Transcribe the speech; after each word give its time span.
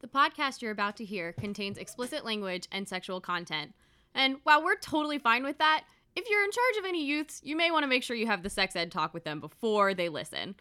The 0.00 0.08
podcast 0.08 0.62
you're 0.62 0.70
about 0.70 0.96
to 0.96 1.04
hear 1.04 1.32
contains 1.32 1.76
explicit 1.76 2.24
language 2.24 2.66
and 2.72 2.88
sexual 2.88 3.20
content. 3.20 3.74
And 4.14 4.36
while 4.44 4.64
we're 4.64 4.76
totally 4.76 5.18
fine 5.18 5.44
with 5.44 5.58
that, 5.58 5.84
if 6.16 6.28
you're 6.28 6.42
in 6.42 6.50
charge 6.50 6.78
of 6.78 6.84
any 6.86 7.04
youths, 7.04 7.40
you 7.44 7.54
may 7.54 7.70
want 7.70 7.82
to 7.82 7.86
make 7.86 8.02
sure 8.02 8.16
you 8.16 8.26
have 8.26 8.42
the 8.42 8.50
sex 8.50 8.74
ed 8.74 8.90
talk 8.90 9.12
with 9.12 9.24
them 9.24 9.40
before 9.40 9.92
they 9.92 10.08
listen. 10.08 10.56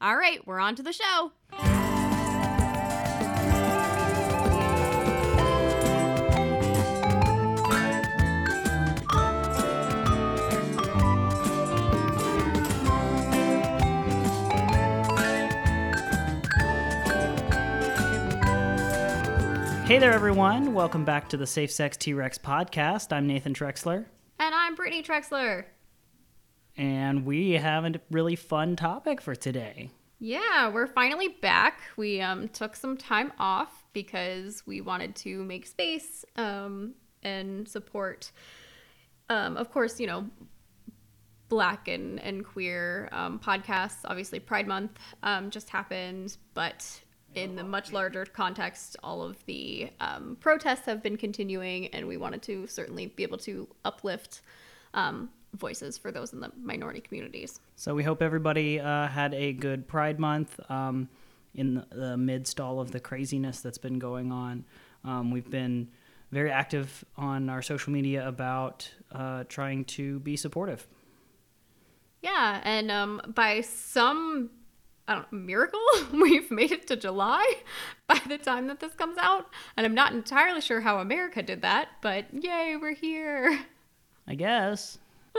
All 0.00 0.16
right, 0.16 0.44
we're 0.46 0.58
on 0.58 0.74
to 0.76 0.82
the 0.82 0.92
show. 0.92 1.32
Hey 19.88 19.98
there, 19.98 20.12
everyone. 20.12 20.74
Welcome 20.74 21.06
back 21.06 21.30
to 21.30 21.38
the 21.38 21.46
Safe 21.46 21.70
Sex 21.70 21.96
T 21.96 22.12
Rex 22.12 22.36
podcast. 22.36 23.10
I'm 23.10 23.26
Nathan 23.26 23.54
Trexler, 23.54 24.04
And 24.38 24.54
I'm 24.54 24.74
Brittany 24.74 25.02
Trexler. 25.02 25.64
and 26.76 27.24
we 27.24 27.52
have 27.52 27.86
a 27.86 27.94
really 28.10 28.36
fun 28.36 28.76
topic 28.76 29.22
for 29.22 29.34
today. 29.34 29.88
Yeah, 30.20 30.68
we're 30.68 30.88
finally 30.88 31.28
back. 31.28 31.80
We 31.96 32.20
um, 32.20 32.48
took 32.48 32.76
some 32.76 32.98
time 32.98 33.32
off 33.38 33.86
because 33.94 34.62
we 34.66 34.82
wanted 34.82 35.16
to 35.16 35.42
make 35.42 35.66
space 35.66 36.22
um, 36.36 36.92
and 37.22 37.66
support, 37.66 38.30
um, 39.30 39.56
of 39.56 39.70
course, 39.72 39.98
you 39.98 40.06
know, 40.06 40.26
black 41.48 41.88
and, 41.88 42.20
and 42.20 42.44
queer 42.44 43.08
um, 43.10 43.38
podcasts. 43.38 44.00
Obviously, 44.04 44.38
Pride 44.38 44.68
Month 44.68 44.98
um, 45.22 45.48
just 45.48 45.70
happened, 45.70 46.36
but 46.52 47.00
in 47.34 47.56
the 47.56 47.64
much 47.64 47.92
larger 47.92 48.24
context, 48.24 48.96
all 49.02 49.22
of 49.22 49.44
the 49.46 49.90
um, 50.00 50.36
protests 50.40 50.86
have 50.86 51.02
been 51.02 51.16
continuing, 51.16 51.88
and 51.88 52.06
we 52.06 52.16
wanted 52.16 52.42
to 52.42 52.66
certainly 52.66 53.06
be 53.06 53.22
able 53.22 53.38
to 53.38 53.68
uplift 53.84 54.42
um, 54.94 55.30
voices 55.54 55.98
for 55.98 56.10
those 56.10 56.32
in 56.32 56.40
the 56.40 56.50
minority 56.60 57.00
communities. 57.00 57.60
So 57.76 57.94
we 57.94 58.02
hope 58.02 58.22
everybody 58.22 58.80
uh, 58.80 59.08
had 59.08 59.34
a 59.34 59.52
good 59.52 59.86
Pride 59.86 60.18
Month 60.18 60.58
um, 60.70 61.08
in 61.54 61.74
the, 61.74 61.86
the 61.90 62.16
midst 62.16 62.60
all 62.60 62.80
of 62.80 62.92
the 62.92 63.00
craziness 63.00 63.60
that's 63.60 63.78
been 63.78 63.98
going 63.98 64.32
on. 64.32 64.64
Um, 65.04 65.30
we've 65.30 65.50
been 65.50 65.88
very 66.30 66.50
active 66.50 67.04
on 67.16 67.48
our 67.48 67.62
social 67.62 67.92
media 67.92 68.26
about 68.26 68.90
uh, 69.12 69.44
trying 69.48 69.84
to 69.84 70.20
be 70.20 70.36
supportive. 70.36 70.86
Yeah, 72.20 72.60
and 72.64 72.90
um, 72.90 73.22
by 73.34 73.60
some 73.60 74.50
I 75.08 75.14
don't 75.14 75.32
know, 75.32 75.38
miracle, 75.38 75.80
we've 76.12 76.50
made 76.50 76.70
it 76.70 76.86
to 76.88 76.96
July 76.96 77.44
by 78.06 78.20
the 78.28 78.38
time 78.38 78.68
that 78.68 78.78
this 78.78 78.94
comes 78.94 79.16
out. 79.18 79.46
And 79.76 79.86
I'm 79.86 79.94
not 79.94 80.12
entirely 80.12 80.60
sure 80.60 80.82
how 80.82 81.00
America 81.00 81.42
did 81.42 81.62
that, 81.62 81.88
but 82.02 82.26
yay, 82.32 82.76
we're 82.80 82.94
here. 82.94 83.58
I 84.26 84.34
guess. 84.34 84.98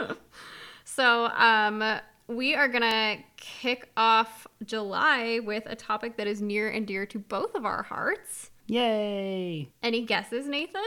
So, 0.92 1.28
um, 1.28 1.84
we 2.28 2.56
are 2.56 2.68
going 2.68 2.82
to 2.82 3.18
kick 3.38 3.90
off 3.96 4.48
July 4.66 5.40
with 5.40 5.64
a 5.68 5.76
topic 5.76 6.18
that 6.18 6.26
is 6.26 6.42
near 6.42 6.68
and 6.68 6.88
dear 6.88 7.06
to 7.06 7.20
both 7.20 7.54
of 7.54 7.64
our 7.64 7.84
hearts. 7.84 8.50
Yay! 8.66 9.70
Any 9.84 10.04
guesses, 10.04 10.48
Nathan? 10.48 10.82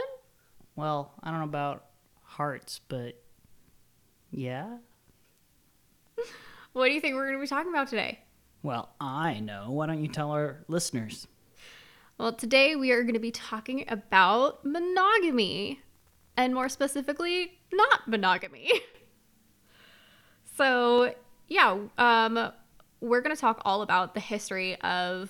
Well, 0.75 1.13
I 1.23 1.31
don't 1.31 1.39
know 1.39 1.45
about 1.45 1.85
hearts, 2.23 2.81
but 2.89 3.15
yeah. 4.29 4.77
What 6.73 6.87
do 6.87 6.93
you 6.93 6.99
think 6.99 7.15
we're 7.15 7.25
going 7.25 7.37
to 7.37 7.41
be 7.41 7.47
talking 7.47 7.71
about 7.71 7.87
today? 7.87 8.19
Well, 8.63 8.95
I 9.01 9.41
know. 9.41 9.65
Why 9.71 9.87
don't 9.87 10.01
you 10.01 10.07
tell 10.07 10.31
our 10.31 10.63
listeners? 10.69 11.27
Well, 12.17 12.31
today 12.31 12.77
we 12.77 12.91
are 12.93 13.01
going 13.01 13.13
to 13.13 13.19
be 13.19 13.29
talking 13.29 13.83
about 13.89 14.63
monogamy, 14.63 15.81
and 16.37 16.53
more 16.53 16.69
specifically, 16.69 17.59
not 17.73 18.07
monogamy. 18.07 18.71
so, 20.57 21.13
yeah, 21.49 21.77
um, 21.97 22.53
we're 23.01 23.19
going 23.19 23.35
to 23.35 23.39
talk 23.39 23.61
all 23.65 23.81
about 23.81 24.13
the 24.13 24.21
history 24.21 24.79
of 24.79 25.29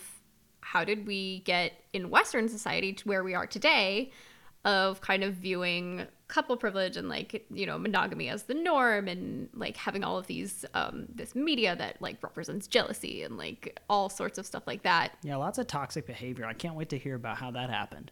how 0.61 0.83
did 0.83 1.07
we 1.07 1.39
get 1.39 1.73
in 1.91 2.11
Western 2.11 2.47
society 2.47 2.93
to 2.93 3.07
where 3.07 3.23
we 3.23 3.33
are 3.33 3.47
today, 3.47 4.11
of 4.63 5.01
kind 5.01 5.23
of 5.23 5.33
viewing 5.33 6.05
couple 6.33 6.57
privilege 6.57 6.97
and 6.97 7.07
like 7.09 7.45
you 7.51 7.65
know 7.65 7.77
monogamy 7.77 8.27
as 8.27 8.43
the 8.43 8.55
norm 8.55 9.07
and 9.07 9.49
like 9.53 9.77
having 9.77 10.03
all 10.03 10.17
of 10.17 10.25
these 10.25 10.65
um 10.73 11.05
this 11.13 11.35
media 11.35 11.75
that 11.75 12.01
like 12.01 12.17
represents 12.23 12.65
jealousy 12.65 13.21
and 13.21 13.37
like 13.37 13.79
all 13.87 14.09
sorts 14.09 14.39
of 14.39 14.45
stuff 14.45 14.63
like 14.65 14.81
that 14.81 15.11
Yeah, 15.21 15.35
lots 15.35 15.59
of 15.59 15.67
toxic 15.67 16.07
behavior. 16.07 16.45
I 16.45 16.53
can't 16.53 16.75
wait 16.75 16.89
to 16.89 16.97
hear 16.97 17.15
about 17.15 17.37
how 17.37 17.51
that 17.51 17.69
happened. 17.69 18.11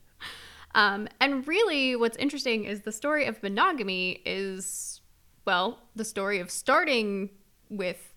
Um, 0.73 1.07
and 1.19 1.47
really, 1.47 1.95
what's 1.95 2.17
interesting 2.17 2.63
is 2.65 2.81
the 2.81 2.91
story 2.91 3.25
of 3.25 3.41
monogamy 3.43 4.21
is, 4.25 5.01
well, 5.45 5.79
the 5.95 6.05
story 6.05 6.39
of 6.39 6.49
starting 6.49 7.29
with 7.69 8.13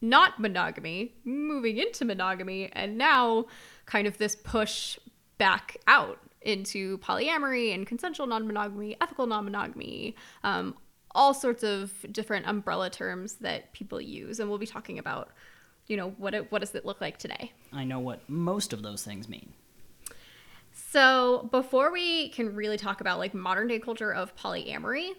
not 0.00 0.40
monogamy, 0.40 1.14
moving 1.24 1.76
into 1.76 2.04
monogamy, 2.04 2.70
and 2.72 2.96
now 2.96 3.46
kind 3.84 4.06
of 4.06 4.16
this 4.16 4.34
push 4.34 4.98
back 5.36 5.76
out 5.86 6.18
into 6.42 6.98
polyamory 6.98 7.74
and 7.74 7.86
consensual 7.86 8.26
non 8.26 8.46
monogamy, 8.46 8.96
ethical 9.00 9.26
non 9.26 9.44
monogamy, 9.44 10.16
um, 10.44 10.74
all 11.12 11.34
sorts 11.34 11.62
of 11.62 11.92
different 12.12 12.46
umbrella 12.46 12.90
terms 12.90 13.34
that 13.34 13.72
people 13.72 14.00
use. 14.00 14.40
And 14.40 14.48
we'll 14.48 14.58
be 14.58 14.66
talking 14.66 14.98
about, 14.98 15.30
you 15.86 15.96
know, 15.96 16.10
what, 16.10 16.34
it, 16.34 16.52
what 16.52 16.60
does 16.60 16.74
it 16.74 16.84
look 16.84 17.00
like 17.00 17.18
today. 17.18 17.52
I 17.72 17.84
know 17.84 17.98
what 17.98 18.28
most 18.28 18.72
of 18.72 18.82
those 18.82 19.04
things 19.04 19.28
mean. 19.28 19.52
So, 20.72 21.48
before 21.50 21.92
we 21.92 22.30
can 22.30 22.54
really 22.54 22.76
talk 22.76 23.00
about 23.00 23.18
like 23.18 23.34
modern 23.34 23.68
day 23.68 23.78
culture 23.78 24.12
of 24.12 24.34
polyamory, 24.36 25.10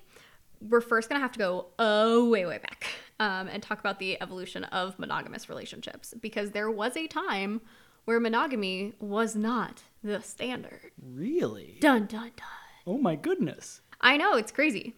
we're 0.62 0.82
first 0.82 1.09
gonna 1.09 1.22
have 1.22 1.32
to 1.34 1.40
go 1.40 1.68
oh 1.80 2.30
way 2.30 2.46
way 2.46 2.58
back 2.58 2.88
um, 3.20 3.48
and 3.48 3.62
talk 3.62 3.80
about 3.80 4.00
the 4.00 4.22
evolution 4.22 4.64
of 4.66 4.98
monogamous 5.00 5.50
relationships 5.50 6.14
because 6.22 6.52
there 6.52 6.70
was 6.70 6.96
a 6.96 7.08
time 7.08 7.62
where 8.06 8.20
monogamy 8.20 8.94
was 9.00 9.36
not 9.36 9.84
the 10.04 10.22
standard. 10.22 10.92
Really? 11.02 11.78
Dun 11.80 12.06
dun 12.06 12.32
dun. 12.36 12.48
Oh 12.88 12.98
my 12.98 13.16
goodness. 13.16 13.82
I 14.00 14.18
know 14.18 14.36
it's 14.36 14.52
crazy. 14.52 14.96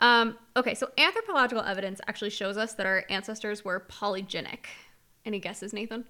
Um, 0.00 0.36
okay, 0.56 0.74
so 0.74 0.90
anthropological 0.96 1.62
evidence 1.64 2.00
actually 2.06 2.30
shows 2.30 2.56
us 2.56 2.74
that 2.74 2.86
our 2.86 3.04
ancestors 3.10 3.64
were 3.64 3.84
polygenic. 3.90 4.66
Any 5.24 5.40
guesses, 5.40 5.72
Nathan? 5.72 6.04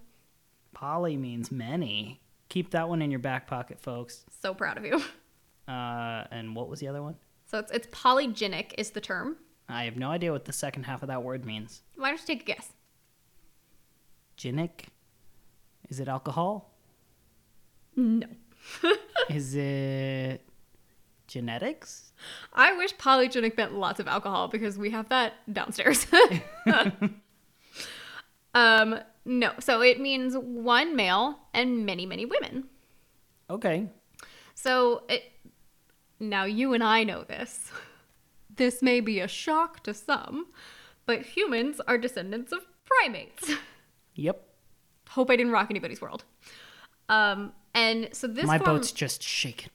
Poly 0.74 1.16
means 1.16 1.50
many. 1.50 2.20
Keep 2.50 2.70
that 2.70 2.88
one 2.88 3.02
in 3.02 3.10
your 3.10 3.20
back 3.20 3.46
pocket, 3.46 3.80
folks. 3.80 4.24
So 4.40 4.54
proud 4.54 4.78
of 4.78 4.84
you. 4.84 5.02
Uh, 5.66 6.24
and 6.30 6.54
what 6.54 6.68
was 6.68 6.80
the 6.80 6.88
other 6.88 7.02
one? 7.02 7.16
So 7.46 7.58
it's 7.58 7.70
it's 7.72 7.86
polygenic 7.88 8.72
is 8.78 8.90
the 8.90 9.00
term. 9.00 9.36
I 9.68 9.84
have 9.84 9.96
no 9.96 10.10
idea 10.10 10.32
what 10.32 10.46
the 10.46 10.52
second 10.52 10.84
half 10.84 11.02
of 11.02 11.08
that 11.08 11.22
word 11.22 11.44
means. 11.44 11.82
Why 11.96 12.08
don't 12.08 12.20
you 12.20 12.26
take 12.26 12.42
a 12.42 12.44
guess? 12.44 12.72
Genic? 14.36 14.86
Is 15.88 16.00
it 16.00 16.08
alcohol? 16.08 16.70
No. 17.96 18.26
Is 19.30 19.54
it 19.54 20.42
genetics? 21.26 22.12
I 22.52 22.76
wish 22.76 22.94
polygenic 22.96 23.56
meant 23.56 23.74
lots 23.74 24.00
of 24.00 24.08
alcohol 24.08 24.48
because 24.48 24.76
we 24.76 24.90
have 24.90 25.08
that 25.08 25.34
downstairs. 25.52 26.06
um, 28.54 28.98
no. 29.24 29.52
So 29.60 29.80
it 29.82 30.00
means 30.00 30.36
one 30.36 30.96
male 30.96 31.38
and 31.54 31.86
many, 31.86 32.06
many 32.06 32.26
women. 32.26 32.64
Okay. 33.50 33.88
So 34.54 35.04
it 35.08 35.32
now 36.20 36.44
you 36.44 36.72
and 36.72 36.82
I 36.82 37.04
know 37.04 37.24
this. 37.24 37.70
This 38.54 38.82
may 38.82 39.00
be 39.00 39.20
a 39.20 39.28
shock 39.28 39.84
to 39.84 39.94
some, 39.94 40.46
but 41.06 41.22
humans 41.22 41.80
are 41.86 41.96
descendants 41.96 42.52
of 42.52 42.66
primates. 42.84 43.52
Yep. 44.14 44.47
Hope 45.10 45.30
I 45.30 45.36
didn't 45.36 45.52
rock 45.52 45.68
anybody's 45.70 46.00
world. 46.00 46.24
Um, 47.08 47.52
and 47.74 48.08
so 48.12 48.26
this 48.26 48.44
My 48.46 48.58
form- 48.58 48.76
boat's 48.76 48.92
just 48.92 49.22
shaking. 49.22 49.70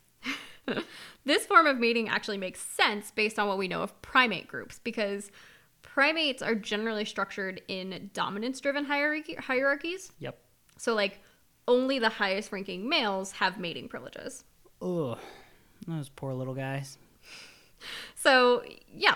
This 1.26 1.46
form 1.46 1.68
of 1.68 1.78
mating 1.80 2.10
actually 2.10 2.38
makes 2.38 2.60
sense 2.60 3.10
based 3.12 3.40
on 3.40 3.48
what 3.48 3.58
we 3.58 3.70
know 3.70 3.82
of 3.82 4.02
primate 4.02 4.46
groups 4.46 4.80
because 4.84 5.32
primates 5.82 6.42
are 6.42 6.54
generally 6.54 7.06
structured 7.06 7.62
in 7.70 8.10
dominance 8.14 8.60
driven 8.60 8.84
hierarchy- 8.84 9.36
hierarchies. 9.36 10.12
Yep. 10.20 10.38
So, 10.78 10.94
like, 10.94 11.22
only 11.66 11.98
the 11.98 12.10
highest 12.10 12.52
ranking 12.52 12.90
males 12.90 13.32
have 13.34 13.58
mating 13.58 13.88
privileges. 13.88 14.44
Ugh. 14.82 15.18
Those 15.88 16.10
poor 16.10 16.34
little 16.34 16.54
guys. 16.56 16.98
So, 18.16 18.64
yeah, 18.94 19.16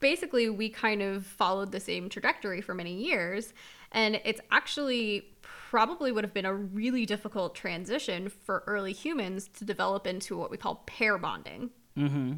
basically, 0.00 0.48
we 0.48 0.70
kind 0.70 1.02
of 1.02 1.26
followed 1.26 1.70
the 1.70 1.80
same 1.80 2.08
trajectory 2.08 2.62
for 2.62 2.72
many 2.72 2.94
years. 2.94 3.52
And 3.92 4.20
it's 4.24 4.40
actually 4.50 5.28
probably 5.42 6.12
would 6.12 6.24
have 6.24 6.34
been 6.34 6.46
a 6.46 6.54
really 6.54 7.06
difficult 7.06 7.54
transition 7.54 8.28
for 8.28 8.62
early 8.66 8.92
humans 8.92 9.48
to 9.54 9.64
develop 9.64 10.06
into 10.06 10.36
what 10.36 10.50
we 10.50 10.56
call 10.56 10.82
pair 10.86 11.18
bonding. 11.18 11.70
Mm-hmm. 11.96 12.34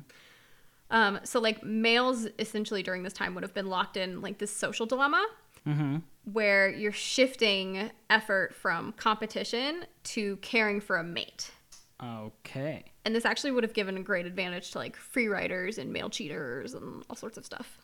Um, 0.90 1.20
so 1.24 1.38
like 1.40 1.62
males 1.62 2.26
essentially 2.38 2.82
during 2.82 3.02
this 3.02 3.12
time 3.12 3.34
would 3.34 3.44
have 3.44 3.54
been 3.54 3.68
locked 3.68 3.96
in 3.96 4.22
like 4.22 4.38
this 4.38 4.54
social 4.54 4.86
dilemma 4.86 5.24
Mm-hmm. 5.66 5.96
where 6.32 6.70
you're 6.70 6.92
shifting 6.92 7.90
effort 8.08 8.54
from 8.54 8.92
competition 8.92 9.84
to 10.04 10.36
caring 10.36 10.80
for 10.80 10.96
a 10.96 11.04
mate. 11.04 11.50
Okay. 12.02 12.84
And 13.04 13.14
this 13.14 13.26
actually 13.26 13.50
would 13.50 13.64
have 13.64 13.74
given 13.74 13.96
a 13.96 14.00
great 14.00 14.24
advantage 14.24 14.70
to 14.70 14.78
like 14.78 14.96
free 14.96 15.26
riders 15.26 15.76
and 15.76 15.92
male 15.92 16.08
cheaters 16.08 16.72
and 16.72 17.04
all 17.10 17.16
sorts 17.16 17.36
of 17.36 17.44
stuff. 17.44 17.78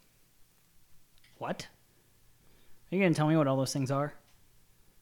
What? 1.37 1.67
Are 2.95 2.97
you 2.97 3.03
going 3.03 3.13
to 3.13 3.19
tell 3.19 3.27
me 3.27 3.37
what 3.37 3.49
all 3.49 3.57
those 3.57 3.73
things 3.73 3.91
are? 3.91 4.15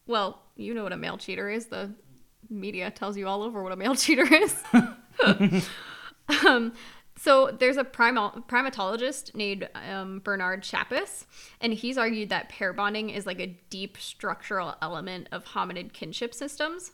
Well, 0.07 0.41
you 0.55 0.73
know 0.73 0.81
what 0.81 0.93
a 0.93 0.97
male 0.97 1.19
cheater 1.19 1.47
is. 1.47 1.67
The 1.67 1.93
media 2.49 2.89
tells 2.89 3.15
you 3.15 3.27
all 3.27 3.43
over 3.43 3.61
what 3.61 3.71
a 3.71 3.75
male 3.75 3.93
cheater 4.03 4.25
is. 4.33 4.63
um, 6.43 6.73
so 7.19 7.55
there's 7.59 7.77
a 7.77 7.83
primal, 7.83 8.31
primatologist 8.49 9.35
named 9.35 9.69
um, 9.75 10.21
Bernard 10.23 10.63
Chapais, 10.63 11.25
and 11.61 11.71
he's 11.71 11.95
argued 11.95 12.29
that 12.29 12.49
pair 12.49 12.73
bonding 12.73 13.11
is 13.11 13.27
like 13.27 13.39
a 13.39 13.55
deep 13.69 13.99
structural 13.99 14.73
element 14.81 15.29
of 15.31 15.45
hominid 15.45 15.93
kinship 15.93 16.33
systems. 16.33 16.93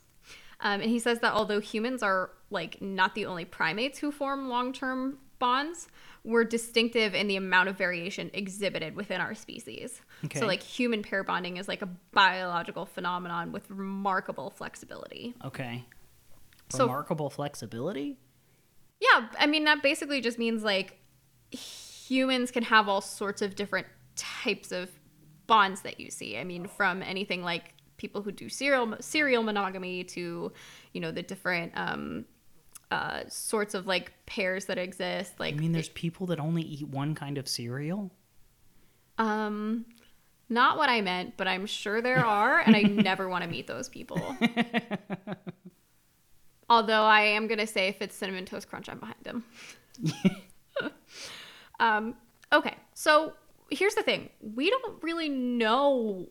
Um, 0.60 0.82
and 0.82 0.90
he 0.90 1.00
says 1.00 1.20
that 1.20 1.32
although 1.32 1.62
humans 1.62 2.04
are 2.04 2.32
like 2.50 2.82
not 2.82 3.16
the 3.16 3.26
only 3.26 3.46
primates 3.46 4.00
who 4.00 4.12
form 4.12 4.50
long-term 4.50 5.20
bonds, 5.40 5.88
we're 6.26 6.44
distinctive 6.44 7.16
in 7.16 7.30
the 7.30 7.38
amount 7.38 7.70
of 7.70 7.78
variation 7.78 8.30
exhibited 8.34 8.98
within 8.98 9.22
our 9.22 9.34
species. 9.34 10.02
Okay. 10.26 10.40
So 10.40 10.46
like 10.48 10.62
human 10.62 11.02
pair 11.04 11.24
bonding 11.24 11.58
is 11.58 11.68
like 11.68 11.82
a 11.82 11.90
biological 12.12 12.86
phenomenon 12.86 13.52
with 13.52 13.70
remarkable 13.70 14.50
flexibility. 14.50 15.34
Okay. 15.46 15.86
So- 16.70 16.86
Remarkable 16.86 17.30
flexibility? 17.30 18.18
Yeah, 19.00 19.28
I 19.40 19.48
mean 19.48 19.64
that 19.64 19.82
basically 19.82 20.20
just 20.22 20.38
means 20.38 20.62
like 20.64 21.00
humans 21.52 22.52
can 22.52 22.64
have 22.64 22.90
all 22.90 23.02
sorts 23.02 23.42
of 23.42 23.56
different 23.56 23.88
types 24.16 24.72
of 24.72 24.90
bonds 25.48 25.82
that 25.82 26.00
you 26.00 26.12
see. 26.12 26.38
I 26.38 26.44
mean, 26.44 26.68
from 26.68 27.02
anything 27.02 27.42
like 27.44 27.74
people 27.98 28.22
who 28.22 28.32
do 28.32 28.50
serial 28.50 28.96
serial 29.00 29.42
monogamy 29.44 30.04
to, 30.04 30.52
you 30.94 31.02
know, 31.02 31.12
the 31.12 31.22
different 31.24 31.72
um, 31.76 32.26
uh, 32.92 33.22
sorts 33.30 33.74
of 33.74 33.88
like 33.88 34.12
pairs 34.26 34.66
that 34.66 34.78
exist. 34.78 35.40
Like, 35.40 35.54
I 35.54 35.58
mean, 35.58 35.72
there's 35.72 35.90
people 35.90 36.28
that 36.28 36.40
only 36.40 36.62
eat 36.62 36.88
one 36.88 37.16
kind 37.16 37.38
of 37.38 37.48
cereal? 37.48 38.12
um, 39.18 39.86
not 40.50 40.78
what 40.78 40.90
I 40.90 41.02
meant, 41.02 41.38
but 41.38 41.48
I'm 41.48 41.66
sure 41.66 42.02
there 42.02 42.26
are, 42.26 42.60
and 42.60 42.76
I 42.76 42.82
never 42.84 43.30
want 43.30 43.44
to 43.44 43.50
meet 43.50 43.68
those 43.68 43.88
people. 43.88 44.22
Although 46.70 47.04
I 47.04 47.22
am 47.22 47.48
gonna 47.48 47.68
say 47.68 47.88
if 47.88 48.02
it's 48.02 48.16
cinnamon 48.16 48.46
toast 48.46 48.70
crunch, 48.70 48.90
I'm 48.90 49.00
behind 49.00 49.24
them. 49.24 49.44
um, 51.80 52.16
okay, 52.54 52.76
so 52.94 53.34
here's 53.72 53.96
the 53.96 54.04
thing: 54.04 54.30
we 54.42 54.70
don't 54.70 55.02
really 55.02 55.30
know 55.30 56.30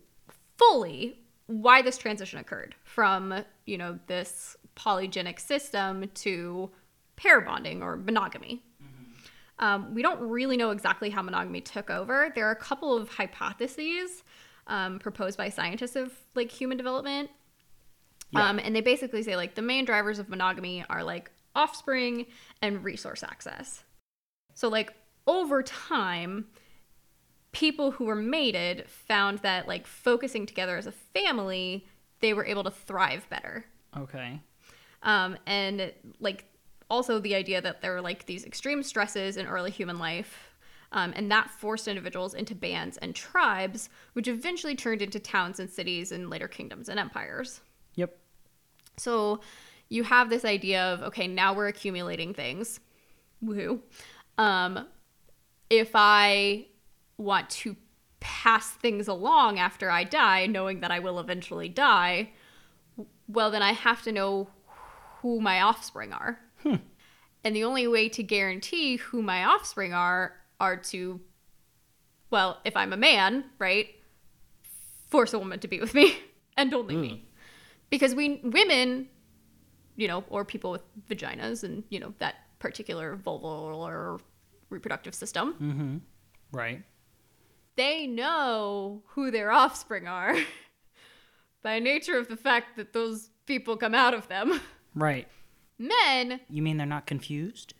fully 0.56 1.18
why 1.46 1.82
this 1.82 1.98
transition 1.98 2.38
occurred 2.38 2.74
from 2.84 3.44
you 3.66 3.78
know 3.78 3.98
this 4.06 4.56
polygenic 4.76 5.40
system 5.40 6.08
to 6.14 6.70
pair 7.16 7.40
bonding 7.40 7.82
or 7.82 7.96
monogamy. 7.96 8.62
Um, 9.60 9.94
we 9.94 10.02
don't 10.02 10.20
really 10.20 10.56
know 10.56 10.70
exactly 10.70 11.10
how 11.10 11.22
monogamy 11.22 11.60
took 11.60 11.90
over. 11.90 12.30
There 12.34 12.46
are 12.46 12.52
a 12.52 12.56
couple 12.56 12.96
of 12.96 13.08
hypotheses 13.08 14.22
um, 14.68 14.98
proposed 14.98 15.36
by 15.36 15.48
scientists 15.48 15.96
of 15.96 16.12
like 16.34 16.50
human 16.50 16.76
development 16.76 17.30
Yeah. 18.32 18.48
um, 18.48 18.58
and 18.58 18.76
they 18.76 18.80
basically 18.82 19.22
say 19.22 19.34
like 19.34 19.54
the 19.54 19.62
main 19.62 19.84
drivers 19.84 20.18
of 20.18 20.28
monogamy 20.28 20.84
are 20.88 21.02
like 21.02 21.30
offspring 21.54 22.26
and 22.62 22.84
resource 22.84 23.22
access. 23.22 23.82
So 24.54 24.68
like 24.68 24.92
over 25.26 25.62
time, 25.62 26.46
people 27.52 27.90
who 27.92 28.04
were 28.04 28.14
mated 28.14 28.88
found 28.88 29.38
that 29.38 29.66
like 29.66 29.86
focusing 29.86 30.46
together 30.46 30.76
as 30.76 30.86
a 30.86 30.92
family, 30.92 31.86
they 32.20 32.34
were 32.34 32.44
able 32.44 32.64
to 32.64 32.70
thrive 32.70 33.28
better. 33.30 33.64
Okay. 33.96 34.40
Um, 35.02 35.36
and 35.46 35.92
like 36.20 36.44
also 36.90 37.18
the 37.18 37.34
idea 37.34 37.60
that 37.60 37.80
there 37.80 37.92
were 37.92 38.00
like 38.00 38.26
these 38.26 38.44
extreme 38.44 38.82
stresses 38.82 39.36
in 39.36 39.46
early 39.46 39.70
human 39.70 39.98
life. 39.98 40.54
Um, 40.90 41.12
and 41.16 41.30
that 41.30 41.50
forced 41.50 41.86
individuals 41.86 42.32
into 42.32 42.54
bands 42.54 42.96
and 42.96 43.14
tribes, 43.14 43.90
which 44.14 44.26
eventually 44.26 44.74
turned 44.74 45.02
into 45.02 45.20
towns 45.20 45.60
and 45.60 45.68
cities 45.68 46.12
and 46.12 46.30
later 46.30 46.48
kingdoms 46.48 46.88
and 46.88 46.98
empires. 46.98 47.60
Yep. 47.96 48.16
So 48.96 49.40
you 49.90 50.02
have 50.04 50.30
this 50.30 50.46
idea 50.46 50.82
of 50.82 51.02
okay, 51.02 51.26
now 51.26 51.52
we're 51.52 51.68
accumulating 51.68 52.32
things. 52.32 52.80
Woohoo. 53.44 53.80
Um, 54.38 54.86
if 55.68 55.90
I 55.94 56.66
want 57.18 57.50
to 57.50 57.76
pass 58.20 58.70
things 58.70 59.08
along 59.08 59.58
after 59.58 59.90
I 59.90 60.04
die, 60.04 60.46
knowing 60.46 60.80
that 60.80 60.90
I 60.90 60.98
will 61.00 61.20
eventually 61.20 61.68
die, 61.68 62.30
well, 63.28 63.50
then 63.50 63.62
I 63.62 63.72
have 63.72 64.02
to 64.02 64.12
know 64.12 64.48
who 65.20 65.40
my 65.40 65.60
offspring 65.60 66.12
are. 66.12 66.38
And 67.44 67.54
the 67.54 67.64
only 67.64 67.86
way 67.86 68.08
to 68.10 68.22
guarantee 68.22 68.96
who 68.96 69.22
my 69.22 69.44
offspring 69.44 69.94
are 69.94 70.34
are 70.60 70.76
to, 70.76 71.20
well, 72.30 72.58
if 72.64 72.76
I'm 72.76 72.92
a 72.92 72.96
man, 72.96 73.44
right, 73.58 73.88
force 75.08 75.32
a 75.32 75.38
woman 75.38 75.58
to 75.60 75.68
be 75.68 75.80
with 75.80 75.94
me 75.94 76.18
and 76.56 76.72
only 76.74 76.96
me 76.96 77.08
hmm. 77.08 77.24
because 77.90 78.14
we 78.14 78.40
women 78.44 79.08
you 79.96 80.06
know 80.06 80.24
or 80.28 80.44
people 80.44 80.70
with 80.70 80.82
vaginas 81.08 81.64
and 81.64 81.82
you 81.88 81.98
know 81.98 82.12
that 82.18 82.36
particular 82.58 83.16
vulval 83.16 83.74
or 83.74 84.20
reproductive 84.70 85.14
system 85.14 85.54
mm-hmm. 85.54 85.96
Right. 86.52 86.82
they 87.76 88.06
know 88.06 89.02
who 89.06 89.30
their 89.30 89.50
offspring 89.50 90.06
are 90.06 90.36
by 91.62 91.78
nature 91.78 92.18
of 92.18 92.28
the 92.28 92.36
fact 92.36 92.76
that 92.76 92.92
those 92.92 93.30
people 93.46 93.76
come 93.76 93.94
out 93.94 94.14
of 94.14 94.28
them 94.28 94.60
Right. 94.94 95.28
Men 95.78 96.40
You 96.50 96.62
mean 96.62 96.76
they're 96.76 96.86
not 96.86 97.06
confused? 97.06 97.74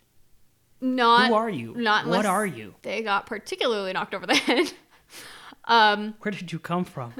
not 0.81 1.27
Who 1.27 1.33
are 1.33 1.49
you? 1.49 1.73
not 1.75 2.07
what 2.07 2.25
are 2.25 2.45
you? 2.45 2.75
they 2.83 3.01
got 3.01 3.25
particularly 3.25 3.91
knocked 3.93 4.13
over 4.15 4.25
the 4.25 4.35
head 4.35 4.71
um 5.65 6.13
Where 6.21 6.31
did 6.31 6.51
you 6.51 6.59
come 6.59 6.85
from? 6.85 7.13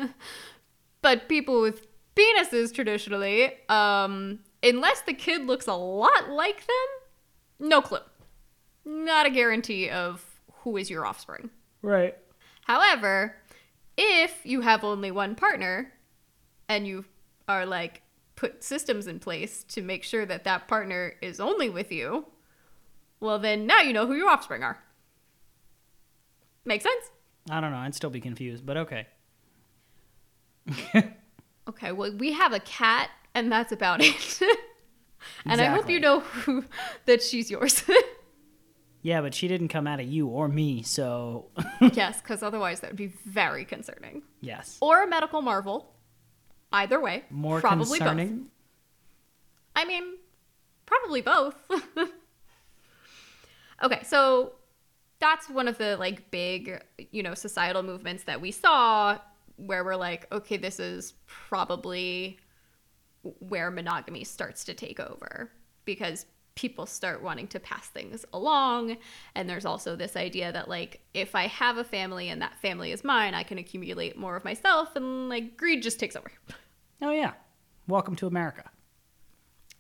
but 1.02 1.28
people 1.28 1.62
with 1.62 1.86
penises 2.16 2.74
traditionally 2.74 3.52
um 3.70 4.40
unless 4.64 5.02
the 5.02 5.14
kid 5.14 5.46
looks 5.46 5.68
a 5.68 5.74
lot 5.74 6.30
like 6.30 6.58
them 6.66 7.68
no 7.70 7.82
clue 7.82 8.00
not 8.86 9.26
a 9.26 9.30
guarantee 9.30 9.90
of 9.90 10.24
who 10.64 10.76
is 10.78 10.90
your 10.90 11.06
offspring 11.06 11.50
right. 11.82 12.18
however 12.66 13.36
if 13.98 14.42
you 14.46 14.62
have 14.62 14.84
only 14.84 15.12
one 15.12 15.36
partner 15.36 15.94
and 16.68 16.88
you 16.88 17.06
are 17.48 17.66
like 17.66 18.02
put 18.40 18.64
systems 18.64 19.06
in 19.06 19.20
place 19.20 19.64
to 19.66 19.82
make 19.82 20.04
sure 20.04 20.26
that 20.26 20.44
that 20.46 20.68
partner 20.68 21.14
is 21.22 21.40
only 21.40 21.70
with 21.70 21.92
you 21.92 22.26
well 23.20 23.38
then 23.38 23.68
now 23.68 23.82
you 23.82 23.92
know 23.92 24.08
who 24.08 24.16
your 24.16 24.30
offspring 24.30 24.64
are 24.64 24.82
make 26.66 26.82
sense 26.82 27.12
I 27.50 27.62
don't 27.62 27.72
know. 27.72 27.78
I'd 27.78 27.96
still 27.96 28.10
be 28.10 28.22
confused, 28.22 28.66
but 28.66 28.78
okay. 28.78 29.08
Okay, 31.68 31.92
well, 31.92 32.12
we 32.18 32.32
have 32.32 32.52
a 32.52 32.60
cat, 32.62 33.12
and 33.36 33.52
that's 33.52 33.72
about 33.72 34.02
it. 34.02 34.40
and 35.46 35.62
I 35.62 35.66
hope 35.66 35.88
you 35.88 36.00
know 36.00 36.22
who, 36.22 36.66
that 37.06 37.22
she's 37.22 37.52
yours. 37.52 37.84
Yeah, 39.04 39.22
but 39.22 39.36
she 39.36 39.48
didn't 39.48 39.68
come 39.68 39.86
out 39.86 40.00
of 40.00 40.08
you 40.08 40.26
or 40.28 40.48
me, 40.48 40.82
so 40.82 41.46
yes, 41.80 42.22
because 42.22 42.42
otherwise 42.42 42.80
that 42.80 42.90
would 42.90 42.98
be 42.98 43.14
very 43.24 43.66
concerning. 43.66 44.24
yes. 44.42 44.80
Or 44.82 45.04
a 45.04 45.08
medical 45.08 45.44
marvel. 45.44 45.94
Either 46.72 47.00
way, 47.00 47.24
More 47.30 47.62
probably 47.62 47.86
both. 47.86 47.98
concerning. 47.98 48.48
I 49.76 49.86
mean, 49.86 50.16
probably 50.86 51.22
both. 51.22 51.56
okay, 53.84 54.04
so 54.04 54.54
that's 55.20 55.50
one 55.50 55.68
of 55.68 55.78
the 55.78 55.98
like 55.98 56.30
big, 56.32 56.82
you 57.12 57.24
know, 57.24 57.34
societal 57.34 57.84
movements 57.84 58.24
that 58.26 58.42
we 58.42 58.52
saw 58.52 59.18
where 59.58 59.84
we're 59.84 59.96
like, 59.96 60.28
okay, 60.32 60.58
this 60.58 60.80
is 60.80 61.14
probably 61.28 62.38
where 63.40 63.70
monogamy 63.70 64.24
starts 64.24 64.64
to 64.66 64.74
take 64.74 65.00
over 65.00 65.52
because 65.86 66.26
people 66.56 66.86
start 66.86 67.24
wanting 67.24 67.48
to 67.48 67.60
pass 67.60 67.88
things 67.88 68.26
along 68.34 68.98
and 69.36 69.50
there's 69.50 69.66
also 69.66 69.96
this 69.96 70.16
idea 70.16 70.52
that 70.52 70.68
like 70.68 71.02
if 71.14 71.36
i 71.36 71.48
have 71.48 71.78
a 71.78 71.84
family 71.84 72.30
and 72.30 72.42
that 72.42 72.60
family 72.62 72.92
is 72.92 73.04
mine 73.04 73.34
i 73.34 73.44
can 73.44 73.58
accumulate 73.58 74.18
more 74.18 74.36
of 74.36 74.44
myself 74.44 74.96
and 74.96 75.30
like 75.30 75.56
greed 75.56 75.82
just 75.82 76.00
takes 76.00 76.16
over 76.16 76.32
Oh 77.02 77.12
yeah. 77.12 77.34
Welcome 77.88 78.16
to 78.18 78.28
America. 78.28 78.70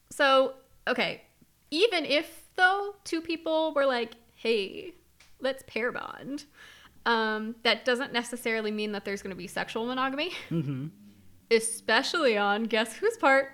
So, 0.09 0.53
okay, 0.87 1.23
even 1.69 2.05
if 2.05 2.47
though 2.55 2.95
two 3.03 3.21
people 3.21 3.73
were 3.73 3.85
like, 3.85 4.13
"Hey, 4.33 4.93
let's 5.39 5.63
pair 5.67 5.91
bond," 5.91 6.45
um, 7.05 7.55
that 7.63 7.85
doesn't 7.85 8.13
necessarily 8.13 8.71
mean 8.71 8.93
that 8.93 9.05
there's 9.05 9.21
going 9.21 9.31
to 9.31 9.37
be 9.37 9.47
sexual 9.47 9.85
monogamy. 9.85 10.31
Mm-hmm. 10.49 10.87
Especially 11.51 12.37
on 12.37 12.63
guess 12.63 12.93
whose 12.93 13.17
part? 13.17 13.51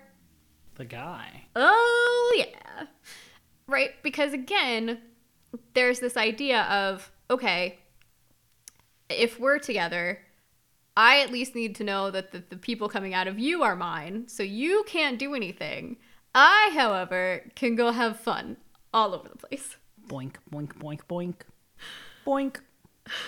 The 0.76 0.84
guy. 0.84 1.44
Oh 1.54 2.34
yeah, 2.36 2.86
right. 3.66 3.90
Because 4.02 4.32
again, 4.32 4.98
there's 5.74 6.00
this 6.00 6.16
idea 6.16 6.62
of 6.62 7.10
okay, 7.30 7.78
if 9.08 9.40
we're 9.40 9.58
together. 9.58 10.20
I 10.98 11.20
at 11.20 11.30
least 11.30 11.54
need 11.54 11.74
to 11.74 11.84
know 11.84 12.10
that 12.10 12.32
the, 12.32 12.42
the 12.48 12.56
people 12.56 12.88
coming 12.88 13.12
out 13.12 13.26
of 13.26 13.38
you 13.38 13.62
are 13.62 13.76
mine, 13.76 14.28
so 14.28 14.42
you 14.42 14.82
can't 14.86 15.18
do 15.18 15.34
anything 15.34 15.98
I, 16.38 16.70
however, 16.74 17.44
can 17.54 17.76
go 17.76 17.92
have 17.92 18.20
fun 18.20 18.58
all 18.92 19.14
over 19.14 19.26
the 19.26 19.38
place. 19.38 19.78
Boink, 20.06 20.34
boink, 20.52 20.74
boink, 20.74 21.00
boink. 21.08 21.34
Boink. 22.26 22.58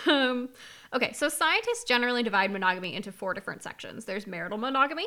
Um, 0.07 0.51
okay, 0.93 1.13
so 1.15 1.29
scientists 1.29 1.85
generally 1.85 2.23
divide 2.23 2.51
monogamy 2.51 2.95
into 2.95 3.13
four 3.13 3.33
different 3.33 3.63
sections. 3.63 4.05
There's 4.05 4.27
marital 4.27 4.59
monogamy. 4.59 5.07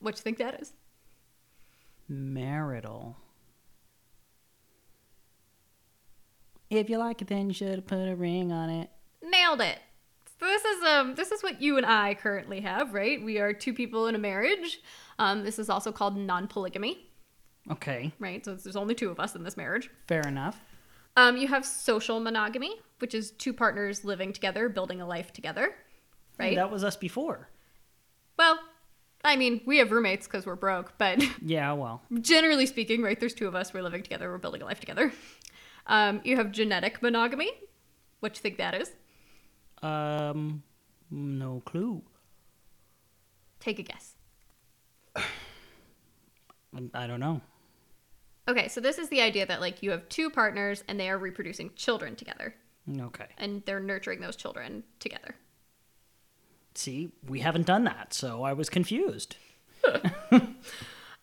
What 0.00 0.16
do 0.16 0.18
you 0.18 0.22
think 0.22 0.38
that 0.38 0.60
is? 0.60 0.72
Marital. 2.08 3.16
If 6.70 6.90
you 6.90 6.98
like 6.98 7.22
it, 7.22 7.28
then 7.28 7.48
you 7.48 7.54
should 7.54 7.86
put 7.86 8.08
a 8.08 8.16
ring 8.16 8.52
on 8.52 8.70
it. 8.70 8.90
Nailed 9.22 9.60
it. 9.60 9.78
So 10.38 10.46
this 10.46 10.64
is 10.64 10.84
um 10.84 11.14
this 11.14 11.30
is 11.30 11.42
what 11.42 11.62
you 11.62 11.76
and 11.76 11.86
I 11.86 12.14
currently 12.14 12.60
have, 12.60 12.92
right? 12.92 13.22
We 13.22 13.38
are 13.38 13.52
two 13.52 13.72
people 13.72 14.06
in 14.06 14.14
a 14.14 14.18
marriage. 14.18 14.80
Um, 15.18 15.44
this 15.44 15.58
is 15.58 15.70
also 15.70 15.92
called 15.92 16.16
non-polygamy, 16.16 17.08
Okay, 17.70 18.12
right? 18.18 18.44
So 18.44 18.54
there's 18.54 18.76
only 18.76 18.94
two 18.94 19.10
of 19.10 19.18
us 19.18 19.34
in 19.34 19.44
this 19.44 19.56
marriage. 19.56 19.90
fair 20.06 20.20
enough. 20.28 20.60
Um, 21.16 21.38
you 21.38 21.48
have 21.48 21.64
social 21.64 22.20
monogamy, 22.20 22.74
which 22.98 23.14
is 23.14 23.30
two 23.30 23.54
partners 23.54 24.04
living 24.04 24.34
together, 24.34 24.68
building 24.68 25.00
a 25.00 25.06
life 25.06 25.32
together, 25.32 25.74
right? 26.38 26.54
That 26.56 26.70
was 26.70 26.84
us 26.84 26.96
before. 26.96 27.48
Well, 28.36 28.58
I 29.26 29.36
mean, 29.36 29.60
we 29.66 29.78
have 29.78 29.90
roommates 29.90 30.26
because 30.26 30.46
we're 30.46 30.54
broke, 30.56 30.96
but 30.98 31.22
Yeah, 31.42 31.72
well. 31.72 32.00
generally 32.20 32.64
speaking, 32.66 33.02
right, 33.02 33.18
there's 33.18 33.34
two 33.34 33.48
of 33.48 33.54
us, 33.54 33.74
we're 33.74 33.82
living 33.82 34.02
together, 34.02 34.30
we're 34.30 34.38
building 34.38 34.62
a 34.62 34.64
life 34.64 34.80
together. 34.80 35.12
Um, 35.86 36.20
you 36.24 36.36
have 36.36 36.52
genetic 36.52 37.02
monogamy. 37.02 37.50
What 38.20 38.34
do 38.34 38.38
you 38.38 38.42
think 38.42 38.58
that 38.58 38.74
is? 38.74 38.92
Um, 39.82 40.62
no 41.10 41.60
clue. 41.64 42.02
Take 43.60 43.78
a 43.78 43.82
guess. 43.82 44.12
I 46.94 47.06
don't 47.06 47.20
know. 47.20 47.40
Okay, 48.48 48.68
so 48.68 48.80
this 48.80 48.98
is 48.98 49.08
the 49.08 49.22
idea 49.22 49.46
that 49.46 49.60
like 49.60 49.82
you 49.82 49.90
have 49.90 50.08
two 50.08 50.30
partners 50.30 50.84
and 50.88 51.00
they 51.00 51.08
are 51.08 51.18
reproducing 51.18 51.70
children 51.74 52.14
together 52.16 52.54
Okay. 53.00 53.26
and 53.38 53.62
they're 53.64 53.80
nurturing 53.80 54.20
those 54.20 54.36
children 54.36 54.84
together. 55.00 55.34
See, 56.76 57.10
we 57.26 57.40
haven't 57.40 57.66
done 57.66 57.84
that, 57.84 58.12
so 58.12 58.42
I 58.42 58.52
was 58.52 58.68
confused. 58.68 59.36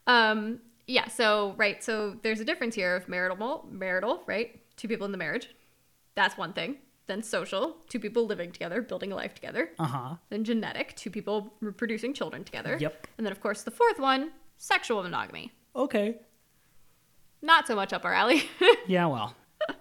Um, 0.08 0.60
yeah, 0.88 1.08
so 1.08 1.54
right, 1.58 1.84
so 1.84 2.18
there's 2.24 2.40
a 2.40 2.46
difference 2.46 2.76
here 2.76 2.96
of 2.96 3.08
marital, 3.08 3.66
marital, 3.70 4.22
right? 4.28 4.60
Two 4.76 4.88
people 4.88 5.06
in 5.06 5.12
the 5.12 5.18
marriage. 5.18 5.50
That's 6.16 6.38
one 6.38 6.54
thing. 6.54 6.78
Then 7.06 7.24
social, 7.24 7.78
two 7.90 8.00
people 8.00 8.26
living 8.26 8.52
together, 8.52 8.82
building 8.82 9.12
a 9.12 9.16
life 9.16 9.34
together. 9.34 9.72
Uh 9.80 9.86
huh. 9.86 10.16
Then 10.30 10.44
genetic, 10.44 10.96
two 10.96 11.10
people 11.10 11.54
reproducing 11.60 12.14
children 12.14 12.44
together. 12.44 12.78
Yep. 12.80 13.08
And 13.18 13.26
then 13.26 13.32
of 13.32 13.42
course 13.42 13.64
the 13.64 13.72
fourth 13.72 14.00
one, 14.00 14.32
sexual 14.58 15.04
monogamy. 15.04 15.52
Okay. 15.76 16.18
Not 17.42 17.68
so 17.68 17.76
much 17.76 17.92
up 17.94 18.06
our 18.06 18.14
alley. 18.14 18.44
Yeah, 18.88 19.06
well. 19.08 19.36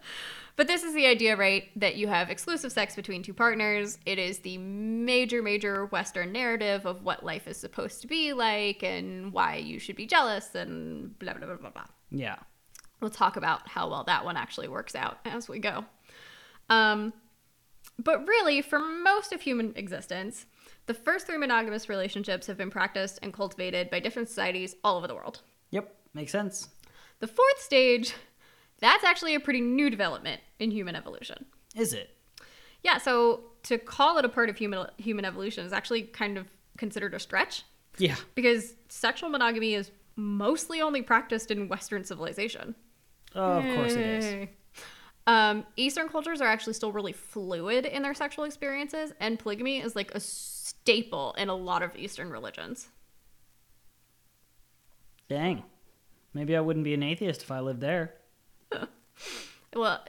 But 0.57 0.67
this 0.67 0.83
is 0.83 0.95
the 0.95 1.07
idea, 1.07 1.37
right, 1.37 1.65
that 1.77 1.97
you 1.97 2.09
have 2.09 2.29
exclusive 2.29 2.73
sex 2.73 2.95
between 2.95 3.23
two 3.23 3.33
partners. 3.33 3.99
It 4.05 4.19
is 4.19 4.41
the 4.41 4.59
major, 4.59 5.43
major 5.43 5.87
Western 5.87 6.33
narrative 6.33 6.85
of 6.85 7.03
what 7.03 7.25
life 7.25 7.49
is 7.49 7.57
supposed 7.57 8.03
to 8.03 8.07
be 8.07 8.33
like 8.33 8.83
and 8.83 9.33
why 9.33 9.57
you 9.57 9.79
should 9.79 9.97
be 9.97 10.07
jealous 10.07 10.55
and 10.55 11.19
blah, 11.19 11.33
blah, 11.33 11.47
blah, 11.47 11.57
blah, 11.57 11.71
blah. 11.71 11.87
Yeah. 12.11 12.37
We'll 13.01 13.11
talk 13.11 13.37
about 13.37 13.67
how 13.67 13.89
well 13.89 14.05
that 14.05 14.25
one 14.25 14.37
actually 14.37 14.69
works 14.69 14.95
out 14.95 15.19
as 15.25 15.49
we 15.49 15.59
go. 15.59 15.85
Um, 16.69 17.13
but 17.99 18.27
really, 18.29 18.63
for 18.63 18.79
most 18.79 19.33
of 19.33 19.41
human 19.41 19.73
existence, 19.77 20.47
the 20.87 20.95
first 20.95 21.27
three 21.27 21.39
monogamous 21.39 21.89
relationships 21.89 22.47
have 22.47 22.57
been 22.57 22.71
practiced 22.71 23.19
and 23.23 23.33
cultivated 23.33 23.91
by 23.91 24.01
different 24.01 24.29
societies 24.29 24.77
all 24.85 24.99
over 24.99 25.07
the 25.07 25.15
world. 25.15 25.41
Yep. 25.71 25.95
Makes 26.15 26.33
sense. 26.33 26.69
The 27.21 27.27
fourth 27.27 27.61
stage, 27.61 28.15
that's 28.83 29.05
actually 29.05 29.35
a 29.35 29.41
pretty 29.41 29.63
new 29.63 29.89
development 29.89 30.43
in 30.59 30.71
human 30.71 30.95
evolution. 30.95 31.47
Is 31.75 31.95
it? 31.95 32.11
Yeah, 32.83 32.99
so 32.99 33.45
to 33.63 33.79
call 33.79 34.19
it 34.19 34.25
a 34.27 34.29
part 34.29 34.51
of 34.51 34.57
human 34.59 34.87
human 34.99 35.25
evolution 35.25 35.65
is 35.65 35.73
actually 35.73 36.03
kind 36.03 36.37
of 36.37 36.49
considered 36.77 37.15
a 37.15 37.19
stretch 37.19 37.63
Yeah. 37.97 38.17
because 38.35 38.75
sexual 38.91 39.31
monogamy 39.31 39.75
is 39.75 39.91
mostly 40.17 40.83
only 40.83 41.01
practiced 41.01 41.51
in 41.51 41.69
Western 41.69 42.05
civilization. 42.05 42.75
Oh, 43.35 43.59
of 43.59 43.77
course 43.77 43.93
it 43.95 44.01
is. 44.25 44.49
Um, 45.27 45.65
Eastern 45.77 46.09
cultures 46.09 46.41
are 46.41 46.49
actually 46.49 46.73
still 46.75 46.91
really 46.93 47.13
fluid 47.13 47.87
in 47.87 48.03
their 48.03 48.13
sexual 48.15 48.45
experiences, 48.45 49.13
and 49.21 49.39
polygamy 49.39 49.79
is 49.81 49.95
like 49.95 50.13
a 50.15 50.21
staple 50.21 51.33
in 51.39 51.49
a 51.49 51.55
lot 51.55 51.83
of 51.83 51.95
Eastern 51.97 52.31
religions. 52.31 52.89
Dang. 55.29 55.63
Maybe 56.35 56.57
I 56.57 56.61
wouldn't 56.61 56.85
be 56.85 56.95
an 56.95 57.03
atheist 57.03 57.43
if 57.43 57.51
I 57.51 57.61
lived 57.61 57.81
there. 57.81 58.15
Well, 59.75 60.05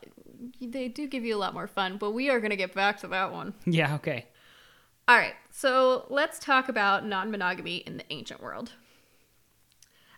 they 0.60 0.90
do 0.90 1.08
give 1.08 1.24
you 1.24 1.36
a 1.36 1.40
lot 1.40 1.54
more 1.54 1.68
fun, 1.68 1.96
but 1.98 2.12
we 2.12 2.30
are 2.30 2.40
going 2.42 2.50
to 2.50 2.58
get 2.58 2.74
back 2.76 3.00
to 3.00 3.08
that 3.08 3.32
one. 3.32 3.54
Yeah, 3.66 3.96
okay. 3.96 4.26
All 5.08 5.16
right, 5.18 5.36
so 5.52 6.06
let's 6.10 6.38
talk 6.40 6.68
about 6.68 7.06
non 7.06 7.32
monogamy 7.32 7.78
in 7.78 7.96
the 7.98 8.04
ancient 8.10 8.42
world. 8.44 8.74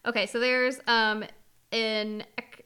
Okay, 0.05 0.25
so 0.25 0.39
there's 0.39 0.79
um, 0.87 1.23
an 1.71 2.23
Ec- 2.37 2.65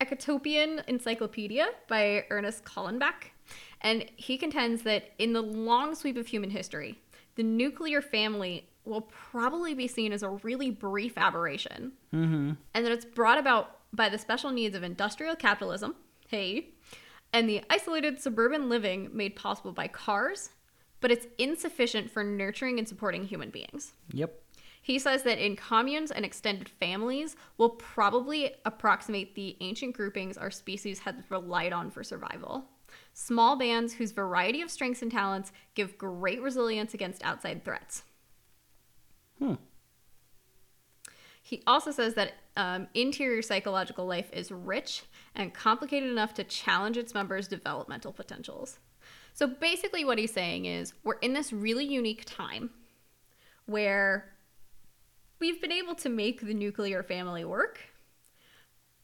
Ecotopian 0.00 0.84
Encyclopedia 0.88 1.66
by 1.88 2.24
Ernest 2.30 2.64
Callenbach, 2.64 3.30
and 3.80 4.04
he 4.16 4.36
contends 4.38 4.82
that 4.82 5.12
in 5.18 5.32
the 5.32 5.42
long 5.42 5.94
sweep 5.94 6.16
of 6.16 6.26
human 6.28 6.50
history, 6.50 6.98
the 7.36 7.42
nuclear 7.42 8.00
family 8.00 8.68
will 8.84 9.02
probably 9.02 9.74
be 9.74 9.86
seen 9.86 10.12
as 10.12 10.22
a 10.22 10.30
really 10.30 10.70
brief 10.70 11.18
aberration, 11.18 11.92
Mm-hmm. 12.14 12.52
and 12.74 12.84
that 12.86 12.92
it's 12.92 13.04
brought 13.04 13.38
about 13.38 13.77
by 13.92 14.08
the 14.08 14.18
special 14.18 14.50
needs 14.50 14.76
of 14.76 14.82
industrial 14.82 15.36
capitalism, 15.36 15.96
hey, 16.28 16.70
and 17.32 17.48
the 17.48 17.62
isolated 17.70 18.20
suburban 18.20 18.68
living 18.68 19.10
made 19.12 19.36
possible 19.36 19.72
by 19.72 19.88
cars, 19.88 20.50
but 21.00 21.10
it's 21.10 21.26
insufficient 21.38 22.10
for 22.10 22.24
nurturing 22.24 22.78
and 22.78 22.88
supporting 22.88 23.24
human 23.24 23.50
beings. 23.50 23.92
Yep. 24.12 24.42
He 24.80 24.98
says 24.98 25.22
that 25.24 25.44
in 25.44 25.56
communes 25.56 26.10
and 26.10 26.24
extended 26.24 26.68
families 26.68 27.36
will 27.58 27.70
probably 27.70 28.54
approximate 28.64 29.34
the 29.34 29.56
ancient 29.60 29.94
groupings 29.94 30.38
our 30.38 30.50
species 30.50 31.00
had 31.00 31.24
relied 31.28 31.72
on 31.72 31.90
for 31.90 32.02
survival. 32.02 32.64
Small 33.12 33.56
bands 33.56 33.92
whose 33.94 34.12
variety 34.12 34.62
of 34.62 34.70
strengths 34.70 35.02
and 35.02 35.10
talents 35.10 35.52
give 35.74 35.98
great 35.98 36.40
resilience 36.40 36.94
against 36.94 37.22
outside 37.24 37.64
threats. 37.64 38.04
Hmm. 39.38 39.54
He 41.48 41.62
also 41.66 41.92
says 41.92 42.12
that 42.12 42.34
um, 42.58 42.88
interior 42.92 43.40
psychological 43.40 44.04
life 44.04 44.28
is 44.34 44.52
rich 44.52 45.04
and 45.34 45.54
complicated 45.54 46.10
enough 46.10 46.34
to 46.34 46.44
challenge 46.44 46.98
its 46.98 47.14
members' 47.14 47.48
developmental 47.48 48.12
potentials. 48.12 48.80
So 49.32 49.46
basically, 49.46 50.04
what 50.04 50.18
he's 50.18 50.30
saying 50.30 50.66
is 50.66 50.92
we're 51.04 51.14
in 51.20 51.32
this 51.32 51.50
really 51.50 51.86
unique 51.86 52.24
time 52.26 52.68
where 53.64 54.34
we've 55.40 55.58
been 55.58 55.72
able 55.72 55.94
to 55.94 56.10
make 56.10 56.42
the 56.42 56.52
nuclear 56.52 57.02
family 57.02 57.46
work, 57.46 57.80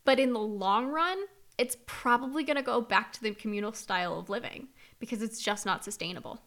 but 0.05 0.21
in 0.21 0.35
the 0.35 0.39
long 0.39 0.89
run, 0.89 1.17
it's 1.57 1.79
probably 1.87 2.45
going 2.45 2.59
to 2.59 2.63
go 2.63 2.83
back 2.83 3.11
to 3.15 3.23
the 3.23 3.31
communal 3.31 3.73
style 3.73 4.19
of 4.19 4.29
living 4.29 4.69
because 4.99 5.23
it's 5.23 5.41
just 5.41 5.65
not 5.65 5.83
sustainable. 5.83 6.43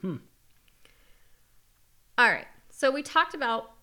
Hmm. 0.00 0.16
All 2.16 2.30
right. 2.30 2.46
So 2.70 2.90
we 2.90 3.02
talked 3.02 3.34
about 3.34 3.75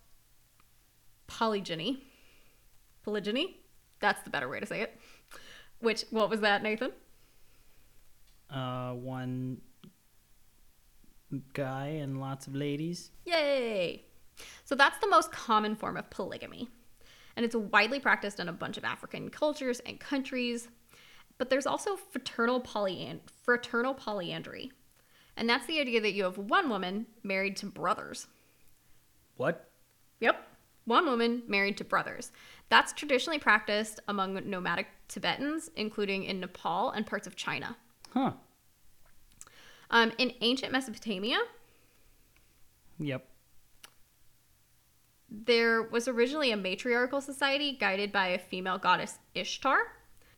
polygyny. 1.27 2.03
Polygyny? 3.03 3.57
That's 3.99 4.21
the 4.23 4.29
better 4.29 4.49
way 4.49 4.59
to 4.59 4.65
say 4.65 4.81
it. 4.81 4.99
Which, 5.79 6.05
what 6.09 6.29
was 6.29 6.41
that, 6.41 6.63
Nathan? 6.63 6.91
Uh, 8.49 8.93
one 8.93 9.61
guy 11.53 11.87
and 11.87 12.19
lots 12.19 12.47
of 12.47 12.55
ladies. 12.55 13.11
Yay! 13.25 14.03
So 14.65 14.75
that's 14.75 14.97
the 14.99 15.09
most 15.09 15.31
common 15.31 15.75
form 15.75 15.97
of 15.97 16.09
polygamy. 16.09 16.69
And 17.35 17.45
it's 17.45 17.55
widely 17.55 17.99
practiced 17.99 18.39
in 18.39 18.47
a 18.47 18.53
bunch 18.53 18.77
of 18.77 18.83
African 18.83 19.29
cultures 19.29 19.79
and 19.81 19.99
countries. 19.99 20.67
But 21.37 21.49
there's 21.49 21.65
also 21.65 21.95
fraternal, 21.95 22.61
polyand- 22.61 23.21
fraternal 23.43 23.93
polyandry. 23.93 24.71
And 25.35 25.49
that's 25.49 25.65
the 25.65 25.79
idea 25.79 25.99
that 26.01 26.13
you 26.13 26.23
have 26.23 26.37
one 26.37 26.69
woman 26.69 27.07
married 27.23 27.57
to 27.57 27.65
brothers. 27.65 28.27
What? 29.37 29.69
Yep. 30.19 30.47
One 30.85 31.05
woman 31.05 31.43
married 31.47 31.77
to 31.77 31.83
brothers. 31.83 32.31
That's 32.69 32.93
traditionally 32.93 33.39
practiced 33.39 33.99
among 34.07 34.33
nomadic 34.49 34.87
Tibetans, 35.07 35.69
including 35.75 36.23
in 36.23 36.39
Nepal 36.39 36.89
and 36.91 37.05
parts 37.05 37.27
of 37.27 37.35
China. 37.35 37.77
Huh. 38.13 38.33
Um, 39.89 40.11
in 40.17 40.33
ancient 40.41 40.71
Mesopotamia, 40.71 41.37
Yep. 42.99 43.27
there 45.29 45.81
was 45.83 46.07
originally 46.07 46.51
a 46.51 46.57
matriarchal 46.57 47.21
society 47.21 47.73
guided 47.79 48.11
by 48.11 48.27
a 48.27 48.39
female 48.39 48.77
goddess 48.77 49.19
Ishtar, 49.35 49.79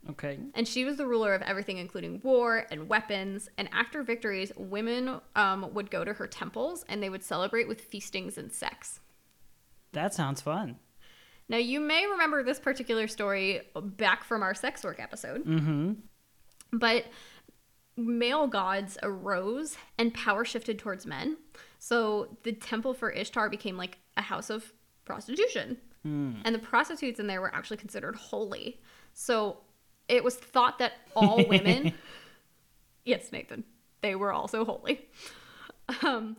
Okay. 0.09 0.39
and 0.53 0.67
she 0.67 0.85
was 0.85 0.97
the 0.97 1.05
ruler 1.07 1.33
of 1.33 1.41
everything, 1.41 1.77
including 1.77 2.21
war 2.23 2.65
and 2.69 2.87
weapons. 2.89 3.49
And 3.57 3.67
after 3.71 4.03
victories, 4.03 4.51
women 4.55 5.19
um, 5.35 5.73
would 5.73 5.89
go 5.89 6.03
to 6.05 6.13
her 6.13 6.27
temples 6.27 6.85
and 6.87 7.01
they 7.01 7.09
would 7.09 7.23
celebrate 7.23 7.67
with 7.67 7.81
feastings 7.81 8.37
and 8.37 8.51
sex. 8.51 8.99
That 9.95 10.13
sounds 10.13 10.41
fun. 10.41 10.77
Now, 11.49 11.57
you 11.57 11.79
may 11.79 12.05
remember 12.07 12.43
this 12.43 12.59
particular 12.59 13.07
story 13.07 13.61
back 13.75 14.23
from 14.23 14.41
our 14.43 14.53
sex 14.53 14.83
work 14.83 14.99
episode, 14.99 15.45
Mm-hmm. 15.45 15.93
but 16.73 17.05
male 17.97 18.47
gods 18.47 18.97
arose 19.03 19.77
and 19.97 20.13
power 20.13 20.43
shifted 20.43 20.77
towards 20.79 21.05
men. 21.05 21.37
So 21.79 22.37
the 22.43 22.51
temple 22.51 22.93
for 22.93 23.09
Ishtar 23.11 23.49
became 23.49 23.77
like 23.77 23.99
a 24.17 24.21
house 24.21 24.49
of 24.49 24.71
prostitution. 25.05 25.77
And 26.03 26.53
the 26.53 26.59
prostitutes 26.59 27.19
in 27.19 27.25
there 27.25 27.41
were 27.41 27.53
actually 27.55 27.77
considered 27.77 28.15
holy. 28.15 28.79
So 29.13 29.57
it 30.07 30.23
was 30.23 30.35
thought 30.35 30.77
that 30.77 30.91
all 31.15 31.43
women, 31.47 31.93
yes, 33.05 33.31
Nathan, 33.31 33.63
they 34.01 34.13
were 34.13 34.31
also 34.31 34.65
holy. 34.65 35.07
Um, 36.03 36.37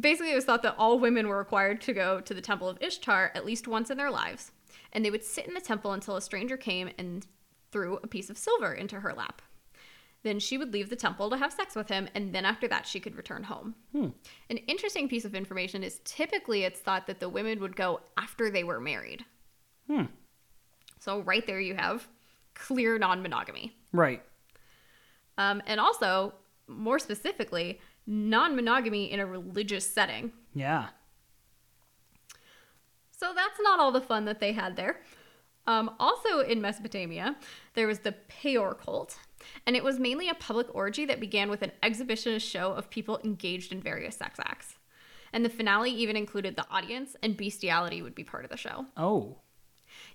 basically, 0.00 0.32
it 0.32 0.36
was 0.36 0.44
thought 0.44 0.62
that 0.62 0.76
all 0.78 0.98
women 0.98 1.28
were 1.28 1.38
required 1.38 1.80
to 1.82 1.92
go 1.92 2.20
to 2.20 2.34
the 2.34 2.40
temple 2.40 2.68
of 2.68 2.78
Ishtar 2.80 3.32
at 3.34 3.46
least 3.46 3.68
once 3.68 3.90
in 3.90 3.96
their 3.98 4.10
lives. 4.10 4.52
And 4.92 5.04
they 5.04 5.10
would 5.10 5.24
sit 5.24 5.46
in 5.46 5.54
the 5.54 5.60
temple 5.60 5.92
until 5.92 6.16
a 6.16 6.20
stranger 6.20 6.56
came 6.56 6.90
and 6.98 7.26
threw 7.70 7.98
a 8.02 8.06
piece 8.06 8.30
of 8.30 8.38
silver 8.38 8.72
into 8.72 9.00
her 9.00 9.12
lap. 9.12 9.42
Then 10.22 10.40
she 10.40 10.56
would 10.56 10.72
leave 10.72 10.88
the 10.88 10.96
temple 10.96 11.28
to 11.30 11.36
have 11.36 11.52
sex 11.52 11.74
with 11.74 11.88
him, 11.88 12.08
and 12.14 12.34
then 12.34 12.46
after 12.46 12.66
that, 12.68 12.86
she 12.86 12.98
could 12.98 13.14
return 13.14 13.42
home. 13.42 13.74
An 14.48 14.56
interesting 14.56 15.06
piece 15.06 15.26
of 15.26 15.34
information 15.34 15.82
is 15.82 16.00
typically 16.04 16.64
it's 16.64 16.80
thought 16.80 17.06
that 17.08 17.20
the 17.20 17.28
women 17.28 17.60
would 17.60 17.76
go 17.76 18.00
after 18.16 18.48
they 18.48 18.64
were 18.64 18.80
married. 18.80 19.24
Hmm. 19.86 20.04
So, 20.98 21.20
right 21.20 21.46
there, 21.46 21.60
you 21.60 21.74
have 21.74 22.08
clear 22.54 22.98
non 22.98 23.22
monogamy. 23.22 23.76
Right. 23.92 24.22
Um, 25.36 25.62
and 25.66 25.78
also, 25.78 26.32
more 26.68 26.98
specifically, 26.98 27.80
non 28.06 28.54
monogamy 28.54 29.10
in 29.10 29.20
a 29.20 29.26
religious 29.26 29.90
setting. 29.90 30.32
Yeah. 30.54 30.88
So 33.10 33.32
that's 33.34 33.58
not 33.62 33.80
all 33.80 33.92
the 33.92 34.00
fun 34.00 34.24
that 34.26 34.40
they 34.40 34.52
had 34.52 34.76
there. 34.76 35.00
Um, 35.66 35.92
also 35.98 36.40
in 36.40 36.60
Mesopotamia, 36.60 37.36
there 37.74 37.86
was 37.86 38.00
the 38.00 38.12
Peor 38.12 38.74
cult, 38.74 39.18
and 39.66 39.76
it 39.76 39.82
was 39.82 39.98
mainly 39.98 40.28
a 40.28 40.34
public 40.34 40.66
orgy 40.74 41.06
that 41.06 41.20
began 41.20 41.48
with 41.48 41.62
an 41.62 41.72
exhibitionist 41.82 42.48
show 42.48 42.72
of 42.72 42.90
people 42.90 43.20
engaged 43.24 43.72
in 43.72 43.80
various 43.80 44.16
sex 44.16 44.38
acts. 44.44 44.76
And 45.32 45.44
the 45.44 45.50
finale 45.50 45.90
even 45.90 46.16
included 46.16 46.56
the 46.56 46.66
audience, 46.70 47.16
and 47.22 47.36
bestiality 47.36 48.02
would 48.02 48.14
be 48.14 48.24
part 48.24 48.44
of 48.44 48.50
the 48.50 48.56
show. 48.56 48.86
Oh. 48.96 49.38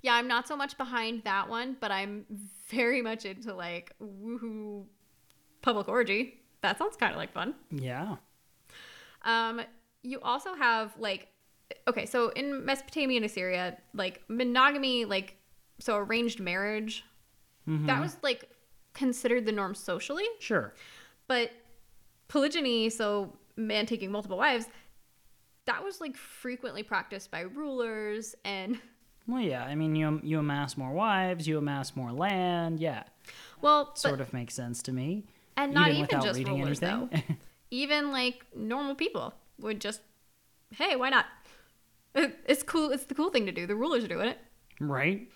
Yeah, 0.01 0.13
I'm 0.13 0.27
not 0.27 0.47
so 0.47 0.55
much 0.55 0.77
behind 0.77 1.23
that 1.23 1.49
one, 1.49 1.77
but 1.79 1.91
I'm 1.91 2.25
very 2.69 3.01
much 3.01 3.25
into 3.25 3.53
like 3.53 3.93
woohoo 4.01 4.85
public 5.61 5.89
orgy. 5.89 6.41
That 6.61 6.77
sounds 6.77 6.95
kind 6.97 7.11
of 7.13 7.17
like 7.17 7.31
fun. 7.31 7.55
Yeah. 7.71 8.17
Um, 9.23 9.61
you 10.03 10.19
also 10.21 10.53
have 10.55 10.93
like, 10.97 11.27
okay, 11.87 12.05
so 12.05 12.29
in 12.29 12.65
Mesopotamia 12.65 13.17
and 13.17 13.25
Assyria, 13.25 13.77
like 13.93 14.21
monogamy, 14.27 15.05
like 15.05 15.35
so 15.79 15.97
arranged 15.97 16.39
marriage, 16.39 17.03
that 17.67 18.01
was 18.01 18.17
like 18.23 18.49
considered 18.93 19.45
the 19.45 19.51
norm 19.51 19.75
socially, 19.75 20.25
Sure. 20.39 20.73
but 21.27 21.51
polygyny, 22.27 22.89
so 22.89 23.37
man 23.55 23.85
taking 23.85 24.11
multiple 24.11 24.37
wives, 24.39 24.65
that 25.65 25.83
was 25.83 26.01
like 26.01 26.17
frequently 26.17 26.81
practiced 26.81 27.29
by 27.29 27.41
rulers 27.41 28.33
and 28.43 28.79
Well, 29.27 29.41
yeah. 29.41 29.63
I 29.63 29.75
mean, 29.75 29.95
you 29.95 30.19
you 30.23 30.39
amass 30.39 30.77
more 30.77 30.91
wives, 30.91 31.47
you 31.47 31.59
amass 31.59 31.95
more 31.95 32.11
land. 32.11 32.79
Yeah. 32.79 33.03
well, 33.61 33.85
but, 33.85 33.99
Sort 33.99 34.19
of 34.21 34.33
makes 34.33 34.55
sense 34.55 34.81
to 34.83 34.91
me. 34.91 35.25
And 35.63 35.73
not 35.73 35.91
even, 35.91 36.21
just 36.21 36.47
rulers 36.47 36.79
though. 36.79 37.09
even 37.71 38.11
like 38.11 38.45
normal 38.55 38.95
people 38.95 39.33
would 39.59 39.81
just, 39.81 40.01
hey, 40.75 40.95
why 40.95 41.09
not? 41.09 41.25
It's 42.47 42.63
cool. 42.63 42.91
It's 42.91 43.05
the 43.05 43.13
cool 43.13 43.29
thing 43.29 43.45
to 43.45 43.51
do. 43.51 43.67
The 43.67 43.75
rulers 43.75 44.03
are 44.03 44.07
doing 44.07 44.27
it. 44.29 44.39
right. 44.79 45.29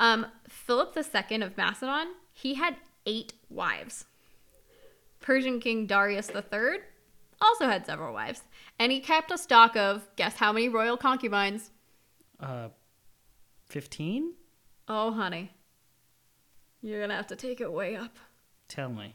Um, 0.00 0.26
Philip 0.48 0.96
II 0.96 1.42
of 1.42 1.56
Macedon, 1.56 2.08
he 2.32 2.54
had 2.54 2.76
eight 3.06 3.32
wives. 3.48 4.04
Persian 5.20 5.60
King 5.60 5.86
Darius 5.86 6.30
III 6.30 6.78
also 7.40 7.66
had 7.66 7.84
several 7.86 8.12
wives, 8.14 8.42
and 8.78 8.92
he 8.92 9.00
kept 9.00 9.30
a 9.30 9.38
stock 9.38 9.76
of 9.76 10.08
guess 10.16 10.36
how 10.36 10.52
many 10.52 10.68
royal 10.68 10.96
concubines? 10.96 11.70
Uh, 12.40 12.68
fifteen. 13.66 14.34
Oh, 14.86 15.12
honey, 15.12 15.50
you're 16.82 17.00
gonna 17.00 17.16
have 17.16 17.26
to 17.28 17.36
take 17.36 17.60
it 17.60 17.72
way 17.72 17.96
up. 17.96 18.16
Tell 18.68 18.88
me. 18.90 19.14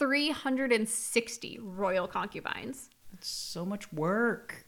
360 0.00 1.58
royal 1.62 2.08
concubines. 2.08 2.88
That's 3.12 3.28
so 3.28 3.66
much 3.66 3.92
work. 3.92 4.66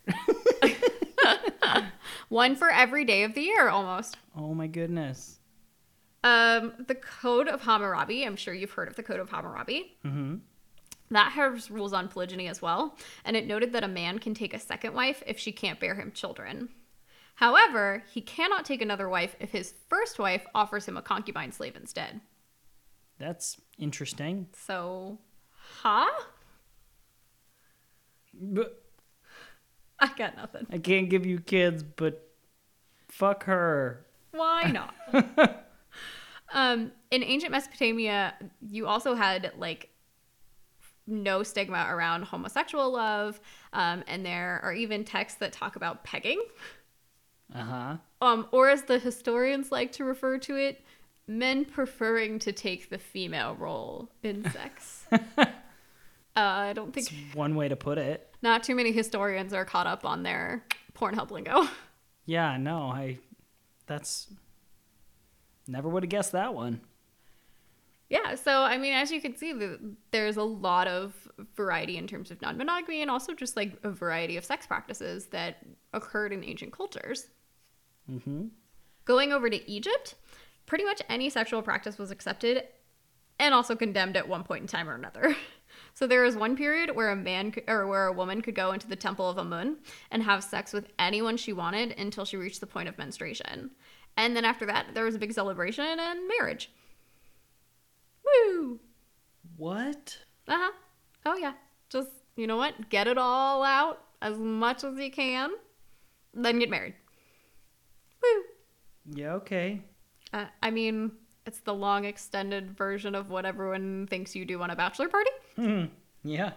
One 2.28 2.54
for 2.54 2.70
every 2.70 3.06
day 3.06 3.24
of 3.24 3.34
the 3.34 3.40
year, 3.40 3.70
almost. 3.70 4.18
Oh 4.36 4.52
my 4.52 4.66
goodness. 4.66 5.38
Um, 6.22 6.74
the 6.86 6.94
Code 6.94 7.48
of 7.48 7.62
Hammurabi, 7.62 8.24
I'm 8.24 8.36
sure 8.36 8.52
you've 8.52 8.72
heard 8.72 8.88
of 8.88 8.96
the 8.96 9.02
Code 9.02 9.20
of 9.20 9.30
Hammurabi. 9.30 9.96
Mm-hmm. 10.04 10.36
That 11.12 11.32
has 11.32 11.70
rules 11.70 11.94
on 11.94 12.08
polygyny 12.08 12.48
as 12.48 12.60
well, 12.60 12.96
and 13.24 13.34
it 13.34 13.46
noted 13.46 13.72
that 13.72 13.84
a 13.84 13.88
man 13.88 14.18
can 14.18 14.34
take 14.34 14.52
a 14.52 14.58
second 14.58 14.92
wife 14.92 15.22
if 15.26 15.38
she 15.38 15.50
can't 15.50 15.80
bear 15.80 15.94
him 15.94 16.12
children. 16.12 16.68
However, 17.36 18.04
he 18.12 18.20
cannot 18.20 18.66
take 18.66 18.82
another 18.82 19.08
wife 19.08 19.34
if 19.40 19.50
his 19.50 19.74
first 19.88 20.18
wife 20.18 20.46
offers 20.54 20.86
him 20.86 20.98
a 20.98 21.02
concubine 21.02 21.52
slave 21.52 21.74
instead. 21.74 22.20
That's 23.22 23.56
interesting. 23.78 24.48
So, 24.66 25.16
huh? 25.54 26.10
But 28.34 28.82
I 30.00 30.10
got 30.18 30.36
nothing. 30.36 30.66
I 30.72 30.78
can't 30.78 31.08
give 31.08 31.24
you 31.24 31.38
kids, 31.38 31.84
but 31.84 32.28
fuck 33.06 33.44
her. 33.44 34.04
Why 34.32 34.62
not? 35.12 35.64
um, 36.52 36.90
in 37.12 37.22
ancient 37.22 37.52
Mesopotamia, 37.52 38.34
you 38.68 38.88
also 38.88 39.14
had 39.14 39.52
like 39.56 39.90
no 41.06 41.44
stigma 41.44 41.86
around 41.88 42.24
homosexual 42.24 42.90
love, 42.90 43.40
um, 43.72 44.02
and 44.08 44.26
there 44.26 44.58
are 44.64 44.72
even 44.72 45.04
texts 45.04 45.38
that 45.38 45.52
talk 45.52 45.76
about 45.76 46.02
pegging. 46.02 46.42
Uh 47.54 47.62
huh. 47.62 47.96
um, 48.20 48.48
or 48.50 48.68
as 48.68 48.82
the 48.84 48.98
historians 48.98 49.70
like 49.70 49.92
to 49.92 50.04
refer 50.04 50.38
to 50.38 50.56
it, 50.56 50.82
men 51.38 51.64
preferring 51.64 52.38
to 52.40 52.52
take 52.52 52.90
the 52.90 52.98
female 52.98 53.54
role 53.54 54.08
in 54.22 54.50
sex. 54.52 55.04
uh, 55.38 55.46
I 56.34 56.72
don't 56.72 56.92
think 56.92 57.10
It's 57.12 57.34
one 57.34 57.54
way 57.54 57.68
to 57.68 57.76
put 57.76 57.98
it. 57.98 58.34
not 58.42 58.62
too 58.62 58.74
many 58.74 58.92
historians 58.92 59.52
are 59.52 59.64
caught 59.64 59.86
up 59.86 60.04
on 60.04 60.22
their 60.22 60.64
Pornhub 60.94 61.30
lingo. 61.30 61.66
Yeah, 62.24 62.56
no, 62.56 62.82
I. 62.82 63.18
That's. 63.86 64.28
Never 65.66 65.88
would 65.88 66.04
have 66.04 66.08
guessed 66.10 66.30
that 66.32 66.54
one. 66.54 66.80
yeah, 68.08 68.36
so 68.36 68.62
I 68.62 68.78
mean, 68.78 68.92
as 68.94 69.10
you 69.10 69.20
can 69.20 69.34
see, 69.36 69.52
there's 70.12 70.36
a 70.36 70.42
lot 70.44 70.86
of 70.86 71.14
variety 71.56 71.96
in 71.96 72.06
terms 72.06 72.30
of 72.30 72.40
non 72.40 72.56
monogamy 72.56 73.02
and 73.02 73.10
also 73.10 73.34
just 73.34 73.56
like 73.56 73.76
a 73.82 73.90
variety 73.90 74.36
of 74.36 74.44
sex 74.44 74.68
practices 74.68 75.26
that 75.26 75.66
occurred 75.92 76.32
in 76.32 76.44
ancient 76.44 76.72
cultures. 76.72 77.26
Mm-hmm. 78.08 78.46
Going 79.04 79.32
over 79.32 79.50
to 79.50 79.68
Egypt, 79.70 80.14
pretty 80.66 80.84
much 80.84 81.02
any 81.08 81.30
sexual 81.30 81.62
practice 81.62 81.98
was 81.98 82.10
accepted 82.10 82.64
and 83.38 83.54
also 83.54 83.74
condemned 83.74 84.16
at 84.16 84.28
one 84.28 84.44
point 84.44 84.62
in 84.62 84.66
time 84.66 84.88
or 84.88 84.94
another. 84.94 85.36
So 85.94 86.06
there 86.06 86.22
was 86.22 86.36
one 86.36 86.56
period 86.56 86.94
where 86.94 87.10
a 87.10 87.16
man 87.16 87.52
c- 87.52 87.62
or 87.68 87.86
where 87.86 88.06
a 88.06 88.12
woman 88.12 88.40
could 88.40 88.54
go 88.54 88.72
into 88.72 88.86
the 88.86 88.96
temple 88.96 89.28
of 89.28 89.38
Amun 89.38 89.78
and 90.10 90.22
have 90.22 90.42
sex 90.42 90.72
with 90.72 90.88
anyone 90.98 91.36
she 91.36 91.52
wanted 91.52 91.92
until 91.98 92.24
she 92.24 92.36
reached 92.36 92.60
the 92.60 92.66
point 92.66 92.88
of 92.88 92.98
menstruation. 92.98 93.70
And 94.16 94.36
then 94.36 94.44
after 94.44 94.66
that, 94.66 94.88
there 94.94 95.04
was 95.04 95.14
a 95.14 95.18
big 95.18 95.32
celebration 95.32 95.98
and 95.98 96.28
marriage. 96.28 96.70
Woo! 98.24 98.80
What? 99.56 100.18
Uh-huh. 100.48 100.72
Oh 101.26 101.36
yeah. 101.36 101.52
Just, 101.90 102.10
you 102.36 102.46
know 102.46 102.56
what? 102.56 102.88
Get 102.88 103.06
it 103.06 103.18
all 103.18 103.62
out 103.62 104.02
as 104.22 104.38
much 104.38 104.84
as 104.84 104.96
you 104.98 105.10
can, 105.10 105.50
then 106.32 106.58
get 106.58 106.70
married. 106.70 106.94
Woo! 108.22 108.42
Yeah, 109.14 109.32
okay. 109.34 109.82
Uh, 110.32 110.46
I 110.62 110.70
mean, 110.70 111.12
it's 111.46 111.60
the 111.60 111.74
long 111.74 112.04
extended 112.04 112.76
version 112.76 113.14
of 113.14 113.30
what 113.30 113.44
everyone 113.44 114.06
thinks 114.08 114.34
you 114.34 114.44
do 114.44 114.62
on 114.62 114.70
a 114.70 114.76
bachelor 114.76 115.08
party. 115.08 115.30
Hmm. 115.56 115.84
Yeah. 116.24 116.52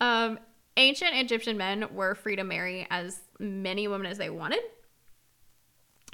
Um, 0.00 0.38
ancient 0.76 1.14
Egyptian 1.14 1.56
men 1.56 1.86
were 1.92 2.14
free 2.14 2.36
to 2.36 2.44
marry 2.44 2.86
as 2.90 3.20
many 3.38 3.88
women 3.88 4.06
as 4.06 4.18
they 4.18 4.30
wanted 4.30 4.60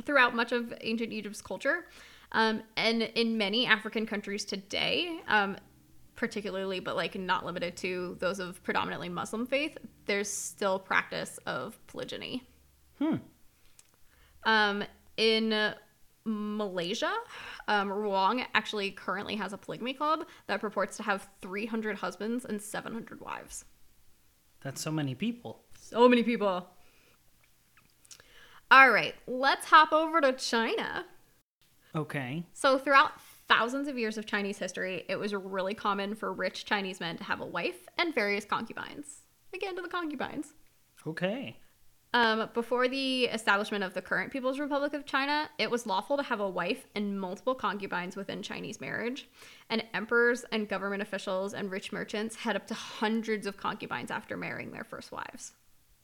throughout 0.05 0.35
much 0.35 0.53
of 0.53 0.73
ancient 0.81 1.13
Egypt's 1.13 1.43
culture. 1.43 1.87
Um, 2.33 2.63
and 2.77 3.03
in 3.03 3.39
many 3.39 3.67
African 3.67 4.07
countries 4.07 4.45
today, 4.45 5.21
um, 5.29 5.57
particularly, 6.17 6.81
but 6.81 6.97
like 6.97 7.19
not 7.19 7.45
limited 7.45 7.77
to 7.79 8.17
those 8.21 8.39
of 8.39 8.63
predominantly 8.63 9.09
Muslim 9.09 9.47
faith, 9.47 9.79
there's 10.07 10.29
still 10.31 10.79
practice 10.79 11.39
of 11.47 11.79
polygyny. 11.87 12.43
Hmm. 12.99 13.17
Um, 14.45 14.85
in 15.17 15.75
Malaysia, 16.25 17.13
um, 17.69 17.89
Ruang 17.89 18.45
actually 18.55 18.91
currently 18.91 19.37
has 19.37 19.53
a 19.53 19.59
polygamy 19.59 19.95
club 19.95 20.27
that 20.47 20.61
purports 20.61 20.97
to 20.99 21.03
have 21.03 21.29
300 21.41 21.97
husbands 21.97 22.45
and 22.45 22.61
700 22.61 23.21
wives. 23.21 23.65
That's 24.63 24.81
so 24.81 24.91
many 24.91 25.15
people. 25.15 25.63
So 25.79 26.09
many 26.09 26.23
people. 26.23 26.67
All 28.71 28.91
right, 28.91 29.15
let's 29.27 29.67
hop 29.67 29.93
over 29.93 30.21
to 30.21 30.33
China. 30.33 31.07
Okay. 31.95 32.45
So, 32.53 32.79
throughout 32.79 33.13
thousands 33.49 33.89
of 33.89 33.99
years 33.99 34.17
of 34.17 34.27
Chinese 34.27 34.59
history, 34.59 35.05
it 35.09 35.17
was 35.17 35.35
really 35.35 35.75
common 35.75 36.15
for 36.15 36.33
rich 36.33 36.65
Chinese 36.65 37.01
men 37.01 37.17
to 37.17 37.25
have 37.25 37.41
a 37.41 37.47
wife 37.47 37.89
and 37.99 38.15
various 38.15 38.45
concubines. 38.45 39.23
Again, 39.53 39.75
to 39.75 39.83
the 39.83 39.89
concubines. 39.89 40.53
Okay. 41.05 41.57
Um, 42.13 42.49
before 42.55 42.89
the 42.89 43.27
establishment 43.27 43.85
of 43.85 43.95
the 43.95 44.03
current 44.03 44.33
People's 44.33 44.59
Republic 44.59 44.95
of 44.95 45.07
China, 45.07 45.49
it 45.59 45.71
was 45.71 45.87
lawful 45.87 46.17
to 46.17 46.25
have 46.25 46.41
a 46.41 46.49
wife 46.49 46.87
and 46.97 47.21
multiple 47.21 47.55
concubines 47.55 48.17
within 48.17 48.43
Chinese 48.43 48.81
marriage. 48.81 49.29
And 49.69 49.85
emperors 49.95 50.45
and 50.51 50.69
government 50.69 51.03
officials 51.03 51.55
and 51.55 51.71
rich 51.71 51.93
merchants 51.93 52.35
had 52.35 52.57
up 52.57 52.67
to 52.67 52.75
hundreds 52.75 53.47
of 53.47 53.57
concubines 53.57 54.11
after 54.11 54.37
marrying 54.37 54.73
their 54.73 54.83
first 54.83 55.13
wives. 55.13 55.53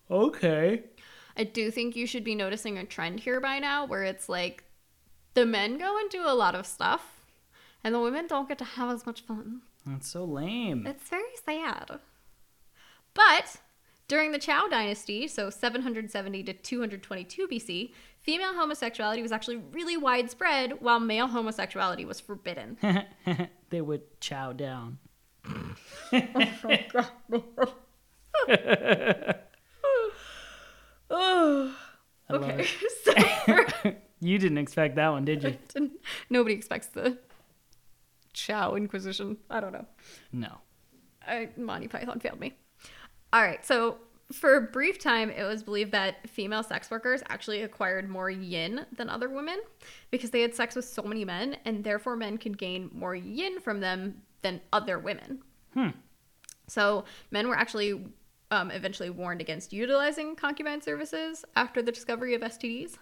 Okay. 0.08 0.84
I 1.36 1.44
do 1.44 1.72
think 1.72 1.96
you 1.96 2.06
should 2.06 2.24
be 2.24 2.36
noticing 2.36 2.78
a 2.78 2.84
trend 2.84 3.20
here 3.20 3.40
by 3.40 3.58
now 3.58 3.84
where 3.84 4.04
it's 4.04 4.28
like 4.28 4.62
the 5.34 5.44
men 5.44 5.76
go 5.76 5.98
and 5.98 6.08
do 6.08 6.22
a 6.24 6.34
lot 6.34 6.54
of 6.54 6.66
stuff 6.66 7.24
and 7.82 7.94
the 7.94 8.00
women 8.00 8.26
don't 8.26 8.48
get 8.48 8.58
to 8.58 8.64
have 8.64 8.90
as 8.90 9.04
much 9.06 9.22
fun. 9.22 9.62
That's 9.84 10.08
so 10.08 10.24
lame. 10.24 10.86
It's 10.86 11.08
very 11.08 11.22
sad. 11.44 11.98
But 13.12 13.56
during 14.08 14.32
the 14.32 14.38
Chao 14.38 14.66
dynasty, 14.68 15.26
so 15.28 15.50
770 15.50 16.42
to 16.44 16.52
222 16.52 17.48
BC, 17.48 17.92
female 18.20 18.54
homosexuality 18.54 19.22
was 19.22 19.32
actually 19.32 19.56
really 19.72 19.96
widespread 19.96 20.80
while 20.80 21.00
male 21.00 21.26
homosexuality 21.26 22.04
was 22.04 22.20
forbidden. 22.20 22.78
they 23.70 23.80
would 23.80 24.02
chow 24.20 24.52
down. 24.52 24.98
oh, 31.10 31.74
okay. 32.30 32.66
so 33.04 33.12
You 34.20 34.38
didn't 34.38 34.58
expect 34.58 34.96
that 34.96 35.08
one, 35.08 35.24
did 35.24 35.42
you? 35.42 35.90
nobody 36.30 36.54
expects 36.54 36.88
the 36.88 37.18
Chao 38.32 38.74
Inquisition. 38.74 39.36
I 39.50 39.60
don't 39.60 39.72
know. 39.72 39.86
No. 40.32 40.58
I, 41.26 41.48
Monty 41.56 41.88
Python 41.88 42.20
failed 42.20 42.38
me. 42.38 42.54
All 43.36 43.42
right, 43.42 43.62
so 43.66 43.98
for 44.32 44.56
a 44.56 44.62
brief 44.62 44.98
time, 44.98 45.28
it 45.28 45.42
was 45.42 45.62
believed 45.62 45.92
that 45.92 46.26
female 46.26 46.62
sex 46.62 46.90
workers 46.90 47.22
actually 47.28 47.60
acquired 47.60 48.08
more 48.08 48.30
yin 48.30 48.86
than 48.96 49.10
other 49.10 49.28
women 49.28 49.60
because 50.10 50.30
they 50.30 50.40
had 50.40 50.54
sex 50.54 50.74
with 50.74 50.86
so 50.86 51.02
many 51.02 51.22
men, 51.22 51.58
and 51.66 51.84
therefore 51.84 52.16
men 52.16 52.38
could 52.38 52.56
gain 52.56 52.88
more 52.94 53.14
yin 53.14 53.60
from 53.60 53.80
them 53.80 54.22
than 54.40 54.62
other 54.72 54.98
women. 54.98 55.42
Hmm. 55.74 55.90
So 56.66 57.04
men 57.30 57.46
were 57.46 57.56
actually 57.56 58.06
um, 58.50 58.70
eventually 58.70 59.10
warned 59.10 59.42
against 59.42 59.70
utilizing 59.70 60.34
concubine 60.34 60.80
services 60.80 61.44
after 61.56 61.82
the 61.82 61.92
discovery 61.92 62.34
of 62.34 62.40
STDs. 62.40 62.96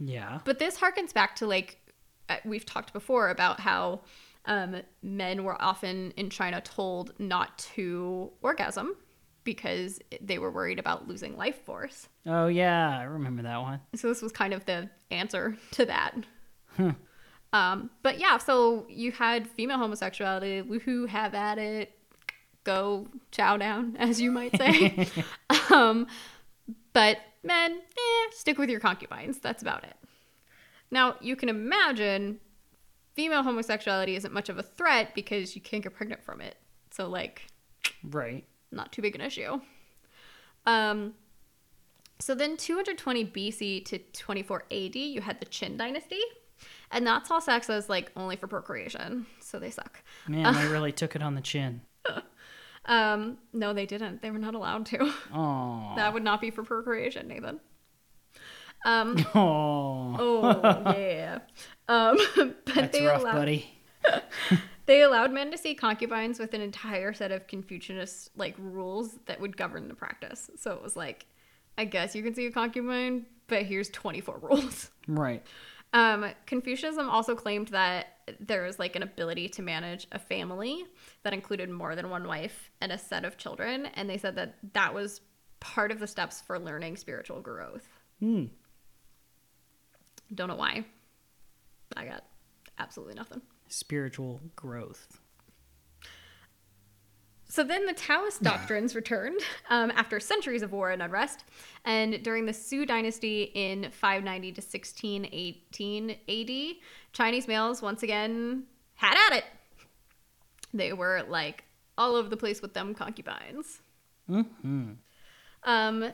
Yeah. 0.00 0.38
But 0.46 0.58
this 0.58 0.78
harkens 0.78 1.12
back 1.12 1.36
to 1.36 1.46
like 1.46 1.76
uh, 2.30 2.36
we've 2.46 2.64
talked 2.64 2.94
before 2.94 3.28
about 3.28 3.60
how 3.60 4.00
um, 4.46 4.76
men 5.02 5.44
were 5.44 5.60
often 5.60 6.14
in 6.16 6.30
China 6.30 6.62
told 6.62 7.12
not 7.18 7.58
to 7.74 8.32
orgasm 8.40 8.96
because 9.44 10.00
they 10.20 10.38
were 10.38 10.50
worried 10.50 10.78
about 10.78 11.06
losing 11.06 11.36
life 11.36 11.64
force. 11.64 12.08
Oh 12.26 12.48
yeah, 12.48 12.98
I 12.98 13.04
remember 13.04 13.42
that 13.42 13.60
one. 13.60 13.80
So 13.94 14.08
this 14.08 14.22
was 14.22 14.32
kind 14.32 14.52
of 14.52 14.64
the 14.64 14.88
answer 15.10 15.56
to 15.72 15.86
that. 15.86 16.14
Um, 17.54 17.90
but 18.02 18.18
yeah, 18.18 18.38
so 18.38 18.84
you 18.88 19.12
had 19.12 19.46
female 19.46 19.78
homosexuality. 19.78 20.60
Woohoo, 20.62 21.08
have 21.08 21.34
at 21.34 21.56
it. 21.56 21.96
Go 22.64 23.06
chow 23.30 23.56
down, 23.56 23.94
as 24.00 24.20
you 24.20 24.32
might 24.32 24.56
say. 24.56 25.06
um, 25.72 26.08
but 26.92 27.18
men, 27.44 27.72
eh, 27.72 28.30
stick 28.32 28.58
with 28.58 28.68
your 28.68 28.80
concubines. 28.80 29.38
That's 29.38 29.62
about 29.62 29.84
it. 29.84 29.94
Now, 30.90 31.14
you 31.20 31.36
can 31.36 31.48
imagine 31.48 32.40
female 33.14 33.44
homosexuality 33.44 34.16
isn't 34.16 34.34
much 34.34 34.48
of 34.48 34.58
a 34.58 34.62
threat 34.64 35.14
because 35.14 35.54
you 35.54 35.62
can't 35.62 35.84
get 35.84 35.94
pregnant 35.94 36.24
from 36.24 36.40
it. 36.40 36.56
So, 36.90 37.08
like, 37.08 37.42
Right. 38.02 38.44
Not 38.74 38.92
too 38.92 39.02
big 39.02 39.14
an 39.14 39.20
issue. 39.20 39.60
Um, 40.66 41.14
so 42.18 42.34
then 42.34 42.56
220 42.56 43.24
BC 43.26 43.84
to 43.86 43.98
24 43.98 44.64
AD, 44.70 44.94
you 44.96 45.20
had 45.20 45.40
the 45.40 45.46
Qin 45.46 45.76
dynasty, 45.76 46.20
and 46.90 47.06
that 47.06 47.26
saw 47.26 47.38
sex 47.38 47.68
as 47.68 47.88
like 47.88 48.12
only 48.16 48.36
for 48.36 48.46
procreation, 48.46 49.26
so 49.40 49.58
they 49.58 49.70
suck. 49.70 50.02
Man, 50.28 50.54
they 50.54 50.66
really 50.72 50.92
took 50.92 51.16
it 51.16 51.22
on 51.22 51.34
the 51.34 51.40
chin. 51.40 51.80
Um, 52.86 53.38
no, 53.54 53.72
they 53.72 53.86
didn't. 53.86 54.20
They 54.20 54.30
were 54.30 54.38
not 54.38 54.54
allowed 54.54 54.84
to. 54.86 55.10
Oh. 55.32 55.92
that 55.96 56.12
would 56.12 56.22
not 56.22 56.40
be 56.40 56.50
for 56.50 56.62
procreation, 56.62 57.28
Nathan. 57.28 57.60
Um, 58.86 59.16
Oh. 59.34 60.14
oh 60.18 60.94
yeah. 60.98 61.38
Um, 61.88 62.18
but 62.36 62.66
That's 62.74 62.98
they 62.98 63.06
rough, 63.06 63.22
allowed 63.22 63.32
buddy. 63.34 63.80
They 64.86 65.02
allowed 65.02 65.32
men 65.32 65.50
to 65.50 65.58
see 65.58 65.74
concubines 65.74 66.38
with 66.38 66.54
an 66.54 66.60
entire 66.60 67.12
set 67.12 67.32
of 67.32 67.46
Confucianist 67.46 68.30
like 68.36 68.54
rules 68.58 69.18
that 69.26 69.40
would 69.40 69.56
govern 69.56 69.88
the 69.88 69.94
practice. 69.94 70.50
So 70.56 70.72
it 70.72 70.82
was 70.82 70.96
like, 70.96 71.26
I 71.78 71.84
guess 71.84 72.14
you 72.14 72.22
can 72.22 72.34
see 72.34 72.46
a 72.46 72.50
concubine, 72.50 73.26
but 73.46 73.62
here's 73.62 73.88
24 73.90 74.38
rules. 74.42 74.90
Right. 75.08 75.42
Um, 75.92 76.26
Confucianism 76.46 77.08
also 77.08 77.34
claimed 77.36 77.68
that 77.68 78.08
there 78.40 78.64
was 78.64 78.78
like 78.78 78.96
an 78.96 79.02
ability 79.02 79.48
to 79.50 79.62
manage 79.62 80.06
a 80.12 80.18
family 80.18 80.84
that 81.22 81.32
included 81.32 81.70
more 81.70 81.94
than 81.94 82.10
one 82.10 82.26
wife 82.26 82.70
and 82.80 82.90
a 82.90 82.98
set 82.98 83.24
of 83.24 83.36
children, 83.36 83.86
and 83.94 84.10
they 84.10 84.18
said 84.18 84.34
that 84.36 84.56
that 84.72 84.92
was 84.92 85.20
part 85.60 85.92
of 85.92 86.00
the 86.00 86.06
steps 86.06 86.40
for 86.40 86.58
learning 86.58 86.96
spiritual 86.96 87.40
growth. 87.40 87.88
Hmm. 88.18 88.46
Don't 90.34 90.48
know 90.48 90.56
why. 90.56 90.84
I 91.96 92.06
got 92.06 92.24
absolutely 92.78 93.14
nothing. 93.14 93.40
Spiritual 93.68 94.40
growth. 94.56 95.20
So 97.54 97.62
then 97.62 97.86
the 97.86 97.92
Taoist 97.92 98.42
doctrines 98.42 98.96
returned 98.96 99.40
um, 99.70 99.92
after 99.92 100.18
centuries 100.18 100.62
of 100.62 100.72
war 100.72 100.90
and 100.90 101.00
unrest. 101.00 101.44
And 101.84 102.20
during 102.24 102.46
the 102.46 102.52
Sui 102.52 102.84
dynasty 102.84 103.44
in 103.54 103.92
590 103.92 104.52
to 104.54 104.60
1618 104.60 106.10
AD, 106.10 106.76
Chinese 107.12 107.46
males 107.46 107.80
once 107.80 108.02
again 108.02 108.64
had 108.96 109.16
at 109.28 109.38
it. 109.38 109.44
They 110.72 110.92
were 110.92 111.24
like 111.28 111.62
all 111.96 112.16
over 112.16 112.28
the 112.28 112.36
place 112.36 112.60
with 112.60 112.74
them 112.74 112.92
concubines. 112.92 113.80
Mm-hmm. 114.28 114.94
Um, 115.62 116.12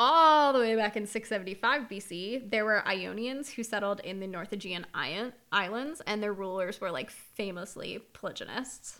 all 0.00 0.54
the 0.54 0.58
way 0.58 0.74
back 0.74 0.96
in 0.96 1.06
675 1.06 1.82
BC, 1.82 2.50
there 2.50 2.64
were 2.64 2.86
Ionians 2.88 3.50
who 3.50 3.62
settled 3.62 4.00
in 4.00 4.18
the 4.18 4.26
North 4.26 4.50
Aegean 4.50 4.86
Islands, 4.94 6.00
and 6.06 6.22
their 6.22 6.32
rulers 6.32 6.80
were 6.80 6.90
like 6.90 7.10
famously 7.10 7.98
polygynists. 8.14 8.98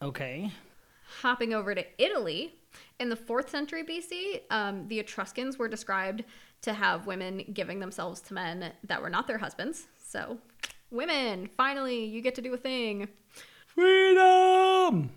Okay. 0.00 0.52
Hopping 1.20 1.52
over 1.52 1.74
to 1.74 1.84
Italy, 1.98 2.54
in 3.00 3.08
the 3.08 3.16
4th 3.16 3.48
century 3.48 3.82
BC, 3.82 4.42
um, 4.50 4.86
the 4.86 5.00
Etruscans 5.00 5.58
were 5.58 5.68
described 5.68 6.22
to 6.62 6.72
have 6.72 7.08
women 7.08 7.44
giving 7.52 7.80
themselves 7.80 8.20
to 8.20 8.34
men 8.34 8.72
that 8.84 9.02
were 9.02 9.10
not 9.10 9.26
their 9.26 9.38
husbands. 9.38 9.88
So, 9.98 10.38
women, 10.92 11.50
finally, 11.56 12.04
you 12.04 12.22
get 12.22 12.36
to 12.36 12.40
do 12.40 12.54
a 12.54 12.56
thing. 12.56 13.08
Freedom. 13.66 15.10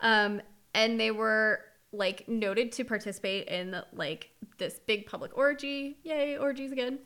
Um, 0.00 0.40
and 0.72 0.98
they 0.98 1.10
were 1.10 1.60
like 1.96 2.28
noted 2.28 2.72
to 2.72 2.84
participate 2.84 3.48
in 3.48 3.80
like 3.92 4.30
this 4.58 4.80
big 4.86 5.06
public 5.06 5.36
orgy. 5.36 5.98
Yay, 6.02 6.36
orgies 6.36 6.72
again. 6.72 6.98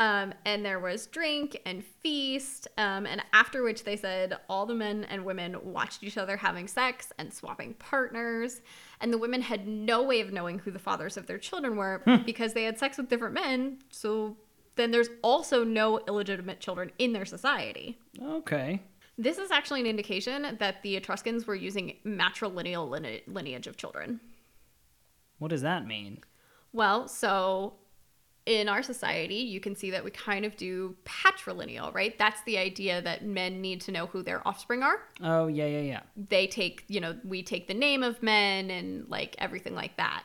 Um, 0.00 0.32
and 0.46 0.64
there 0.64 0.80
was 0.80 1.06
drink 1.06 1.60
and 1.66 1.84
feast. 1.84 2.68
Um, 2.78 3.04
and 3.04 3.22
after 3.34 3.62
which 3.62 3.84
they 3.84 3.96
said 3.96 4.38
all 4.48 4.64
the 4.64 4.74
men 4.74 5.04
and 5.04 5.26
women 5.26 5.56
watched 5.62 6.02
each 6.02 6.16
other 6.16 6.38
having 6.38 6.66
sex 6.66 7.12
and 7.18 7.32
swapping 7.32 7.74
partners. 7.74 8.62
And 9.02 9.12
the 9.12 9.18
women 9.18 9.42
had 9.42 9.68
no 9.68 10.02
way 10.02 10.22
of 10.22 10.32
knowing 10.32 10.58
who 10.58 10.70
the 10.70 10.78
fathers 10.78 11.18
of 11.18 11.26
their 11.26 11.36
children 11.36 11.76
were 11.76 12.02
because 12.24 12.54
they 12.54 12.64
had 12.64 12.78
sex 12.78 12.96
with 12.96 13.10
different 13.10 13.34
men. 13.34 13.80
So 13.90 14.38
then 14.76 14.90
there's 14.90 15.10
also 15.22 15.64
no 15.64 16.00
illegitimate 16.08 16.60
children 16.60 16.90
in 16.98 17.12
their 17.12 17.26
society. 17.26 17.98
Okay. 18.22 18.82
This 19.20 19.36
is 19.36 19.50
actually 19.50 19.80
an 19.80 19.86
indication 19.86 20.56
that 20.58 20.82
the 20.82 20.96
Etruscans 20.96 21.46
were 21.46 21.54
using 21.54 21.96
matrilineal 22.06 22.88
line- 22.88 23.20
lineage 23.26 23.66
of 23.66 23.76
children. 23.76 24.18
What 25.38 25.48
does 25.48 25.60
that 25.60 25.86
mean? 25.86 26.20
Well, 26.72 27.06
so 27.06 27.74
in 28.46 28.66
our 28.66 28.82
society, 28.82 29.34
you 29.34 29.60
can 29.60 29.76
see 29.76 29.90
that 29.90 30.02
we 30.02 30.10
kind 30.10 30.46
of 30.46 30.56
do 30.56 30.96
patrilineal, 31.04 31.92
right? 31.92 32.18
That's 32.18 32.42
the 32.44 32.56
idea 32.56 33.02
that 33.02 33.22
men 33.22 33.60
need 33.60 33.82
to 33.82 33.92
know 33.92 34.06
who 34.06 34.22
their 34.22 34.46
offspring 34.48 34.82
are. 34.82 35.02
Oh 35.22 35.48
yeah, 35.48 35.66
yeah, 35.66 35.82
yeah. 35.82 36.00
They 36.16 36.46
take, 36.46 36.84
you 36.88 37.00
know, 37.00 37.18
we 37.22 37.42
take 37.42 37.68
the 37.68 37.74
name 37.74 38.02
of 38.02 38.22
men 38.22 38.70
and 38.70 39.06
like 39.10 39.36
everything 39.36 39.74
like 39.74 39.98
that. 39.98 40.24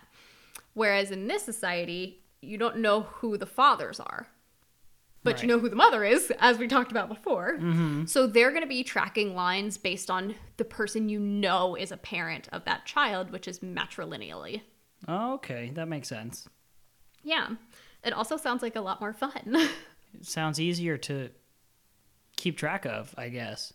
Whereas 0.73 1.11
in 1.11 1.27
this 1.27 1.43
society, 1.43 2.23
you 2.41 2.57
don't 2.57 2.77
know 2.77 3.01
who 3.01 3.37
the 3.37 3.45
fathers 3.45 3.99
are. 3.99 4.27
But 5.25 5.41
you 5.41 5.47
know 5.47 5.59
who 5.59 5.69
the 5.69 5.75
mother 5.75 6.03
is, 6.03 6.31
as 6.39 6.57
we 6.59 6.67
talked 6.67 6.91
about 6.91 7.09
before. 7.09 7.57
Mm-hmm. 7.57 8.05
So 8.05 8.27
they're 8.27 8.51
going 8.51 8.61
to 8.61 8.67
be 8.67 8.83
tracking 8.83 9.35
lines 9.35 9.77
based 9.77 10.11
on 10.11 10.35
the 10.57 10.63
person 10.63 11.09
you 11.09 11.19
know 11.19 11.75
is 11.75 11.91
a 11.91 11.97
parent 11.97 12.47
of 12.51 12.63
that 12.65 12.85
child, 12.85 13.31
which 13.31 13.47
is 13.47 13.59
matrilineally. 13.59 14.61
Okay, 15.09 15.71
that 15.73 15.87
makes 15.87 16.07
sense. 16.07 16.47
Yeah. 17.23 17.49
It 18.03 18.13
also 18.13 18.37
sounds 18.37 18.61
like 18.61 18.75
a 18.75 18.81
lot 18.81 19.01
more 19.01 19.13
fun. 19.13 19.55
It 19.55 19.71
sounds 20.21 20.59
easier 20.59 20.95
to 20.99 21.31
keep 22.37 22.55
track 22.55 22.85
of, 22.85 23.13
I 23.17 23.29
guess. 23.29 23.73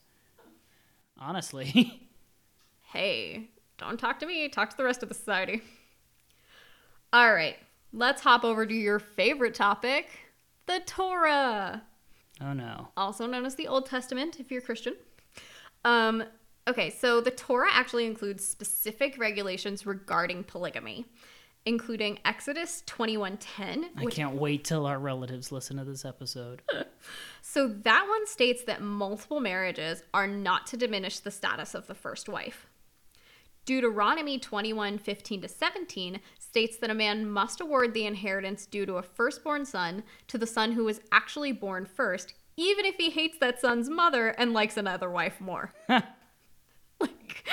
Honestly. 1.19 2.09
hey, 2.93 3.51
don't 3.77 3.99
talk 3.99 4.21
to 4.21 4.27
me, 4.27 4.49
talk 4.49 4.71
to 4.71 4.77
the 4.77 4.85
rest 4.85 5.03
of 5.03 5.09
the 5.09 5.17
society. 5.17 5.63
All 7.13 7.35
right, 7.35 7.57
let's 7.93 8.23
hop 8.23 8.45
over 8.45 8.65
to 8.65 8.75
your 8.75 9.01
favorite 9.01 9.55
topic 9.55 10.07
the 10.67 10.81
Torah, 10.87 11.83
oh 12.41 12.53
no. 12.53 12.89
also 12.97 13.27
known 13.27 13.45
as 13.45 13.55
the 13.57 13.69
Old 13.69 13.87
Testament 13.87 14.39
if 14.41 14.51
you're 14.51 14.61
Christian. 14.61 14.95
Um, 15.85 16.25
okay, 16.69 16.91
so 16.91 17.21
the 17.21 17.31
Torah 17.31 17.71
actually 17.73 18.07
includes 18.07 18.47
specific 18.47 19.19
regulations 19.19 19.87
regarding 19.87 20.45
polygamy, 20.45 21.07
including 21.65 22.19
Exodus 22.25 22.83
21:10, 22.87 23.91
I 23.97 24.05
can't 24.07 24.35
wait 24.35 24.65
till 24.65 24.87
our 24.87 24.99
relatives 24.99 25.51
listen 25.53 25.77
to 25.79 25.85
this 25.85 26.05
episode. 26.05 26.63
So 27.43 27.67
that 27.67 28.07
one 28.09 28.27
states 28.27 28.65
that 28.65 28.83
multiple 28.83 29.41
marriages 29.41 30.03
are 30.15 30.27
not 30.27 30.67
to 30.69 30.77
diminish 30.77 31.19
the 31.19 31.31
status 31.31 31.75
of 31.75 31.87
the 31.87 31.95
first 31.95 32.29
wife. 32.29 32.67
Deuteronomy 33.65 34.39
21 34.39 34.99
15 34.99 35.43
to 35.43 35.49
17 35.49 36.21
states 36.51 36.79
that 36.79 36.91
a 36.91 36.95
man 36.95 37.31
must 37.31 37.61
award 37.61 37.95
the 37.95 38.07
inheritance 38.07 38.67
due 38.67 38.85
to 38.85 38.97
a 38.97 39.03
firstborn 39.05 39.65
son 39.65 40.03
to 40.27 40.37
the 40.37 40.49
son 40.49 40.73
who 40.73 40.85
was 40.85 41.01
actually 41.13 41.53
born 41.53 41.87
first, 41.87 42.35
even 42.57 42.85
if 42.85 42.97
he 42.97 43.09
hates 43.09 43.39
that 43.39 43.61
son's 43.61 43.89
mother 43.89 44.31
and 44.31 44.53
likes 44.53 44.77
another 44.77 45.09
wife 45.09 45.41
more. 45.41 45.73
like, 45.89 47.49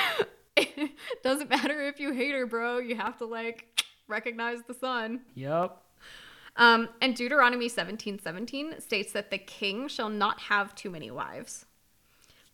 it 0.55 0.91
doesn't 1.23 1.47
matter 1.47 1.79
if 1.83 1.99
you 1.99 2.11
hate 2.11 2.33
her, 2.33 2.47
bro. 2.47 2.79
You 2.79 2.95
have 2.95 3.19
to, 3.19 3.25
like, 3.25 3.85
recognize 4.07 4.63
the 4.67 4.73
son. 4.73 5.21
Yep. 5.35 5.77
Um, 6.55 6.89
and 6.99 7.15
Deuteronomy 7.15 7.69
17 7.69 8.17
17 8.17 8.81
states 8.81 9.11
that 9.11 9.29
the 9.29 9.37
king 9.37 9.87
shall 9.87 10.09
not 10.09 10.39
have 10.41 10.73
too 10.73 10.89
many 10.89 11.11
wives. 11.11 11.67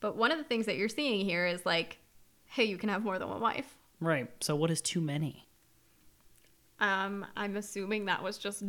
But 0.02 0.18
one 0.18 0.34
of 0.34 0.38
the 0.38 0.44
things 0.44 0.66
that 0.66 0.76
you're 0.76 0.90
seeing 0.90 1.24
here 1.24 1.46
is 1.46 1.66
like, 1.66 2.00
hey, 2.48 2.66
you 2.66 2.78
can 2.78 2.90
have 2.90 3.02
more 3.02 3.18
than 3.18 3.30
one 3.30 3.40
wife. 3.40 3.78
Right. 4.02 4.30
So 4.42 4.58
what 4.58 4.70
is 4.70 4.82
too 4.82 5.00
many? 5.00 5.48
Um, 6.84 7.26
I'm 7.38 7.56
assuming 7.56 8.06
that 8.06 8.22
was 8.22 8.38
just 8.38 8.62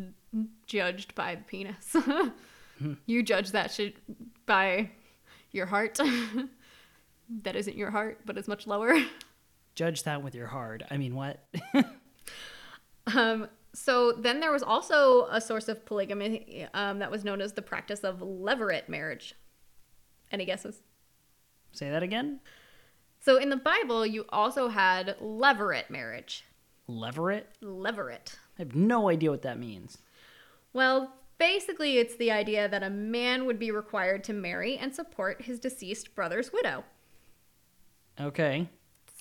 judged 0.68 1.16
by 1.16 1.34
the 1.34 1.42
penis. 1.42 1.96
you 3.06 3.24
judge 3.24 3.50
that 3.50 3.72
shit 3.72 3.96
by 4.46 4.90
your 5.50 5.66
heart. 5.66 5.98
that 7.42 7.56
isn't 7.56 7.76
your 7.76 7.90
heart, 7.90 8.20
but 8.24 8.38
it's 8.38 8.46
much 8.46 8.68
lower. 8.68 8.94
Judge 9.74 10.04
that 10.04 10.22
with 10.22 10.36
your 10.36 10.46
heart. 10.46 10.84
I 10.88 10.96
mean, 10.96 11.16
what? 11.16 11.44
Um, 13.12 13.48
so 13.72 14.12
then 14.12 14.38
there 14.38 14.52
was 14.52 14.62
also 14.62 15.26
a 15.26 15.40
source 15.40 15.66
of 15.66 15.84
polygamy 15.84 16.68
um, 16.72 17.00
that 17.00 17.10
was 17.10 17.24
known 17.24 17.40
as 17.40 17.54
the 17.54 17.62
practice 17.62 18.04
of 18.04 18.22
leveret 18.22 18.88
marriage. 18.88 19.34
Any 20.30 20.44
guesses? 20.44 20.80
Say 21.72 21.90
that 21.90 22.04
again? 22.04 22.38
So 23.18 23.36
in 23.36 23.50
the 23.50 23.56
Bible, 23.56 24.06
you 24.06 24.26
also 24.28 24.68
had 24.68 25.16
leveret 25.20 25.90
marriage. 25.90 26.44
Leverett? 26.86 27.48
Levirate. 27.62 28.36
I 28.58 28.62
have 28.62 28.74
no 28.74 29.08
idea 29.08 29.30
what 29.30 29.42
that 29.42 29.58
means. 29.58 29.98
Well, 30.72 31.12
basically, 31.38 31.98
it's 31.98 32.16
the 32.16 32.30
idea 32.30 32.68
that 32.68 32.82
a 32.82 32.90
man 32.90 33.46
would 33.46 33.58
be 33.58 33.70
required 33.70 34.24
to 34.24 34.32
marry 34.32 34.76
and 34.76 34.94
support 34.94 35.42
his 35.42 35.58
deceased 35.58 36.14
brother's 36.14 36.52
widow. 36.52 36.84
Okay. 38.20 38.68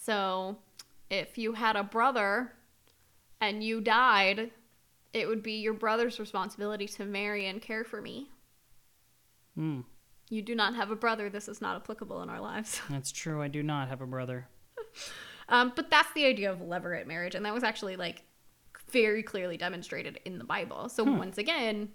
So 0.02 0.58
if 1.10 1.38
you 1.38 1.54
had 1.54 1.76
a 1.76 1.84
brother 1.84 2.54
and 3.39 3.63
you 3.63 3.82
died, 3.82 4.52
it 5.13 5.28
would 5.28 5.43
be 5.43 5.54
your 5.54 5.73
brother's 5.73 6.19
responsibility 6.19 6.88
to 6.88 7.06
marry 7.06 7.47
and 7.47 7.62
care 7.62 7.84
for 7.84 8.02
me. 8.02 8.30
Hmm. 9.56 9.82
You 10.30 10.41
do 10.41 10.56
not 10.56 10.76
have 10.76 10.89
a 10.89 10.95
brother. 10.95 11.30
This 11.30 11.47
is 11.47 11.62
not 11.62 11.76
applicable 11.76 12.21
in 12.23 12.30
our 12.30 12.41
lives. 12.41 12.82
That's 12.89 13.12
true. 13.12 13.41
I 13.41 13.47
do 13.47 13.62
not 13.62 13.89
have 13.89 14.02
a 14.02 14.08
brother. 14.08 14.47
Um, 15.50 15.74
but 15.76 15.90
that's 15.90 16.12
the 16.14 16.26
idea 16.26 16.52
of 16.52 16.60
levirate 16.60 17.08
marriage, 17.08 17.36
and 17.36 17.46
that 17.46 17.54
was 17.54 17.64
actually 17.64 17.96
like 17.96 18.24
very 18.92 19.24
clearly 19.24 19.58
demonstrated 19.58 20.20
in 20.26 20.38
the 20.38 20.44
Bible. 20.44 20.90
So 20.90 21.04
once 21.04 21.38
again, 21.38 21.90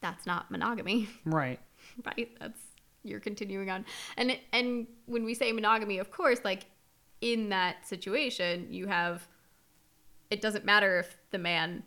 that's 0.00 0.26
not 0.26 0.50
monogamy, 0.50 1.08
Right. 1.24 1.60
right? 2.04 2.30
That's 2.40 2.60
you're 3.04 3.20
continuing 3.20 3.68
on, 3.70 3.84
and 4.16 4.38
and 4.52 4.86
when 5.06 5.24
we 5.24 5.34
say 5.34 5.52
monogamy, 5.52 5.98
of 5.98 6.10
course, 6.10 6.40
like 6.44 6.66
in 7.20 7.48
that 7.50 7.86
situation, 7.86 8.68
you 8.70 8.86
have. 8.86 9.26
It 10.30 10.40
doesn't 10.40 10.64
matter 10.64 10.98
if 10.98 11.18
the 11.30 11.36
man 11.38 11.82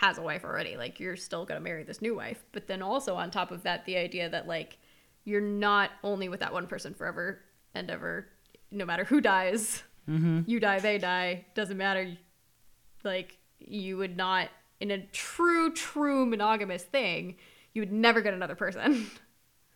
has 0.00 0.18
a 0.18 0.22
wife 0.22 0.44
already; 0.44 0.76
like 0.76 1.00
you're 1.00 1.16
still 1.16 1.44
gonna 1.46 1.60
marry 1.60 1.82
this 1.82 2.02
new 2.02 2.14
wife. 2.14 2.44
But 2.52 2.66
then 2.66 2.82
also 2.82 3.14
on 3.14 3.30
top 3.30 3.50
of 3.50 3.62
that, 3.62 3.84
the 3.86 3.96
idea 3.96 4.28
that 4.28 4.46
like 4.46 4.78
you're 5.24 5.40
not 5.40 5.90
only 6.04 6.28
with 6.28 6.40
that 6.40 6.52
one 6.52 6.66
person 6.66 6.94
forever 6.94 7.40
and 7.74 7.90
ever, 7.90 8.28
no 8.70 8.84
matter 8.84 9.04
who 9.04 9.20
dies. 9.20 9.82
Mm-hmm. 10.08 10.42
you 10.46 10.60
die, 10.60 10.78
they 10.78 10.98
die, 10.98 11.46
doesn't 11.54 11.76
matter. 11.76 12.16
Like, 13.02 13.38
you 13.58 13.96
would 13.96 14.16
not, 14.16 14.48
in 14.78 14.92
a 14.92 15.04
true, 15.06 15.72
true 15.72 16.24
monogamous 16.24 16.84
thing, 16.84 17.36
you 17.72 17.82
would 17.82 17.92
never 17.92 18.20
get 18.20 18.32
another 18.32 18.54
person. 18.54 19.10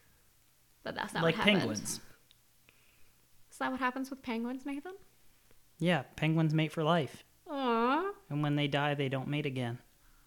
but 0.85 0.95
that's 0.95 1.13
not 1.13 1.25
Like 1.25 1.35
penguins. 1.35 2.01
Is 3.51 3.59
that 3.59 3.73
what 3.73 3.81
happens 3.81 4.09
with 4.09 4.23
penguins, 4.23 4.65
Nathan? 4.65 4.95
Yeah, 5.79 6.03
penguins 6.15 6.55
mate 6.55 6.73
for 6.73 6.85
life. 6.85 7.25
Aww. 7.51 8.11
And 8.29 8.43
when 8.43 8.55
they 8.55 8.69
die, 8.69 8.95
they 8.95 9.09
don't 9.09 9.29
mate 9.29 9.47
again. 9.47 9.79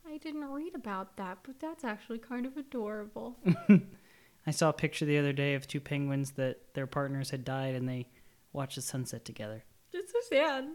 I 0.06 0.18
didn't 0.18 0.52
read 0.52 0.76
about 0.76 1.18
that, 1.18 1.40
but 1.44 1.60
that's 1.60 1.84
actually 1.84 2.20
kind 2.20 2.46
of 2.46 2.58
adorable. 2.58 3.38
I 4.46 4.52
saw 4.52 4.70
a 4.70 4.74
picture 4.74 5.06
the 5.06 5.18
other 5.18 5.34
day 5.34 5.54
of 5.56 5.68
two 5.68 5.80
penguins 5.80 6.32
that 6.32 6.74
their 6.74 6.86
partners 6.86 7.30
had 7.30 7.46
died 7.46 7.76
and 7.76 7.88
they 7.88 8.08
watched 8.54 8.76
the 8.76 8.82
sunset 8.82 9.26
together. 9.26 9.64
it's 9.92 10.12
so 10.12 10.20
sad. 10.30 10.66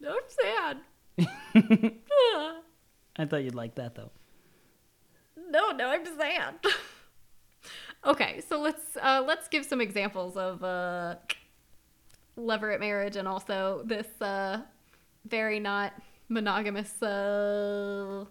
No, 0.00 0.10
I'm 0.10 0.28
sad. 0.28 0.76
I 3.16 3.24
thought 3.26 3.44
you'd 3.44 3.54
like 3.54 3.74
that 3.76 3.94
though. 3.94 4.10
No, 5.36 5.70
no, 5.72 5.88
I'm 5.88 6.04
just 6.04 6.18
sad. 6.18 6.54
okay, 8.06 8.42
so 8.48 8.60
let's 8.60 8.96
uh, 9.00 9.22
let's 9.26 9.48
give 9.48 9.64
some 9.64 9.80
examples 9.80 10.36
of 10.36 10.62
uh, 10.62 11.16
levirate 12.38 12.80
marriage 12.80 13.16
and 13.16 13.28
also 13.28 13.82
this 13.84 14.06
uh, 14.20 14.60
very 15.26 15.60
not 15.60 15.92
monogamous 16.28 17.02
uh, 17.02 18.24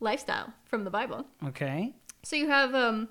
lifestyle 0.00 0.52
from 0.64 0.84
the 0.84 0.90
Bible. 0.90 1.26
Okay. 1.46 1.94
So 2.24 2.36
you 2.36 2.48
have 2.48 2.74
um, 2.74 3.08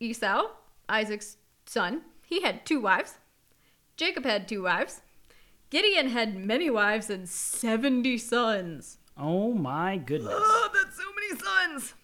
Esau, 0.00 0.48
Isaac's 0.88 1.36
son. 1.66 2.02
He 2.26 2.42
had 2.42 2.64
two 2.66 2.80
wives. 2.80 3.14
Jacob 3.96 4.24
had 4.24 4.48
two 4.48 4.62
wives. 4.62 5.00
Gideon 5.70 6.08
had 6.10 6.36
many 6.36 6.70
wives 6.70 7.10
and 7.10 7.28
seventy 7.28 8.18
sons. 8.18 8.98
Oh 9.16 9.52
my 9.52 9.96
goodness. 9.96 10.34
Oh, 10.36 10.70
that's 10.74 10.96
so 10.96 11.04
many 11.14 11.40
sons. 11.40 11.94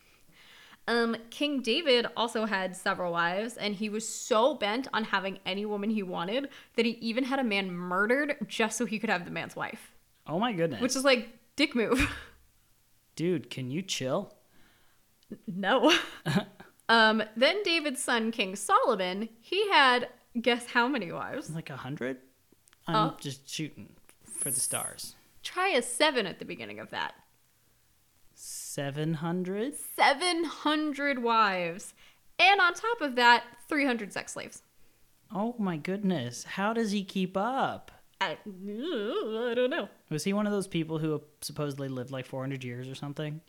Um, 0.89 1.17
King 1.31 1.61
David 1.63 2.07
also 2.17 2.47
had 2.47 2.75
several 2.75 3.13
wives, 3.13 3.57
and 3.57 3.77
he 3.77 3.89
was 3.89 4.09
so 4.09 4.55
bent 4.55 4.89
on 4.93 5.05
having 5.05 5.39
any 5.47 5.65
woman 5.65 5.91
he 5.91 6.03
wanted 6.03 6.49
that 6.75 6.85
he 6.85 6.93
even 6.93 7.25
had 7.25 7.39
a 7.39 7.45
man 7.45 7.71
murdered 7.71 8.37
just 8.49 8.77
so 8.77 8.87
he 8.87 8.99
could 8.99 9.11
have 9.11 9.25
the 9.25 9.31
man's 9.31 9.55
wife, 9.55 9.93
Oh 10.27 10.41
my 10.41 10.53
goodness. 10.53 10.81
which 10.81 10.97
is 10.97 11.05
like 11.05 11.29
dick 11.55 11.77
move. 11.77 12.11
Dude, 13.15 13.51
can 13.51 13.71
you 13.71 13.83
chill? 13.83 14.35
no. 15.47 15.93
um, 16.89 17.23
then 17.37 17.63
David's 17.63 18.03
son, 18.03 18.33
King 18.33 18.57
Solomon, 18.57 19.29
he 19.41 19.69
had 19.71 20.09
guess 20.41 20.67
how 20.67 20.89
many 20.89 21.11
wives? 21.13 21.51
Like 21.51 21.71
a 21.71 21.77
hundred? 21.77 22.19
I'm 22.87 22.97
Oh. 23.11 23.17
just 23.21 23.49
shooting 23.49 23.91
for 24.25 24.51
the 24.51 24.61
stars. 24.61 25.15
Try 25.43 25.69
a 25.71 25.83
seven 25.83 26.27
at 26.27 26.39
the 26.39 26.45
beginning 26.45 26.79
of 26.81 26.91
that. 26.91 27.15
Seven 28.35 29.15
hundred? 29.15 29.75
700 29.97 31.23
wives. 31.23 31.95
And 32.39 32.61
on 32.61 32.73
top 32.75 33.01
of 33.01 33.17
that, 33.17 33.45
300 33.69 34.13
sex 34.13 34.33
slaves. 34.33 34.63
Oh 35.35 35.55
my 35.59 35.77
goodness. 35.77 36.45
How 36.45 36.73
does 36.73 36.91
he 36.91 37.05
keep 37.05 37.37
up? 37.37 37.91
I, 38.21 38.33
I 38.33 39.55
don't 39.55 39.71
know. 39.71 39.89
Was 40.11 40.25
he 40.25 40.33
one 40.33 40.47
of 40.47 40.53
those 40.53 40.67
people 40.67 40.99
who 40.99 41.23
supposedly 41.41 41.89
lived 41.89 42.11
like 42.11 42.27
400 42.27 42.65
years 42.65 42.89
or 42.89 42.95
something? 42.95 43.41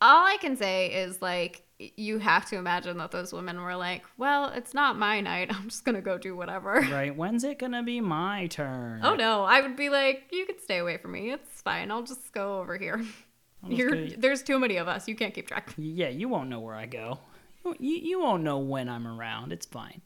All 0.00 0.26
I 0.26 0.36
can 0.40 0.56
say 0.56 0.92
is 0.92 1.22
like 1.22 1.62
you 1.78 2.18
have 2.18 2.46
to 2.46 2.56
imagine 2.56 2.96
that 2.98 3.10
those 3.10 3.32
women 3.32 3.60
were 3.60 3.76
like, 3.76 4.04
"Well, 4.16 4.46
it's 4.46 4.74
not 4.74 4.98
my 4.98 5.20
night. 5.20 5.48
I'm 5.54 5.68
just 5.68 5.84
gonna 5.84 6.00
go 6.00 6.18
do 6.18 6.36
whatever." 6.36 6.80
Right. 6.90 7.14
When's 7.14 7.44
it 7.44 7.58
gonna 7.58 7.82
be 7.82 8.00
my 8.00 8.46
turn? 8.48 9.00
Oh 9.02 9.14
no, 9.14 9.44
I 9.44 9.60
would 9.60 9.76
be 9.76 9.88
like, 9.88 10.24
"You 10.30 10.46
can 10.46 10.58
stay 10.60 10.78
away 10.78 10.98
from 10.98 11.12
me. 11.12 11.32
It's 11.32 11.62
fine. 11.62 11.90
I'll 11.90 12.02
just 12.02 12.32
go 12.32 12.60
over 12.60 12.76
here." 12.76 13.04
Go- 13.68 14.08
there's 14.18 14.42
too 14.42 14.58
many 14.58 14.76
of 14.76 14.86
us. 14.86 15.08
You 15.08 15.16
can't 15.16 15.34
keep 15.34 15.48
track. 15.48 15.74
Yeah, 15.76 16.08
you 16.08 16.28
won't 16.28 16.48
know 16.48 16.60
where 16.60 16.74
I 16.76 16.86
go. 16.86 17.18
You, 17.64 17.74
you, 17.80 17.96
you 17.96 18.20
won't 18.20 18.42
know 18.44 18.58
when 18.58 18.88
I'm 18.88 19.06
around. 19.08 19.52
It's 19.52 19.66
fine. 19.66 20.02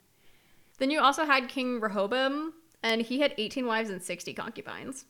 Then 0.78 0.90
you 0.90 1.00
also 1.00 1.26
had 1.26 1.48
King 1.48 1.78
Rehoboam, 1.78 2.54
and 2.82 3.02
he 3.02 3.20
had 3.20 3.34
18 3.36 3.66
wives 3.66 3.90
and 3.90 4.02
60 4.02 4.32
concubines. 4.32 5.04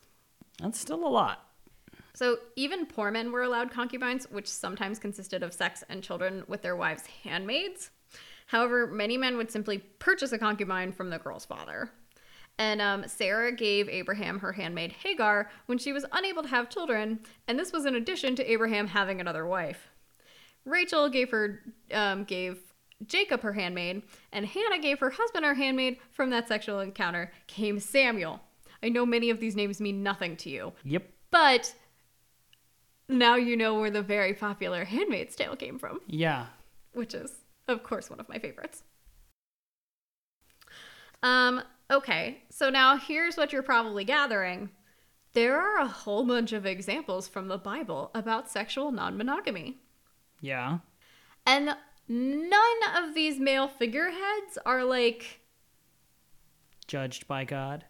That's 0.60 0.80
still 0.80 1.06
a 1.06 1.08
lot. 1.08 1.46
So 2.14 2.38
even 2.56 2.86
poor 2.86 3.10
men 3.10 3.32
were 3.32 3.42
allowed 3.42 3.70
concubines, 3.70 4.26
which 4.30 4.48
sometimes 4.48 4.98
consisted 4.98 5.42
of 5.42 5.52
sex 5.52 5.84
and 5.88 6.02
children 6.02 6.44
with 6.48 6.62
their 6.62 6.76
wives' 6.76 7.06
handmaids. 7.24 7.90
However, 8.46 8.86
many 8.86 9.16
men 9.16 9.36
would 9.36 9.50
simply 9.50 9.78
purchase 9.78 10.32
a 10.32 10.38
concubine 10.38 10.92
from 10.92 11.10
the 11.10 11.18
girl's 11.18 11.44
father. 11.44 11.90
And 12.58 12.82
um, 12.82 13.06
Sarah 13.06 13.52
gave 13.52 13.88
Abraham 13.88 14.40
her 14.40 14.52
handmaid 14.52 14.92
Hagar 14.92 15.50
when 15.66 15.78
she 15.78 15.92
was 15.92 16.04
unable 16.12 16.42
to 16.42 16.48
have 16.48 16.68
children, 16.68 17.20
and 17.48 17.58
this 17.58 17.72
was 17.72 17.86
in 17.86 17.94
addition 17.94 18.34
to 18.36 18.50
Abraham 18.50 18.88
having 18.88 19.20
another 19.20 19.46
wife. 19.46 19.88
Rachel 20.66 21.08
gave 21.08 21.30
her 21.30 21.60
um, 21.92 22.24
gave 22.24 22.58
Jacob 23.06 23.40
her 23.40 23.54
handmaid, 23.54 24.02
and 24.32 24.44
Hannah 24.44 24.78
gave 24.78 24.98
her 24.98 25.08
husband 25.10 25.44
her 25.46 25.54
handmaid. 25.54 25.98
From 26.10 26.28
that 26.30 26.48
sexual 26.48 26.80
encounter 26.80 27.32
came 27.46 27.78
Samuel. 27.80 28.40
I 28.82 28.88
know 28.90 29.06
many 29.06 29.30
of 29.30 29.40
these 29.40 29.56
names 29.56 29.80
mean 29.80 30.02
nothing 30.02 30.36
to 30.38 30.50
you, 30.50 30.72
Yep. 30.84 31.08
but 31.30 31.74
now 33.10 33.36
you 33.36 33.56
know 33.56 33.78
where 33.80 33.90
the 33.90 34.02
very 34.02 34.34
popular 34.34 34.84
Handmaid's 34.84 35.36
Tale 35.36 35.56
came 35.56 35.78
from, 35.78 36.00
Yeah. 36.06 36.46
which 36.92 37.14
is, 37.14 37.32
of 37.68 37.82
course, 37.82 38.08
one 38.10 38.20
of 38.20 38.28
my 38.28 38.38
favorites. 38.38 38.82
Um, 41.22 41.62
okay, 41.90 42.42
so 42.50 42.70
now 42.70 42.96
here's 42.96 43.36
what 43.36 43.52
you're 43.52 43.62
probably 43.62 44.04
gathering. 44.04 44.70
There 45.32 45.60
are 45.60 45.78
a 45.78 45.86
whole 45.86 46.24
bunch 46.24 46.52
of 46.52 46.66
examples 46.66 47.28
from 47.28 47.48
the 47.48 47.58
Bible 47.58 48.10
about 48.14 48.50
sexual 48.50 48.90
non 48.90 49.16
monogamy. 49.16 49.78
Yeah. 50.40 50.78
And 51.46 51.76
none 52.08 52.80
of 52.96 53.14
these 53.14 53.38
male 53.38 53.68
figureheads 53.68 54.58
are 54.66 54.84
like, 54.84 55.40
Judged 56.88 57.28
by 57.28 57.44
God. 57.44 57.84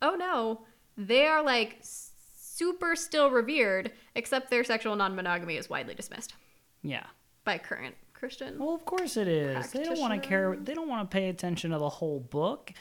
oh 0.00 0.14
no, 0.14 0.66
they 0.96 1.26
are 1.26 1.42
like 1.42 1.78
super 1.82 2.94
still 2.94 3.30
revered, 3.30 3.90
except 4.18 4.50
their 4.50 4.64
sexual 4.64 4.96
non 4.96 5.14
monogamy 5.16 5.56
is 5.56 5.70
widely 5.70 5.94
dismissed 5.94 6.34
Yeah. 6.82 7.04
by 7.44 7.56
current 7.58 7.94
Christian. 8.12 8.58
Well, 8.58 8.74
of 8.74 8.84
course 8.84 9.16
it 9.16 9.28
is. 9.28 9.70
They 9.70 9.84
don't 9.84 9.98
want 10.00 10.20
to 10.20 10.28
care. 10.28 10.56
They 10.60 10.74
don't 10.74 10.88
want 10.88 11.08
to 11.08 11.14
pay 11.14 11.28
attention 11.28 11.70
to 11.70 11.78
the 11.78 11.88
whole 11.88 12.20
book. 12.20 12.72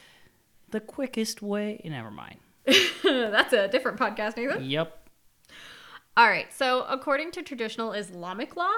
The 0.72 0.80
quickest 0.82 1.42
way. 1.42 1.80
Never 1.86 2.12
mind. 2.12 2.40
That's 3.04 3.54
a 3.54 3.68
different 3.70 3.98
podcast, 4.00 4.36
Nathan. 4.36 4.66
Yep. 4.66 5.10
All 6.18 6.28
right, 6.28 6.52
so 6.52 6.84
according 6.90 7.32
to 7.34 7.44
traditional 7.44 7.94
Islamic 7.94 8.56
law, 8.56 8.74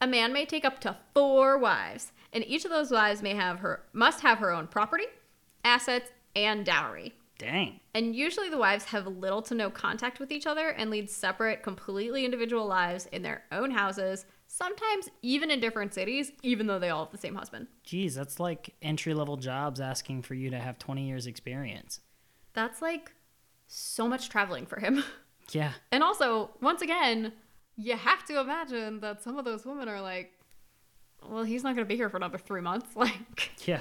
a 0.00 0.06
man 0.06 0.32
may 0.32 0.46
take 0.46 0.64
up 0.64 0.80
to 0.80 0.96
four 1.14 1.58
wives, 1.58 2.12
and 2.32 2.42
each 2.46 2.64
of 2.64 2.70
those 2.70 2.90
wives 2.90 3.20
may 3.22 3.34
have 3.34 3.58
her 3.60 3.82
must 3.92 4.20
have 4.22 4.38
her 4.38 4.50
own 4.50 4.66
property, 4.68 5.04
assets, 5.64 6.10
and 6.34 6.64
dowry. 6.64 7.12
Dang. 7.38 7.78
And 7.94 8.14
usually 8.16 8.50
the 8.50 8.58
wives 8.58 8.84
have 8.86 9.06
little 9.06 9.42
to 9.42 9.54
no 9.54 9.70
contact 9.70 10.18
with 10.18 10.32
each 10.32 10.46
other 10.46 10.70
and 10.70 10.90
lead 10.90 11.08
separate, 11.08 11.62
completely 11.62 12.24
individual 12.24 12.66
lives 12.66 13.06
in 13.06 13.22
their 13.22 13.44
own 13.52 13.70
houses, 13.70 14.26
sometimes 14.48 15.08
even 15.22 15.50
in 15.50 15.60
different 15.60 15.94
cities, 15.94 16.32
even 16.42 16.66
though 16.66 16.80
they 16.80 16.88
all 16.90 17.04
have 17.04 17.12
the 17.12 17.18
same 17.18 17.36
husband. 17.36 17.68
Geez, 17.84 18.14
that's 18.16 18.40
like 18.40 18.74
entry 18.82 19.14
level 19.14 19.36
jobs 19.36 19.80
asking 19.80 20.22
for 20.22 20.34
you 20.34 20.50
to 20.50 20.58
have 20.58 20.78
20 20.78 21.06
years 21.06 21.26
experience. 21.26 22.00
That's 22.54 22.82
like 22.82 23.12
so 23.68 24.08
much 24.08 24.28
traveling 24.28 24.66
for 24.66 24.80
him. 24.80 25.04
Yeah. 25.52 25.72
And 25.90 26.02
also, 26.02 26.50
once 26.60 26.82
again, 26.82 27.32
you 27.74 27.96
have 27.96 28.22
to 28.26 28.38
imagine 28.38 29.00
that 29.00 29.22
some 29.22 29.38
of 29.38 29.46
those 29.46 29.64
women 29.64 29.88
are 29.88 30.02
like, 30.02 30.32
well, 31.26 31.42
he's 31.42 31.62
not 31.62 31.74
going 31.74 31.86
to 31.86 31.88
be 31.88 31.96
here 31.96 32.10
for 32.10 32.18
another 32.18 32.36
three 32.36 32.60
months. 32.60 32.90
Like, 32.94 33.50
Yeah. 33.66 33.80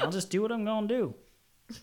I'll 0.00 0.12
just 0.12 0.30
do 0.30 0.42
what 0.42 0.52
I'm 0.52 0.64
going 0.64 0.86
to 0.86 0.94
do. 0.94 1.14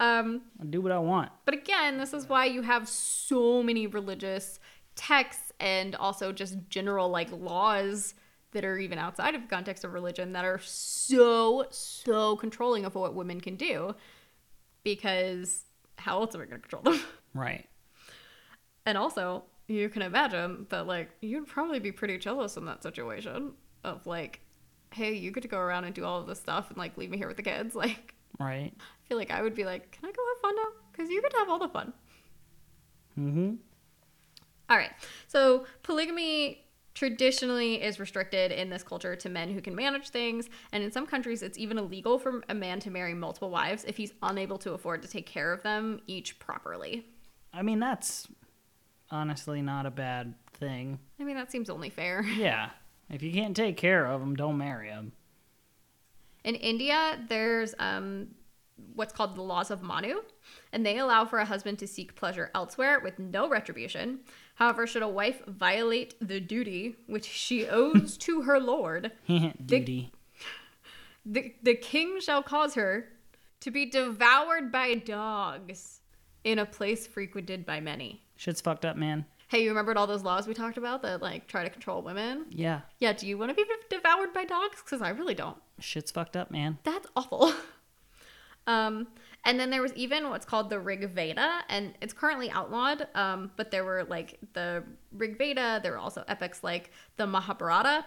um, 0.00 0.42
I'll 0.60 0.66
do 0.66 0.80
what 0.80 0.92
I 0.92 0.98
want. 0.98 1.30
but 1.44 1.54
again, 1.54 1.98
this 1.98 2.12
is 2.12 2.28
why 2.28 2.44
you 2.46 2.62
have 2.62 2.88
so 2.88 3.62
many 3.62 3.86
religious 3.86 4.60
texts 4.94 5.52
and 5.60 5.94
also 5.96 6.32
just 6.32 6.56
general 6.68 7.08
like 7.08 7.30
laws 7.32 8.14
that 8.52 8.64
are 8.64 8.78
even 8.78 8.98
outside 8.98 9.34
of 9.34 9.42
the 9.42 9.48
context 9.48 9.84
of 9.84 9.92
religion 9.92 10.32
that 10.32 10.44
are 10.44 10.58
so 10.62 11.66
so 11.70 12.36
controlling 12.36 12.84
of 12.84 12.94
what 12.94 13.14
women 13.14 13.40
can 13.40 13.56
do 13.56 13.94
because 14.84 15.64
how 15.98 16.20
else 16.20 16.34
are 16.34 16.38
we 16.38 16.46
going 16.46 16.60
to 16.62 16.68
control 16.68 16.82
them? 16.94 17.02
Right. 17.34 17.66
And 18.86 18.96
also, 18.96 19.44
you 19.68 19.88
can 19.90 20.00
imagine 20.02 20.66
that 20.70 20.86
like 20.86 21.10
you'd 21.20 21.46
probably 21.46 21.78
be 21.78 21.92
pretty 21.92 22.16
jealous 22.18 22.56
in 22.56 22.64
that 22.64 22.82
situation 22.82 23.52
of 23.84 24.06
like, 24.06 24.40
hey, 24.94 25.12
you 25.12 25.30
get 25.30 25.42
to 25.42 25.48
go 25.48 25.58
around 25.58 25.84
and 25.84 25.94
do 25.94 26.04
all 26.04 26.18
of 26.20 26.26
this 26.26 26.40
stuff 26.40 26.70
and 26.70 26.78
like 26.78 26.96
leave 26.96 27.10
me 27.10 27.18
here 27.18 27.28
with 27.28 27.36
the 27.36 27.42
kids. 27.42 27.74
Like, 27.84 28.14
Right. 28.38 28.72
I 28.78 29.08
feel 29.08 29.18
like 29.18 29.30
I 29.30 29.42
would 29.42 29.54
be 29.54 29.64
like, 29.64 29.90
can 29.90 30.08
I 30.08 30.12
go 30.12 30.22
have 30.34 30.40
fun 30.40 30.56
now? 30.56 30.68
Because 30.92 31.10
you 31.10 31.20
get 31.20 31.30
to 31.32 31.38
have 31.38 31.48
all 31.48 31.58
the 31.58 31.68
fun. 31.68 31.92
Mm-hmm. 33.18 33.54
All 34.70 34.76
right. 34.76 34.90
So 35.26 35.66
polygamy 35.82 36.64
traditionally 36.94 37.80
is 37.80 38.00
restricted 38.00 38.50
in 38.50 38.70
this 38.70 38.82
culture 38.82 39.14
to 39.14 39.28
men 39.28 39.50
who 39.52 39.60
can 39.60 39.74
manage 39.74 40.08
things, 40.08 40.48
and 40.72 40.82
in 40.82 40.90
some 40.90 41.06
countries, 41.06 41.42
it's 41.42 41.56
even 41.56 41.78
illegal 41.78 42.18
for 42.18 42.42
a 42.48 42.54
man 42.54 42.80
to 42.80 42.90
marry 42.90 43.14
multiple 43.14 43.50
wives 43.50 43.84
if 43.84 43.96
he's 43.96 44.12
unable 44.22 44.58
to 44.58 44.72
afford 44.72 45.00
to 45.02 45.08
take 45.08 45.24
care 45.24 45.52
of 45.52 45.62
them 45.62 46.00
each 46.06 46.38
properly. 46.40 47.06
I 47.52 47.62
mean, 47.62 47.78
that's 47.78 48.26
honestly 49.10 49.62
not 49.62 49.86
a 49.86 49.90
bad 49.90 50.34
thing. 50.54 50.98
I 51.20 51.24
mean, 51.24 51.36
that 51.36 51.52
seems 51.52 51.70
only 51.70 51.90
fair. 51.90 52.22
Yeah. 52.22 52.70
If 53.10 53.22
you 53.22 53.32
can't 53.32 53.56
take 53.56 53.78
care 53.78 54.04
of 54.04 54.20
them, 54.20 54.36
don't 54.36 54.58
marry 54.58 54.90
them. 54.90 55.12
In 56.48 56.54
India, 56.54 57.18
there's 57.28 57.74
um, 57.78 58.28
what's 58.94 59.12
called 59.12 59.36
the 59.36 59.42
laws 59.42 59.70
of 59.70 59.82
Manu, 59.82 60.22
and 60.72 60.84
they 60.84 60.96
allow 60.96 61.26
for 61.26 61.40
a 61.40 61.44
husband 61.44 61.78
to 61.80 61.86
seek 61.86 62.14
pleasure 62.14 62.50
elsewhere 62.54 63.00
with 63.00 63.18
no 63.18 63.50
retribution. 63.50 64.20
However, 64.54 64.86
should 64.86 65.02
a 65.02 65.08
wife 65.08 65.42
violate 65.46 66.14
the 66.26 66.40
duty 66.40 66.96
which 67.06 67.26
she 67.26 67.66
owes 67.68 68.16
to 68.16 68.40
her 68.42 68.58
lord, 68.58 69.12
Duty. 69.66 70.10
the, 71.26 71.52
the 71.62 71.74
king 71.74 72.18
shall 72.18 72.42
cause 72.42 72.72
her 72.76 73.10
to 73.60 73.70
be 73.70 73.84
devoured 73.84 74.72
by 74.72 74.94
dogs 74.94 76.00
in 76.44 76.58
a 76.58 76.64
place 76.64 77.06
frequented 77.06 77.66
by 77.66 77.78
many. 77.78 78.22
Shit's 78.36 78.62
fucked 78.62 78.86
up, 78.86 78.96
man. 78.96 79.26
Hey, 79.48 79.64
you 79.64 79.68
remembered 79.68 79.98
all 79.98 80.06
those 80.06 80.22
laws 80.22 80.46
we 80.48 80.54
talked 80.54 80.78
about 80.78 81.02
that 81.02 81.20
like 81.20 81.46
try 81.46 81.62
to 81.62 81.68
control 81.68 82.00
women? 82.00 82.46
Yeah. 82.48 82.80
Yeah, 83.00 83.12
do 83.12 83.26
you 83.26 83.36
want 83.36 83.50
to 83.50 83.54
be 83.54 83.66
devoured 83.90 84.32
by 84.32 84.46
dogs? 84.46 84.80
Because 84.82 85.02
I 85.02 85.10
really 85.10 85.34
don't. 85.34 85.58
Shit's 85.80 86.10
fucked 86.10 86.36
up, 86.36 86.50
man. 86.50 86.78
That's 86.84 87.06
awful. 87.16 87.52
um, 88.66 89.08
and 89.44 89.58
then 89.58 89.70
there 89.70 89.82
was 89.82 89.92
even 89.94 90.30
what's 90.30 90.44
called 90.44 90.70
the 90.70 90.78
Rig 90.78 91.10
Veda, 91.10 91.62
and 91.68 91.94
it's 92.00 92.12
currently 92.12 92.50
outlawed. 92.50 93.06
Um, 93.14 93.50
but 93.56 93.70
there 93.70 93.84
were 93.84 94.04
like 94.04 94.38
the 94.52 94.84
Rig 95.12 95.38
Veda. 95.38 95.80
There 95.82 95.92
were 95.92 95.98
also 95.98 96.24
epics 96.28 96.62
like 96.62 96.90
the 97.16 97.26
Mahabharata. 97.26 98.04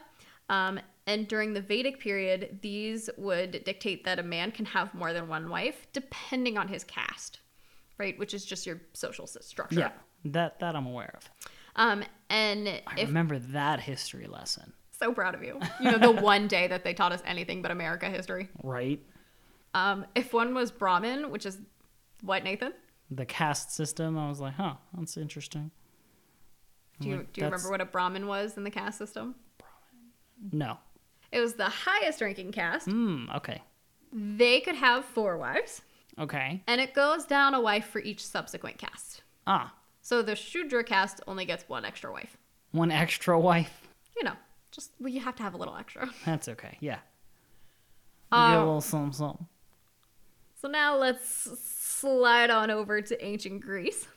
Um, 0.50 0.80
and 1.08 1.28
during 1.28 1.54
the 1.54 1.62
Vedic 1.62 2.00
period, 2.00 2.60
these 2.62 3.10
would 3.18 3.64
dictate 3.64 4.04
that 4.04 4.20
a 4.20 4.24
man 4.24 4.52
can 4.52 4.66
have 4.66 4.94
more 4.94 5.14
than 5.14 5.28
one 5.28 5.50
wife, 5.50 5.88
depending 5.94 6.58
on 6.58 6.68
his 6.68 6.84
caste, 6.84 7.40
right? 7.98 8.18
Which 8.20 8.34
is 8.34 8.46
just 8.46 8.66
your 8.66 8.82
social 8.94 9.28
structure. 9.28 9.80
Yeah. 9.80 9.92
That 10.26 10.60
that 10.60 10.76
I'm 10.76 10.86
aware 10.86 11.18
of. 11.18 11.50
Um, 11.76 12.04
and 12.30 12.68
I 12.68 13.00
if 13.00 13.08
remember 13.08 13.40
that 13.40 13.80
history 13.80 14.28
lesson. 14.28 14.74
So 15.02 15.14
proud 15.14 15.34
of 15.36 15.44
you, 15.44 15.60
you 15.80 15.92
know, 15.92 15.98
the 15.98 16.12
one 16.22 16.48
day 16.48 16.68
that 16.68 16.84
they 16.84 16.94
taught 16.94 17.12
us 17.12 17.22
anything 17.26 17.62
but 17.62 17.72
America 17.72 18.10
history. 18.10 18.50
Right? 18.64 19.00
Um, 19.74 20.06
if 20.16 20.34
one 20.34 20.54
was 20.54 20.72
Brahmin, 20.72 21.32
which 21.32 21.46
is 21.46 21.58
what 22.22 22.44
Nathan? 22.44 22.74
The 23.10 23.26
caste 23.26 23.72
system, 23.74 24.18
I 24.18 24.30
was 24.30 24.40
like, 24.40 24.54
huh, 24.54 24.76
that's 24.98 25.18
interesting. 25.18 25.72
Do 27.00 27.10
you, 27.10 27.18
like, 27.18 27.34
do 27.34 27.42
you 27.42 27.46
that's- 27.46 27.62
remember 27.64 27.72
what 27.72 27.82
a 27.82 27.86
Brahmin 27.86 28.28
was 28.28 28.58
in 28.58 28.64
the 28.64 28.70
caste 28.72 28.98
system? 28.98 29.36
Brahmin. 29.58 30.52
No. 30.52 30.78
It 31.32 31.40
was 31.40 31.54
the 31.56 31.70
highest 31.70 32.22
ranking 32.22 32.52
caste. 32.52 32.88
Hmm, 32.88 33.26
okay. 33.36 33.62
They 34.14 34.60
could 34.62 34.76
have 34.76 35.06
four 35.06 35.38
wives, 35.38 35.82
Okay. 36.20 36.62
and 36.68 36.82
it 36.82 36.94
goes 36.94 37.26
down 37.26 37.54
a 37.54 37.62
wife 37.62 37.86
for 37.88 38.00
each 38.00 38.24
subsequent 38.26 38.78
caste. 38.78 39.24
Ah, 39.48 39.74
So 40.02 40.22
the 40.22 40.36
Shudra 40.36 40.84
caste 40.84 41.22
only 41.28 41.46
gets 41.46 41.68
one 41.70 41.86
extra 41.86 42.12
wife. 42.12 42.38
one 42.72 42.92
extra 42.92 43.40
wife. 43.40 43.88
You 44.18 44.26
know, 44.26 44.34
just 44.72 44.92
well, 45.00 45.12
you 45.12 45.20
have 45.22 45.36
to 45.36 45.44
have 45.44 45.54
a 45.54 45.58
little 45.58 45.76
extra. 45.76 46.10
That's 46.26 46.48
okay. 46.48 46.78
Yeah. 46.80 47.00
Uh, 48.32 48.52
Get 48.52 48.58
a 48.58 48.66
little 48.66 48.82
something, 48.82 49.14
something. 49.14 49.48
So 50.62 50.68
now 50.68 50.96
let's 50.96 51.50
slide 51.60 52.50
on 52.50 52.70
over 52.70 53.02
to 53.02 53.26
ancient 53.26 53.62
Greece. 53.62 54.08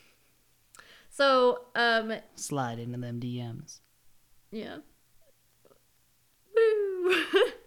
So, 1.09 1.59
um, 1.75 2.13
Slide 2.35 2.77
into 2.77 2.97
them 2.97 3.19
DMs. 3.19 3.79
Yeah. 4.51 4.77
Woo. 6.55 7.15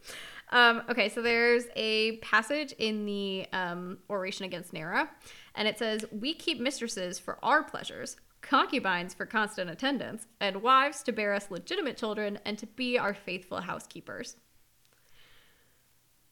um, 0.51 0.83
okay, 0.91 1.09
so 1.09 1.23
there's 1.23 1.65
a 1.75 2.19
passage 2.19 2.73
in 2.73 3.07
the 3.07 3.47
um, 3.53 3.99
Oration 4.11 4.45
Against 4.45 4.73
Neaera, 4.73 5.09
and 5.55 5.67
it 5.67 5.79
says, 5.79 6.05
We 6.13 6.35
keep 6.35 6.61
mistresses 6.61 7.19
for 7.19 7.39
our 7.43 7.63
pleasures, 7.63 8.17
concubines 8.49 9.13
for 9.13 9.27
constant 9.27 9.69
attendance, 9.69 10.27
and 10.41 10.63
wives 10.63 11.03
to 11.03 11.13
bear 11.13 11.35
us 11.35 11.51
legitimate 11.51 11.99
children 11.99 12.39
and 12.47 12.57
to 12.59 12.67
be 12.67 12.99
our 12.99 13.13
faithful 13.13 13.61
housekeepers. 13.61 14.37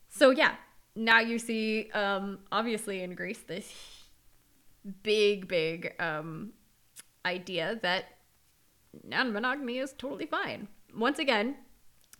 So, 0.08 0.30
yeah, 0.30 0.54
now 0.94 1.20
you 1.20 1.38
see, 1.38 1.90
um, 1.92 2.38
obviously 2.50 3.02
in 3.02 3.14
Greece, 3.14 3.40
this 3.46 3.70
big, 5.02 5.46
big 5.46 5.92
um, 6.00 6.52
idea 7.26 7.78
that 7.82 8.06
non 9.04 9.32
monogamy 9.32 9.78
is 9.78 9.92
totally 9.92 10.26
fine. 10.26 10.68
Once 10.96 11.18
again, 11.18 11.56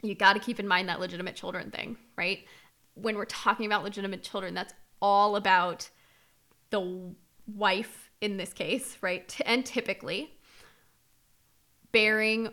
you 0.02 0.14
got 0.14 0.34
to 0.34 0.40
keep 0.40 0.60
in 0.60 0.68
mind 0.68 0.90
that 0.90 1.00
legitimate 1.00 1.36
children 1.36 1.70
thing, 1.70 1.96
right? 2.18 2.40
When 2.94 3.16
we're 3.16 3.24
talking 3.24 3.64
about 3.64 3.82
legitimate 3.82 4.22
children, 4.22 4.52
that's 4.52 4.74
all 5.00 5.36
about 5.36 5.88
the 6.68 7.14
wife 7.46 8.05
in 8.20 8.36
this 8.36 8.52
case, 8.52 8.96
right? 9.00 9.34
And 9.44 9.64
typically 9.64 10.32
bearing 11.92 12.48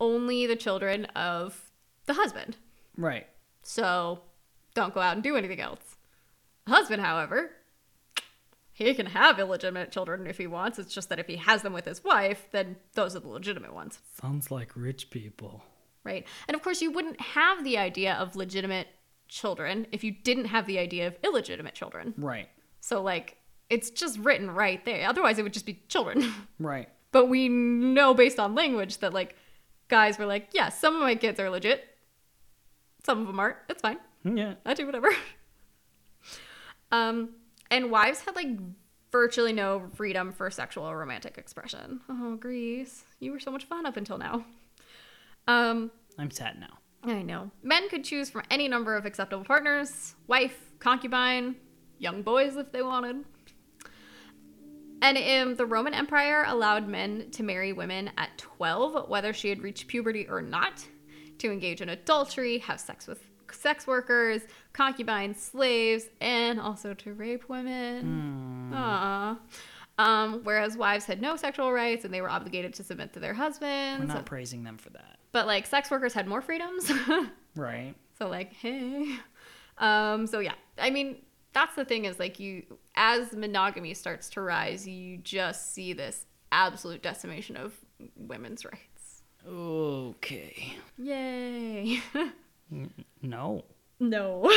only 0.00 0.46
the 0.46 0.56
children 0.56 1.04
of 1.06 1.70
the 2.06 2.14
husband. 2.14 2.56
Right. 2.96 3.26
So 3.62 4.20
don't 4.74 4.94
go 4.94 5.00
out 5.00 5.14
and 5.14 5.22
do 5.22 5.36
anything 5.36 5.60
else. 5.60 5.96
Husband, 6.66 7.02
however, 7.02 7.50
he 8.72 8.94
can 8.94 9.06
have 9.06 9.38
illegitimate 9.38 9.90
children 9.90 10.26
if 10.26 10.38
he 10.38 10.46
wants. 10.46 10.78
It's 10.78 10.94
just 10.94 11.08
that 11.08 11.18
if 11.18 11.26
he 11.26 11.36
has 11.36 11.62
them 11.62 11.72
with 11.72 11.84
his 11.84 12.04
wife, 12.04 12.48
then 12.52 12.76
those 12.94 13.16
are 13.16 13.20
the 13.20 13.28
legitimate 13.28 13.74
ones, 13.74 13.98
Sounds 14.20 14.50
like 14.50 14.70
rich 14.76 15.10
people. 15.10 15.64
right? 16.04 16.26
And 16.46 16.54
of 16.54 16.62
course, 16.62 16.80
you 16.80 16.92
wouldn't 16.92 17.20
have 17.20 17.64
the 17.64 17.76
idea 17.78 18.14
of 18.14 18.36
legitimate 18.36 18.88
children 19.26 19.86
if 19.92 20.04
you 20.04 20.12
didn't 20.12 20.46
have 20.46 20.66
the 20.66 20.78
idea 20.78 21.06
of 21.08 21.16
illegitimate 21.24 21.74
children. 21.74 22.14
Right. 22.16 22.48
So, 22.80 23.02
like, 23.02 23.36
it's 23.70 23.90
just 23.90 24.18
written 24.18 24.50
right 24.50 24.84
there. 24.84 25.08
Otherwise, 25.08 25.38
it 25.38 25.42
would 25.42 25.52
just 25.52 25.66
be 25.66 25.82
children. 25.88 26.24
Right. 26.58 26.88
but 27.12 27.26
we 27.26 27.48
know 27.48 28.14
based 28.14 28.38
on 28.40 28.54
language 28.54 28.98
that, 28.98 29.12
like, 29.14 29.36
guys 29.88 30.18
were 30.18 30.26
like, 30.26 30.48
yeah, 30.52 30.68
some 30.68 30.94
of 30.96 31.02
my 31.02 31.14
kids 31.14 31.38
are 31.40 31.48
legit, 31.50 31.84
some 33.04 33.20
of 33.20 33.26
them 33.26 33.38
aren't. 33.40 33.56
It's 33.68 33.80
fine. 33.82 33.98
Yeah. 34.24 34.54
I 34.66 34.74
do 34.74 34.84
whatever. 34.86 35.08
um, 36.92 37.30
and 37.70 37.90
wives 37.90 38.20
had 38.20 38.34
like 38.36 38.48
virtually 39.10 39.52
no 39.52 39.88
freedom 39.94 40.32
for 40.32 40.50
sexual 40.50 40.84
or 40.84 40.98
romantic 40.98 41.38
expression. 41.38 42.00
Oh, 42.08 42.36
Greece, 42.36 43.04
you 43.20 43.32
were 43.32 43.40
so 43.40 43.50
much 43.50 43.64
fun 43.64 43.86
up 43.86 43.96
until 43.96 44.18
now. 44.18 44.44
Um, 45.46 45.90
I'm 46.18 46.30
sad 46.30 46.58
now. 46.60 46.78
I 47.04 47.22
know. 47.22 47.50
Men 47.62 47.88
could 47.88 48.04
choose 48.04 48.28
from 48.28 48.42
any 48.50 48.68
number 48.68 48.96
of 48.96 49.06
acceptable 49.06 49.44
partners 49.44 50.14
wife, 50.26 50.58
concubine, 50.78 51.56
young 51.98 52.22
boys 52.22 52.56
if 52.56 52.72
they 52.72 52.82
wanted. 52.82 53.24
And 55.00 55.16
um, 55.18 55.54
the 55.56 55.66
Roman 55.66 55.94
Empire 55.94 56.44
allowed 56.46 56.88
men 56.88 57.30
to 57.32 57.42
marry 57.42 57.72
women 57.72 58.10
at 58.16 58.36
12, 58.38 59.08
whether 59.08 59.32
she 59.32 59.48
had 59.48 59.62
reached 59.62 59.86
puberty 59.86 60.26
or 60.28 60.42
not, 60.42 60.84
to 61.38 61.52
engage 61.52 61.80
in 61.80 61.88
adultery, 61.90 62.58
have 62.58 62.80
sex 62.80 63.06
with 63.06 63.22
sex 63.52 63.86
workers, 63.86 64.42
concubines, 64.72 65.40
slaves, 65.40 66.06
and 66.20 66.60
also 66.60 66.94
to 66.94 67.14
rape 67.14 67.48
women. 67.48 68.70
Aww. 68.74 69.38
Um, 69.98 70.40
whereas 70.44 70.76
wives 70.76 71.06
had 71.06 71.20
no 71.20 71.34
sexual 71.36 71.72
rights 71.72 72.04
and 72.04 72.12
they 72.14 72.20
were 72.20 72.30
obligated 72.30 72.72
to 72.74 72.84
submit 72.84 73.12
to 73.14 73.20
their 73.20 73.32
We're 73.32 73.36
husbands. 73.36 74.06
not 74.08 74.26
praising 74.26 74.62
them 74.64 74.78
for 74.78 74.90
that. 74.90 75.18
But 75.32 75.46
like 75.46 75.66
sex 75.66 75.90
workers 75.90 76.12
had 76.12 76.26
more 76.26 76.40
freedoms. 76.42 76.90
Right. 77.56 77.94
So 78.16 78.28
like, 78.28 78.52
hey. 78.52 79.16
Um, 79.78 80.28
so 80.28 80.38
yeah. 80.38 80.54
I 80.78 80.90
mean, 80.90 81.16
that's 81.52 81.74
the 81.74 81.84
thing 81.84 82.04
is 82.04 82.18
like 82.18 82.38
you 82.38 82.64
as 82.94 83.32
monogamy 83.32 83.94
starts 83.94 84.28
to 84.30 84.40
rise, 84.40 84.86
you 84.86 85.18
just 85.18 85.72
see 85.74 85.92
this 85.92 86.26
absolute 86.52 87.02
decimation 87.02 87.56
of 87.56 87.74
women's 88.16 88.64
rights. 88.64 89.22
Okay. 89.46 90.74
Yay. 90.98 92.00
No. 93.22 93.64
no. 93.98 94.52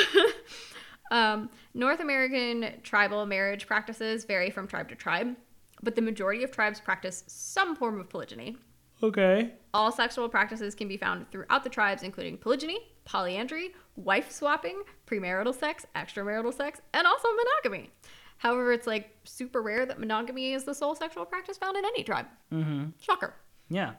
um, 1.12 1.50
North 1.74 2.02
American 2.02 2.74
tribal 2.84 3.26
marriage 3.26 3.68
practices 3.68 4.26
vary 4.26 4.50
from 4.50 4.68
tribe 4.68 4.89
to 4.89 4.96
tribe, 4.96 5.36
but 5.82 5.96
the 5.96 6.02
majority 6.02 6.44
of 6.44 6.52
tribes 6.52 6.82
practice 6.82 7.24
some 7.28 7.74
form 7.74 8.02
of 8.02 8.10
polygyny. 8.10 8.58
Okay. 9.02 9.54
All 9.74 9.92
sexual 9.92 10.30
practices 10.30 10.76
can 10.76 10.88
be 10.88 10.98
found 10.98 11.32
throughout 11.32 11.64
the 11.64 11.70
tribes, 11.70 12.04
including 12.04 12.38
polygyny, 12.38 12.80
polyandry, 13.06 13.74
wife 13.96 14.32
swapping, 14.32 14.84
premarital 15.08 15.58
sex, 15.58 15.86
extramarital 15.96 16.54
sex, 16.54 16.82
and 16.94 17.06
also 17.06 17.28
monogamy. 17.30 17.89
However, 18.38 18.72
it's 18.72 18.88
like 18.88 19.16
super 19.24 19.62
rare 19.62 19.86
that 19.86 20.00
monogamy 20.00 20.54
is 20.54 20.64
the 20.64 20.74
sole 20.74 20.96
sexual 20.96 21.26
practice 21.26 21.58
found 21.58 21.78
in 21.78 21.86
any 21.86 22.04
tribe. 22.04 22.26
Mm-hmm. 22.52 22.86
Shocker. 23.00 23.36
Yeah. 23.70 23.94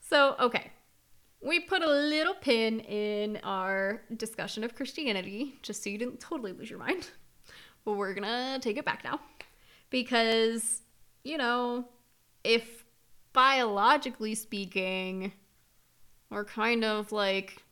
So, 0.00 0.34
okay. 0.40 0.72
We 1.40 1.60
put 1.60 1.82
a 1.82 1.88
little 1.88 2.34
pin 2.34 2.80
in 2.80 3.38
our 3.44 4.02
discussion 4.16 4.64
of 4.64 4.74
Christianity 4.74 5.58
just 5.62 5.84
so 5.84 5.90
you 5.90 5.98
didn't 5.98 6.18
totally 6.18 6.52
lose 6.52 6.68
your 6.68 6.80
mind. 6.80 7.10
But 7.84 7.92
we're 7.92 8.12
going 8.12 8.26
to 8.26 8.58
take 8.60 8.76
it 8.76 8.84
back 8.84 9.04
now. 9.04 9.20
Because, 9.90 10.82
you 11.22 11.38
know, 11.38 11.84
if 12.42 12.84
biologically 13.32 14.34
speaking, 14.34 15.32
we're 16.28 16.44
kind 16.44 16.84
of 16.84 17.12
like 17.12 17.62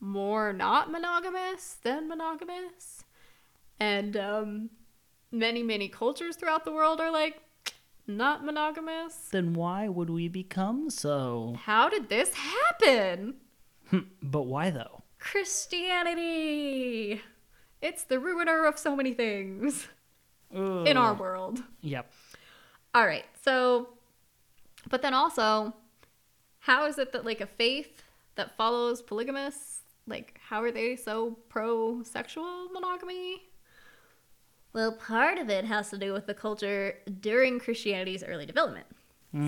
more 0.00 0.52
not 0.52 0.90
monogamous 0.90 1.76
than 1.82 2.08
monogamous. 2.08 3.04
And 3.78 4.16
um, 4.16 4.70
many, 5.30 5.62
many 5.62 5.88
cultures 5.88 6.36
throughout 6.36 6.64
the 6.64 6.72
world 6.72 7.00
are 7.00 7.10
like 7.10 7.40
not 8.06 8.44
monogamous. 8.44 9.14
Then 9.30 9.52
why 9.52 9.88
would 9.88 10.10
we 10.10 10.28
become 10.28 10.90
so? 10.90 11.56
How 11.64 11.88
did 11.88 12.08
this 12.08 12.34
happen? 12.34 13.34
But 14.22 14.42
why 14.42 14.70
though? 14.70 15.02
Christianity. 15.18 17.22
It's 17.82 18.04
the 18.04 18.18
ruiner 18.18 18.66
of 18.66 18.78
so 18.78 18.94
many 18.94 19.14
things 19.14 19.88
in 20.52 20.96
our 20.96 21.14
world. 21.14 21.62
Yep. 21.80 22.10
All 22.94 23.06
right. 23.06 23.24
So, 23.42 23.88
but 24.88 25.02
then 25.02 25.14
also, 25.14 25.74
how 26.60 26.86
is 26.86 26.98
it 26.98 27.12
that 27.12 27.24
like 27.24 27.40
a 27.40 27.46
faith 27.46 28.02
that 28.36 28.56
follows 28.56 29.02
polygamists, 29.02 29.79
like 30.06 30.38
how 30.48 30.62
are 30.62 30.70
they 30.72 30.96
so 30.96 31.38
pro 31.48 32.02
sexual 32.02 32.68
monogamy? 32.72 33.42
Well, 34.72 34.92
part 34.92 35.38
of 35.38 35.48
it 35.48 35.64
has 35.64 35.90
to 35.90 35.98
do 35.98 36.12
with 36.12 36.26
the 36.26 36.34
culture 36.34 36.94
during 37.20 37.58
Christianity's 37.58 38.22
early 38.22 38.46
development. 38.46 38.86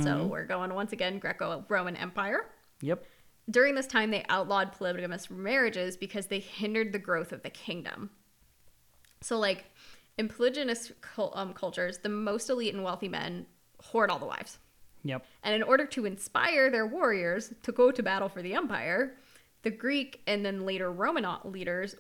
So 0.03 0.27
we're 0.27 0.45
going 0.45 0.73
once 0.75 0.93
again 0.93 1.19
Greco 1.19 1.65
Roman 1.69 1.97
Empire. 1.97 2.47
Yep. 2.83 3.05
During 3.51 3.75
this 3.75 3.89
time, 3.89 4.13
they 4.13 4.25
outlawed 4.29 4.73
polygamous 4.73 5.29
marriages 5.29 5.97
because 5.97 6.27
they 6.27 6.39
hindered 6.39 6.93
the 6.93 7.01
growth 7.01 7.33
of 7.33 7.43
the 7.43 7.51
kingdom. 7.51 8.11
So, 9.21 9.39
like 9.39 9.65
in 10.19 10.29
polygynous 10.29 10.93
um, 11.35 11.53
cultures, 11.53 11.99
the 11.99 12.09
most 12.09 12.49
elite 12.49 12.75
and 12.75 12.85
wealthy 12.85 13.09
men 13.09 13.47
hoard 13.81 14.11
all 14.11 14.21
the 14.21 14.27
wives. 14.27 14.59
Yep. 15.05 15.27
And 15.43 15.55
in 15.57 15.65
order 15.65 15.85
to 15.87 16.07
inspire 16.07 16.71
their 16.71 16.87
warriors 16.87 17.53
to 17.65 17.73
go 17.73 17.91
to 17.91 18.03
battle 18.03 18.29
for 18.29 18.41
the 18.41 18.55
empire, 18.55 19.17
the 19.63 19.71
Greek 19.71 20.21
and 20.27 20.45
then 20.45 20.65
later 20.67 20.91
Roman 20.91 21.27
leaders 21.45 21.97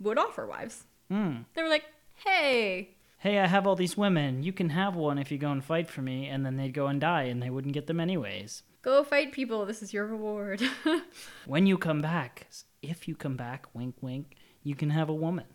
would 0.00 0.18
offer 0.18 0.46
wives. 0.46 0.84
Hmm. 1.10 1.38
They 1.54 1.62
were 1.62 1.68
like, 1.68 1.84
hey, 2.24 2.96
Hey, 3.18 3.38
I 3.38 3.46
have 3.46 3.66
all 3.66 3.74
these 3.74 3.96
women. 3.96 4.42
You 4.42 4.52
can 4.52 4.68
have 4.68 4.96
one 4.96 5.16
if 5.16 5.30
you 5.32 5.38
go 5.38 5.50
and 5.50 5.64
fight 5.64 5.88
for 5.88 6.02
me, 6.02 6.26
and 6.28 6.44
then 6.44 6.58
they'd 6.58 6.74
go 6.74 6.88
and 6.88 7.00
die, 7.00 7.22
and 7.22 7.42
they 7.42 7.48
wouldn't 7.48 7.72
get 7.72 7.86
them 7.86 7.98
anyways. 7.98 8.62
go 8.82 9.02
fight 9.02 9.32
people. 9.32 9.64
This 9.64 9.82
is 9.82 9.94
your 9.94 10.06
reward. 10.06 10.60
When 11.46 11.66
you 11.66 11.78
come 11.78 12.02
back, 12.02 12.46
if 12.82 13.08
you 13.08 13.14
come 13.16 13.34
back, 13.34 13.64
wink, 13.74 13.94
wink, 14.02 14.36
you 14.62 14.74
can 14.74 14.90
have 14.90 15.08
a 15.08 15.14
woman. 15.14 15.46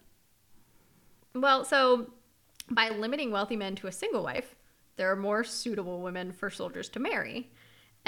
Well, 1.35 1.63
so 1.63 2.11
by 2.71 2.89
limiting 2.89 3.29
wealthy 3.31 3.55
men 3.55 3.75
to 3.75 3.87
a 3.87 3.91
single 3.91 4.23
wife, 4.23 4.55
there 4.95 5.11
are 5.11 5.15
more 5.15 5.43
suitable 5.43 6.01
women 6.01 6.31
for 6.31 6.49
soldiers 6.49 6.89
to 6.89 6.99
marry. 6.99 7.51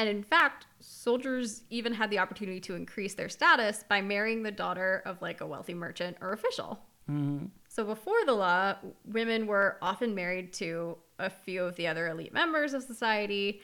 And 0.01 0.09
in 0.09 0.23
fact, 0.23 0.65
soldiers 0.79 1.61
even 1.69 1.93
had 1.93 2.09
the 2.09 2.17
opportunity 2.17 2.59
to 2.61 2.73
increase 2.73 3.13
their 3.13 3.29
status 3.29 3.83
by 3.87 4.01
marrying 4.01 4.41
the 4.41 4.49
daughter 4.51 5.03
of 5.05 5.21
like 5.21 5.41
a 5.41 5.45
wealthy 5.45 5.75
merchant 5.75 6.17
or 6.21 6.33
official. 6.33 6.79
hmm 7.05 7.45
So 7.69 7.83
before 7.85 8.25
the 8.25 8.33
law, 8.33 8.77
women 9.05 9.45
were 9.45 9.77
often 9.79 10.15
married 10.15 10.53
to 10.53 10.97
a 11.19 11.29
few 11.29 11.63
of 11.63 11.75
the 11.75 11.85
other 11.85 12.07
elite 12.07 12.33
members 12.33 12.73
of 12.73 12.81
society. 12.81 13.61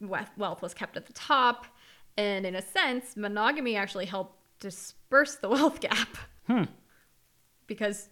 Wealth 0.00 0.62
was 0.62 0.74
kept 0.74 0.96
at 0.96 1.06
the 1.06 1.12
top. 1.12 1.66
And 2.16 2.44
in 2.44 2.56
a 2.56 2.62
sense, 2.62 3.16
monogamy 3.16 3.76
actually 3.76 4.06
helped 4.06 4.34
disperse 4.58 5.36
the 5.36 5.48
wealth 5.54 5.78
gap 5.80 6.08
Hmm. 6.48 6.64
because 7.68 8.08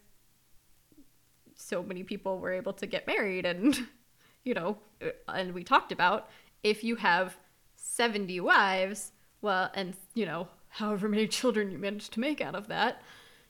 so 1.55 1.83
many 1.83 2.03
people 2.03 2.39
were 2.39 2.53
able 2.53 2.71
to 2.73 2.85
get 2.85 3.07
married 3.07 3.45
and 3.45 3.77
you 4.45 4.53
know 4.53 4.77
and 5.27 5.53
we 5.53 5.63
talked 5.63 5.91
about 5.91 6.29
if 6.63 6.83
you 6.83 6.95
have 6.95 7.35
70 7.87 8.39
wives 8.41 9.11
well 9.41 9.69
and 9.73 9.95
you 10.13 10.25
know 10.25 10.47
however 10.69 11.07
many 11.07 11.27
children 11.27 11.71
you 11.71 11.77
manage 11.77 12.09
to 12.09 12.19
make 12.19 12.41
out 12.41 12.53
of 12.55 12.67
that 12.67 13.01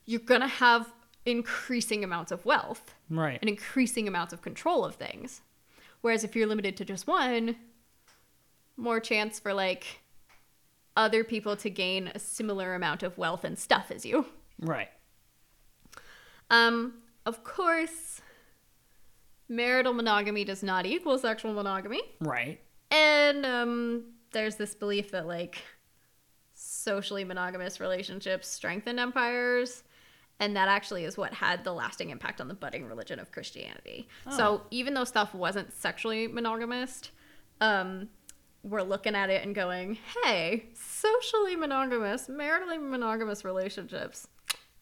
you're 0.06 0.20
going 0.22 0.42
to 0.42 0.48
have 0.48 0.94
increasing 1.26 2.04
amounts 2.04 2.32
of 2.32 2.46
wealth 2.46 2.94
Right. 3.10 3.40
and 3.42 3.50
increasing 3.50 4.08
amounts 4.08 4.34
of 4.34 4.42
control 4.42 4.86
of 4.86 4.96
things 4.96 5.42
whereas 6.02 6.24
if 6.24 6.36
you're 6.36 6.48
limited 6.48 6.78
to 6.78 6.86
just 6.86 7.08
one 7.08 7.56
more 8.78 9.00
chance 9.00 9.40
for 9.40 9.54
like 9.54 10.02
other 10.96 11.24
people 11.24 11.56
to 11.58 11.70
gain 11.70 12.08
a 12.14 12.20
similar 12.20 12.76
amount 12.76 13.04
of 13.04 13.18
wealth 13.18 13.44
and 13.44 13.58
stuff 13.58 13.92
as 13.92 14.06
you 14.06 14.26
Right. 14.60 14.90
um, 16.50 16.94
of 17.26 17.44
course, 17.44 18.22
marital 19.50 19.94
monogamy 19.94 20.44
does 20.46 20.64
not 20.64 20.86
equal 20.86 21.18
sexual 21.20 21.54
monogamy. 21.54 22.02
Right. 22.22 22.60
And 22.90 23.46
um, 23.46 24.04
there's 24.32 24.56
this 24.56 24.76
belief 24.76 25.12
that 25.12 25.28
like 25.28 25.62
socially 26.54 27.24
monogamous 27.24 27.80
relationships 27.80 28.48
strengthen 28.48 29.00
empires. 29.00 29.84
And 30.40 30.56
that 30.56 30.68
actually 30.68 31.04
is 31.04 31.18
what 31.18 31.34
had 31.34 31.64
the 31.64 31.74
lasting 31.74 32.12
impact 32.12 32.40
on 32.40 32.48
the 32.48 32.54
budding 32.54 32.86
religion 32.86 33.20
of 33.20 33.32
Christianity. 33.32 34.08
So 34.30 34.62
even 34.70 34.94
though 34.94 35.04
stuff 35.04 35.34
wasn't 35.34 35.74
sexually 35.74 36.28
monogamous, 36.28 37.10
um, 37.60 38.10
we're 38.62 38.84
looking 38.84 39.16
at 39.16 39.32
it 39.32 39.44
and 39.44 39.56
going, 39.56 39.98
hey, 40.24 40.70
socially 40.76 41.56
monogamous, 41.56 42.28
maritally 42.28 42.80
monogamous 42.80 43.44
relationships, 43.44 44.28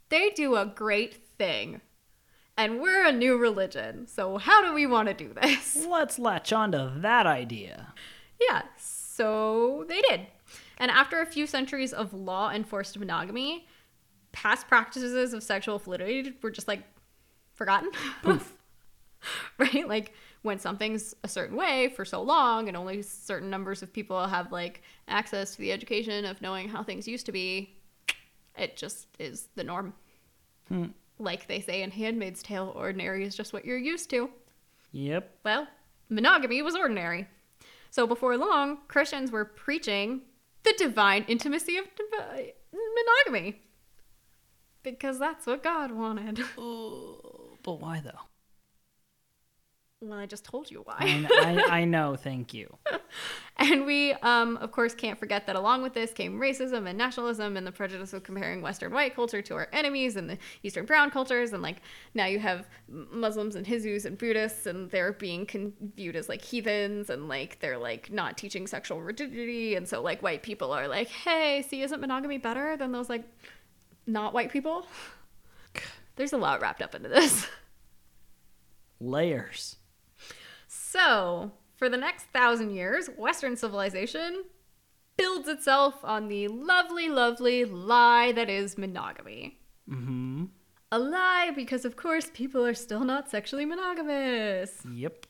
they 0.09 0.29
do 0.31 0.55
a 0.55 0.65
great 0.65 1.15
thing. 1.37 1.79
And 2.57 2.81
we're 2.81 3.05
a 3.05 3.11
new 3.11 3.37
religion. 3.37 4.07
So 4.07 4.37
how 4.37 4.61
do 4.61 4.73
we 4.73 4.85
want 4.85 5.07
to 5.07 5.13
do 5.13 5.33
this? 5.33 5.85
Let's 5.85 6.19
latch 6.19 6.51
onto 6.51 6.99
that 6.99 7.25
idea. 7.25 7.93
Yeah, 8.41 8.63
so 9.15 9.85
they 9.87 10.01
did. 10.01 10.27
And 10.77 10.91
after 10.91 11.21
a 11.21 11.25
few 11.25 11.47
centuries 11.47 11.93
of 11.93 12.13
law 12.13 12.51
enforced 12.51 12.99
monogamy, 12.99 13.65
past 14.33 14.67
practices 14.67 15.33
of 15.33 15.41
sexual 15.41 15.79
fluidity 15.79 16.33
were 16.41 16.51
just 16.51 16.67
like 16.67 16.83
forgotten. 17.53 17.91
right? 19.57 19.87
Like 19.87 20.11
when 20.41 20.59
something's 20.59 21.15
a 21.23 21.29
certain 21.29 21.55
way 21.55 21.93
for 21.95 22.03
so 22.03 22.21
long 22.21 22.67
and 22.67 22.75
only 22.75 23.01
certain 23.01 23.49
numbers 23.49 23.81
of 23.81 23.93
people 23.93 24.27
have 24.27 24.51
like 24.51 24.81
access 25.07 25.55
to 25.55 25.61
the 25.61 25.71
education 25.71 26.25
of 26.25 26.41
knowing 26.41 26.67
how 26.67 26.83
things 26.83 27.07
used 27.07 27.25
to 27.27 27.31
be, 27.31 27.73
it 28.57 28.75
just 28.75 29.07
is 29.17 29.47
the 29.55 29.63
norm. 29.63 29.93
Hmm. 30.67 30.87
Like 31.19 31.47
they 31.47 31.61
say 31.61 31.83
in 31.83 31.91
Handmaid's 31.91 32.43
Tale, 32.43 32.73
ordinary 32.75 33.23
is 33.23 33.35
just 33.35 33.53
what 33.53 33.63
you're 33.63 33.77
used 33.77 34.09
to. 34.09 34.29
Yep. 34.91 35.39
Well, 35.45 35.67
monogamy 36.09 36.61
was 36.61 36.75
ordinary. 36.75 37.27
So 37.89 38.05
before 38.05 38.37
long, 38.37 38.79
Christians 38.87 39.31
were 39.31 39.45
preaching 39.45 40.21
the 40.63 40.73
divine 40.77 41.25
intimacy 41.27 41.77
of 41.77 41.85
monogamy. 42.73 43.61
Because 44.83 45.17
that's 45.17 45.47
what 45.47 45.63
God 45.63 45.91
wanted. 45.91 46.43
But 46.55 47.79
why 47.79 48.01
though? 48.03 48.19
Well, 50.01 50.19
I 50.19 50.25
just 50.25 50.45
told 50.45 50.69
you 50.69 50.81
why. 50.85 50.97
I, 50.99 51.65
I, 51.69 51.79
I 51.79 51.85
know, 51.85 52.15
thank 52.15 52.53
you. 52.53 52.77
And 53.57 53.85
we, 53.85 54.11
um, 54.15 54.57
of 54.57 54.73
course, 54.73 54.93
can't 54.93 55.17
forget 55.17 55.47
that 55.47 55.55
along 55.55 55.81
with 55.81 55.93
this 55.93 56.11
came 56.11 56.39
racism 56.39 56.89
and 56.89 56.97
nationalism 56.97 57.55
and 57.55 57.65
the 57.65 57.71
prejudice 57.71 58.11
of 58.11 58.21
comparing 58.21 58.61
Western 58.61 58.91
white 58.91 59.15
culture 59.15 59.41
to 59.41 59.55
our 59.55 59.69
enemies 59.71 60.17
and 60.17 60.29
the 60.29 60.37
Eastern 60.61 60.85
brown 60.85 61.09
cultures. 61.09 61.53
And 61.53 61.63
like 61.63 61.77
now 62.13 62.25
you 62.25 62.37
have 62.39 62.67
Muslims 62.89 63.55
and 63.55 63.65
Hindus 63.65 64.03
and 64.03 64.17
Buddhists, 64.17 64.65
and 64.65 64.91
they're 64.91 65.13
being 65.13 65.45
con- 65.45 65.71
viewed 65.95 66.17
as 66.17 66.27
like 66.27 66.41
heathens 66.41 67.09
and 67.09 67.29
like 67.29 67.59
they're 67.61 67.77
like 67.77 68.11
not 68.11 68.37
teaching 68.37 68.67
sexual 68.67 69.01
rigidity. 69.01 69.75
And 69.75 69.87
so 69.87 70.01
like 70.01 70.21
white 70.21 70.43
people 70.43 70.73
are 70.73 70.89
like, 70.89 71.07
hey, 71.07 71.63
see, 71.67 71.81
isn't 71.81 72.01
monogamy 72.01 72.37
better 72.37 72.75
than 72.75 72.91
those 72.91 73.07
like 73.09 73.23
not 74.05 74.33
white 74.33 74.51
people? 74.51 74.85
There's 76.17 76.33
a 76.33 76.37
lot 76.37 76.61
wrapped 76.61 76.81
up 76.81 76.93
into 76.93 77.07
this. 77.07 77.47
Layers. 78.99 79.77
So, 80.95 81.51
for 81.75 81.89
the 81.89 81.97
next 81.97 82.27
thousand 82.31 82.71
years, 82.71 83.09
Western 83.17 83.57
civilization 83.57 84.45
builds 85.17 85.49
itself 85.49 85.95
on 86.03 86.29
the 86.29 86.47
lovely, 86.47 87.09
lovely 87.09 87.65
lie 87.65 88.31
that 88.31 88.49
is 88.49 88.77
monogamy. 88.77 89.59
Mm-hmm. 89.89 90.45
A 90.93 90.99
lie 90.99 91.51
because, 91.53 91.83
of 91.83 91.97
course, 91.97 92.29
people 92.33 92.65
are 92.65 92.73
still 92.73 93.03
not 93.03 93.29
sexually 93.29 93.65
monogamous. 93.65 94.71
Yep. 94.89 95.25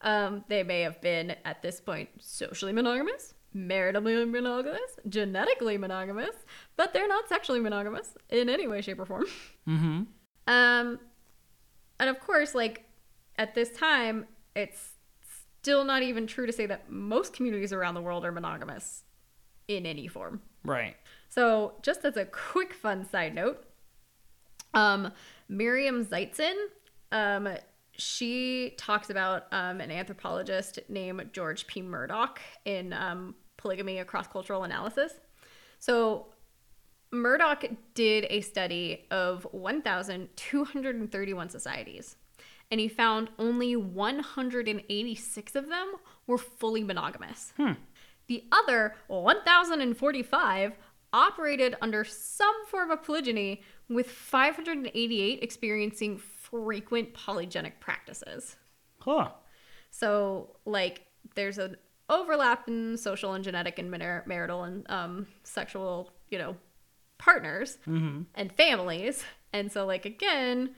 Um, 0.00 0.44
they 0.48 0.64
may 0.64 0.80
have 0.80 1.00
been, 1.00 1.36
at 1.44 1.62
this 1.62 1.80
point, 1.80 2.08
socially 2.18 2.72
monogamous, 2.72 3.34
maritally 3.54 4.28
monogamous, 4.28 4.98
genetically 5.08 5.78
monogamous, 5.78 6.34
but 6.76 6.92
they're 6.92 7.06
not 7.06 7.28
sexually 7.28 7.60
monogamous 7.60 8.16
in 8.30 8.48
any 8.48 8.66
way, 8.66 8.80
shape, 8.80 8.98
or 8.98 9.06
form. 9.06 9.26
Mm-hmm. 9.68 10.02
Um, 10.48 10.98
and 12.00 12.10
of 12.10 12.18
course, 12.18 12.52
like 12.52 12.84
at 13.38 13.54
this 13.54 13.70
time, 13.70 14.26
it's 14.56 14.93
still 15.64 15.82
not 15.82 16.02
even 16.02 16.26
true 16.26 16.44
to 16.44 16.52
say 16.52 16.66
that 16.66 16.90
most 16.90 17.32
communities 17.32 17.72
around 17.72 17.94
the 17.94 18.02
world 18.02 18.22
are 18.22 18.32
monogamous 18.32 19.02
in 19.66 19.86
any 19.86 20.06
form. 20.06 20.42
Right. 20.62 20.94
So, 21.30 21.72
just 21.80 22.04
as 22.04 22.18
a 22.18 22.26
quick 22.26 22.74
fun 22.74 23.08
side 23.08 23.34
note, 23.34 23.64
um, 24.74 25.10
Miriam 25.48 26.04
Zeitzen, 26.04 26.52
um, 27.12 27.48
she 27.92 28.74
talks 28.76 29.08
about 29.08 29.46
um, 29.52 29.80
an 29.80 29.90
anthropologist 29.90 30.80
named 30.90 31.30
George 31.32 31.66
P. 31.66 31.80
Murdock 31.80 32.42
in 32.66 32.92
um, 32.92 33.34
Polygamy: 33.56 34.00
A 34.00 34.04
Cross-Cultural 34.04 34.64
Analysis. 34.64 35.14
So, 35.78 36.26
Murdock 37.10 37.64
did 37.94 38.26
a 38.28 38.42
study 38.42 39.06
of 39.10 39.46
1,231 39.52 41.48
societies, 41.48 42.16
and 42.74 42.80
he 42.80 42.88
found 42.88 43.30
only 43.38 43.76
186 43.76 45.54
of 45.54 45.68
them 45.68 45.92
were 46.26 46.36
fully 46.36 46.82
monogamous. 46.82 47.52
The 48.26 48.42
other 48.50 48.96
1,045 49.06 50.72
operated 51.12 51.76
under 51.80 52.02
some 52.02 52.66
form 52.66 52.90
of 52.90 53.04
polygyny, 53.04 53.62
with 53.88 54.10
588 54.10 55.40
experiencing 55.40 56.18
frequent 56.18 57.14
polygenic 57.14 57.78
practices. 57.78 58.56
Huh. 58.98 59.28
So, 59.92 60.56
like, 60.64 61.02
there's 61.36 61.58
an 61.58 61.76
overlap 62.08 62.66
in 62.66 62.96
social 62.96 63.34
and 63.34 63.44
genetic 63.44 63.78
and 63.78 63.88
mar- 63.88 64.24
marital 64.26 64.64
and 64.64 64.90
um, 64.90 65.28
sexual, 65.44 66.10
you 66.28 66.38
know, 66.38 66.56
partners 67.18 67.78
and 68.34 68.50
families. 68.50 69.22
And 69.52 69.70
so, 69.70 69.86
like, 69.86 70.06
again, 70.06 70.74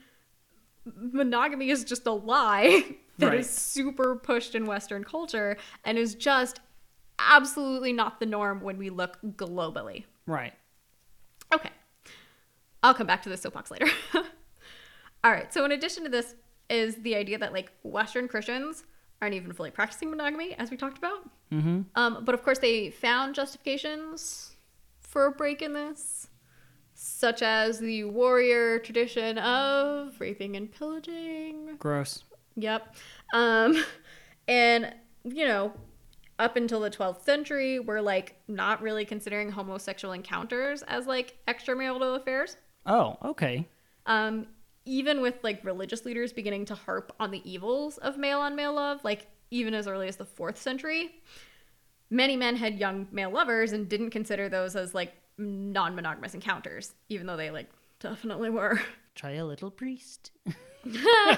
monogamy 0.95 1.69
is 1.69 1.83
just 1.83 2.05
a 2.07 2.11
lie 2.11 2.83
that 3.17 3.33
is 3.33 3.37
Right. 3.37 3.45
super 3.45 4.15
pushed 4.15 4.55
in 4.55 4.65
Western 4.65 5.03
culture 5.03 5.57
and 5.83 5.97
is 5.97 6.15
just 6.15 6.59
absolutely 7.19 7.93
not 7.93 8.19
the 8.19 8.25
norm 8.25 8.61
when 8.61 8.77
we 8.77 8.89
look 8.89 9.17
globally. 9.35 10.05
Right. 10.25 10.53
Okay. 11.53 11.71
I'll 12.83 12.93
come 12.93 13.07
back 13.07 13.23
to 13.23 13.29
the 13.29 13.37
soapbox 13.37 13.71
later. 13.71 13.87
All 15.23 15.31
right. 15.31 15.51
So, 15.51 15.65
in 15.65 15.71
addition 15.71 16.03
to 16.03 16.09
this, 16.09 16.35
is 16.69 16.95
the 16.97 17.15
idea 17.15 17.37
that 17.37 17.53
like 17.53 17.71
Western 17.83 18.27
Christians 18.27 18.83
aren't 19.21 19.33
even 19.33 19.51
fully 19.53 19.71
practicing 19.71 20.09
monogamy, 20.09 20.53
as 20.59 20.69
we 20.69 20.77
talked 20.77 20.97
about. 20.97 21.29
Mm-hmm. 21.51 21.81
Um, 21.95 22.23
but 22.25 22.35
of 22.35 22.43
course, 22.43 22.59
they 22.59 22.91
found 22.91 23.33
justifications 23.35 24.55
for 24.99 25.25
a 25.25 25.31
break 25.31 25.61
in 25.61 25.73
this, 25.73 26.27
such 26.99 27.43
as 27.43 27.77
the 27.77 28.03
warrior 28.05 28.79
tradition 28.79 29.37
of 29.37 30.19
raping 30.19 30.55
and 30.55 30.71
pillaging. 30.71 31.75
Gross. 31.77 32.23
Yep. 32.55 32.95
Um, 33.33 33.83
and, 34.47 34.95
you 35.23 35.45
know, 35.45 35.73
up 36.39 36.55
until 36.55 36.79
the 36.79 36.89
12th 36.89 37.23
century, 37.23 37.77
we're 37.77 38.01
like 38.01 38.35
not 38.47 38.81
really 38.81 39.05
considering 39.05 39.51
homosexual 39.51 40.11
encounters 40.11 40.81
as 40.87 41.05
like 41.05 41.37
extramarital 41.47 42.15
affairs. 42.15 42.57
Oh, 42.87 43.17
okay. 43.23 43.67
Um, 44.07 44.47
even 44.85 45.21
with 45.21 45.35
like 45.43 45.63
religious 45.63 46.03
leaders 46.03 46.33
beginning 46.33 46.65
to 46.65 46.75
harp 46.75 47.13
on 47.19 47.29
the 47.29 47.47
evils 47.47 47.99
of 47.99 48.17
male 48.17 48.39
on 48.39 48.55
male 48.55 48.73
love, 48.73 49.03
like 49.03 49.27
even 49.51 49.75
as 49.75 49.87
early 49.87 50.07
as 50.07 50.15
the 50.15 50.25
fourth 50.25 50.59
century, 50.59 51.11
many 52.09 52.35
men 52.35 52.55
had 52.55 52.79
young 52.79 53.07
male 53.11 53.29
lovers 53.29 53.71
and 53.71 53.87
didn't 53.87 54.09
consider 54.09 54.49
those 54.49 54.75
as 54.75 54.95
like 54.95 55.13
non 55.37 55.95
monogamous 55.95 56.33
encounters, 56.33 56.93
even 57.09 57.27
though 57.27 57.37
they 57.37 57.51
like 57.51 57.69
definitely 57.99 58.49
were. 58.49 58.79
Try 59.15 59.31
a 59.31 59.45
little 59.45 59.71
priest. 59.71 60.31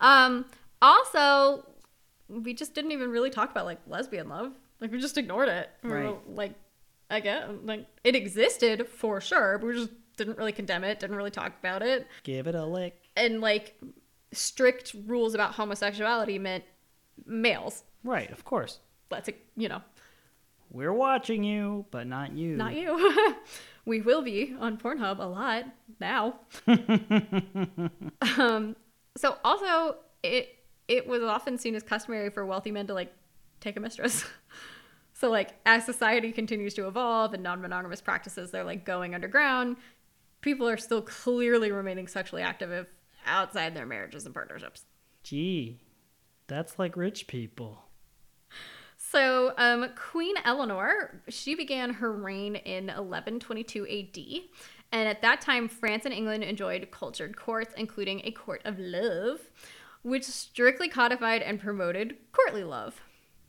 Um, 0.00 0.44
also, 0.80 1.66
we 2.28 2.54
just 2.54 2.74
didn't 2.74 2.92
even 2.92 3.10
really 3.10 3.30
talk 3.30 3.50
about 3.50 3.64
like 3.66 3.80
lesbian 3.86 4.28
love. 4.28 4.52
Like 4.80 4.92
we 4.92 5.00
just 5.00 5.18
ignored 5.18 5.48
it. 5.48 5.70
We 5.82 5.90
were, 5.90 5.96
Right. 6.12 6.16
like, 6.36 6.54
again, 7.10 7.60
like 7.64 7.86
it 8.04 8.14
existed 8.14 8.86
for 8.88 9.20
sure, 9.20 9.58
but 9.58 9.66
we 9.66 9.74
just 9.74 9.90
didn't 10.16 10.38
really 10.38 10.52
condemn 10.52 10.84
it. 10.84 11.00
Didn't 11.00 11.16
really 11.16 11.32
talk 11.32 11.52
about 11.58 11.82
it. 11.82 12.06
Give 12.22 12.46
it 12.46 12.54
a 12.54 12.64
lick. 12.64 12.94
And 13.16 13.40
like 13.40 13.76
strict 14.32 14.94
rules 15.06 15.34
about 15.34 15.54
homosexuality 15.54 16.38
meant 16.38 16.62
males. 17.26 17.82
Right, 18.04 18.30
of 18.30 18.44
course. 18.44 18.78
Let's 19.10 19.28
you 19.56 19.68
know, 19.68 19.82
We're 20.70 20.92
watching 20.92 21.44
you, 21.44 21.86
but 21.90 22.06
not 22.06 22.32
you. 22.32 22.56
not 22.56 22.74
you. 22.74 23.34
we 23.84 24.00
will 24.00 24.22
be 24.22 24.54
on 24.60 24.76
Pornhub 24.76 25.18
a 25.18 25.22
lot 25.22 25.64
now. 25.98 26.40
um, 28.38 28.76
so 29.16 29.38
also 29.42 29.96
it 30.22 30.56
it 30.86 31.06
was 31.06 31.22
often 31.22 31.58
seen 31.58 31.74
as 31.74 31.82
customary 31.82 32.30
for 32.30 32.44
wealthy 32.44 32.70
men 32.70 32.86
to 32.86 32.94
like 32.94 33.12
take 33.60 33.76
a 33.76 33.80
mistress. 33.80 34.24
so 35.14 35.30
like 35.30 35.54
as 35.64 35.84
society 35.84 36.32
continues 36.32 36.74
to 36.74 36.86
evolve 36.86 37.32
and 37.34 37.42
non-monogamous 37.42 38.00
practices 38.00 38.50
they're 38.50 38.64
like 38.64 38.84
going 38.84 39.14
underground, 39.14 39.76
people 40.42 40.68
are 40.68 40.76
still 40.76 41.02
clearly 41.02 41.72
remaining 41.72 42.06
sexually 42.06 42.42
active 42.42 42.70
if 42.70 42.86
outside 43.26 43.74
their 43.74 43.86
marriages 43.86 44.26
and 44.26 44.34
partnerships. 44.34 44.84
Gee, 45.22 45.80
that's 46.46 46.78
like 46.78 46.96
rich 46.96 47.26
people. 47.26 47.87
So, 49.10 49.54
um, 49.56 49.88
Queen 49.96 50.34
Eleanor, 50.44 51.22
she 51.28 51.54
began 51.54 51.94
her 51.94 52.12
reign 52.12 52.56
in 52.56 52.88
1122 52.88 53.86
AD. 53.86 54.42
And 54.92 55.08
at 55.08 55.22
that 55.22 55.40
time, 55.40 55.66
France 55.68 56.04
and 56.04 56.12
England 56.12 56.44
enjoyed 56.44 56.90
cultured 56.90 57.34
courts, 57.34 57.72
including 57.76 58.20
a 58.24 58.32
court 58.32 58.60
of 58.66 58.78
love, 58.78 59.40
which 60.02 60.24
strictly 60.24 60.88
codified 60.88 61.40
and 61.40 61.58
promoted 61.58 62.16
courtly 62.32 62.64
love. 62.64 63.00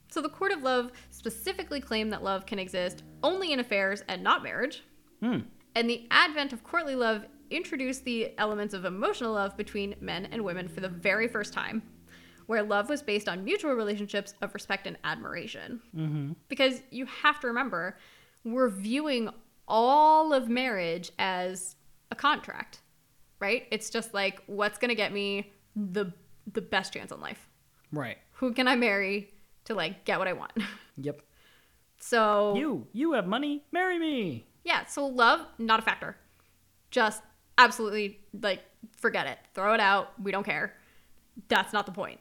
So, 0.10 0.22
the 0.22 0.30
court 0.30 0.53
of 0.53 0.64
love 0.64 0.91
specifically 1.10 1.82
claimed 1.82 2.14
that 2.14 2.24
love 2.24 2.45
can 2.45 2.60
exist 2.60 3.03
only 3.22 3.51
in 3.51 3.60
affairs 3.60 4.01
and 4.07 4.24
not 4.24 4.43
marriage. 4.43 4.84
Hmm. 5.22 5.39
And 5.76 5.89
the 5.89 6.07
advent 6.10 6.53
of 6.53 6.64
courtly 6.64 6.95
love 6.95 7.26
introduced 7.49 8.05
the 8.05 8.34
elements 8.38 8.74
of 8.74 8.86
emotional 8.86 9.34
love 9.34 9.57
between 9.57 9.95
men 9.99 10.28
and 10.32 10.45
women 10.45 10.70
for 10.70 10.80
the 10.80 10.89
very 10.89 11.28
first 11.28 11.51
time, 11.51 11.84
where 12.50 12.64
love 12.64 12.89
was 12.89 13.04
based 13.04 13.30
on 13.30 13.43
mutual 13.43 13.74
relationships 13.74 14.34
of 14.41 14.52
respect 14.56 14.88
and 14.88 14.97
admiration. 15.04 15.80
Mm-hmm. 15.95 16.32
Because 16.47 16.82
you 16.89 17.06
have 17.06 17.39
to 17.41 17.47
remember, 17.47 17.95
we're 18.43 18.70
viewing 18.70 19.30
all 19.68 20.34
of 20.34 20.50
marriage 20.50 21.12
as 21.20 21.76
a 22.10 22.16
contract, 22.16 22.80
right? 23.39 23.68
It's 23.70 23.91
just 23.91 24.16
like, 24.16 24.41
what's 24.47 24.80
going 24.80 24.89
to 24.89 24.95
get 24.95 25.14
me 25.14 25.54
the 25.76 26.12
the 26.52 26.62
best 26.62 26.91
chance 26.91 27.12
in 27.12 27.20
life? 27.20 27.47
Right. 27.91 28.18
Who 28.32 28.52
can 28.52 28.68
I 28.68 28.76
marry 28.76 29.32
to 29.66 29.76
like 29.76 30.04
get 30.04 30.18
what 30.18 30.28
I 30.28 30.34
want? 30.34 30.54
Yep. 31.02 31.22
So 32.00 32.56
You, 32.56 32.88
you 32.93 33.14
have 33.14 33.28
money. 33.28 33.64
Marry 33.72 34.00
me. 34.00 34.47
Yeah, 34.64 34.86
so 34.86 35.06
love, 35.06 35.45
not 35.60 35.80
a 35.80 35.84
factor. 35.84 36.18
Just 36.89 37.22
absolutely 37.60 38.22
like 38.41 38.64
forget 38.97 39.28
it. 39.28 39.38
Throw 39.54 39.76
it 39.76 39.80
out. 39.80 40.20
We 40.20 40.32
don't 40.32 40.43
care. 40.43 40.74
That's 41.47 41.74
not 41.74 41.86
the 41.86 41.91
point. 41.91 42.20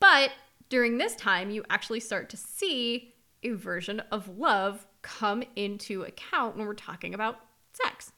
But 0.00 0.30
during 0.68 0.98
this 0.98 1.14
time, 1.14 1.50
you 1.50 1.64
actually 1.70 2.00
start 2.00 2.30
to 2.30 2.36
see 2.36 3.14
a 3.42 3.50
version 3.50 4.00
of 4.10 4.38
love 4.38 4.86
come 5.02 5.42
into 5.56 6.02
account 6.02 6.56
when 6.56 6.66
we're 6.66 6.74
talking 6.74 7.14
about 7.14 7.36
sex. 7.72 8.12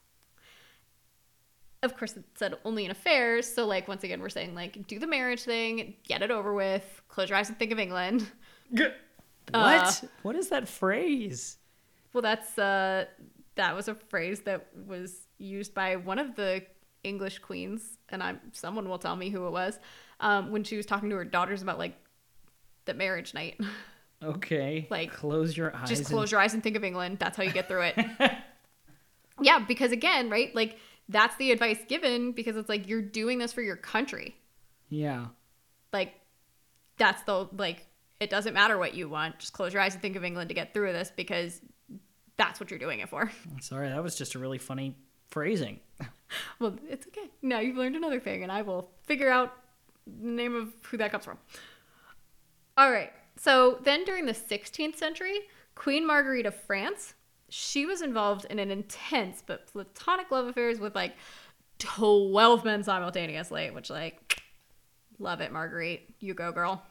Of 1.81 1.97
course, 1.97 2.15
it 2.15 2.23
said 2.35 2.55
only 2.63 2.85
in 2.85 2.91
affairs. 2.91 3.45
So, 3.45 3.65
like, 3.65 3.87
once 3.87 4.03
again, 4.03 4.21
we're 4.21 4.29
saying, 4.29 4.55
like, 4.55 4.87
do 4.87 4.99
the 4.99 5.07
marriage 5.07 5.43
thing, 5.43 5.95
get 6.03 6.21
it 6.21 6.31
over 6.31 6.53
with, 6.53 7.01
close 7.09 7.29
your 7.29 7.37
eyes 7.37 7.49
and 7.49 7.59
think 7.59 7.71
of 7.71 7.79
England. 7.79 8.29
What? 9.51 10.03
Uh, 10.03 10.07
what 10.21 10.35
is 10.35 10.49
that 10.49 10.67
phrase? 10.67 11.57
Well, 12.13 12.21
that's 12.21 12.57
uh, 12.57 13.05
that 13.55 13.75
was 13.75 13.87
a 13.87 13.95
phrase 13.95 14.41
that 14.41 14.67
was 14.87 15.27
used 15.37 15.73
by 15.73 15.95
one 15.95 16.19
of 16.19 16.35
the 16.35 16.63
English 17.03 17.39
queens, 17.39 17.97
and 18.09 18.23
I'm 18.23 18.39
someone 18.53 18.87
will 18.87 18.99
tell 18.99 19.15
me 19.15 19.29
who 19.29 19.45
it 19.47 19.51
was, 19.51 19.79
um, 20.19 20.51
when 20.51 20.63
she 20.63 20.77
was 20.77 20.85
talking 20.85 21.09
to 21.09 21.15
her 21.15 21.25
daughters 21.25 21.61
about 21.61 21.77
like 21.77 21.95
the 22.85 22.93
marriage 22.93 23.33
night. 23.33 23.59
Okay. 24.23 24.87
Like, 24.91 25.11
close 25.11 25.55
your 25.57 25.75
eyes. 25.75 25.89
Just 25.89 26.01
and- 26.01 26.09
close 26.09 26.31
your 26.31 26.39
eyes 26.39 26.53
and 26.53 26.63
think 26.63 26.75
of 26.77 26.83
England. 26.83 27.17
That's 27.19 27.35
how 27.35 27.43
you 27.43 27.51
get 27.51 27.67
through 27.67 27.91
it. 27.95 28.05
yeah, 29.41 29.59
because 29.59 29.91
again, 29.91 30.29
right? 30.29 30.53
Like 30.55 30.77
that's 31.09 31.35
the 31.37 31.51
advice 31.51 31.79
given 31.87 32.31
because 32.31 32.55
it's 32.55 32.69
like 32.69 32.87
you're 32.87 33.01
doing 33.01 33.39
this 33.39 33.51
for 33.51 33.61
your 33.61 33.75
country. 33.75 34.35
Yeah. 34.89 35.27
Like 35.91 36.13
that's 36.97 37.21
the 37.23 37.49
like 37.57 37.85
it 38.19 38.29
doesn't 38.29 38.53
matter 38.53 38.77
what 38.77 38.93
you 38.93 39.09
want. 39.09 39.39
Just 39.39 39.53
close 39.53 39.73
your 39.73 39.81
eyes 39.81 39.93
and 39.93 40.01
think 40.01 40.15
of 40.15 40.23
England 40.23 40.49
to 40.49 40.55
get 40.55 40.73
through 40.73 40.93
this 40.93 41.11
because 41.13 41.59
that's 42.37 42.59
what 42.59 42.69
you're 42.71 42.79
doing 42.79 42.99
it 42.99 43.09
for. 43.09 43.29
Sorry, 43.61 43.89
that 43.89 44.01
was 44.01 44.15
just 44.15 44.35
a 44.35 44.39
really 44.39 44.57
funny 44.57 44.95
phrasing. 45.29 45.79
Well, 46.57 46.75
it's 46.89 47.05
okay. 47.05 47.29
Now 47.43 47.59
you've 47.59 47.77
learned 47.77 47.95
another 47.95 48.19
thing, 48.19 48.41
and 48.41 48.51
I 48.51 48.63
will 48.63 48.89
figure 49.05 49.29
out 49.29 49.53
name 50.05 50.55
of 50.55 50.73
who 50.89 50.97
that 50.97 51.11
comes 51.11 51.25
from. 51.25 51.37
All 52.77 52.91
right. 52.91 53.11
So 53.37 53.79
then 53.83 54.05
during 54.05 54.25
the 54.25 54.33
16th 54.33 54.95
century, 54.95 55.39
Queen 55.75 56.05
Marguerite 56.05 56.45
of 56.45 56.55
France, 56.55 57.13
she 57.49 57.85
was 57.85 58.01
involved 58.01 58.45
in 58.49 58.59
an 58.59 58.71
intense 58.71 59.43
but 59.45 59.67
platonic 59.67 60.31
love 60.31 60.47
affairs 60.47 60.79
with 60.79 60.95
like 60.95 61.15
12 61.79 62.65
men 62.65 62.83
simultaneously, 62.83 63.69
which 63.71 63.89
like 63.89 64.41
love 65.19 65.41
it, 65.41 65.51
Marguerite. 65.51 66.13
You 66.19 66.33
go, 66.33 66.51
girl. 66.51 66.83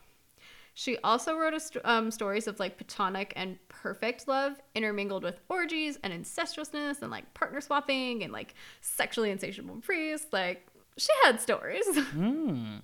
She 0.75 0.97
also 1.05 1.37
wrote 1.37 1.61
st- 1.61 1.85
um, 1.85 2.11
stories 2.11 2.47
of 2.47 2.59
like 2.59 2.79
platonic 2.79 3.33
and 3.37 3.59
perfect 3.69 4.27
love 4.27 4.55
intermingled 4.75 5.23
with 5.23 5.39
orgies 5.49 5.99
and 6.03 6.13
incestuousness 6.13 7.03
and 7.03 7.11
like 7.11 7.33
partner 7.35 7.61
swapping 7.61 8.23
and 8.23 8.33
like 8.33 8.55
sexually 8.81 9.31
insatiable 9.31 9.77
priests. 9.83 10.33
Like 10.33 10.67
she 10.97 11.11
had 11.25 11.41
stories. 11.41 11.85
Hmm. 12.13 12.79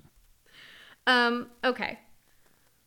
Um, 1.09 1.49
okay. 1.65 1.99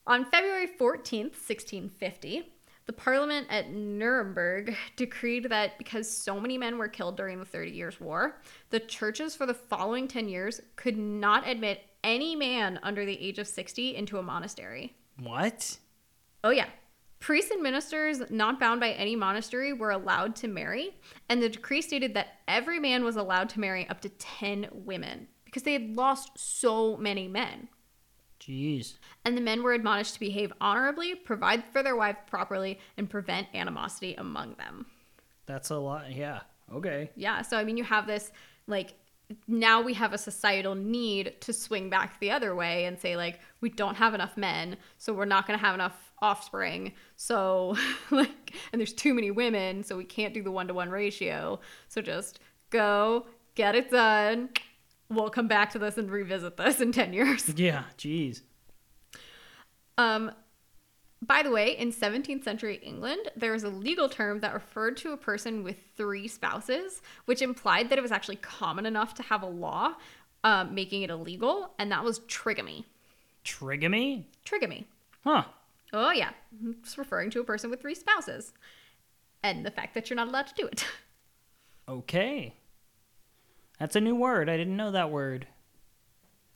On 0.06 0.26
February 0.26 0.68
14th, 0.68 1.34
1650, 1.34 2.54
the 2.86 2.94
parliament 2.94 3.48
at 3.50 3.72
Nuremberg 3.72 4.76
decreed 4.96 5.50
that 5.50 5.78
because 5.78 6.10
so 6.10 6.40
many 6.40 6.58
men 6.58 6.78
were 6.78 6.88
killed 6.88 7.18
during 7.18 7.40
the 7.40 7.46
Thirty 7.46 7.72
Years' 7.72 8.00
War, 8.00 8.40
the 8.70 8.80
churches 8.80 9.36
for 9.36 9.46
the 9.46 9.54
following 9.54 10.08
10 10.08 10.30
years 10.30 10.62
could 10.76 10.98
not 10.98 11.48
admit 11.48 11.82
any 12.04 12.36
man 12.36 12.80
under 12.84 13.06
the 13.06 13.20
age 13.20 13.40
of 13.40 13.48
60 13.48 13.96
into 13.96 14.20
a 14.20 14.24
monastery. 14.24 14.96
What? 15.20 15.78
Oh, 16.44 16.52
yeah. 16.52 16.68
Priests 17.20 17.52
and 17.52 17.62
ministers 17.62 18.22
not 18.30 18.60
bound 18.60 18.80
by 18.80 18.92
any 18.92 19.16
monastery 19.16 19.74
were 19.74 19.92
allowed 19.92 20.36
to 20.38 20.48
marry, 20.48 20.96
and 21.30 21.42
the 21.42 21.50
decree 21.50 21.82
stated 21.82 22.14
that 22.16 22.40
every 22.48 22.80
man 22.80 23.04
was 23.04 23.16
allowed 23.16 23.50
to 23.50 23.60
marry 23.60 23.88
up 23.90 24.02
to 24.02 24.10
10 24.10 24.68
women 24.72 25.28
because 25.46 25.64
they 25.64 25.74
had 25.74 25.96
lost 25.96 26.32
so 26.36 26.98
many 26.98 27.28
men. 27.28 27.68
Jeez. 28.42 28.96
And 29.24 29.38
the 29.38 29.42
men 29.42 29.62
were 29.62 29.74
admonished 29.74 30.16
to 30.16 30.20
behave 30.20 30.52
honorably, 30.60 31.14
provide 31.14 31.64
for 31.72 31.84
their 31.84 31.96
wives 31.96 32.18
properly, 32.28 32.80
and 32.98 33.10
prevent 33.10 33.48
animosity 33.54 34.16
among 34.16 34.56
them. 34.56 34.88
That's 35.46 35.70
a 35.70 35.78
lot. 35.78 36.12
Yeah. 36.12 36.40
Okay. 36.74 37.12
Yeah, 37.16 37.42
so 37.44 37.58
I 37.58 37.64
mean, 37.64 37.78
you 37.78 37.84
have 37.84 38.08
this 38.08 38.32
like 38.68 38.96
now 39.48 39.82
we 39.82 39.94
have 39.94 40.12
a 40.12 40.18
societal 40.18 40.76
need 40.76 41.40
to 41.42 41.54
swing 41.54 41.90
back 41.90 42.20
the 42.20 42.32
other 42.32 42.54
way 42.54 42.86
and 42.86 43.00
say 43.00 43.16
like 43.16 43.40
we 43.62 43.70
don't 43.70 43.96
have 43.96 44.14
enough 44.14 44.38
men, 44.38 44.78
so 44.98 45.14
we're 45.14 45.26
not 45.26 45.46
going 45.46 45.58
to 45.58 45.66
have 45.66 45.76
enough 45.76 46.12
offspring. 46.22 46.94
So 47.16 47.76
like 48.12 48.56
and 48.72 48.80
there's 48.80 48.94
too 48.94 49.14
many 49.14 49.30
women, 49.32 49.84
so 49.84 49.98
we 49.98 50.06
can't 50.06 50.34
do 50.34 50.42
the 50.42 50.52
1 50.52 50.68
to 50.68 50.74
1 50.74 50.90
ratio. 50.90 51.60
So 51.90 52.02
just 52.02 52.40
go, 52.72 53.28
get 53.56 53.76
it 53.76 53.92
done. 53.92 54.50
We'll 55.12 55.30
come 55.30 55.48
back 55.48 55.72
to 55.72 55.80
this 55.80 55.98
and 55.98 56.10
revisit 56.10 56.56
this 56.58 56.80
in 56.80 56.92
10 56.92 57.14
years. 57.14 57.52
Yeah. 57.58 57.84
Jeez. 57.98 58.42
Um, 59.98 60.32
by 61.22 61.44
the 61.44 61.52
way, 61.52 61.78
in 61.78 61.92
17th 61.92 62.44
century 62.44 62.80
England, 62.82 63.30
there 63.36 63.52
was 63.52 63.64
a 63.64 63.70
legal 63.70 64.10
term 64.10 64.40
that 64.40 64.54
referred 64.54 64.98
to 64.98 65.12
a 65.12 65.18
person 65.18 65.64
with 65.64 65.76
three 65.98 66.28
spouses, 66.28 67.02
which 67.26 67.42
implied 67.42 67.90
that 67.90 67.98
it 67.98 68.02
was 68.02 68.12
actually 68.12 68.38
common 68.38 68.86
enough 68.86 69.14
to 69.16 69.24
have 69.24 69.44
a 69.44 69.48
law 69.48 69.96
um, 70.44 70.74
making 70.74 71.04
it 71.04 71.10
illegal, 71.12 71.74
and 71.78 71.92
that 71.92 72.04
was 72.04 72.20
trigamy. 72.22 72.86
Trigamy? 73.44 74.24
Trigamy. 74.46 74.86
Huh. 75.24 75.44
Oh, 75.94 76.12
yeah. 76.12 76.32
It's 76.80 76.98
referring 76.98 77.30
to 77.32 77.42
a 77.42 77.44
person 77.44 77.70
with 77.70 77.82
three 77.82 77.96
spouses. 77.96 78.54
And 79.44 79.66
the 79.66 79.72
fact 79.72 79.94
that 79.94 80.10
you're 80.10 80.16
not 80.16 80.30
allowed 80.30 80.48
to 80.48 80.56
do 80.56 80.68
it. 80.68 80.86
Okay. 81.90 82.54
That's 83.82 83.96
a 83.96 84.00
new 84.00 84.14
word. 84.14 84.48
I 84.48 84.58
didn't 84.58 84.78
know 84.78 84.92
that 84.92 85.10
word. 85.10 85.48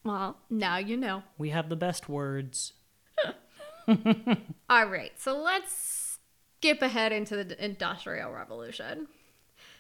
Well, 0.03 0.38
now 0.47 0.78
you 0.78 0.95
know. 0.95 1.23
We 1.39 1.49
have 1.49 1.69
the 1.69 1.76
best 1.76 2.07
words. 2.07 2.73
All 4.69 4.86
right, 4.86 5.11
so 5.17 5.36
let's 5.36 6.19
skip 6.59 6.84
ahead 6.84 7.11
into 7.11 7.43
the 7.43 7.65
Industrial 7.65 8.32
Revolution. 8.32 9.07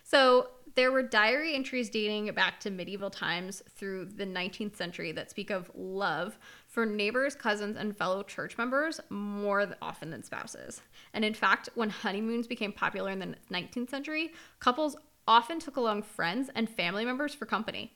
So 0.03 0.47
there 0.73 0.91
were 0.91 1.03
diary 1.03 1.53
entries 1.53 1.91
dating 1.91 2.33
back 2.33 2.59
to 2.61 2.71
medieval 2.71 3.11
times 3.11 3.61
through 3.69 4.05
the 4.05 4.25
19th 4.25 4.75
century 4.75 5.11
that 5.11 5.29
speak 5.29 5.51
of 5.51 5.69
love 5.75 6.39
for 6.67 6.83
neighbors, 6.83 7.35
cousins, 7.35 7.77
and 7.77 7.95
fellow 7.95 8.23
church 8.23 8.57
members 8.57 8.99
more 9.11 9.71
often 9.83 10.09
than 10.09 10.23
spouses. 10.23 10.81
And 11.13 11.23
in 11.23 11.35
fact, 11.35 11.69
when 11.75 11.91
honeymoons 11.91 12.47
became 12.47 12.71
popular 12.71 13.11
in 13.11 13.19
the 13.19 13.35
19th 13.51 13.91
century, 13.91 14.33
couples 14.59 14.95
often 15.27 15.59
took 15.59 15.77
along 15.77 16.03
friends 16.03 16.49
and 16.55 16.69
family 16.69 17.05
members 17.05 17.33
for 17.33 17.45
company. 17.45 17.93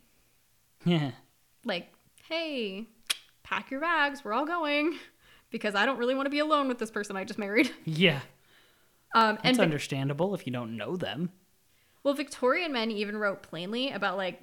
Yeah. 0.85 1.11
Like, 1.65 1.91
hey, 2.27 2.87
pack 3.43 3.69
your 3.71 3.81
bags, 3.81 4.23
we're 4.23 4.33
all 4.33 4.45
going. 4.45 4.97
Because 5.51 5.73
I 5.73 5.85
don't 5.87 5.97
really 5.97 6.13
want 6.13 6.27
to 6.27 6.29
be 6.31 6.39
alone 6.39 6.67
with 6.67 6.77
this 6.77 6.91
person 6.91 7.17
I 7.17 7.23
just 7.23 7.39
married. 7.39 7.71
Yeah. 7.85 8.19
Um, 9.15 9.35
It's 9.37 9.41
and 9.45 9.57
Vic- 9.57 9.63
understandable 9.63 10.35
if 10.35 10.45
you 10.45 10.53
don't 10.53 10.77
know 10.77 10.95
them. 10.95 11.31
well, 12.03 12.13
Victorian 12.13 12.71
men 12.71 12.91
even 12.91 13.17
wrote 13.17 13.41
plainly 13.41 13.89
about 13.91 14.15
like 14.17 14.41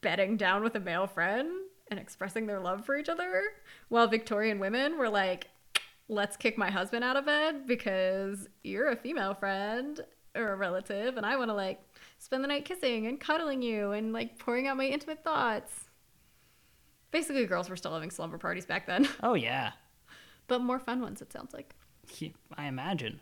bedding 0.00 0.36
down 0.36 0.62
with 0.62 0.76
a 0.76 0.80
male 0.80 1.08
friend 1.08 1.50
and 1.90 1.98
expressing 1.98 2.46
their 2.46 2.60
love 2.60 2.84
for 2.86 2.96
each 2.96 3.08
other, 3.08 3.42
while 3.88 4.06
Victorian 4.06 4.60
women 4.60 4.96
were 4.98 5.08
like, 5.08 5.48
"Let's 6.08 6.36
kick 6.36 6.56
my 6.56 6.70
husband 6.70 7.02
out 7.02 7.16
of 7.16 7.26
bed 7.26 7.66
because 7.66 8.48
you're 8.62 8.90
a 8.90 8.96
female 8.96 9.34
friend 9.34 10.00
or 10.36 10.52
a 10.52 10.56
relative, 10.56 11.16
and 11.16 11.26
I 11.26 11.36
want 11.36 11.50
to 11.50 11.54
like 11.54 11.80
spend 12.18 12.42
the 12.44 12.48
night 12.48 12.64
kissing 12.64 13.06
and 13.06 13.18
cuddling 13.20 13.62
you 13.62 13.92
and 13.92 14.12
like 14.12 14.38
pouring 14.38 14.66
out 14.66 14.76
my 14.76 14.86
intimate 14.86 15.22
thoughts." 15.24 15.84
Basically, 17.10 17.46
girls 17.46 17.70
were 17.70 17.76
still 17.76 17.94
having 17.94 18.10
slumber 18.10 18.36
parties 18.38 18.66
back 18.66 18.86
then, 18.86 19.08
Oh, 19.22 19.32
yeah. 19.34 19.72
but 20.46 20.60
more 20.60 20.78
fun 20.78 21.00
ones. 21.00 21.22
It 21.22 21.32
sounds 21.32 21.54
like. 21.54 21.74
I 22.56 22.66
imagine. 22.66 23.20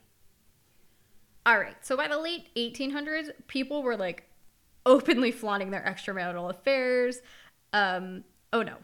All 1.44 1.58
right. 1.58 1.76
So 1.84 1.96
by 1.96 2.08
the 2.08 2.18
late 2.18 2.48
1800s, 2.56 3.30
people 3.46 3.82
were 3.84 3.96
like 3.96 4.24
openly 4.84 5.30
flaunting 5.32 5.70
their 5.70 5.82
extramarital 5.82 6.50
affairs. 6.50 7.20
Um, 7.72 8.24
oh 8.52 8.62
no, 8.62 8.76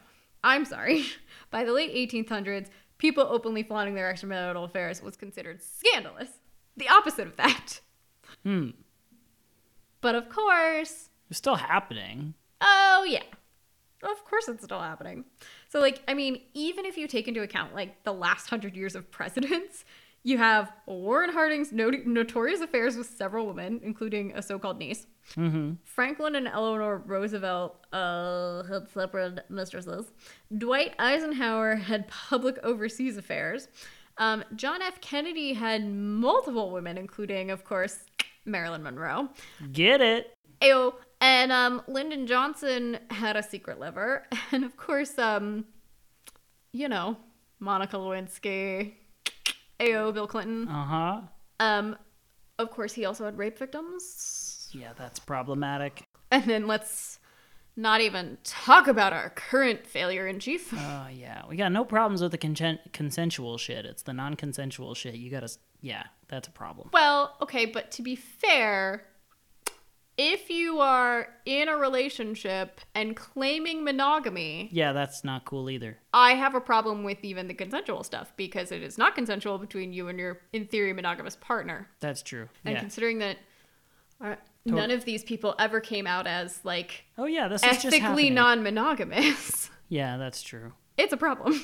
I'm 0.43 0.65
sorry. 0.65 1.05
By 1.51 1.63
the 1.63 1.71
late 1.71 1.93
1800s, 2.11 2.67
people 2.97 3.23
openly 3.29 3.63
flaunting 3.63 3.95
their 3.95 4.11
extramarital 4.13 4.65
affairs 4.65 5.01
was 5.01 5.15
considered 5.15 5.61
scandalous. 5.61 6.29
The 6.77 6.89
opposite 6.89 7.27
of 7.27 7.35
that. 7.37 7.79
Hmm. 8.43 8.69
But 10.03 10.13
of 10.15 10.29
course, 10.29 11.09
It's 11.29 11.37
still 11.39 11.55
happening. 11.55 12.35
oh 12.61 13.03
yeah. 13.07 13.23
Of 14.03 14.23
course 14.25 14.47
it's 14.49 14.63
still 14.65 14.81
happening. 14.81 15.23
So 15.69 15.79
like, 15.79 16.03
I 16.07 16.13
mean, 16.13 16.41
even 16.53 16.85
if 16.85 16.97
you 16.97 17.07
take 17.07 17.27
into 17.27 17.41
account 17.41 17.73
like 17.73 18.03
the 18.03 18.13
last 18.13 18.51
100 18.51 18.75
years 18.75 18.95
of 18.95 19.09
presidents, 19.11 19.85
you 20.23 20.37
have 20.37 20.71
Warren 20.85 21.31
Harding's 21.31 21.71
not- 21.73 22.05
notorious 22.05 22.59
affairs 22.61 22.95
with 22.97 23.07
several 23.07 23.45
women, 23.47 23.79
including 23.83 24.33
a 24.35 24.41
so-called 24.41 24.77
niece. 24.77 25.05
Mm-hmm. 25.35 25.73
Franklin 25.85 26.35
and 26.35 26.47
Eleanor 26.49 26.97
Roosevelt 27.05 27.85
uh, 27.93 28.63
had 28.63 28.89
separate 28.89 29.39
mistresses. 29.49 30.11
Dwight 30.57 30.93
Eisenhower 30.99 31.75
had 31.75 32.07
public 32.09 32.57
overseas 32.63 33.15
affairs. 33.17 33.67
Um, 34.17 34.43
John 34.55 34.81
F. 34.81 34.99
Kennedy 35.01 35.53
had 35.53 35.89
multiple 35.89 36.71
women, 36.71 36.97
including, 36.97 37.51
of 37.51 37.63
course, 37.63 37.99
Marilyn 38.45 38.83
Monroe. 38.83 39.29
Get 39.71 40.01
it? 40.01 40.33
Ayo. 40.61 40.93
And 41.21 41.51
um, 41.51 41.81
Lyndon 41.87 42.27
Johnson 42.27 42.99
had 43.09 43.35
a 43.37 43.43
secret 43.43 43.79
lover. 43.79 44.23
And 44.51 44.63
of 44.65 44.75
course, 44.77 45.17
um, 45.17 45.65
you 46.73 46.87
know, 46.89 47.17
Monica 47.59 47.97
Lewinsky. 47.97 48.93
Ayo, 49.79 50.13
Bill 50.13 50.27
Clinton. 50.27 50.67
Uh 50.67 50.85
huh. 50.85 51.21
Um, 51.59 51.95
of 52.59 52.69
course, 52.71 52.93
he 52.93 53.05
also 53.05 53.25
had 53.25 53.37
rape 53.37 53.57
victims. 53.57 54.69
Yeah, 54.73 54.91
that's 54.97 55.19
problematic. 55.19 56.03
And 56.31 56.43
then 56.45 56.67
let's 56.67 57.19
not 57.75 58.01
even 58.01 58.37
talk 58.43 58.87
about 58.87 59.13
our 59.13 59.29
current 59.31 59.87
failure 59.87 60.27
in 60.27 60.39
chief. 60.39 60.71
Oh 60.73 61.07
yeah, 61.11 61.41
we 61.49 61.55
got 61.55 61.71
no 61.71 61.83
problems 61.85 62.21
with 62.21 62.31
the 62.31 62.37
consen- 62.37 62.79
consensual 62.91 63.57
shit. 63.57 63.85
It's 63.85 64.03
the 64.03 64.13
non-consensual 64.13 64.93
shit. 64.93 65.15
You 65.15 65.31
gotta, 65.31 65.45
s- 65.45 65.57
yeah, 65.83 66.05
that's 66.29 66.47
a 66.47 66.51
problem. 66.51 66.89
Well, 66.91 67.35
okay, 67.41 67.65
but 67.67 67.91
to 67.91 68.01
be 68.01 68.15
fair, 68.15 69.05
if 70.17 70.49
you 70.49 70.79
are 70.79 71.27
in 71.45 71.67
a 71.67 71.75
relationship 71.75 72.79
and 72.95 73.15
claiming 73.15 73.83
monogamy, 73.83 74.69
Yeah, 74.71 74.93
that's 74.93 75.23
not 75.23 75.43
cool 75.45 75.69
either. 75.69 75.97
I 76.13 76.31
have 76.35 76.55
a 76.55 76.61
problem 76.61 77.03
with 77.03 77.23
even 77.23 77.47
the 77.47 77.53
consensual 77.53 78.03
stuff 78.03 78.31
because 78.37 78.71
it 78.71 78.81
is 78.81 78.97
not 78.97 79.13
consensual 79.13 79.57
between 79.57 79.91
you 79.91 80.07
and 80.07 80.17
your, 80.17 80.39
in 80.53 80.65
theory, 80.67 80.93
monogamous 80.93 81.35
partner. 81.35 81.89
That's 81.99 82.21
true. 82.23 82.47
And 82.63 82.75
yeah. 82.75 82.79
considering 82.79 83.19
that 83.19 83.37
uh, 84.23 84.35
none 84.65 84.89
of 84.91 85.03
these 85.03 85.23
people 85.23 85.53
ever 85.59 85.81
came 85.81 86.07
out 86.07 86.27
as 86.27 86.59
like 86.63 87.03
oh 87.17 87.25
yeah, 87.25 87.47
this 87.49 87.61
is 87.63 87.69
just 87.71 87.85
ethically 87.87 87.99
happening. 87.99 88.33
non 88.33 88.63
monogamous, 88.63 89.69
Yeah, 89.89 90.15
that's 90.17 90.41
true. 90.41 90.71
it's 90.97 91.11
a 91.11 91.17
problem. 91.17 91.59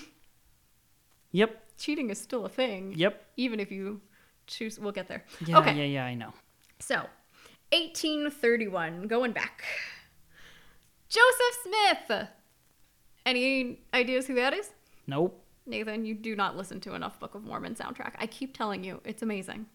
Yep. 1.32 1.64
Cheating 1.80 2.10
is 2.12 2.20
still 2.20 2.46
a 2.46 2.50
thing. 2.50 2.94
Yep. 2.96 3.26
Even 3.38 3.60
if 3.60 3.72
you 3.72 4.02
choose, 4.48 4.78
we'll 4.80 4.92
get 4.92 5.08
there. 5.08 5.24
Yeah. 5.46 5.60
okay. 5.60 5.74
Yeah. 5.74 5.84
Yeah. 5.86 6.06
I 6.06 6.14
know. 6.14 6.34
So, 6.80 6.96
1831, 7.72 9.08
going 9.08 9.32
back. 9.32 9.64
Joseph 11.08 11.64
Smith. 12.08 12.28
Any 13.26 13.80
ideas 13.94 14.28
who 14.28 14.36
that 14.36 14.54
is? 14.54 14.70
Nope. 15.08 15.44
Nathan, 15.66 16.06
you 16.06 16.16
do 16.16 16.36
not 16.36 16.58
listen 16.58 16.80
to 16.82 16.94
enough 16.96 17.20
Book 17.20 17.36
of 17.36 17.44
Mormon 17.44 17.76
soundtrack. 17.76 18.14
I 18.18 18.28
keep 18.28 18.56
telling 18.58 18.84
you, 18.84 19.02
it's 19.06 19.22
amazing. 19.22 19.66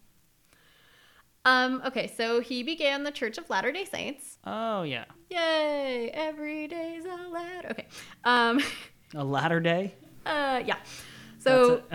Um, 1.45 1.83
okay, 1.87 2.07
so 2.17 2.41
he 2.41 2.63
began 2.63 3.05
the 3.05 3.11
Church 3.11 3.37
of 3.39 3.49
Latter-day 3.51 3.85
Saints. 3.85 4.39
Oh 4.45 4.83
yeah. 4.83 5.05
Yay! 5.31 6.11
Every 6.15 6.67
day's 6.69 7.05
a 7.05 7.29
ladder. 7.29 7.69
Okay. 7.73 7.87
Um, 8.25 8.61
A 9.15 9.23
latter 9.23 9.61
day. 9.61 9.95
uh, 10.27 10.63
yeah. 10.67 10.77
So 11.45 11.83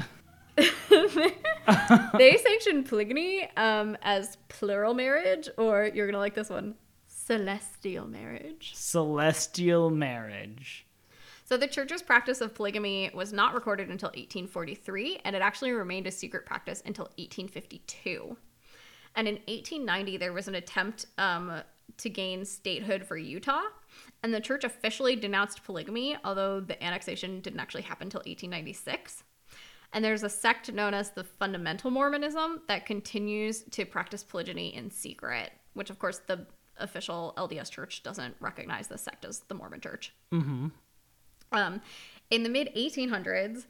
they 2.18 2.38
sanctioned 2.38 2.86
polygamy 2.88 3.50
um, 3.58 3.98
as 4.02 4.38
plural 4.48 4.94
marriage, 4.94 5.50
or 5.58 5.90
you're 5.94 6.08
gonna 6.08 6.20
like 6.20 6.36
this 6.36 6.50
one, 6.50 6.76
celestial 7.08 8.08
marriage. 8.08 8.74
Celestial 8.76 9.90
marriage. 9.90 10.86
So 11.46 11.58
the 11.58 11.68
church's 11.68 12.04
practice 12.04 12.42
of 12.42 12.54
polygamy 12.54 13.10
was 13.14 13.34
not 13.34 13.56
recorded 13.56 13.90
until 13.90 14.10
1843, 14.10 15.22
and 15.26 15.36
it 15.36 15.42
actually 15.42 15.72
remained 15.72 16.06
a 16.06 16.12
secret 16.12 16.46
practice 16.46 16.84
until 16.86 17.06
1852. 17.18 18.38
And 19.16 19.28
in 19.28 19.36
1890, 19.48 20.18
there 20.18 20.34
was 20.34 20.48
an 20.48 20.56
attempt 20.56 21.08
um, 21.18 21.62
to 21.98 22.10
gain 22.10 22.46
statehood 22.46 23.04
for 23.04 23.18
Utah, 23.18 23.64
and 24.22 24.34
the 24.34 24.40
church 24.40 24.64
officially 24.64 25.16
denounced 25.16 25.64
polygamy, 25.64 26.18
although 26.24 26.60
the 26.60 26.82
annexation 26.84 27.42
didn't 27.42 27.60
actually 27.60 27.82
happen 27.84 28.08
until 28.08 28.20
1896. 28.20 29.24
And 29.94 30.06
there's 30.06 30.24
a 30.24 30.30
sect 30.30 30.72
known 30.72 30.94
as 30.94 31.12
the 31.12 31.24
Fundamental 31.24 31.90
Mormonism 31.90 32.62
that 32.68 32.86
continues 32.86 33.64
to 33.64 33.86
practice 33.86 34.24
polygyny 34.24 34.76
in 34.76 34.92
secret, 34.92 35.52
which, 35.74 35.90
of 35.90 35.98
course, 35.98 36.20
the 36.28 36.46
official 36.78 37.34
LDS 37.38 37.72
church 37.72 38.04
doesn't 38.04 38.36
recognize 38.40 38.88
this 38.88 39.02
sect 39.02 39.26
as 39.26 39.40
the 39.42 39.56
Mormon 39.56 39.82
church. 39.82 40.14
Mm-hmm. 40.32 40.68
Um, 41.52 41.82
in 42.30 42.44
the 42.44 42.50
mid 42.50 42.74
1800s, 42.76 43.66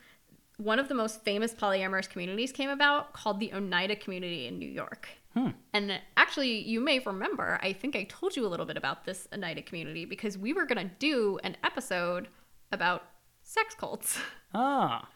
one 0.57 0.78
of 0.78 0.89
the 0.89 0.93
most 0.93 1.24
famous 1.24 1.53
polyamorous 1.53 2.09
communities 2.09 2.51
came 2.51 2.70
about 2.70 3.13
called 3.13 3.39
the 3.39 3.53
Oneida 3.53 3.95
community 3.95 4.47
in 4.47 4.59
New 4.59 4.70
York. 4.70 5.07
Hmm. 5.34 5.49
And 5.74 6.01
actually, 6.17 6.59
you 6.61 6.82
may 6.82 6.99
remember, 6.99 7.59
I 7.61 7.72
think 7.72 7.95
I 7.95 8.03
told 8.03 8.36
you 8.36 8.45
a 8.45 8.49
little 8.49 8.65
bit 8.65 8.76
about 8.76 9.05
this 9.05 9.28
Oneida 9.32 9.61
community 9.61 10.03
because 10.03 10.38
we 10.38 10.53
were 10.53 10.65
going 10.65 10.86
to 10.86 10.93
do 10.99 11.39
an 11.43 11.55
episode 11.63 12.28
about 12.72 13.03
sex 13.43 13.74
cults. 13.74 14.20
Ah. 14.53 15.07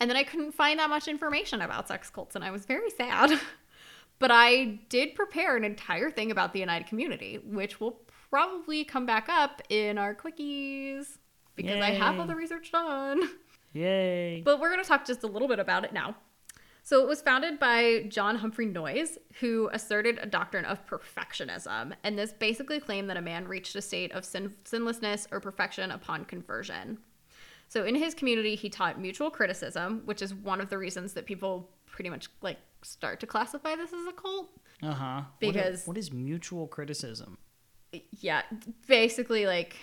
And 0.00 0.10
then 0.10 0.16
I 0.16 0.24
couldn't 0.24 0.52
find 0.52 0.78
that 0.78 0.90
much 0.90 1.08
information 1.08 1.62
about 1.62 1.88
sex 1.88 2.10
cults, 2.10 2.34
and 2.34 2.44
I 2.44 2.50
was 2.50 2.66
very 2.66 2.90
sad. 2.90 3.38
but 4.18 4.30
I 4.30 4.80
did 4.88 5.14
prepare 5.14 5.56
an 5.56 5.64
entire 5.64 6.10
thing 6.10 6.30
about 6.30 6.52
the 6.52 6.62
Oneida 6.62 6.84
community, 6.84 7.40
which 7.44 7.80
will 7.80 8.00
probably 8.30 8.84
come 8.84 9.06
back 9.06 9.28
up 9.28 9.62
in 9.68 9.98
our 9.98 10.14
quickies 10.14 11.18
because 11.56 11.80
I 11.80 11.90
have 11.90 12.18
all 12.18 12.26
the 12.26 12.34
research 12.34 12.72
done. 12.72 13.30
Yay. 13.72 14.42
But 14.44 14.60
we're 14.60 14.70
going 14.70 14.82
to 14.82 14.88
talk 14.88 15.06
just 15.06 15.22
a 15.22 15.26
little 15.26 15.48
bit 15.48 15.58
about 15.58 15.84
it 15.84 15.92
now. 15.92 16.16
So 16.82 17.00
it 17.00 17.08
was 17.08 17.22
founded 17.22 17.58
by 17.58 18.04
John 18.08 18.36
Humphrey 18.36 18.66
Noyes, 18.66 19.16
who 19.40 19.70
asserted 19.72 20.18
a 20.20 20.26
doctrine 20.26 20.66
of 20.66 20.84
perfectionism. 20.86 21.94
And 22.02 22.18
this 22.18 22.32
basically 22.32 22.78
claimed 22.78 23.08
that 23.08 23.16
a 23.16 23.22
man 23.22 23.48
reached 23.48 23.74
a 23.74 23.80
state 23.80 24.12
of 24.12 24.24
sin- 24.24 24.54
sinlessness 24.64 25.26
or 25.32 25.40
perfection 25.40 25.90
upon 25.90 26.26
conversion. 26.26 26.98
So 27.74 27.82
in 27.84 27.96
his 27.96 28.14
community, 28.14 28.54
he 28.54 28.70
taught 28.70 29.00
mutual 29.00 29.32
criticism, 29.32 30.02
which 30.04 30.22
is 30.22 30.32
one 30.32 30.60
of 30.60 30.70
the 30.70 30.78
reasons 30.78 31.14
that 31.14 31.26
people 31.26 31.68
pretty 31.86 32.08
much 32.08 32.28
like 32.40 32.58
start 32.82 33.18
to 33.18 33.26
classify 33.26 33.74
this 33.74 33.92
as 33.92 34.06
a 34.06 34.12
cult. 34.12 34.48
Uh 34.80 34.92
huh. 34.92 35.22
Because- 35.40 35.84
what 35.84 35.98
is 35.98 36.12
mutual 36.12 36.68
criticism? 36.68 37.36
Yeah, 38.20 38.42
basically 38.86 39.46
like 39.46 39.74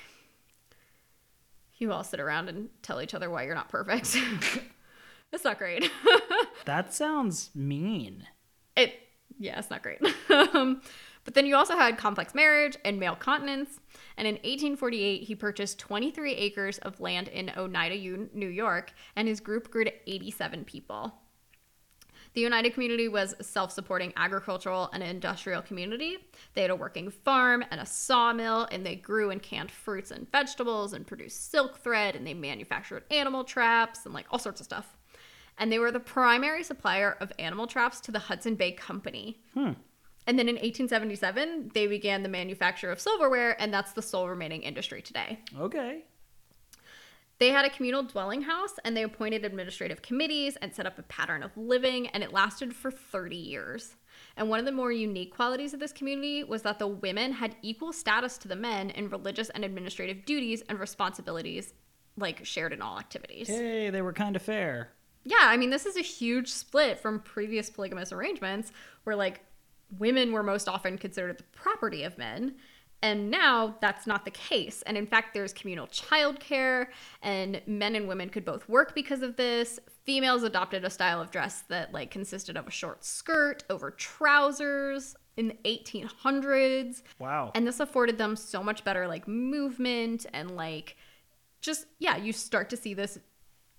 you 1.79 1.91
all 1.91 2.05
sit 2.05 2.21
around 2.21 2.47
and 2.47 2.69
tell 2.81 3.01
each 3.01 3.13
other 3.13 3.29
why 3.29 3.43
you're 3.43 3.55
not 3.55 3.67
perfect. 3.67 4.17
it's 5.33 5.43
not 5.43 5.57
great. 5.57 5.91
That 6.63 6.93
sounds 6.93 7.49
mean. 7.53 8.25
It 8.77 8.93
yeah, 9.37 9.59
it's 9.59 9.69
not 9.69 9.83
great. 9.83 9.99
um, 10.29 10.81
but 11.25 11.33
then 11.33 11.45
you 11.45 11.57
also 11.57 11.75
had 11.75 11.97
complex 11.97 12.33
marriage 12.33 12.77
and 12.85 13.01
male 13.01 13.15
continence. 13.15 13.80
And 14.21 14.27
in 14.27 14.35
1848, 14.35 15.23
he 15.23 15.33
purchased 15.33 15.79
23 15.79 16.35
acres 16.35 16.77
of 16.77 16.99
land 16.99 17.27
in 17.29 17.51
Oneida, 17.57 18.27
New 18.35 18.49
York, 18.49 18.93
and 19.15 19.27
his 19.27 19.39
group 19.39 19.71
grew 19.71 19.83
to 19.83 19.91
87 20.05 20.63
people. 20.63 21.15
The 22.35 22.45
Oneida 22.45 22.69
community 22.69 23.07
was 23.07 23.33
a 23.39 23.43
self-supporting 23.43 24.13
agricultural 24.15 24.91
and 24.93 25.01
industrial 25.01 25.63
community. 25.63 26.19
They 26.53 26.61
had 26.61 26.69
a 26.69 26.75
working 26.75 27.09
farm 27.09 27.65
and 27.71 27.81
a 27.81 27.85
sawmill, 27.87 28.67
and 28.71 28.85
they 28.85 28.95
grew 28.95 29.31
and 29.31 29.41
canned 29.41 29.71
fruits 29.71 30.11
and 30.11 30.31
vegetables 30.31 30.93
and 30.93 31.07
produced 31.07 31.49
silk 31.49 31.79
thread, 31.79 32.15
and 32.15 32.27
they 32.27 32.35
manufactured 32.35 33.05
animal 33.09 33.43
traps 33.43 34.05
and 34.05 34.13
like 34.13 34.27
all 34.29 34.37
sorts 34.37 34.61
of 34.61 34.65
stuff. 34.65 34.97
And 35.57 35.71
they 35.71 35.79
were 35.79 35.91
the 35.91 35.99
primary 35.99 36.61
supplier 36.61 37.17
of 37.19 37.33
animal 37.39 37.65
traps 37.65 37.99
to 38.01 38.11
the 38.11 38.19
Hudson 38.19 38.53
Bay 38.53 38.73
Company. 38.73 39.41
Hmm. 39.55 39.71
And 40.27 40.37
then 40.37 40.47
in 40.47 40.55
1877, 40.55 41.71
they 41.73 41.87
began 41.87 42.23
the 42.23 42.29
manufacture 42.29 42.91
of 42.91 42.99
silverware, 42.99 43.59
and 43.59 43.73
that's 43.73 43.93
the 43.93 44.01
sole 44.01 44.27
remaining 44.29 44.61
industry 44.63 45.01
today. 45.01 45.39
Okay. 45.59 46.03
They 47.39 47.49
had 47.49 47.65
a 47.65 47.71
communal 47.71 48.03
dwelling 48.03 48.43
house, 48.43 48.75
and 48.85 48.95
they 48.95 49.01
appointed 49.01 49.43
administrative 49.43 50.03
committees 50.03 50.57
and 50.61 50.75
set 50.75 50.85
up 50.85 50.99
a 50.99 51.03
pattern 51.03 51.41
of 51.41 51.57
living, 51.57 52.07
and 52.09 52.23
it 52.23 52.31
lasted 52.31 52.75
for 52.75 52.91
30 52.91 53.35
years. 53.35 53.95
And 54.37 54.47
one 54.47 54.59
of 54.59 54.65
the 54.65 54.71
more 54.71 54.91
unique 54.91 55.33
qualities 55.35 55.73
of 55.73 55.79
this 55.79 55.91
community 55.91 56.43
was 56.43 56.61
that 56.61 56.77
the 56.77 56.87
women 56.87 57.31
had 57.33 57.55
equal 57.63 57.91
status 57.91 58.37
to 58.39 58.47
the 58.47 58.55
men 58.55 58.91
in 58.91 59.09
religious 59.09 59.49
and 59.49 59.65
administrative 59.65 60.23
duties 60.25 60.61
and 60.69 60.79
responsibilities, 60.79 61.73
like 62.15 62.45
shared 62.45 62.73
in 62.73 62.81
all 62.81 62.99
activities. 62.99 63.47
Hey, 63.47 63.89
they 63.89 64.03
were 64.03 64.13
kind 64.13 64.35
of 64.35 64.43
fair. 64.43 64.91
yeah, 65.23 65.37
I 65.41 65.57
mean, 65.57 65.71
this 65.71 65.87
is 65.87 65.97
a 65.97 66.01
huge 66.01 66.47
split 66.47 66.99
from 66.99 67.21
previous 67.21 67.71
polygamous 67.71 68.11
arrangements 68.11 68.71
where 69.03 69.15
like 69.15 69.41
women 69.97 70.31
were 70.31 70.43
most 70.43 70.67
often 70.67 70.97
considered 70.97 71.37
the 71.37 71.43
property 71.51 72.03
of 72.03 72.17
men. 72.17 72.55
And 73.03 73.31
now 73.31 73.77
that's 73.81 74.05
not 74.05 74.25
the 74.25 74.31
case. 74.31 74.83
And 74.83 74.95
in 74.95 75.07
fact, 75.07 75.33
there's 75.33 75.53
communal 75.53 75.87
childcare, 75.87 76.87
and 77.23 77.59
men 77.65 77.95
and 77.95 78.07
women 78.07 78.29
could 78.29 78.45
both 78.45 78.69
work 78.69 78.93
because 78.93 79.23
of 79.23 79.37
this. 79.37 79.79
Females 80.03 80.43
adopted 80.43 80.85
a 80.85 80.89
style 80.89 81.19
of 81.19 81.31
dress 81.31 81.63
that 81.69 81.91
like 81.93 82.11
consisted 82.11 82.57
of 82.57 82.67
a 82.67 82.71
short 82.71 83.03
skirt 83.03 83.63
over 83.71 83.89
trousers 83.89 85.15
in 85.35 85.47
the 85.47 85.57
1800s. 85.65 87.01
Wow. 87.17 87.51
And 87.55 87.65
this 87.65 87.79
afforded 87.79 88.19
them 88.19 88.35
so 88.35 88.61
much 88.61 88.83
better 88.83 89.07
like 89.07 89.27
movement 89.27 90.27
and 90.31 90.55
like 90.55 90.95
just 91.61 91.85
yeah, 91.99 92.17
you 92.17 92.33
start 92.33 92.69
to 92.71 92.77
see 92.77 92.93
this 92.93 93.17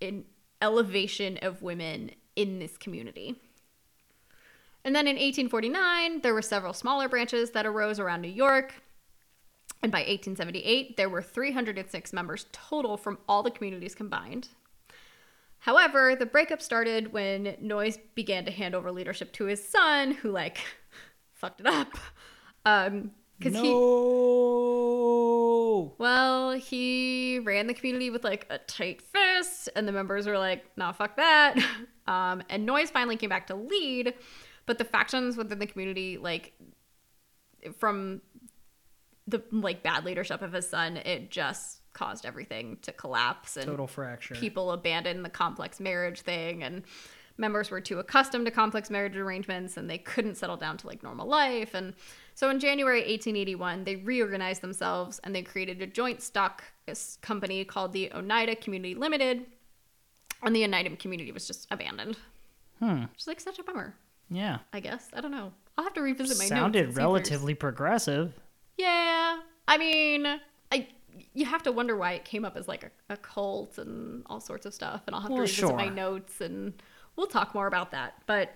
in 0.00 0.24
elevation 0.60 1.38
of 1.42 1.62
women 1.62 2.10
in 2.34 2.58
this 2.58 2.76
community. 2.76 3.40
And 4.84 4.94
then 4.94 5.06
in 5.06 5.14
1849, 5.14 6.20
there 6.22 6.34
were 6.34 6.42
several 6.42 6.72
smaller 6.72 7.08
branches 7.08 7.50
that 7.52 7.66
arose 7.66 8.00
around 8.00 8.22
New 8.22 8.28
York. 8.28 8.74
And 9.82 9.90
by 9.92 9.98
1878, 9.98 10.96
there 10.96 11.08
were 11.08 11.22
306 11.22 12.12
members 12.12 12.46
total 12.52 12.96
from 12.96 13.18
all 13.28 13.42
the 13.42 13.50
communities 13.50 13.94
combined. 13.94 14.48
However, 15.58 16.16
the 16.16 16.26
breakup 16.26 16.60
started 16.60 17.12
when 17.12 17.56
Noyes 17.60 17.98
began 18.14 18.44
to 18.46 18.50
hand 18.50 18.74
over 18.74 18.90
leadership 18.90 19.32
to 19.34 19.44
his 19.44 19.66
son, 19.66 20.10
who 20.12 20.30
like 20.30 20.58
fucked 21.32 21.60
it 21.60 21.66
up. 21.66 21.96
Um, 22.64 23.12
because 23.38 23.54
no. 23.54 23.62
he 23.62 23.72
well, 25.98 26.52
he 26.52 27.40
ran 27.40 27.66
the 27.66 27.74
community 27.74 28.10
with 28.10 28.24
like 28.24 28.46
a 28.50 28.58
tight 28.58 29.02
fist, 29.02 29.68
and 29.74 29.86
the 29.86 29.92
members 29.92 30.26
were 30.26 30.38
like, 30.38 30.64
"Nah, 30.76 30.92
fuck 30.92 31.16
that." 31.16 31.56
Um, 32.04 32.42
and 32.50 32.66
Noyes 32.66 32.90
finally 32.90 33.16
came 33.16 33.30
back 33.30 33.46
to 33.46 33.54
lead, 33.54 34.14
but 34.66 34.78
the 34.78 34.84
factions 34.84 35.36
within 35.36 35.58
the 35.58 35.66
community, 35.66 36.18
like 36.18 36.52
from 37.78 38.20
the 39.26 39.42
like 39.52 39.82
bad 39.82 40.04
leadership 40.04 40.42
of 40.42 40.52
his 40.52 40.68
son, 40.68 40.96
it 40.96 41.30
just 41.30 41.80
caused 41.92 42.24
everything 42.26 42.78
to 42.82 42.90
collapse 42.92 43.56
and 43.56 43.66
Total 43.66 43.86
fracture. 43.86 44.34
people 44.34 44.72
abandoned 44.72 45.24
the 45.24 45.28
complex 45.30 45.78
marriage 45.78 46.22
thing 46.22 46.62
and 46.62 46.82
members 47.36 47.70
were 47.70 47.82
too 47.82 47.98
accustomed 47.98 48.46
to 48.46 48.50
complex 48.50 48.88
marriage 48.88 49.14
arrangements 49.16 49.76
and 49.76 49.90
they 49.90 49.98
couldn't 49.98 50.36
settle 50.36 50.56
down 50.56 50.78
to 50.78 50.86
like 50.86 51.02
normal 51.02 51.26
life 51.26 51.74
and 51.74 51.92
so 52.34 52.48
in 52.48 52.58
january 52.58 53.00
1881 53.00 53.84
they 53.84 53.96
reorganized 53.96 54.62
themselves 54.62 55.20
and 55.22 55.34
they 55.34 55.42
created 55.42 55.82
a 55.82 55.86
joint 55.86 56.22
stock 56.22 56.64
company 57.20 57.62
called 57.62 57.92
the 57.92 58.10
oneida 58.14 58.56
community 58.56 58.94
limited 58.94 59.44
and 60.42 60.56
the 60.56 60.64
oneida 60.64 60.96
community 60.96 61.30
was 61.32 61.46
just 61.46 61.66
abandoned 61.70 62.16
Hmm. 62.78 63.02
which 63.02 63.20
is 63.20 63.26
like 63.26 63.40
such 63.40 63.58
a 63.58 63.62
bummer 63.62 63.94
Yeah. 64.32 64.58
i 64.72 64.80
guess. 64.80 65.08
I 65.12 65.20
don't 65.20 65.30
know. 65.30 65.52
I'll 65.76 65.84
have 65.84 65.94
to 65.94 66.02
revisit 66.02 66.36
my 66.38 66.44
notes 66.44 66.48
Sounded 66.48 66.78
if 66.80 66.84
there's- 66.94 66.96
relatively 66.96 67.54
progressive. 67.54 68.34
yeah. 68.78 69.40
I 69.68 69.78
mean 69.78 70.26
i 70.72 70.88
you 71.34 71.44
have 71.44 71.62
to 71.62 71.72
wonder 71.72 71.96
why 71.96 72.12
it 72.12 72.24
came 72.24 72.44
up 72.44 72.56
as 72.56 72.66
like 72.68 72.82
a, 72.84 72.90
a 73.12 73.16
cult 73.16 73.78
and 73.78 74.22
all 74.26 74.40
sorts 74.40 74.66
of 74.66 74.72
stuff 74.74 75.02
and 75.06 75.14
i'll 75.14 75.20
have 75.22 75.28
to 75.30 75.34
Well, 75.34 75.42
revisit 75.42 75.76
my 75.76 75.88
notes 75.88 76.40
and 76.40 76.72
we'll 77.16 77.26
talk 77.26 77.54
more 77.54 77.66
about 77.66 77.90
that. 77.92 78.14
But 78.26 78.52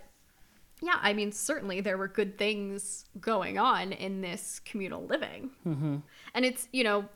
yeah 0.82 0.98
i 1.00 1.12
mean 1.14 1.32
certainly 1.32 1.80
there 1.80 1.96
were 1.96 2.08
good 2.08 2.36
things 2.38 3.04
going 3.20 3.56
on 3.58 3.92
in 3.92 4.20
this 4.20 4.60
communal 4.64 5.06
living. 5.06 5.50
Mm-hmm. 5.66 5.96
and 6.34 6.44
it's 6.44 6.68
you 6.72 6.84
know 6.84 7.06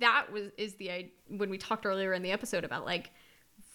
that 0.00 0.26
was 0.32 0.50
is 0.56 0.74
the 0.74 1.10
when 1.28 1.50
we 1.50 1.58
talked 1.58 1.84
earlier 1.86 2.12
in 2.12 2.22
the 2.22 2.32
episode 2.32 2.64
about 2.64 2.84
like 2.84 3.10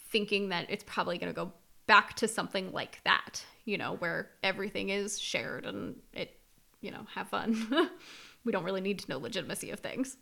thinking 0.10 0.50
that 0.50 0.66
it's 0.70 0.84
probably 0.86 1.18
going 1.18 1.32
to 1.32 1.36
go 1.36 1.52
back 1.88 2.16
to 2.16 2.28
something 2.28 2.72
like 2.72 3.00
that 3.04 3.44
you 3.66 3.78
know 3.78 3.96
where 3.96 4.30
everything 4.44 4.90
is 4.90 5.20
shared 5.20 5.66
and 5.66 5.96
it 6.14 6.40
you 6.82 6.92
know 6.92 7.06
have 7.14 7.28
fun. 7.30 7.90
We 8.44 8.52
don't 8.52 8.64
really 8.64 8.82
need 8.82 8.98
to 8.98 9.08
know 9.08 9.20
legitimacy 9.20 9.70
of 9.70 9.82
things. 9.82 10.18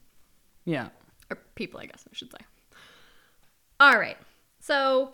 Yeah. 0.65 0.89
or 1.31 1.37
people 1.55 1.79
i 1.79 1.85
guess 1.85 2.03
i 2.05 2.13
should 2.13 2.31
say. 2.31 2.39
All 3.79 3.97
right. 3.97 4.17
So 4.59 5.13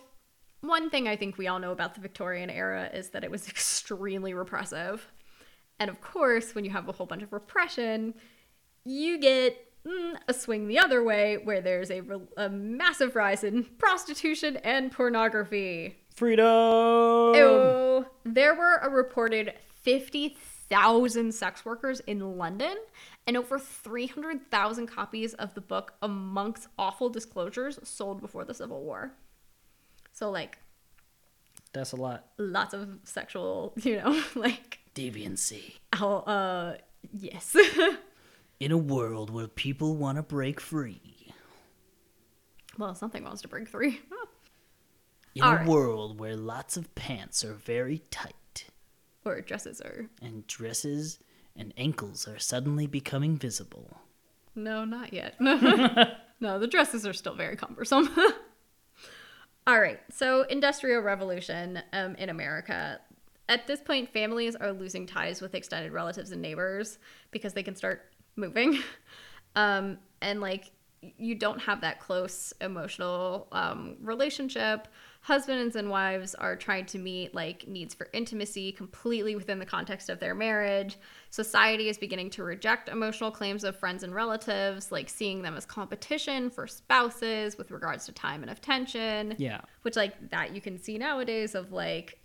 one 0.60 0.90
thing 0.90 1.06
i 1.06 1.14
think 1.14 1.38
we 1.38 1.46
all 1.46 1.60
know 1.60 1.70
about 1.70 1.94
the 1.94 2.00
victorian 2.00 2.50
era 2.50 2.90
is 2.92 3.10
that 3.10 3.22
it 3.22 3.30
was 3.30 3.48
extremely 3.54 4.34
repressive. 4.34 5.06
And 5.78 5.88
of 5.88 6.00
course 6.00 6.54
when 6.54 6.64
you 6.64 6.70
have 6.72 6.88
a 6.88 6.92
whole 6.92 7.06
bunch 7.06 7.22
of 7.22 7.32
repression 7.32 8.14
you 8.84 9.18
get 9.18 9.56
mm, 9.86 10.14
a 10.28 10.34
swing 10.34 10.66
the 10.68 10.78
other 10.78 11.02
way 11.04 11.38
where 11.38 11.60
there's 11.60 11.90
a, 11.90 12.00
re- 12.00 12.26
a 12.36 12.48
massive 12.48 13.14
rise 13.14 13.44
in 13.44 13.64
prostitution 13.78 14.56
and 14.58 14.90
pornography 14.92 15.96
Freedom. 16.16 17.34
Ew. 17.34 18.06
There 18.24 18.54
were 18.54 18.76
a 18.76 18.88
reported 18.88 19.52
50,000 19.82 21.32
sex 21.32 21.64
workers 21.64 22.00
in 22.00 22.38
London 22.38 22.74
and 23.26 23.36
over 23.36 23.58
300,000 23.58 24.86
copies 24.86 25.34
of 25.34 25.52
the 25.54 25.60
book 25.60 25.92
Amongst 26.00 26.68
Awful 26.78 27.10
Disclosures 27.10 27.78
sold 27.84 28.20
before 28.22 28.44
the 28.46 28.54
Civil 28.54 28.82
War. 28.82 29.12
So, 30.12 30.30
like, 30.30 30.58
That's 31.74 31.92
a 31.92 31.96
lot. 31.96 32.24
lots 32.38 32.72
of 32.72 32.88
sexual, 33.04 33.74
you 33.82 33.98
know, 33.98 34.22
like, 34.34 34.78
Deviancy. 34.94 35.74
oh, 36.00 36.16
uh, 36.20 36.76
yes. 37.12 37.54
In 38.60 38.72
a 38.72 38.78
world 38.78 39.28
where 39.28 39.48
people 39.48 39.96
want 39.96 40.16
to 40.16 40.22
break 40.22 40.60
free. 40.62 41.02
well, 42.78 42.94
something 42.94 43.22
wants 43.22 43.42
to 43.42 43.48
break 43.48 43.68
free. 43.68 44.00
In 45.36 45.42
All 45.42 45.52
a 45.52 45.56
right. 45.56 45.66
world 45.66 46.18
where 46.18 46.34
lots 46.34 46.78
of 46.78 46.94
pants 46.94 47.44
are 47.44 47.52
very 47.52 47.98
tight 48.10 48.64
or 49.22 49.42
dresses 49.42 49.82
are. 49.82 50.06
and 50.22 50.46
dresses 50.46 51.18
and 51.54 51.74
ankles 51.76 52.26
are 52.26 52.38
suddenly 52.38 52.86
becoming 52.86 53.36
visible. 53.36 53.98
No, 54.54 54.86
not 54.86 55.12
yet. 55.12 55.34
no, 56.40 56.58
the 56.58 56.66
dresses 56.66 57.06
are 57.06 57.12
still 57.12 57.34
very 57.34 57.54
cumbersome. 57.54 58.08
All 59.66 59.78
right, 59.78 60.00
so 60.10 60.44
industrial 60.44 61.02
revolution 61.02 61.82
um, 61.92 62.14
in 62.14 62.30
America. 62.30 62.98
At 63.46 63.66
this 63.66 63.80
point, 63.82 64.10
families 64.10 64.56
are 64.56 64.72
losing 64.72 65.06
ties 65.06 65.42
with 65.42 65.54
extended 65.54 65.92
relatives 65.92 66.30
and 66.30 66.40
neighbors 66.40 66.96
because 67.30 67.52
they 67.52 67.62
can 67.62 67.76
start 67.76 68.10
moving, 68.36 68.78
um, 69.54 69.98
and 70.22 70.40
like 70.40 70.70
you 71.18 71.34
don't 71.34 71.60
have 71.60 71.82
that 71.82 72.00
close 72.00 72.54
emotional 72.62 73.48
um, 73.52 73.96
relationship. 74.00 74.88
Husbands 75.26 75.74
and 75.74 75.90
wives 75.90 76.36
are 76.36 76.54
trying 76.54 76.86
to 76.86 76.98
meet 76.98 77.34
like 77.34 77.66
needs 77.66 77.94
for 77.94 78.06
intimacy 78.12 78.70
completely 78.70 79.34
within 79.34 79.58
the 79.58 79.66
context 79.66 80.08
of 80.08 80.20
their 80.20 80.36
marriage. 80.36 80.98
Society 81.30 81.88
is 81.88 81.98
beginning 81.98 82.30
to 82.30 82.44
reject 82.44 82.88
emotional 82.88 83.32
claims 83.32 83.64
of 83.64 83.76
friends 83.76 84.04
and 84.04 84.14
relatives, 84.14 84.92
like 84.92 85.08
seeing 85.08 85.42
them 85.42 85.56
as 85.56 85.66
competition 85.66 86.48
for 86.48 86.68
spouses 86.68 87.58
with 87.58 87.72
regards 87.72 88.06
to 88.06 88.12
time 88.12 88.42
and 88.42 88.52
attention 88.52 89.34
Yeah. 89.36 89.62
which 89.82 89.96
like 89.96 90.30
that 90.30 90.54
you 90.54 90.60
can 90.60 90.78
see 90.80 90.96
nowadays 90.96 91.56
of 91.56 91.72
like 91.72 92.20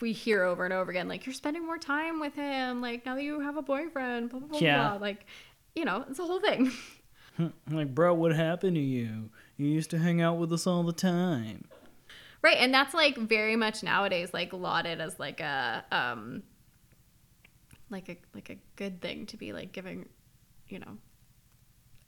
we 0.00 0.12
hear 0.12 0.44
over 0.44 0.64
and 0.64 0.72
over 0.72 0.90
again 0.90 1.08
like 1.08 1.26
you're 1.26 1.34
spending 1.34 1.66
more 1.66 1.76
time 1.78 2.20
with 2.20 2.34
him 2.34 2.80
like 2.80 3.04
now 3.04 3.16
that 3.16 3.22
you 3.22 3.40
have 3.40 3.58
a 3.58 3.62
boyfriend 3.62 4.30
blah 4.30 4.38
blah 4.40 4.48
blah, 4.48 4.58
Yeah. 4.60 4.88
blah. 4.90 4.96
like 4.98 5.26
you 5.76 5.84
know 5.84 6.06
it's 6.08 6.18
a 6.18 6.24
whole 6.24 6.40
thing 6.40 6.72
hmm, 7.36 7.48
Like, 7.70 7.94
bro, 7.94 8.14
what 8.14 8.34
happened 8.34 8.76
to 8.76 8.82
you? 8.82 9.28
You 9.58 9.66
used 9.68 9.90
to 9.90 9.98
hang 9.98 10.22
out 10.22 10.38
with 10.38 10.52
us 10.54 10.66
all 10.66 10.82
the 10.84 10.92
time. 10.94 11.66
Right 12.42 12.56
and 12.58 12.72
that's 12.72 12.94
like 12.94 13.16
very 13.16 13.56
much 13.56 13.82
nowadays 13.82 14.30
like 14.32 14.52
lauded 14.52 15.00
as 15.00 15.18
like 15.18 15.40
a 15.40 15.84
um 15.92 16.42
like 17.90 18.08
a 18.08 18.16
like 18.34 18.50
a 18.50 18.56
good 18.76 19.00
thing 19.00 19.26
to 19.26 19.36
be 19.36 19.52
like 19.52 19.72
giving 19.72 20.06
you 20.68 20.78
know 20.78 20.98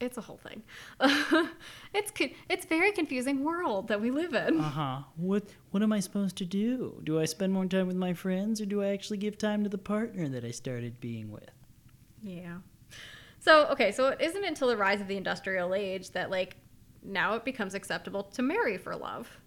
it's 0.00 0.16
a 0.16 0.20
whole 0.22 0.38
thing 0.38 0.62
it's 1.94 2.12
it's 2.48 2.64
very 2.64 2.90
confusing 2.92 3.44
world 3.44 3.88
that 3.88 4.00
we 4.00 4.10
live 4.10 4.32
in 4.34 4.58
Uh 4.58 4.62
huh. 4.70 4.98
What 5.16 5.44
What 5.72 5.82
am 5.82 5.92
I 5.92 6.00
supposed 6.00 6.36
to 6.36 6.46
do? 6.46 7.00
Do 7.04 7.20
I 7.20 7.26
spend 7.26 7.52
more 7.52 7.66
time 7.66 7.86
with 7.86 7.96
my 7.96 8.14
friends, 8.14 8.60
or 8.62 8.66
do 8.66 8.82
I 8.82 8.88
actually 8.88 9.18
give 9.18 9.36
time 9.36 9.62
to 9.64 9.68
the 9.68 9.78
partner 9.78 10.28
that 10.30 10.42
I 10.44 10.52
started 10.52 11.00
being 11.00 11.30
with? 11.30 11.50
Yeah. 12.22 12.58
So, 13.40 13.66
okay, 13.66 13.92
so 13.92 14.08
it 14.08 14.20
isn't 14.20 14.44
until 14.44 14.68
the 14.68 14.76
rise 14.76 15.00
of 15.00 15.08
the 15.08 15.16
industrial 15.16 15.74
age 15.74 16.10
that, 16.10 16.30
like, 16.30 16.56
now 17.02 17.34
it 17.34 17.44
becomes 17.44 17.74
acceptable 17.74 18.22
to 18.24 18.42
marry 18.42 18.76
for 18.76 18.94
love. 18.94 19.39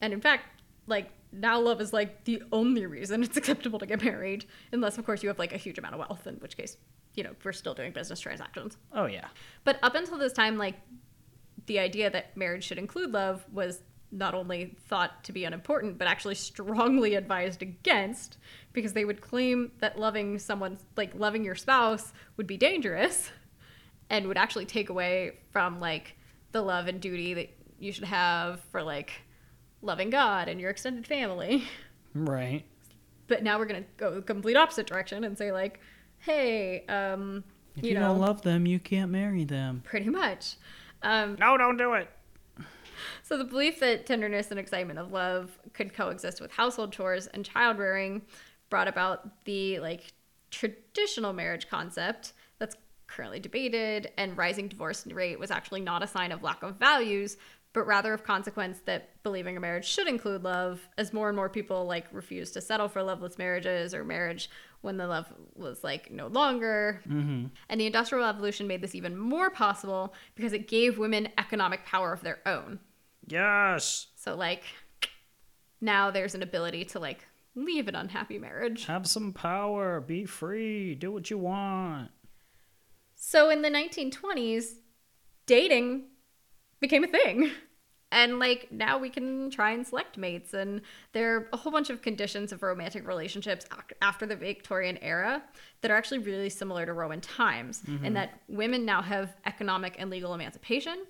And 0.00 0.12
in 0.12 0.20
fact, 0.20 0.60
like, 0.86 1.10
now 1.32 1.60
love 1.60 1.80
is, 1.80 1.92
like, 1.92 2.24
the 2.24 2.42
only 2.52 2.86
reason 2.86 3.22
it's 3.22 3.36
acceptable 3.36 3.78
to 3.78 3.86
get 3.86 4.02
married, 4.02 4.46
unless, 4.72 4.98
of 4.98 5.04
course, 5.04 5.22
you 5.22 5.28
have, 5.28 5.38
like, 5.38 5.52
a 5.52 5.56
huge 5.56 5.78
amount 5.78 5.94
of 5.94 6.00
wealth, 6.00 6.26
in 6.26 6.34
which 6.36 6.56
case, 6.56 6.76
you 7.14 7.24
know, 7.24 7.30
we're 7.44 7.52
still 7.52 7.74
doing 7.74 7.92
business 7.92 8.20
transactions. 8.20 8.76
Oh 8.92 9.06
yeah. 9.06 9.28
But 9.64 9.78
up 9.82 9.94
until 9.94 10.18
this 10.18 10.32
time, 10.32 10.58
like, 10.58 10.76
the 11.66 11.78
idea 11.78 12.10
that 12.10 12.36
marriage 12.36 12.64
should 12.64 12.78
include 12.78 13.12
love 13.12 13.44
was 13.52 13.82
not 14.10 14.34
only 14.34 14.76
thought 14.86 15.24
to 15.24 15.32
be 15.32 15.44
unimportant, 15.44 15.98
but 15.98 16.06
actually 16.06 16.36
strongly 16.36 17.14
advised 17.16 17.62
against 17.62 18.38
because 18.72 18.92
they 18.92 19.04
would 19.04 19.20
claim 19.20 19.72
that 19.80 19.98
loving 19.98 20.38
someone, 20.38 20.78
like 20.96 21.14
loving 21.14 21.44
your 21.44 21.54
spouse, 21.54 22.12
would 22.36 22.46
be 22.46 22.56
dangerous 22.56 23.30
and 24.10 24.28
would 24.28 24.38
actually 24.38 24.66
take 24.66 24.88
away 24.88 25.38
from 25.50 25.80
like 25.80 26.16
the 26.52 26.62
love 26.62 26.86
and 26.86 27.00
duty 27.00 27.34
that 27.34 27.50
you 27.78 27.90
should 27.90 28.04
have 28.04 28.60
for 28.70 28.82
like 28.82 29.23
loving 29.84 30.10
God 30.10 30.48
and 30.48 30.60
your 30.60 30.70
extended 30.70 31.06
family. 31.06 31.64
Right. 32.16 32.64
But 33.26 33.42
now 33.42 33.58
we're 33.58 33.64
gonna 33.66 33.82
go 33.96 34.14
the 34.14 34.22
complete 34.22 34.56
opposite 34.56 34.86
direction 34.86 35.24
and 35.24 35.36
say 35.36 35.50
like, 35.50 35.80
hey, 36.18 36.86
um, 36.86 37.42
If 37.76 37.82
you, 37.82 37.88
you, 37.88 37.94
know, 37.96 38.08
don't 38.10 38.20
love 38.20 38.42
them, 38.42 38.66
you 38.66 38.78
can't 38.78 39.10
marry 39.10 39.42
them. 39.42 39.82
pretty 39.84 40.08
much. 40.10 40.54
Um, 41.02 41.36
No, 41.40 41.56
don't 41.58 41.76
do 41.76 41.94
it. 41.94 42.08
So 43.24 43.36
the 43.36 43.44
belief 43.44 43.80
that 43.80 44.06
tenderness 44.06 44.50
and 44.52 44.60
excitement 44.60 45.00
of 45.00 45.10
love 45.10 45.58
could 45.72 45.92
coexist 45.92 46.40
with 46.40 46.52
household 46.52 46.92
chores 46.92 47.26
and 47.26 47.44
child 47.44 47.78
rearing 47.78 48.22
brought 48.70 48.86
about 48.86 49.44
the 49.44 49.80
like 49.80 50.12
traditional 50.52 51.32
marriage 51.32 51.68
concept 51.68 52.32
that's 52.60 52.76
currently 53.08 53.40
debated 53.40 54.12
and 54.16 54.38
rising 54.38 54.68
divorce 54.68 55.04
rate 55.08 55.38
was 55.38 55.50
actually 55.50 55.80
not 55.80 56.02
a 56.02 56.06
sign 56.06 56.30
of 56.30 56.42
lack 56.44 56.62
of 56.62 56.76
values 56.76 57.36
but 57.74 57.86
rather 57.86 58.14
of 58.14 58.24
consequence 58.24 58.80
that 58.86 59.22
believing 59.22 59.56
a 59.56 59.60
marriage 59.60 59.84
should 59.86 60.08
include 60.08 60.42
love 60.42 60.88
as 60.96 61.12
more 61.12 61.28
and 61.28 61.36
more 61.36 61.50
people 61.50 61.84
like 61.84 62.06
refuse 62.12 62.50
to 62.52 62.60
settle 62.62 62.88
for 62.88 63.02
loveless 63.02 63.36
marriages 63.36 63.92
or 63.94 64.04
marriage 64.04 64.48
when 64.80 64.96
the 64.96 65.06
love 65.06 65.26
was 65.54 65.84
like 65.84 66.10
no 66.10 66.28
longer 66.28 67.02
Mm-hmm. 67.08 67.46
and 67.68 67.80
the 67.80 67.86
industrial 67.86 68.24
revolution 68.24 68.66
made 68.66 68.80
this 68.80 68.94
even 68.94 69.16
more 69.18 69.50
possible 69.50 70.14
because 70.34 70.52
it 70.54 70.66
gave 70.68 70.96
women 70.98 71.28
economic 71.36 71.84
power 71.84 72.12
of 72.14 72.22
their 72.22 72.38
own 72.46 72.78
Yes. 73.26 74.06
so 74.16 74.34
like 74.34 74.62
now 75.80 76.10
there's 76.10 76.34
an 76.34 76.42
ability 76.42 76.84
to 76.86 76.98
like 76.98 77.26
leave 77.56 77.86
an 77.88 77.94
unhappy 77.94 78.38
marriage. 78.38 78.86
Have 78.86 79.06
some 79.06 79.32
power. 79.32 80.00
Be 80.00 80.24
free. 80.24 80.94
Do 80.96 81.12
what 81.12 81.30
you 81.30 81.38
want. 81.38 82.10
So 83.14 83.48
in 83.48 83.62
the 83.62 83.68
1920s, 83.70 84.72
dating 85.46 86.04
became 86.84 87.04
a 87.04 87.08
thing. 87.08 87.50
And 88.12 88.38
like 88.38 88.70
now 88.70 88.98
we 88.98 89.10
can 89.10 89.50
try 89.50 89.72
and 89.72 89.84
select 89.84 90.16
mates 90.16 90.54
and 90.54 90.82
there 91.12 91.34
are 91.34 91.48
a 91.52 91.56
whole 91.56 91.72
bunch 91.72 91.90
of 91.90 92.00
conditions 92.00 92.52
of 92.52 92.62
romantic 92.62 93.08
relationships 93.08 93.66
after 94.02 94.24
the 94.24 94.36
Victorian 94.36 94.98
era 94.98 95.42
that 95.80 95.90
are 95.90 95.96
actually 95.96 96.18
really 96.18 96.48
similar 96.48 96.86
to 96.86 96.92
Roman 96.92 97.20
times 97.20 97.82
in 97.86 97.98
mm-hmm. 97.98 98.14
that 98.14 98.40
women 98.46 98.84
now 98.84 99.02
have 99.02 99.34
economic 99.46 99.96
and 99.98 100.10
legal 100.10 100.32
emancipation. 100.32 101.06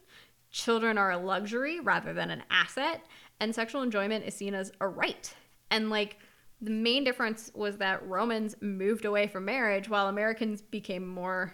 Children 0.50 0.96
are 0.96 1.10
a 1.10 1.18
luxury 1.18 1.78
rather 1.80 2.14
than 2.14 2.30
an 2.30 2.42
asset 2.50 3.04
and 3.38 3.54
sexual 3.54 3.82
enjoyment 3.82 4.24
is 4.24 4.34
seen 4.34 4.54
as 4.54 4.72
a 4.80 4.88
right. 4.88 5.34
And 5.70 5.90
like 5.90 6.16
the 6.62 6.70
main 6.70 7.04
difference 7.04 7.50
was 7.54 7.76
that 7.78 8.06
Romans 8.08 8.56
moved 8.62 9.04
away 9.04 9.26
from 9.26 9.44
marriage 9.44 9.90
while 9.90 10.08
Americans 10.08 10.62
became 10.62 11.06
more 11.06 11.52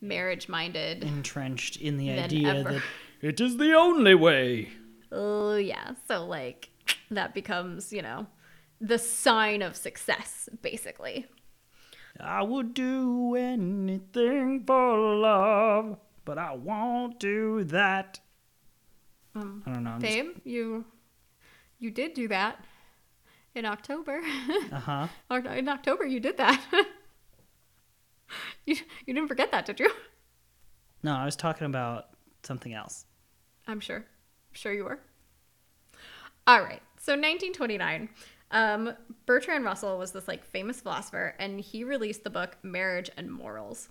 marriage 0.00 0.48
minded. 0.48 1.04
Entrenched 1.04 1.76
in 1.76 1.96
the 1.96 2.10
idea 2.10 2.48
ever. 2.48 2.72
that 2.72 2.82
it 3.22 3.40
is 3.40 3.56
the 3.56 3.72
only 3.74 4.14
way. 4.14 4.70
Oh, 5.12 5.56
yeah. 5.56 5.92
So, 6.08 6.24
like, 6.24 6.70
that 7.10 7.34
becomes, 7.34 7.92
you 7.92 8.02
know, 8.02 8.26
the 8.80 8.98
sign 8.98 9.62
of 9.62 9.76
success, 9.76 10.48
basically. 10.62 11.26
I 12.18 12.42
would 12.42 12.74
do 12.74 13.34
anything 13.34 14.64
for 14.66 15.16
love, 15.16 15.98
but 16.24 16.38
I 16.38 16.54
won't 16.54 17.18
do 17.20 17.64
that. 17.64 18.20
Um, 19.34 19.62
I 19.66 19.72
don't 19.72 19.84
know. 19.84 19.90
I'm 19.90 20.00
just- 20.00 20.12
Babe, 20.12 20.30
you 20.44 20.84
you 21.78 21.90
did 21.90 22.14
do 22.14 22.28
that 22.28 22.62
in 23.54 23.64
October. 23.64 24.20
Uh-huh. 24.72 25.06
Or 25.30 25.38
in 25.38 25.68
October, 25.68 26.04
you 26.06 26.20
did 26.20 26.36
that. 26.36 26.60
you 28.66 28.76
you 29.06 29.14
didn't 29.14 29.28
forget 29.28 29.50
that, 29.52 29.66
did 29.66 29.80
you? 29.80 29.90
No, 31.02 31.14
I 31.14 31.24
was 31.24 31.36
talking 31.36 31.66
about 31.66 32.06
something 32.42 32.72
else. 32.74 33.06
I'm 33.70 33.80
sure. 33.80 33.98
I'm 33.98 34.54
sure 34.54 34.72
you 34.72 34.84
were. 34.84 34.98
All 36.46 36.60
right. 36.60 36.82
So 36.98 37.12
1929, 37.12 38.08
um, 38.50 38.92
Bertrand 39.26 39.64
Russell 39.64 39.96
was 39.96 40.12
this 40.12 40.26
like 40.26 40.44
famous 40.44 40.80
philosopher, 40.80 41.34
and 41.38 41.60
he 41.60 41.84
released 41.84 42.24
the 42.24 42.30
book 42.30 42.58
Marriage 42.62 43.10
and 43.16 43.30
Morals. 43.30 43.88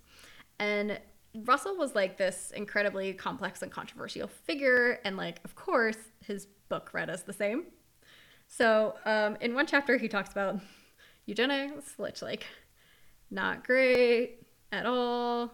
And 0.59 0.99
Russell 1.45 1.77
was 1.77 1.95
like 1.95 2.17
this 2.17 2.51
incredibly 2.55 3.13
complex 3.13 3.61
and 3.61 3.71
controversial 3.71 4.27
figure, 4.27 4.99
and 5.05 5.15
like 5.15 5.39
of 5.45 5.55
course 5.55 5.97
his 6.25 6.47
book 6.67 6.89
read 6.93 7.09
as 7.09 7.23
the 7.23 7.34
same. 7.34 7.65
So 8.47 8.95
um, 9.05 9.38
in 9.39 9.53
one 9.53 9.65
chapter 9.65 9.97
he 9.97 10.09
talks 10.09 10.32
about 10.32 10.59
eugenics, 11.25 11.93
which 11.97 12.21
like 12.21 12.45
not 13.32 13.65
great 13.65 14.45
at 14.71 14.86
all. 14.86 15.51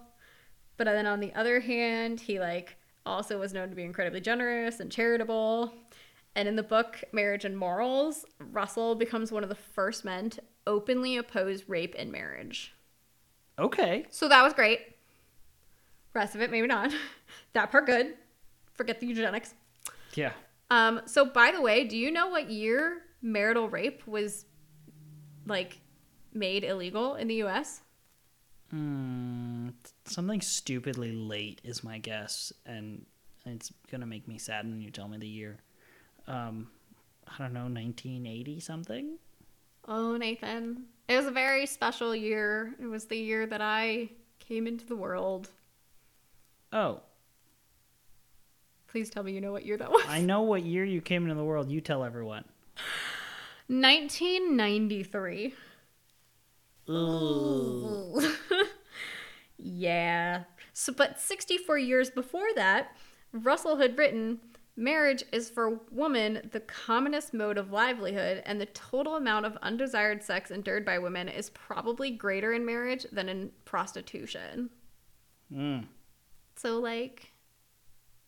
But 0.78 0.86
then 0.86 1.06
on 1.06 1.20
the 1.20 1.34
other 1.36 1.60
hand, 1.60 2.20
he 2.20 2.40
like 2.40 2.78
also 3.06 3.40
was 3.40 3.54
known 3.54 3.70
to 3.70 3.76
be 3.76 3.84
incredibly 3.84 4.22
generous 4.22 4.80
and 4.80 4.92
charitable. 4.92 5.74
And 6.36 6.48
in 6.48 6.56
the 6.56 6.64
book 6.64 7.04
Marriage 7.12 7.46
and 7.46 7.58
Morals, 7.58 8.26
Russell 8.40 8.96
becomes 8.96 9.32
one 9.32 9.44
of 9.44 9.50
the 9.50 9.56
first 9.56 10.04
men 10.04 10.30
to 10.32 10.42
openly 10.68 11.18
oppose 11.18 11.70
rape 11.70 11.96
in 11.96 12.12
marriage. 12.12 12.74
Okay. 13.58 14.06
So 14.10 14.28
that 14.28 14.44
was 14.44 14.54
great. 14.54 14.80
Rest 16.14 16.36
of 16.36 16.42
it, 16.42 16.52
maybe 16.52 16.68
not. 16.68 16.94
that 17.54 17.72
part 17.72 17.86
good. 17.86 18.16
Forget 18.74 19.00
the 19.00 19.08
eugenics. 19.08 19.54
Yeah. 20.14 20.32
Um, 20.70 21.02
so 21.06 21.26
by 21.26 21.52
the 21.52 21.62
way, 21.62 21.86
do 21.86 21.98
you 21.98 22.12
know 22.12 22.28
what 22.28 22.50
year 22.50 23.02
marital 23.22 23.70
rape 23.70 24.06
was 24.08 24.46
like 25.46 25.80
made 26.34 26.64
illegal 26.64 27.16
in 27.16 27.28
the 27.28 27.44
US? 27.44 27.82
Hmm. 28.72 29.70
Something 30.06 30.42
stupidly 30.42 31.12
late 31.12 31.62
is 31.64 31.84
my 31.84 31.98
guess, 31.98 32.54
and 32.66 33.06
it's 33.46 33.72
gonna 33.92 34.06
make 34.06 34.28
me 34.28 34.38
sad 34.38 34.66
when 34.66 34.82
you 34.82 34.92
tell 34.92 35.08
me 35.08 35.18
the 35.18 35.28
year. 35.28 35.58
Um, 36.28 36.70
I 37.28 37.42
don't 37.42 37.54
know, 37.54 37.62
1980 37.62 38.60
something. 38.60 39.18
Oh, 39.88 40.18
Nathan. 40.18 40.86
It 41.08 41.18
was 41.18 41.26
a 41.28 41.32
very 41.32 41.66
special 41.66 42.16
year. 42.16 42.76
It 42.80 42.88
was 42.88 43.06
the 43.06 43.18
year 43.18 43.46
that 43.48 43.62
I 43.62 44.10
came 44.40 44.68
into 44.68 44.86
the 44.86 44.96
world. 44.96 45.50
Oh, 46.74 47.02
Please 48.96 49.10
tell 49.10 49.24
me 49.24 49.34
you 49.34 49.42
know 49.42 49.52
what 49.52 49.66
year 49.66 49.76
that 49.76 49.92
was. 49.92 50.06
I 50.08 50.22
know 50.22 50.44
what 50.44 50.64
year 50.64 50.86
you 50.86 51.02
came 51.02 51.24
into 51.24 51.36
the 51.36 51.44
world. 51.44 51.70
You 51.70 51.82
tell 51.82 52.02
everyone. 52.02 52.46
1993. 53.68 55.54
yeah. 59.58 60.44
So, 60.74 60.94
but 60.94 61.20
64 61.20 61.78
years 61.78 62.10
before 62.10 62.48
that, 62.56 62.96
Russell 63.32 63.78
had 63.78 63.98
written 63.98 64.40
Marriage 64.78 65.24
is 65.32 65.50
for 65.50 65.80
woman 65.90 66.50
the 66.52 66.60
commonest 66.60 67.34
mode 67.34 67.58
of 67.58 67.72
livelihood, 67.72 68.44
and 68.46 68.60
the 68.60 68.66
total 68.68 69.16
amount 69.16 69.46
of 69.46 69.58
undesired 69.62 70.22
sex 70.22 70.52
endured 70.52 70.84
by 70.84 71.00
women 71.00 71.30
is 71.30 71.50
probably 71.52 72.12
greater 72.12 72.52
in 72.52 72.66
marriage 72.66 73.06
than 73.12 73.30
in 73.30 73.52
prostitution. 73.64 74.70
Mm. 75.52 75.86
So, 76.58 76.80
like, 76.80 77.32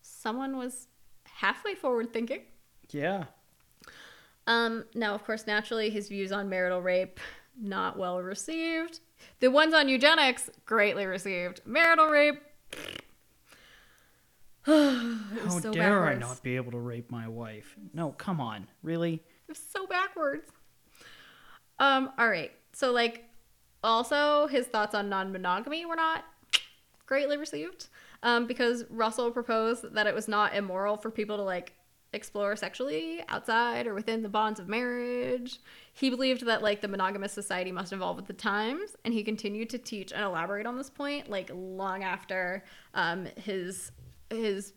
someone 0.01 0.55
was 0.55 0.87
halfway 1.25 1.75
forward 1.75 2.13
thinking. 2.13 2.43
Yeah. 2.91 3.25
Um, 4.45 4.85
now, 4.95 5.13
of 5.13 5.25
course, 5.25 5.47
naturally, 5.47 5.89
his 5.89 6.07
views 6.07 6.31
on 6.31 6.47
marital 6.47 6.81
rape 6.81 7.19
not 7.59 7.97
well 7.97 8.21
received. 8.21 9.01
The 9.39 9.49
ones 9.49 9.73
on 9.73 9.87
eugenics 9.87 10.49
greatly 10.65 11.05
received. 11.05 11.61
Marital 11.65 12.07
rape. 12.07 12.41
How 14.65 15.59
so 15.61 15.71
dare 15.71 16.01
backwards. 16.01 16.23
I 16.23 16.27
not 16.27 16.43
be 16.43 16.55
able 16.55 16.71
to 16.71 16.79
rape 16.79 17.09
my 17.09 17.27
wife? 17.27 17.75
No, 17.93 18.11
come 18.11 18.41
on. 18.41 18.67
Really? 18.83 19.13
It 19.13 19.49
was 19.49 19.59
so 19.59 19.87
backwards. 19.87 20.49
Um, 21.79 22.11
all 22.17 22.29
right. 22.29 22.51
So 22.73 22.91
like 22.91 23.25
also 23.83 24.47
his 24.47 24.67
thoughts 24.67 24.93
on 24.93 25.09
non-monogamy 25.09 25.85
were 25.85 25.95
not 25.95 26.25
greatly 27.05 27.37
received. 27.37 27.87
Um, 28.23 28.47
because 28.47 28.83
Russell 28.89 29.31
proposed 29.31 29.93
that 29.93 30.07
it 30.07 30.15
was 30.15 30.27
not 30.27 30.55
immoral 30.55 30.97
for 30.97 31.11
people 31.11 31.37
to 31.37 31.43
like 31.43 31.73
explore 32.13 32.55
sexually 32.55 33.23
outside 33.29 33.85
or 33.87 33.93
within 33.93 34.23
the 34.23 34.29
bonds 34.29 34.59
of 34.59 34.67
marriage. 34.67 35.59
He 35.97 36.11
believed 36.11 36.45
that 36.45 36.61
like 36.61 36.81
the 36.81 36.87
monogamous 36.87 37.33
society 37.33 37.71
must 37.71 37.91
evolve 37.91 38.17
with 38.17 38.27
the 38.27 38.33
times, 38.33 38.95
and 39.03 39.13
he 39.13 39.23
continued 39.23 39.69
to 39.71 39.79
teach 39.79 40.11
and 40.11 40.23
elaborate 40.23 40.67
on 40.67 40.77
this 40.77 40.91
point 40.91 41.29
like 41.29 41.49
long 41.53 42.03
after 42.03 42.63
um, 42.93 43.27
his 43.35 43.91
his 44.29 44.73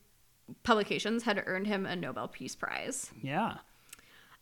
publications 0.63 1.23
had 1.25 1.43
earned 1.47 1.67
him 1.67 1.85
a 1.85 1.95
Nobel 1.95 2.29
Peace 2.29 2.57
Prize. 2.57 3.11
Yeah. 3.23 3.59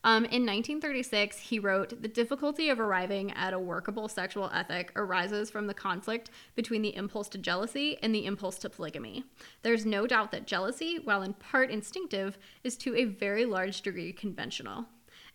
Um, 0.05 0.25
in 0.27 0.47
1936, 0.47 1.39
he 1.39 1.59
wrote, 1.59 2.01
The 2.01 2.09
difficulty 2.09 2.69
of 2.69 2.79
arriving 2.79 3.33
at 3.33 3.53
a 3.53 3.59
workable 3.59 4.07
sexual 4.07 4.49
ethic 4.55 4.93
arises 4.95 5.51
from 5.51 5.67
the 5.67 5.75
conflict 5.75 6.31
between 6.55 6.83
the 6.83 6.95
impulse 6.95 7.29
to 7.31 7.39
jealousy 7.39 7.99
and 8.01 8.15
the 8.15 8.25
impulse 8.25 8.59
to 8.59 8.71
polygamy. 8.71 9.25
There's 9.63 9.85
no 9.85 10.07
doubt 10.07 10.31
that 10.31 10.47
jealousy, 10.47 11.01
while 11.03 11.23
in 11.23 11.33
part 11.35 11.71
instinctive, 11.71 12.39
is 12.63 12.77
to 12.79 12.95
a 12.95 13.07
very 13.07 13.45
large 13.45 13.83
degree 13.83 14.13
conventional. 14.13 14.87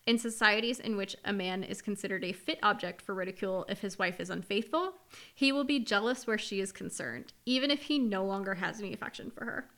In 0.06 0.18
societies 0.18 0.82
in 0.82 0.98
which 0.98 1.16
a 1.24 1.32
man 1.32 1.64
is 1.64 1.82
considered 1.82 2.26
a 2.26 2.34
fit 2.34 2.60
object 2.62 3.02
for 3.02 3.16
ridicule 3.16 3.66
if 3.70 3.80
his 3.80 3.98
wife 3.98 4.20
is 4.20 4.30
unfaithful, 4.30 4.96
he 5.34 5.54
will 5.54 5.64
be 5.64 5.80
jealous 5.80 6.28
where 6.28 6.38
she 6.38 6.60
is 6.60 6.74
concerned, 6.74 7.32
even 7.46 7.72
if 7.72 7.84
he 7.84 8.00
no 8.00 8.26
longer 8.26 8.56
has 8.56 8.80
any 8.80 8.94
affection 8.94 9.32
for 9.32 9.46
her. 9.46 9.70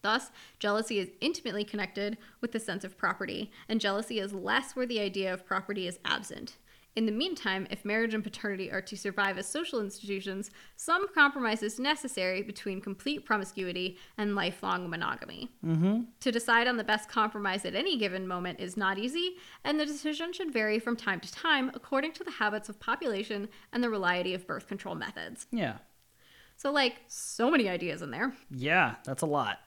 Thus, 0.00 0.30
jealousy 0.58 0.98
is 0.98 1.10
intimately 1.20 1.64
connected 1.64 2.16
with 2.40 2.52
the 2.52 2.58
sense 2.58 2.82
of 2.82 2.96
property, 2.96 3.52
and 3.68 3.80
jealousy 3.80 4.18
is 4.18 4.32
less 4.32 4.74
where 4.74 4.86
the 4.86 5.00
idea 5.00 5.32
of 5.32 5.46
property 5.46 5.86
is 5.86 5.98
absent. 6.04 6.56
In 6.94 7.06
the 7.06 7.12
meantime, 7.12 7.66
if 7.70 7.86
marriage 7.86 8.12
and 8.12 8.22
paternity 8.22 8.70
are 8.70 8.82
to 8.82 8.96
survive 8.98 9.38
as 9.38 9.46
social 9.46 9.80
institutions, 9.80 10.50
some 10.76 11.08
compromise 11.14 11.62
is 11.62 11.80
necessary 11.80 12.42
between 12.42 12.82
complete 12.82 13.24
promiscuity 13.24 13.96
and 14.18 14.34
lifelong 14.34 14.90
monogamy. 14.90 15.48
Mm-hmm. 15.64 16.02
To 16.20 16.32
decide 16.32 16.68
on 16.68 16.76
the 16.76 16.84
best 16.84 17.08
compromise 17.08 17.64
at 17.64 17.74
any 17.74 17.96
given 17.96 18.28
moment 18.28 18.60
is 18.60 18.76
not 18.76 18.98
easy, 18.98 19.36
and 19.64 19.80
the 19.80 19.86
decision 19.86 20.34
should 20.34 20.52
vary 20.52 20.78
from 20.78 20.94
time 20.94 21.20
to 21.20 21.32
time 21.32 21.70
according 21.72 22.12
to 22.12 22.24
the 22.24 22.30
habits 22.30 22.68
of 22.68 22.78
population 22.78 23.48
and 23.72 23.82
the 23.82 23.88
reliability 23.88 24.34
of 24.34 24.46
birth 24.46 24.68
control 24.68 24.94
methods. 24.94 25.46
Yeah. 25.50 25.78
So, 26.56 26.70
like, 26.70 26.96
so 27.08 27.50
many 27.50 27.70
ideas 27.70 28.02
in 28.02 28.10
there. 28.10 28.34
Yeah, 28.50 28.96
that's 29.04 29.22
a 29.22 29.26
lot. 29.26 29.58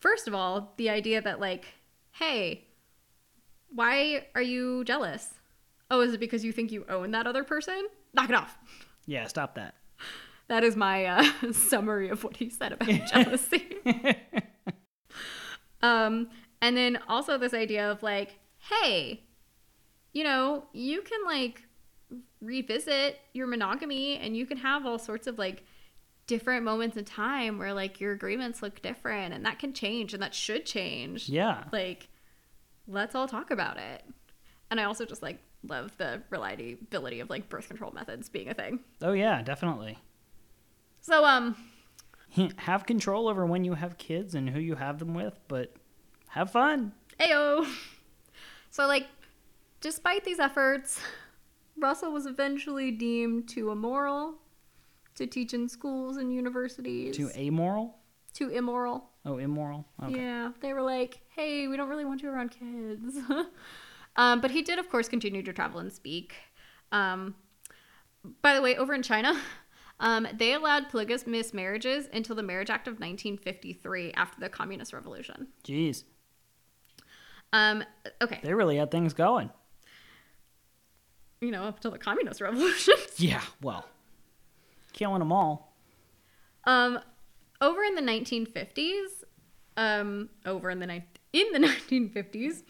First 0.00 0.26
of 0.26 0.34
all, 0.34 0.74
the 0.78 0.90
idea 0.90 1.22
that, 1.22 1.38
like, 1.38 1.66
hey, 2.10 2.66
why 3.70 4.26
are 4.34 4.42
you 4.42 4.82
jealous? 4.84 5.34
Oh, 5.90 6.00
is 6.00 6.14
it 6.14 6.20
because 6.20 6.44
you 6.44 6.52
think 6.52 6.72
you 6.72 6.84
own 6.88 7.10
that 7.12 7.26
other 7.26 7.44
person? 7.44 7.86
Knock 8.14 8.30
it 8.30 8.34
off. 8.34 8.56
Yeah, 9.06 9.26
stop 9.26 9.54
that. 9.56 9.74
That 10.48 10.64
is 10.64 10.76
my 10.76 11.06
uh, 11.06 11.24
summary 11.52 12.08
of 12.08 12.24
what 12.24 12.36
he 12.36 12.50
said 12.50 12.72
about 12.72 12.88
jealousy. 13.12 13.76
um, 15.82 16.28
and 16.60 16.76
then 16.76 16.98
also 17.08 17.38
this 17.38 17.54
idea 17.54 17.90
of 17.90 18.02
like, 18.02 18.38
hey, 18.70 19.22
you 20.12 20.24
know, 20.24 20.64
you 20.72 21.02
can 21.02 21.20
like 21.26 21.62
revisit 22.40 23.18
your 23.32 23.46
monogamy 23.46 24.16
and 24.18 24.36
you 24.36 24.46
can 24.46 24.58
have 24.58 24.86
all 24.86 24.98
sorts 24.98 25.26
of 25.26 25.38
like 25.38 25.64
different 26.26 26.64
moments 26.64 26.96
in 26.96 27.04
time 27.04 27.58
where 27.58 27.74
like 27.74 28.00
your 28.00 28.12
agreements 28.12 28.62
look 28.62 28.80
different 28.80 29.34
and 29.34 29.44
that 29.44 29.58
can 29.58 29.72
change 29.72 30.14
and 30.14 30.22
that 30.22 30.34
should 30.34 30.64
change. 30.64 31.28
Yeah. 31.28 31.64
Like, 31.72 32.08
let's 32.86 33.14
all 33.14 33.28
talk 33.28 33.50
about 33.50 33.78
it. 33.78 34.04
And 34.70 34.80
I 34.80 34.84
also 34.84 35.04
just 35.04 35.22
like 35.22 35.38
love 35.68 35.96
the 35.98 36.22
reliability 36.30 37.20
of 37.20 37.30
like 37.30 37.48
birth 37.48 37.68
control 37.68 37.92
methods 37.92 38.28
being 38.28 38.48
a 38.48 38.54
thing. 38.54 38.80
Oh 39.02 39.12
yeah, 39.12 39.42
definitely. 39.42 39.98
So 41.00 41.24
um 41.24 41.56
have 42.56 42.86
control 42.86 43.28
over 43.28 43.46
when 43.46 43.64
you 43.64 43.74
have 43.74 43.96
kids 43.98 44.34
and 44.34 44.50
who 44.50 44.58
you 44.58 44.74
have 44.74 44.98
them 44.98 45.14
with, 45.14 45.38
but 45.48 45.74
have 46.28 46.50
fun. 46.50 46.92
Ayo. 47.20 47.66
So 48.70 48.86
like 48.86 49.06
despite 49.80 50.24
these 50.24 50.40
efforts, 50.40 51.00
Russell 51.76 52.12
was 52.12 52.26
eventually 52.26 52.90
deemed 52.90 53.48
too 53.48 53.70
immoral 53.70 54.36
to 55.14 55.26
teach 55.26 55.54
in 55.54 55.68
schools 55.68 56.16
and 56.16 56.32
universities. 56.32 57.16
Too 57.16 57.30
amoral? 57.36 57.98
Too 58.32 58.48
immoral. 58.48 59.10
Oh, 59.24 59.38
immoral. 59.38 59.86
Okay. 60.02 60.16
Yeah, 60.16 60.50
they 60.60 60.72
were 60.72 60.82
like, 60.82 61.20
"Hey, 61.34 61.68
we 61.68 61.76
don't 61.76 61.88
really 61.88 62.04
want 62.04 62.22
you 62.22 62.30
around 62.30 62.50
kids." 62.50 63.16
Um, 64.16 64.40
but 64.40 64.50
he 64.52 64.62
did, 64.62 64.78
of 64.78 64.88
course, 64.88 65.08
continue 65.08 65.42
to 65.42 65.52
travel 65.52 65.80
and 65.80 65.92
speak. 65.92 66.34
Um, 66.92 67.34
by 68.42 68.54
the 68.54 68.62
way, 68.62 68.76
over 68.76 68.94
in 68.94 69.02
China, 69.02 69.38
um, 70.00 70.26
they 70.36 70.52
allowed 70.54 70.88
polygamous 70.90 71.52
marriages 71.52 72.08
until 72.12 72.36
the 72.36 72.42
Marriage 72.42 72.70
Act 72.70 72.86
of 72.86 72.94
1953 72.94 74.12
after 74.12 74.40
the 74.40 74.48
Communist 74.48 74.92
Revolution. 74.92 75.48
Jeez. 75.64 76.04
Um, 77.52 77.84
okay. 78.22 78.40
They 78.42 78.54
really 78.54 78.76
had 78.76 78.90
things 78.90 79.14
going. 79.14 79.50
You 81.40 81.50
know, 81.50 81.64
up 81.64 81.76
until 81.76 81.90
the 81.90 81.98
Communist 81.98 82.40
Revolution. 82.40 82.94
yeah, 83.16 83.42
well, 83.62 83.86
killing 84.92 85.18
them 85.18 85.32
all. 85.32 85.76
Um, 86.64 86.98
over 87.60 87.82
in 87.82 87.94
the 87.94 88.02
1950s, 88.02 89.24
um, 89.76 90.30
over 90.46 90.70
in 90.70 90.78
the 90.80 90.86
ni- 90.86 91.04
in 91.32 91.52
the 91.52 91.58
1950s, 91.90 92.62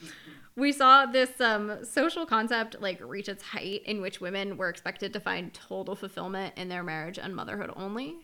we 0.57 0.71
saw 0.71 1.07
this 1.07 1.41
um, 1.41 1.85
social 1.85 2.27
concept 2.27 2.81
like 2.81 3.01
reach 3.03 3.29
its 3.29 3.43
height 3.43 3.83
in 3.87 4.01
which 4.01 4.21
women 4.21 4.57
were 4.57 4.69
expected 4.69 5.13
to 5.13 5.21
find 5.21 5.53
total 5.53 5.97
fulfillment 5.97 6.55
in 6.57 6.69
their 6.69 6.83
marriage 6.83 7.19
and 7.19 7.35
motherhood 7.35 7.73
only. 7.77 8.17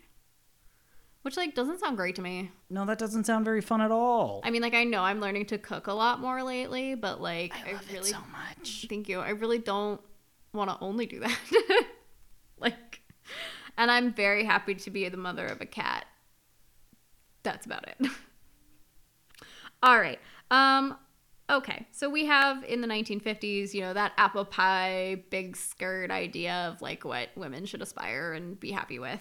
Which 1.23 1.37
like 1.37 1.55
doesn't 1.55 1.81
sound 1.81 1.97
great 1.97 2.15
to 2.17 2.23
me. 2.23 2.51
No 2.71 2.87
that 2.87 2.99
doesn't 2.99 3.25
sound 3.25 3.45
very 3.45 3.61
fun 3.61 3.81
at 3.81 3.91
all. 3.91 4.41
I 4.45 4.51
mean 4.51 4.63
like 4.63 4.75
i 4.75 4.85
know 4.85 5.03
i'm 5.03 5.21
learning 5.21 5.47
to 5.47 5.59
cook 5.59 5.87
a 5.87 5.93
lot 5.93 6.21
more 6.21 6.43
lately 6.43 6.95
but 6.95 7.21
like 7.21 7.53
i, 7.67 7.71
I 7.71 7.93
really 7.93 8.11
so 8.11 8.19
much. 8.33 8.87
Thank 8.89 9.09
you. 9.09 9.21
I 9.21 9.31
really 9.31 9.59
don't 9.59 10.01
want 10.55 10.71
to 10.71 10.79
only 10.81 11.07
do 11.07 11.21
that. 11.21 11.39
Like 12.59 13.01
and 13.79 13.91
i'm 13.91 14.13
very 14.13 14.45
happy 14.45 14.75
to 14.75 14.91
be 14.91 15.09
the 15.09 15.17
mother 15.17 15.47
of 15.47 15.63
a 15.63 15.67
cat. 15.67 16.05
That's 17.43 17.65
about 17.65 17.89
it. 17.89 18.07
All 19.83 19.99
right 19.99 20.19
um 20.51 20.97
Okay, 21.51 21.85
so 21.91 22.09
we 22.09 22.27
have 22.27 22.63
in 22.63 22.81
the 22.81 22.87
1950s, 22.87 23.75
you 23.75 23.81
know, 23.81 23.93
that 23.93 24.13
apple 24.17 24.45
pie, 24.45 25.25
big 25.31 25.57
skirt 25.57 26.13
idea 26.13 26.73
of 26.73 26.81
like 26.81 27.05
what 27.05 27.31
women 27.35 27.67
should 27.67 27.83
aspire 27.83 28.33
and 28.35 28.59
be 28.61 28.71
happy 28.71 29.01
with. 29.01 29.21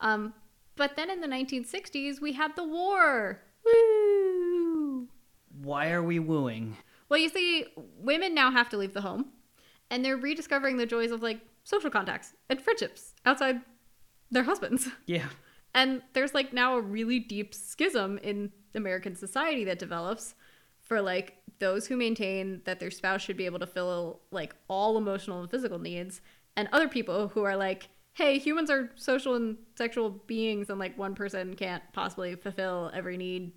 Um, 0.00 0.34
but 0.76 0.96
then 0.96 1.08
in 1.08 1.22
the 1.22 1.26
1960s, 1.26 2.20
we 2.20 2.32
had 2.32 2.54
the 2.54 2.64
war. 2.64 3.40
Woo! 3.64 5.08
Why 5.62 5.90
are 5.90 6.02
we 6.02 6.18
wooing? 6.18 6.76
Well, 7.08 7.18
you 7.18 7.30
see, 7.30 7.66
women 7.98 8.34
now 8.34 8.50
have 8.50 8.68
to 8.70 8.76
leave 8.76 8.92
the 8.92 9.00
home, 9.00 9.26
and 9.90 10.04
they're 10.04 10.18
rediscovering 10.18 10.76
the 10.76 10.86
joys 10.86 11.10
of 11.10 11.22
like 11.22 11.40
social 11.64 11.90
contacts 11.90 12.34
and 12.50 12.60
friendships 12.60 13.14
outside 13.24 13.62
their 14.30 14.44
husbands. 14.44 14.88
Yeah. 15.06 15.28
And 15.74 16.02
there's 16.12 16.34
like 16.34 16.52
now 16.52 16.76
a 16.76 16.80
really 16.80 17.20
deep 17.20 17.54
schism 17.54 18.18
in 18.22 18.52
American 18.74 19.14
society 19.14 19.64
that 19.64 19.78
develops 19.78 20.34
for 20.90 21.00
like 21.00 21.36
those 21.60 21.86
who 21.86 21.96
maintain 21.96 22.62
that 22.64 22.80
their 22.80 22.90
spouse 22.90 23.22
should 23.22 23.36
be 23.36 23.46
able 23.46 23.58
to 23.58 23.66
fill 23.66 24.20
like 24.30 24.54
all 24.68 24.98
emotional 24.98 25.40
and 25.40 25.50
physical 25.50 25.78
needs 25.78 26.20
and 26.56 26.68
other 26.72 26.88
people 26.88 27.28
who 27.28 27.44
are 27.44 27.56
like 27.56 27.88
hey 28.14 28.38
humans 28.38 28.70
are 28.70 28.90
social 28.96 29.36
and 29.36 29.56
sexual 29.76 30.10
beings 30.10 30.68
and 30.68 30.78
like 30.78 30.98
one 30.98 31.14
person 31.14 31.54
can't 31.54 31.82
possibly 31.92 32.34
fulfill 32.34 32.90
every 32.92 33.16
need 33.16 33.52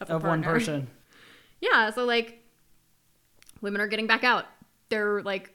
of, 0.00 0.10
of 0.10 0.24
one 0.24 0.42
person. 0.42 0.88
Yeah 1.60 1.90
so 1.90 2.04
like 2.04 2.42
women 3.60 3.80
are 3.80 3.86
getting 3.86 4.08
back 4.08 4.24
out. 4.24 4.46
They're 4.88 5.22
like 5.22 5.52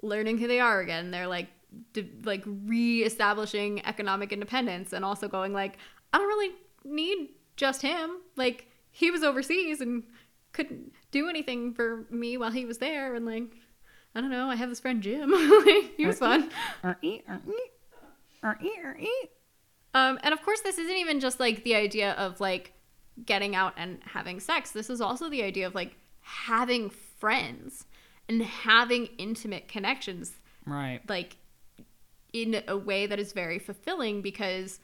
learning 0.00 0.38
who 0.38 0.46
they 0.46 0.60
are 0.60 0.80
again. 0.80 1.10
They're 1.10 1.26
like 1.26 1.48
de- 1.92 2.08
like 2.22 2.44
re-establishing 2.46 3.84
economic 3.84 4.32
independence 4.32 4.92
and 4.92 5.04
also 5.04 5.28
going 5.28 5.52
like 5.52 5.76
i 6.12 6.18
don't 6.18 6.28
really 6.28 6.54
need 6.84 7.30
just 7.56 7.82
him. 7.82 8.18
Like 8.36 8.68
he 8.90 9.10
was 9.10 9.22
overseas 9.22 9.80
and 9.80 10.02
couldn't 10.52 10.92
do 11.10 11.28
anything 11.28 11.74
for 11.74 12.06
me 12.10 12.36
while 12.36 12.50
he 12.50 12.64
was 12.64 12.78
there 12.78 13.14
and 13.14 13.26
like 13.26 13.56
I 14.14 14.20
don't 14.20 14.30
know, 14.30 14.48
I 14.48 14.56
have 14.56 14.68
this 14.68 14.80
friend 14.80 15.00
Jim. 15.02 15.30
like, 15.66 15.96
he 15.96 16.04
was 16.04 16.18
fun. 16.18 16.50
Um, 19.94 20.18
and 20.22 20.32
of 20.32 20.42
course 20.42 20.60
this 20.62 20.78
isn't 20.78 20.96
even 20.96 21.20
just 21.20 21.38
like 21.38 21.62
the 21.64 21.74
idea 21.74 22.12
of 22.12 22.40
like 22.40 22.72
getting 23.24 23.54
out 23.54 23.74
and 23.76 24.00
having 24.04 24.40
sex. 24.40 24.72
This 24.72 24.90
is 24.90 25.00
also 25.00 25.28
the 25.28 25.42
idea 25.42 25.66
of 25.66 25.74
like 25.74 25.96
having 26.22 26.90
friends 26.90 27.86
and 28.28 28.42
having 28.42 29.06
intimate 29.18 29.68
connections. 29.68 30.32
Right. 30.66 31.00
Like 31.08 31.36
in 32.32 32.62
a 32.68 32.76
way 32.76 33.06
that 33.06 33.18
is 33.18 33.32
very 33.32 33.58
fulfilling 33.58 34.22
because 34.22 34.80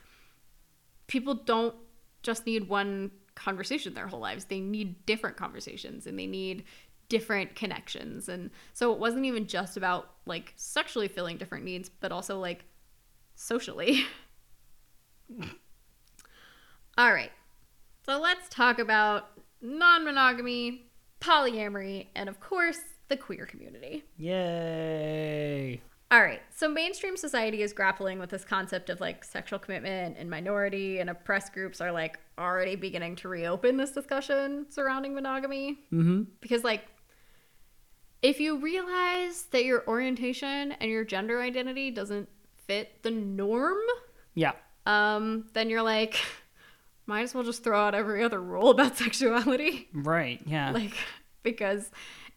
people 1.06 1.34
don't 1.34 1.74
just 2.22 2.46
need 2.46 2.68
one 2.68 3.10
conversation 3.36 3.94
their 3.94 4.08
whole 4.08 4.18
lives. 4.18 4.46
They 4.46 4.60
need 4.60 5.06
different 5.06 5.36
conversations 5.36 6.08
and 6.08 6.18
they 6.18 6.26
need 6.26 6.64
different 7.08 7.54
connections. 7.54 8.28
And 8.28 8.50
so 8.72 8.92
it 8.92 8.98
wasn't 8.98 9.26
even 9.26 9.46
just 9.46 9.76
about 9.76 10.10
like 10.26 10.52
sexually 10.56 11.06
filling 11.06 11.36
different 11.36 11.64
needs, 11.64 11.88
but 11.88 12.10
also 12.10 12.40
like 12.40 12.64
socially. 13.36 14.04
All 16.98 17.12
right. 17.12 17.30
So 18.04 18.20
let's 18.20 18.48
talk 18.48 18.78
about 18.78 19.30
non 19.60 20.04
monogamy, 20.04 20.86
polyamory, 21.20 22.06
and 22.14 22.28
of 22.28 22.40
course, 22.40 22.78
the 23.08 23.16
queer 23.16 23.46
community. 23.46 24.04
Yay! 24.16 25.80
All 26.10 26.22
right. 26.22 26.40
So 26.54 26.68
mainstream 26.68 27.16
society 27.16 27.62
is 27.62 27.72
grappling 27.72 28.18
with 28.18 28.30
this 28.30 28.44
concept 28.44 28.90
of 28.90 29.00
like 29.00 29.24
sexual 29.24 29.58
commitment 29.58 30.16
and 30.18 30.30
minority 30.30 31.00
and 31.00 31.10
oppressed 31.10 31.52
groups 31.52 31.80
are 31.80 31.90
like 31.90 32.18
already 32.38 32.76
beginning 32.76 33.16
to 33.16 33.28
reopen 33.28 33.76
this 33.76 33.90
discussion 33.90 34.66
surrounding 34.70 35.14
monogamy. 35.14 35.80
Mm-hmm. 35.92 36.22
Because 36.40 36.62
like 36.62 36.84
if 38.22 38.38
you 38.38 38.58
realize 38.58 39.44
that 39.50 39.64
your 39.64 39.86
orientation 39.88 40.72
and 40.72 40.90
your 40.90 41.04
gender 41.04 41.40
identity 41.40 41.90
doesn't 41.90 42.28
fit 42.66 43.02
the 43.02 43.10
norm, 43.10 43.78
yeah. 44.34 44.52
Um, 44.84 45.46
then 45.54 45.68
you're 45.70 45.82
like 45.82 46.20
might 47.06 47.22
as 47.22 47.34
well 47.34 47.42
just 47.42 47.64
throw 47.64 47.80
out 47.80 47.96
every 47.96 48.22
other 48.22 48.40
rule 48.40 48.70
about 48.70 48.96
sexuality. 48.96 49.88
Right. 49.92 50.40
Yeah. 50.46 50.70
Like 50.70 50.96
because 51.42 51.90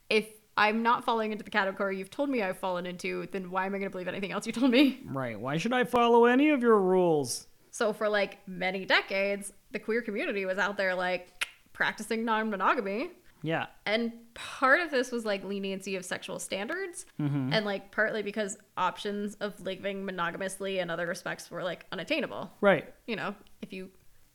if 0.10 0.28
I'm 0.60 0.84
not 0.84 1.06
falling 1.06 1.32
into 1.32 1.46
the 1.46 1.50
category 1.50 1.98
you've 1.98 2.12
told 2.12 2.30
me 2.30 2.44
I've 2.44 2.58
fallen 2.58 2.86
into, 2.86 3.26
then 3.32 3.50
why 3.50 3.66
am 3.66 3.74
I 3.74 3.78
going 3.78 3.90
to 3.90 3.92
believe 3.92 4.10
anything 4.10 4.34
else 4.34 4.46
you 4.46 4.52
told 4.52 4.72
me? 4.72 5.00
Right. 5.06 5.40
Why 5.40 5.56
should 5.56 5.72
I 5.72 5.86
follow 5.86 6.26
any 6.26 6.50
of 6.50 6.62
your 6.62 6.78
rules? 6.78 7.48
So 7.72 7.94
for 7.94 8.10
like 8.10 8.46
many 8.46 8.84
decades, 8.84 9.54
the 9.72 9.80
queer 9.80 10.02
community 10.02 10.46
was 10.46 10.58
out 10.58 10.76
there 10.76 10.94
like 10.96 11.48
practicing 11.72 12.26
non-monogamy. 12.26 13.12
Yeah. 13.42 13.68
And 13.86 14.12
part 14.34 14.82
of 14.82 14.92
this 14.92 15.14
was 15.14 15.24
like 15.24 15.46
leniency 15.46 15.96
of 15.96 16.04
sexual 16.04 16.40
standards, 16.40 17.06
mm-hmm. 17.18 17.54
and 17.54 17.66
like 17.66 17.94
partly 17.94 18.22
because 18.22 18.58
options 18.76 19.36
of 19.36 19.58
living 19.62 20.06
monogamously 20.06 20.80
in 20.80 20.90
other 20.90 21.08
respects 21.08 21.50
were 21.50 21.64
like 21.64 21.86
unattainable. 21.94 22.52
Right. 22.60 22.94
You 23.08 23.16
know, 23.16 23.34
if 23.62 23.72
you 23.72 23.92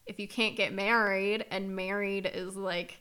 if 0.07 0.19
you 0.19 0.27
can't 0.27 0.57
get 0.57 0.73
married 0.73 1.45
and 1.51 1.77
married 1.77 2.31
is 2.33 2.57
like 2.57 2.99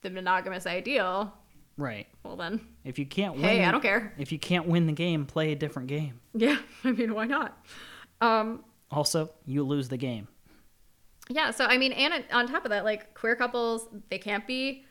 the 0.00 0.08
monogamous 0.08 0.66
ideal, 0.66 1.34
Right. 1.78 2.06
well 2.24 2.36
then, 2.36 2.60
If 2.84 2.98
you 2.98 3.06
can't 3.06 3.34
win, 3.34 3.42
hey, 3.44 3.64
I 3.64 3.70
don't 3.70 3.80
care. 3.82 4.12
If 4.18 4.30
you 4.32 4.38
can't 4.38 4.66
win 4.66 4.86
the 4.86 4.92
game, 4.92 5.24
play 5.26 5.52
a 5.52 5.56
different 5.56 5.88
game. 5.88 6.20
Yeah, 6.34 6.58
I 6.84 6.92
mean, 6.92 7.14
why 7.14 7.26
not? 7.26 7.58
Um, 8.20 8.64
Also, 8.90 9.30
you 9.46 9.62
lose 9.64 9.88
the 9.88 9.96
game. 9.96 10.28
Yeah, 11.30 11.50
so 11.50 11.64
I 11.64 11.78
mean, 11.78 11.92
and 11.92 12.24
on 12.32 12.46
top 12.46 12.64
of 12.64 12.70
that, 12.70 12.84
like 12.84 13.14
queer 13.14 13.36
couples, 13.36 13.88
they 14.10 14.18
can't 14.18 14.46
be 14.46 14.84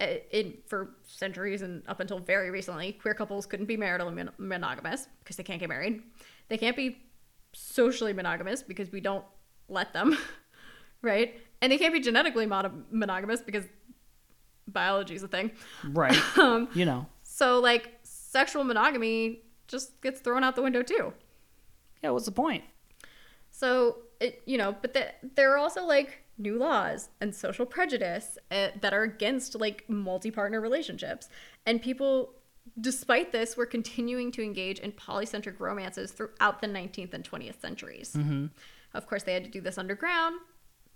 uh, 0.00 0.06
in 0.30 0.54
for 0.68 0.90
centuries 1.06 1.62
and 1.62 1.82
up 1.88 2.00
until 2.00 2.18
very 2.20 2.50
recently, 2.50 2.92
queer 2.92 3.14
couples 3.14 3.44
couldn't 3.46 3.66
be 3.66 3.76
maritally 3.76 4.14
mon- 4.14 4.30
monogamous 4.38 5.08
because 5.20 5.36
they 5.36 5.42
can't 5.42 5.58
get 5.58 5.68
married. 5.68 6.02
They 6.48 6.58
can't 6.58 6.76
be 6.76 6.98
socially 7.52 8.12
monogamous 8.12 8.62
because 8.62 8.92
we 8.92 9.00
don't 9.00 9.24
let 9.68 9.92
them, 9.92 10.16
right? 11.02 11.40
And 11.62 11.72
they 11.72 11.78
can't 11.78 11.92
be 11.92 12.00
genetically 12.00 12.46
mono- 12.46 12.84
monogamous 12.90 13.40
because 13.40 13.64
biology 14.72 15.14
is 15.14 15.22
a 15.22 15.28
thing. 15.28 15.52
Right. 15.84 16.16
Um, 16.38 16.68
you 16.74 16.84
know. 16.84 17.06
so 17.22 17.58
like 17.60 17.98
sexual 18.02 18.64
monogamy 18.64 19.42
just 19.68 20.00
gets 20.00 20.20
thrown 20.20 20.42
out 20.42 20.56
the 20.56 20.62
window 20.62 20.82
too. 20.82 21.12
Yeah, 22.02 22.10
what's 22.10 22.24
the 22.26 22.32
point? 22.32 22.64
So, 23.50 23.98
it, 24.20 24.42
you 24.46 24.56
know, 24.56 24.74
but 24.80 24.94
the, 24.94 25.08
there 25.34 25.52
are 25.52 25.58
also 25.58 25.84
like 25.84 26.24
new 26.38 26.56
laws 26.56 27.10
and 27.20 27.34
social 27.34 27.66
prejudice 27.66 28.38
uh, 28.50 28.68
that 28.80 28.94
are 28.94 29.02
against 29.02 29.54
like 29.54 29.84
multi 29.88 30.30
partner 30.30 30.60
relationships. 30.60 31.28
And 31.66 31.82
people, 31.82 32.34
despite 32.80 33.32
this, 33.32 33.56
were 33.56 33.66
continuing 33.66 34.32
to 34.32 34.42
engage 34.42 34.78
in 34.78 34.92
polycentric 34.92 35.60
romances 35.60 36.12
throughout 36.12 36.60
the 36.60 36.68
19th 36.68 37.12
and 37.12 37.28
20th 37.28 37.60
centuries. 37.60 38.16
Of 38.94 39.06
course, 39.06 39.22
they 39.22 39.34
had 39.34 39.44
to 39.44 39.50
do 39.50 39.60
this 39.60 39.78
underground, 39.78 40.40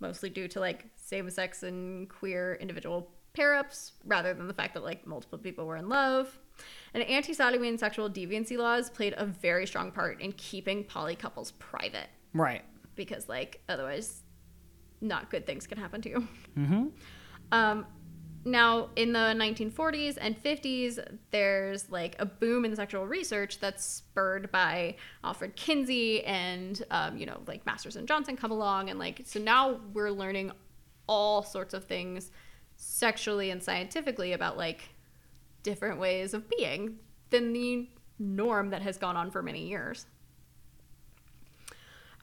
mostly 0.01 0.31
due 0.31 0.49
to 0.49 0.61
like 0.61 0.87
same 0.97 1.31
sex 1.31 1.63
and 1.63 2.09
queer 2.09 2.57
individual 2.61 3.11
pair 3.35 3.55
ups 3.55 3.93
rather 4.05 4.33
than 4.33 4.47
the 4.49 4.55
fact 4.55 4.75
that 4.75 4.83
like 4.85 5.07
multiple 5.07 5.39
people 5.39 5.67
were 5.67 5.77
in 5.77 5.89
love. 5.89 6.39
And 6.95 7.03
anti 7.03 7.33
sodomy 7.35 7.69
and 7.69 7.79
sexual 7.79 8.09
deviancy 8.09 8.57
laws 8.57 8.89
played 8.89 9.15
a 9.17 9.27
very 9.27 9.67
strong 9.67 9.91
part 9.91 10.21
in 10.21 10.33
keeping 10.33 10.85
poly 10.85 11.17
couples 11.17 11.51
private 11.53 12.09
Right. 12.33 12.63
because 12.95 13.29
like 13.29 13.61
otherwise 13.69 14.23
not 15.01 15.31
good 15.31 15.47
things 15.47 15.67
can 15.67 15.77
happen 15.79 16.01
to 16.03 16.09
you 16.09 16.29
Mm-hmm. 16.57 16.87
um 17.53 17.87
now 18.47 18.91
in 18.97 19.13
the 19.13 19.19
1940s 19.19 20.17
and 20.21 20.41
50s 20.43 20.99
there's 21.31 21.91
like 21.91 22.15
a 22.19 22.27
boom 22.27 22.65
in 22.65 22.77
sexual 22.77 23.07
research 23.07 23.59
that's 23.59 23.85
spurred 23.85 24.51
by 24.53 24.95
alfred 25.25 25.57
kinsey 25.57 26.23
and 26.25 26.85
um, 26.91 27.17
you 27.17 27.27
know 27.27 27.41
like 27.47 27.65
masters 27.67 27.97
and 27.97 28.07
johnson 28.07 28.37
come 28.37 28.51
along 28.53 28.91
and 28.91 28.99
like 28.99 29.23
so 29.25 29.41
now 29.41 29.81
we're 29.93 30.11
learning 30.11 30.53
all 31.09 31.43
sorts 31.43 31.75
of 31.75 31.85
things 31.85 32.31
sexually 32.77 33.51
and 33.51 33.63
scientifically 33.63 34.33
about 34.33 34.57
like 34.57 34.81
different 35.63 35.99
ways 35.99 36.35
of 36.35 36.49
being 36.49 36.99
than 37.31 37.53
the 37.53 37.89
norm 38.19 38.71
that 38.71 38.83
has 38.83 38.97
gone 38.97 39.17
on 39.17 39.31
for 39.31 39.43
many 39.43 39.67
years 39.67 40.07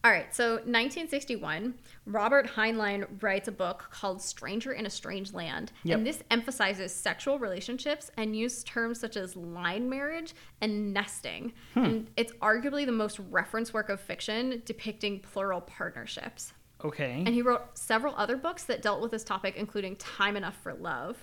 all 0.03 0.09
right, 0.09 0.33
so 0.33 0.53
1961, 0.53 1.75
Robert 2.07 2.47
Heinlein 2.47 3.05
writes 3.21 3.47
a 3.47 3.51
book 3.51 3.87
called 3.91 4.19
Stranger 4.19 4.71
in 4.71 4.87
a 4.87 4.89
Strange 4.89 5.31
Land. 5.31 5.71
Yep. 5.83 5.97
And 5.97 6.07
this 6.07 6.23
emphasizes 6.31 6.91
sexual 6.91 7.37
relationships 7.37 8.09
and 8.17 8.35
uses 8.35 8.63
terms 8.63 8.99
such 8.99 9.15
as 9.15 9.35
line 9.35 9.87
marriage 9.87 10.33
and 10.59 10.91
nesting. 10.91 11.53
Hmm. 11.75 11.83
And 11.83 12.09
it's 12.17 12.33
arguably 12.41 12.87
the 12.87 12.91
most 12.91 13.19
reference 13.29 13.75
work 13.75 13.89
of 13.89 14.01
fiction 14.01 14.63
depicting 14.65 15.19
plural 15.19 15.61
partnerships. 15.61 16.53
Okay. 16.83 17.23
And 17.25 17.29
he 17.29 17.41
wrote 17.41 17.77
several 17.77 18.15
other 18.15 18.37
books 18.37 18.63
that 18.63 18.81
dealt 18.81 19.01
with 19.01 19.11
this 19.11 19.23
topic, 19.23 19.55
including 19.55 19.95
Time 19.97 20.35
Enough 20.35 20.57
for 20.61 20.73
Love. 20.73 21.17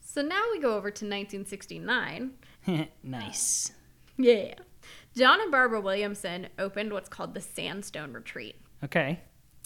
So 0.00 0.22
now 0.22 0.42
we 0.50 0.60
go 0.60 0.70
over 0.70 0.90
to 0.90 1.04
1969. 1.04 2.32
nice. 3.02 3.72
Yeah. 4.16 4.54
John 5.14 5.40
and 5.40 5.50
Barbara 5.50 5.80
Williamson 5.80 6.48
opened 6.58 6.92
what's 6.92 7.08
called 7.08 7.34
the 7.34 7.40
Sandstone 7.40 8.12
Retreat. 8.12 8.56
Okay. 8.84 9.20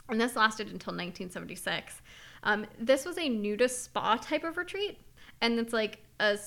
And 0.08 0.20
this 0.20 0.34
lasted 0.34 0.66
until 0.66 0.92
1976. 0.92 2.02
Um, 2.42 2.66
this 2.78 3.04
was 3.04 3.18
a 3.18 3.28
nudist 3.28 3.84
spa 3.84 4.16
type 4.16 4.44
of 4.44 4.56
retreat. 4.56 4.98
And 5.40 5.58
it's 5.58 5.72
like 5.72 6.00
a 6.18 6.38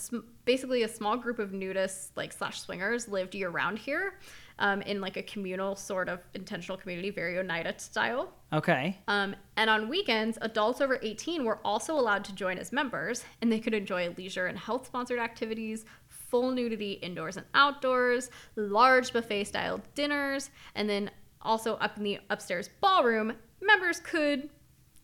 basically 0.45 0.84
a 0.84 0.88
small 0.88 1.17
group 1.17 1.39
of 1.39 1.51
nudists, 1.51 2.09
like 2.15 2.34
slash 2.34 2.59
swingers, 2.59 3.07
lived 3.07 3.35
year 3.35 3.49
round 3.49 3.80
here 3.80 4.19
um, 4.59 4.81
in 4.84 5.01
like 5.01 5.17
a 5.17 5.23
communal 5.23 5.75
sort 5.75 6.09
of 6.09 6.19
intentional 6.34 6.77
community, 6.77 7.09
very 7.09 7.38
Oneida 7.38 7.73
style. 7.77 8.34
Okay. 8.51 8.97
Um, 9.07 9.35
and 9.57 9.69
on 9.69 9.89
weekends, 9.89 10.38
adults 10.41 10.81
over 10.81 10.99
18 11.01 11.43
were 11.43 11.59
also 11.65 11.95
allowed 11.95 12.23
to 12.25 12.35
join 12.35 12.57
as 12.57 12.71
members, 12.71 13.23
and 13.41 13.51
they 13.51 13.59
could 13.59 13.73
enjoy 13.73 14.13
leisure 14.17 14.47
and 14.47 14.57
health 14.57 14.88
sponsored 14.88 15.19
activities, 15.19 15.85
full 16.07 16.51
nudity 16.51 16.93
indoors 16.93 17.38
and 17.38 17.45
outdoors, 17.53 18.30
large 18.55 19.13
buffet 19.13 19.45
style 19.45 19.81
dinners, 19.95 20.49
and 20.75 20.89
then 20.89 21.11
also 21.41 21.75
up 21.75 21.97
in 21.97 22.03
the 22.03 22.19
upstairs 22.30 22.69
ballroom, 22.81 23.34
members 23.61 23.99
could, 23.99 24.49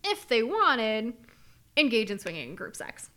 if 0.04 0.28
they 0.28 0.44
wanted, 0.44 1.14
engage 1.78 2.12
in 2.12 2.20
swinging 2.20 2.50
and 2.50 2.58
group 2.58 2.76
sex. 2.76 3.10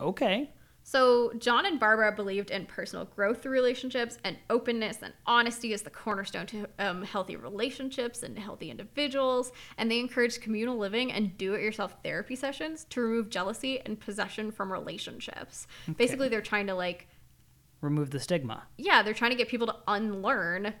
Okay. 0.00 0.50
So, 0.88 1.32
John 1.40 1.66
and 1.66 1.80
Barbara 1.80 2.12
believed 2.12 2.52
in 2.52 2.64
personal 2.64 3.06
growth 3.06 3.42
through 3.42 3.50
relationships 3.50 4.18
and 4.22 4.36
openness 4.48 4.98
and 5.02 5.12
honesty 5.26 5.74
as 5.74 5.82
the 5.82 5.90
cornerstone 5.90 6.46
to 6.46 6.68
um, 6.78 7.02
healthy 7.02 7.34
relationships 7.34 8.22
and 8.22 8.38
healthy 8.38 8.70
individuals. 8.70 9.50
And 9.78 9.90
they 9.90 9.98
encouraged 9.98 10.42
communal 10.42 10.78
living 10.78 11.10
and 11.10 11.36
do 11.36 11.54
it 11.54 11.62
yourself 11.62 11.96
therapy 12.04 12.36
sessions 12.36 12.84
to 12.90 13.00
remove 13.00 13.30
jealousy 13.30 13.80
and 13.80 13.98
possession 13.98 14.52
from 14.52 14.70
relationships. 14.70 15.66
Basically, 15.96 16.28
they're 16.28 16.40
trying 16.40 16.68
to, 16.68 16.74
like, 16.76 17.08
Remove 17.80 18.10
the 18.10 18.20
stigma. 18.20 18.62
yeah, 18.78 19.02
they're 19.02 19.12
trying 19.12 19.32
to 19.32 19.36
get 19.36 19.48
people 19.48 19.66
to 19.66 19.76
unlearn 19.88 20.72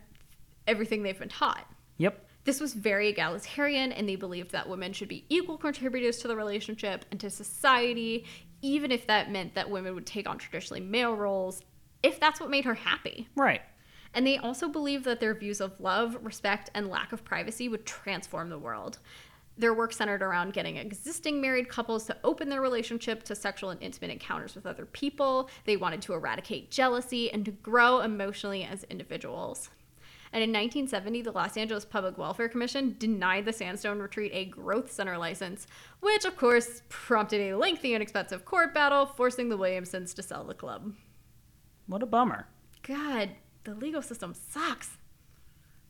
everything 0.68 1.02
they've 1.02 1.18
been 1.18 1.28
taught. 1.28 1.66
Yep. 1.98 2.24
This 2.44 2.60
was 2.60 2.74
very 2.74 3.08
egalitarian, 3.08 3.90
and 3.90 4.08
they 4.08 4.14
believed 4.14 4.52
that 4.52 4.68
women 4.68 4.92
should 4.92 5.08
be 5.08 5.24
equal 5.28 5.58
contributors 5.58 6.18
to 6.18 6.28
the 6.28 6.36
relationship 6.36 7.04
and 7.10 7.18
to 7.18 7.28
society, 7.28 8.24
even 8.62 8.90
if 8.90 9.06
that 9.06 9.30
meant 9.30 9.54
that 9.54 9.70
women 9.70 9.94
would 9.94 10.06
take 10.06 10.28
on 10.28 10.38
traditionally 10.38 10.80
male 10.80 11.14
roles, 11.14 11.62
if 12.02 12.20
that's 12.20 12.40
what 12.40 12.50
made 12.50 12.64
her 12.64 12.74
happy. 12.74 13.28
Right. 13.36 13.62
And 14.14 14.26
they 14.26 14.38
also 14.38 14.68
believed 14.68 15.04
that 15.04 15.20
their 15.20 15.34
views 15.34 15.60
of 15.60 15.78
love, 15.80 16.16
respect, 16.22 16.70
and 16.74 16.88
lack 16.88 17.12
of 17.12 17.24
privacy 17.24 17.68
would 17.68 17.84
transform 17.84 18.48
the 18.48 18.58
world. 18.58 18.98
Their 19.58 19.74
work 19.74 19.92
centered 19.92 20.22
around 20.22 20.52
getting 20.52 20.76
existing 20.76 21.40
married 21.40 21.68
couples 21.68 22.04
to 22.06 22.16
open 22.24 22.48
their 22.48 22.60
relationship 22.60 23.22
to 23.24 23.34
sexual 23.34 23.70
and 23.70 23.82
intimate 23.82 24.10
encounters 24.10 24.54
with 24.54 24.66
other 24.66 24.86
people. 24.86 25.48
They 25.64 25.76
wanted 25.76 26.02
to 26.02 26.14
eradicate 26.14 26.70
jealousy 26.70 27.30
and 27.30 27.44
to 27.44 27.50
grow 27.50 28.00
emotionally 28.00 28.64
as 28.64 28.84
individuals. 28.84 29.70
And 30.36 30.42
in 30.42 30.50
1970, 30.50 31.22
the 31.22 31.32
Los 31.32 31.56
Angeles 31.56 31.86
Public 31.86 32.18
Welfare 32.18 32.50
Commission 32.50 32.94
denied 32.98 33.46
the 33.46 33.54
Sandstone 33.54 34.00
Retreat 34.00 34.32
a 34.34 34.44
growth 34.44 34.92
center 34.92 35.16
license, 35.16 35.66
which 36.00 36.26
of 36.26 36.36
course 36.36 36.82
prompted 36.90 37.40
a 37.40 37.56
lengthy 37.56 37.94
and 37.94 38.02
expensive 38.02 38.44
court 38.44 38.74
battle, 38.74 39.06
forcing 39.06 39.48
the 39.48 39.56
Williamsons 39.56 40.12
to 40.12 40.22
sell 40.22 40.44
the 40.44 40.52
club. 40.52 40.92
What 41.86 42.02
a 42.02 42.06
bummer. 42.06 42.48
God, 42.82 43.30
the 43.64 43.72
legal 43.72 44.02
system 44.02 44.34
sucks. 44.34 44.98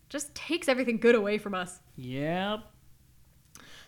Just 0.09 0.33
takes 0.37 0.69
everything 0.69 0.99
good 0.99 1.17
away 1.17 1.39
from 1.39 1.53
us. 1.53 1.81
Yep. 1.97 2.61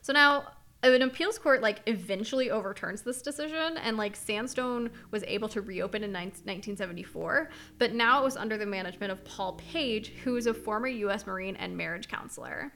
So 0.02 0.12
now 0.12 0.54
an 0.82 1.02
appeals 1.02 1.38
court 1.38 1.60
like 1.60 1.80
eventually 1.86 2.50
overturns 2.50 3.02
this 3.02 3.20
decision 3.20 3.76
and 3.78 3.96
like 3.96 4.14
Sandstone 4.14 4.90
was 5.10 5.24
able 5.26 5.48
to 5.48 5.60
reopen 5.60 6.04
in 6.04 6.10
9- 6.10 6.14
1974, 6.14 7.50
but 7.78 7.92
now 7.94 8.20
it 8.20 8.24
was 8.24 8.36
under 8.36 8.56
the 8.56 8.66
management 8.66 9.12
of 9.12 9.24
Paul 9.24 9.54
Page, 9.54 10.12
who 10.24 10.36
is 10.36 10.46
a 10.46 10.54
former 10.54 10.88
US 10.88 11.26
Marine 11.26 11.56
and 11.56 11.76
marriage 11.76 12.08
counselor. 12.08 12.72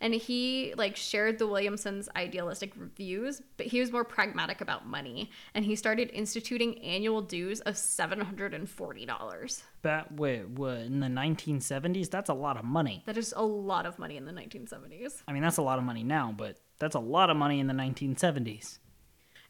And 0.00 0.12
he 0.12 0.74
like 0.76 0.96
shared 0.96 1.38
the 1.38 1.46
Williamsons' 1.46 2.08
idealistic 2.16 2.74
views, 2.74 3.40
but 3.56 3.66
he 3.66 3.80
was 3.80 3.92
more 3.92 4.04
pragmatic 4.04 4.60
about 4.60 4.86
money, 4.86 5.30
and 5.54 5.64
he 5.64 5.76
started 5.76 6.10
instituting 6.12 6.78
annual 6.82 7.22
dues 7.22 7.60
of 7.60 7.74
$740. 7.74 9.62
That 9.82 10.12
wait, 10.12 10.48
what 10.48 10.78
in 10.78 11.00
the 11.00 11.06
1970s? 11.06 12.10
That's 12.10 12.28
a 12.28 12.34
lot 12.34 12.56
of 12.56 12.64
money. 12.64 13.02
That 13.06 13.16
is 13.16 13.32
a 13.36 13.44
lot 13.44 13.86
of 13.86 13.98
money 13.98 14.16
in 14.16 14.24
the 14.24 14.32
1970s. 14.32 15.22
I 15.28 15.32
mean, 15.32 15.42
that's 15.42 15.58
a 15.58 15.62
lot 15.62 15.78
of 15.78 15.84
money 15.84 16.02
now, 16.02 16.34
but 16.36 16.58
that's 16.78 16.94
a 16.94 17.00
lot 17.00 17.30
of 17.30 17.36
money 17.36 17.60
in 17.60 17.66
the 17.66 17.74
1970s. 17.74 18.78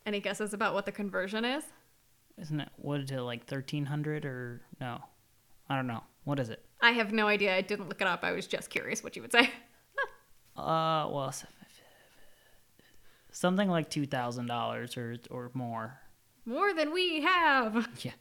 Any 0.07 0.21
guesses 0.21 0.53
about 0.53 0.75
what 0.75 0.87
the 0.87 0.93
conversion 0.93 1.45
is? 1.45 1.65
Isn't 2.39 2.61
it? 2.61 2.69
What 2.77 3.01
is 3.01 3.11
it 3.11 3.21
like 3.21 3.41
1300 3.51 4.25
or 4.25 4.61
no? 4.81 4.99
I 5.69 5.77
don't 5.77 5.87
know. 5.87 6.03
What 6.25 6.39
is 6.39 6.51
it? 6.51 6.65
I 6.83 6.91
have 6.91 7.13
no 7.13 7.27
idea. 7.27 7.57
I 7.57 7.61
didn't 7.63 7.89
look 7.89 8.01
it 8.01 8.07
up. 8.07 8.25
I 8.25 8.33
was 8.33 8.47
just 8.47 8.71
curious 8.71 9.03
what 9.03 9.17
you 9.17 9.23
would 9.23 9.33
say. 9.33 9.51
Uh, 10.57 11.09
well, 11.11 11.35
something 13.33 13.69
like 13.69 13.91
two 13.91 14.07
thousand 14.07 14.47
dollars 14.47 14.97
or 14.97 15.17
or 15.29 15.51
more. 15.53 15.99
More 16.47 16.73
than 16.73 16.93
we 16.93 17.23
have. 17.23 17.89
Yeah. 18.03 18.13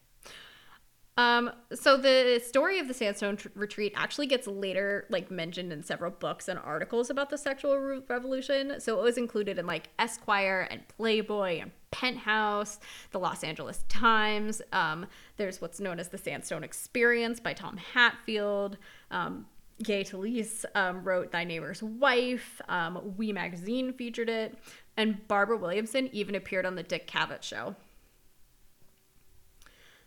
Um, 1.15 1.51
so 1.73 1.95
the 1.95 2.41
story 2.43 2.79
of 2.79 2.87
the 2.87 2.93
Sandstone 2.93 3.37
tr- 3.37 3.49
Retreat 3.53 3.93
actually 3.95 4.25
gets 4.25 4.47
later 4.47 5.05
like 5.09 5.29
mentioned 5.29 5.71
in 5.71 5.83
several 5.83 6.09
books 6.09 6.47
and 6.47 6.57
articles 6.57 7.09
about 7.11 7.29
the 7.29 7.37
sexual 7.37 7.77
re- 7.77 8.01
revolution. 8.07 8.79
So 8.79 8.99
it 8.99 9.03
was 9.03 9.17
included 9.17 9.59
in 9.59 9.67
like 9.67 9.89
Esquire 9.99 10.67
and 10.71 10.87
Playboy 10.87 11.59
and 11.61 11.71
Penthouse, 11.91 12.79
the 13.11 13.19
Los 13.19 13.43
Angeles 13.43 13.85
Times. 13.89 14.61
Um, 14.71 15.05
there's 15.37 15.61
what's 15.61 15.79
known 15.79 15.99
as 15.99 16.09
the 16.09 16.17
Sandstone 16.17 16.63
Experience 16.63 17.39
by 17.39 17.53
Tom 17.53 17.77
Hatfield. 17.77 18.77
Um, 19.11 19.45
Gay 19.83 20.03
Talese 20.03 20.65
um, 20.75 21.03
wrote 21.03 21.31
Thy 21.31 21.43
Neighbor's 21.43 21.83
Wife. 21.83 22.61
Um, 22.69 23.13
we 23.17 23.31
Magazine 23.31 23.93
featured 23.93 24.29
it. 24.29 24.57
And 24.97 25.27
Barbara 25.27 25.57
Williamson 25.57 26.09
even 26.11 26.35
appeared 26.35 26.65
on 26.65 26.75
the 26.75 26.83
Dick 26.83 27.07
Cavett 27.07 27.43
show. 27.43 27.75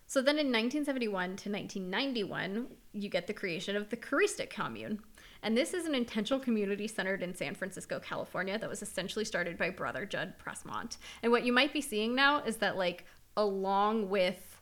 So 0.07 0.23
then 0.23 0.39
in 0.39 0.47
1971 0.47 1.37
to 1.37 1.51
1991, 1.51 2.69
you 2.93 3.09
get 3.09 3.27
the 3.27 3.35
creation 3.35 3.77
of 3.77 3.89
the 3.91 3.97
Caristic 3.97 4.51
Commune. 4.51 5.01
And 5.43 5.57
this 5.57 5.75
is 5.75 5.87
an 5.87 5.95
intentional 5.95 6.41
community 6.41 6.87
centered 6.87 7.23
in 7.23 7.35
San 7.35 7.55
Francisco, 7.55 8.01
California, 8.01 8.59
that 8.59 8.69
was 8.69 8.83
essentially 8.83 9.25
started 9.25 9.59
by 9.59 9.71
brother 9.71 10.07
Jud 10.07 10.35
Presmont. 10.39 10.97
And 11.23 11.33
what 11.33 11.45
you 11.45 11.53
might 11.53 11.73
be 11.73 11.81
seeing 11.81 12.15
now 12.15 12.43
is 12.43 12.57
that, 12.59 12.77
like, 12.77 13.05
along 13.37 14.09
with 14.09 14.61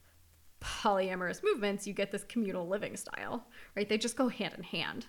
polyamorous 0.60 1.42
movements, 1.44 1.86
you 1.86 1.92
get 1.92 2.10
this 2.10 2.24
communal 2.24 2.66
living 2.66 2.96
style, 2.96 3.46
right? 3.76 3.88
They 3.88 3.98
just 3.98 4.16
go 4.16 4.28
hand 4.28 4.54
in 4.56 4.62
hand. 4.62 5.06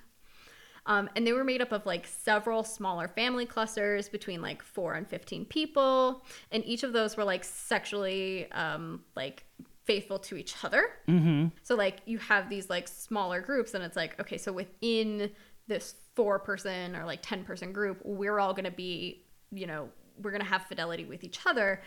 Um, 0.85 1.09
and 1.15 1.25
they 1.25 1.33
were 1.33 1.43
made 1.43 1.61
up 1.61 1.71
of 1.71 1.85
like 1.85 2.05
several 2.05 2.63
smaller 2.63 3.07
family 3.07 3.45
clusters 3.47 4.07
between 4.07 4.41
like 4.41 4.61
four 4.61 4.93
and 4.93 5.07
15 5.07 5.45
people. 5.45 6.23
And 6.51 6.63
each 6.63 6.83
of 6.83 6.93
those 6.93 7.17
were 7.17 7.23
like 7.23 7.43
sexually 7.43 8.51
um, 8.51 9.03
like 9.15 9.45
faithful 9.85 10.19
to 10.19 10.35
each 10.35 10.55
other. 10.63 10.89
Mm-hmm. 11.07 11.47
So 11.63 11.75
like 11.75 11.99
you 12.05 12.17
have 12.17 12.49
these 12.49 12.69
like 12.69 12.87
smaller 12.87 13.39
groups 13.41 13.73
and 13.73 13.83
it's 13.83 13.95
like, 13.95 14.19
okay, 14.19 14.37
so 14.37 14.51
within 14.51 15.31
this 15.67 15.95
four 16.15 16.39
person 16.39 16.95
or 16.95 17.05
like 17.05 17.21
10 17.21 17.43
person 17.43 17.71
group, 17.71 17.99
we're 18.03 18.39
all 18.39 18.53
going 18.53 18.65
to 18.65 18.71
be, 18.71 19.25
you 19.51 19.67
know, 19.67 19.89
we're 20.21 20.31
going 20.31 20.43
to 20.43 20.47
have 20.47 20.63
fidelity 20.63 21.05
with 21.05 21.23
each 21.23 21.39
other. 21.45 21.81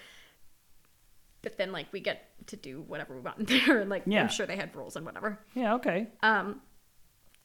But 1.42 1.56
then 1.56 1.72
like 1.72 1.86
we 1.92 2.00
get 2.00 2.30
to 2.48 2.56
do 2.56 2.82
whatever 2.86 3.14
we 3.14 3.20
want 3.20 3.38
in 3.38 3.46
there. 3.66 3.78
And 3.80 3.90
like 3.90 4.04
Yeah. 4.06 4.22
I'm 4.22 4.28
sure 4.28 4.46
they 4.46 4.56
had 4.56 4.74
rules 4.74 4.96
and 4.96 5.04
whatever. 5.04 5.38
Yeah. 5.54 5.74
Okay. 5.74 6.08
Um, 6.22 6.60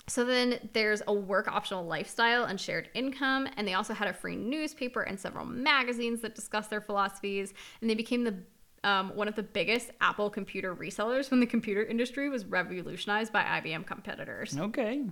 so 0.08 0.26
then 0.26 0.70
there's 0.74 1.02
a 1.08 1.14
work 1.14 1.48
optional 1.48 1.86
lifestyle 1.86 2.44
and 2.44 2.60
shared 2.60 2.90
income, 2.94 3.48
and 3.56 3.66
they 3.66 3.74
also 3.74 3.94
had 3.94 4.10
a 4.10 4.14
free 4.14 4.36
newspaper 4.36 5.02
and 5.02 5.18
several 5.18 5.46
magazines 5.46 6.20
that 6.22 6.36
discuss 6.36 6.68
their 6.68 6.82
philosophies, 6.82 7.54
and 7.80 7.90
they 7.90 7.96
became 7.96 8.26
the 8.26 8.36
um, 8.84 9.16
one 9.16 9.28
of 9.28 9.36
the 9.36 9.44
biggest 9.44 9.92
Apple 10.02 10.30
computer 10.30 10.76
resellers 10.76 11.32
when 11.32 11.40
the 11.40 11.46
computer 11.46 11.84
industry 11.84 12.30
was 12.30 12.46
revolutionized 12.46 13.32
by 13.32 13.44
IBM 13.44 13.86
competitors. 13.86 14.58
Okay. 14.58 15.06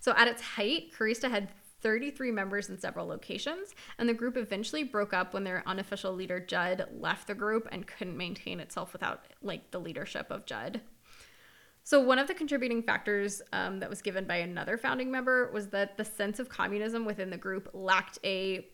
So 0.00 0.14
at 0.16 0.28
its 0.28 0.42
height, 0.42 0.92
Kerista 0.96 1.30
had 1.30 1.48
33 1.80 2.32
members 2.32 2.68
in 2.68 2.78
several 2.78 3.06
locations, 3.06 3.74
and 3.98 4.08
the 4.08 4.14
group 4.14 4.36
eventually 4.36 4.82
broke 4.82 5.12
up 5.12 5.32
when 5.32 5.44
their 5.44 5.62
unofficial 5.66 6.12
leader 6.12 6.40
Jud 6.40 6.86
left 6.98 7.26
the 7.26 7.34
group 7.34 7.68
and 7.70 7.86
couldn't 7.86 8.16
maintain 8.16 8.60
itself 8.60 8.92
without 8.92 9.24
like 9.42 9.70
the 9.70 9.78
leadership 9.78 10.26
of 10.30 10.46
Jud. 10.46 10.80
So 11.84 12.00
one 12.00 12.18
of 12.18 12.26
the 12.26 12.34
contributing 12.34 12.82
factors 12.82 13.40
um, 13.52 13.80
that 13.80 13.88
was 13.88 14.02
given 14.02 14.26
by 14.26 14.36
another 14.36 14.76
founding 14.76 15.10
member 15.10 15.50
was 15.52 15.68
that 15.68 15.96
the 15.96 16.04
sense 16.04 16.38
of 16.38 16.48
communism 16.48 17.06
within 17.06 17.30
the 17.30 17.38
group 17.38 17.70
lacked 17.72 18.18
a, 18.24 18.66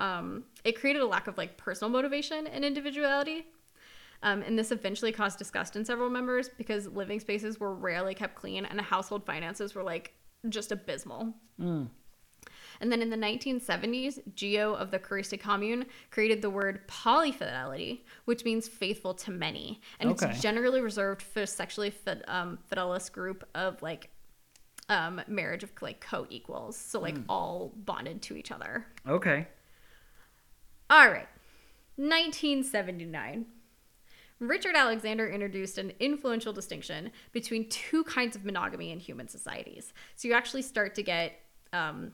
um, 0.00 0.42
it 0.64 0.80
created 0.80 1.00
a 1.00 1.06
lack 1.06 1.28
of 1.28 1.38
like 1.38 1.56
personal 1.56 1.90
motivation 1.90 2.46
and 2.48 2.64
individuality. 2.64 3.46
Um, 4.22 4.42
and 4.42 4.58
this 4.58 4.72
eventually 4.72 5.12
caused 5.12 5.38
disgust 5.38 5.76
in 5.76 5.84
several 5.84 6.10
members 6.10 6.48
because 6.48 6.86
living 6.88 7.20
spaces 7.20 7.60
were 7.60 7.74
rarely 7.74 8.14
kept 8.14 8.34
clean 8.34 8.64
and 8.64 8.80
household 8.80 9.24
finances 9.26 9.74
were 9.74 9.82
like 9.82 10.14
just 10.48 10.72
abysmal. 10.72 11.34
Mm. 11.60 11.88
And 12.80 12.92
then 12.92 13.00
in 13.02 13.10
the 13.10 13.16
1970s, 13.16 14.18
Geo 14.34 14.74
of 14.74 14.90
the 14.90 14.98
Kerista 14.98 15.40
Commune 15.40 15.86
created 16.10 16.42
the 16.42 16.50
word 16.50 16.86
polyfidelity, 16.88 18.00
which 18.26 18.44
means 18.44 18.68
faithful 18.68 19.14
to 19.14 19.30
many. 19.30 19.80
And 19.98 20.10
Okay. 20.10 20.28
it's 20.30 20.42
generally 20.42 20.80
reserved 20.80 21.22
for 21.22 21.42
a 21.42 21.46
sexually 21.46 21.90
fid, 21.90 22.22
um, 22.28 22.58
fidelist 22.70 23.12
group 23.12 23.48
of 23.54 23.80
like 23.82 24.10
um, 24.88 25.20
marriage 25.26 25.64
of 25.64 25.70
like 25.80 26.00
co 26.00 26.26
equals. 26.30 26.76
So, 26.76 27.00
like 27.00 27.16
all 27.28 27.72
bonded 27.76 28.22
to 28.22 28.36
each 28.36 28.52
other. 28.52 28.86
Okay. 29.08 29.48
All 30.90 31.08
right. 31.10 31.28
1979. 31.96 33.46
Richard 34.38 34.76
Alexander 34.76 35.28
introduced 35.28 35.78
an 35.78 35.92
influential 35.98 36.52
distinction 36.52 37.10
between 37.32 37.68
two 37.68 38.04
kinds 38.04 38.36
of 38.36 38.44
monogamy 38.44 38.90
in 38.90 39.00
human 39.00 39.28
societies. 39.28 39.92
So 40.14 40.28
you 40.28 40.34
actually 40.34 40.62
start 40.62 40.94
to 40.96 41.02
get 41.02 41.40
um, 41.72 42.12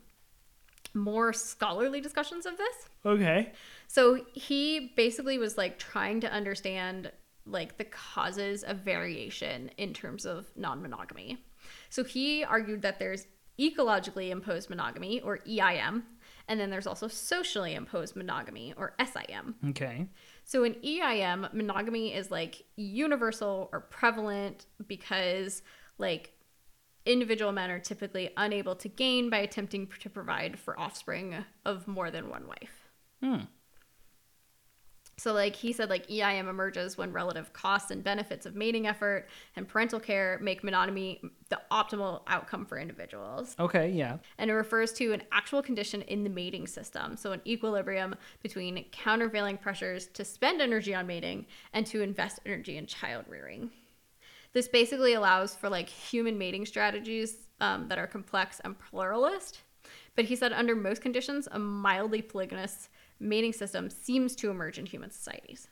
more 0.94 1.32
scholarly 1.32 2.00
discussions 2.00 2.46
of 2.46 2.56
this. 2.56 2.88
Okay. 3.04 3.52
So 3.88 4.24
he 4.32 4.92
basically 4.96 5.38
was 5.38 5.58
like 5.58 5.78
trying 5.78 6.20
to 6.20 6.32
understand 6.32 7.10
like 7.44 7.76
the 7.76 7.84
causes 7.84 8.62
of 8.62 8.78
variation 8.78 9.70
in 9.76 9.92
terms 9.92 10.24
of 10.24 10.46
non-monogamy. 10.56 11.38
So 11.90 12.04
he 12.04 12.44
argued 12.44 12.82
that 12.82 12.98
there's 12.98 13.26
ecologically 13.58 14.30
imposed 14.30 14.70
monogamy 14.70 15.20
or 15.20 15.40
EIM, 15.46 16.04
and 16.48 16.60
then 16.60 16.70
there's 16.70 16.86
also 16.86 17.08
socially 17.08 17.74
imposed 17.74 18.16
monogamy 18.16 18.74
or 18.76 18.94
SIM. 19.04 19.54
Okay. 19.70 20.06
So 20.44 20.64
in 20.64 20.74
EIM, 20.82 21.48
monogamy 21.52 22.14
is 22.14 22.30
like 22.30 22.64
universal 22.76 23.68
or 23.72 23.80
prevalent 23.80 24.66
because 24.86 25.62
like 25.98 26.32
individual 27.06 27.52
men 27.52 27.70
are 27.70 27.78
typically 27.78 28.30
unable 28.36 28.76
to 28.76 28.88
gain 28.88 29.30
by 29.30 29.38
attempting 29.38 29.88
to 30.00 30.10
provide 30.10 30.58
for 30.58 30.78
offspring 30.78 31.44
of 31.64 31.88
more 31.88 32.10
than 32.10 32.28
one 32.28 32.46
wife. 32.46 32.88
Hmm. 33.22 33.44
So 35.22 35.32
like 35.32 35.54
he 35.54 35.72
said 35.72 35.88
like 35.88 36.08
EIM 36.08 36.48
emerges 36.48 36.98
when 36.98 37.12
relative 37.12 37.52
costs 37.52 37.92
and 37.92 38.02
benefits 38.02 38.44
of 38.44 38.56
mating 38.56 38.88
effort 38.88 39.28
and 39.54 39.68
parental 39.68 40.00
care 40.00 40.36
make 40.42 40.64
monogamy 40.64 41.22
the 41.48 41.60
optimal 41.70 42.22
outcome 42.26 42.66
for 42.66 42.76
individuals. 42.76 43.54
Okay. 43.60 43.88
Yeah. 43.88 44.16
And 44.38 44.50
it 44.50 44.54
refers 44.54 44.92
to 44.94 45.12
an 45.12 45.22
actual 45.30 45.62
condition 45.62 46.02
in 46.02 46.24
the 46.24 46.28
mating 46.28 46.66
system, 46.66 47.16
so 47.16 47.30
an 47.30 47.40
equilibrium 47.46 48.16
between 48.42 48.84
countervailing 48.90 49.58
pressures 49.58 50.08
to 50.08 50.24
spend 50.24 50.60
energy 50.60 50.92
on 50.92 51.06
mating 51.06 51.46
and 51.72 51.86
to 51.86 52.02
invest 52.02 52.40
energy 52.44 52.76
in 52.76 52.86
child 52.86 53.24
rearing. 53.28 53.70
This 54.52 54.66
basically 54.66 55.14
allows 55.14 55.54
for 55.54 55.68
like 55.68 55.88
human 55.88 56.36
mating 56.36 56.66
strategies 56.66 57.36
um, 57.60 57.86
that 57.86 57.98
are 57.98 58.08
complex 58.08 58.60
and 58.64 58.76
pluralist. 58.76 59.60
But 60.16 60.24
he 60.24 60.34
said 60.34 60.52
under 60.52 60.74
most 60.74 61.00
conditions, 61.00 61.46
a 61.52 61.60
mildly 61.60 62.22
polygamous 62.22 62.88
mating 63.22 63.52
system 63.52 63.88
seems 63.88 64.34
to 64.36 64.50
emerge 64.50 64.78
in 64.78 64.86
human 64.86 65.10
societies. 65.10 65.68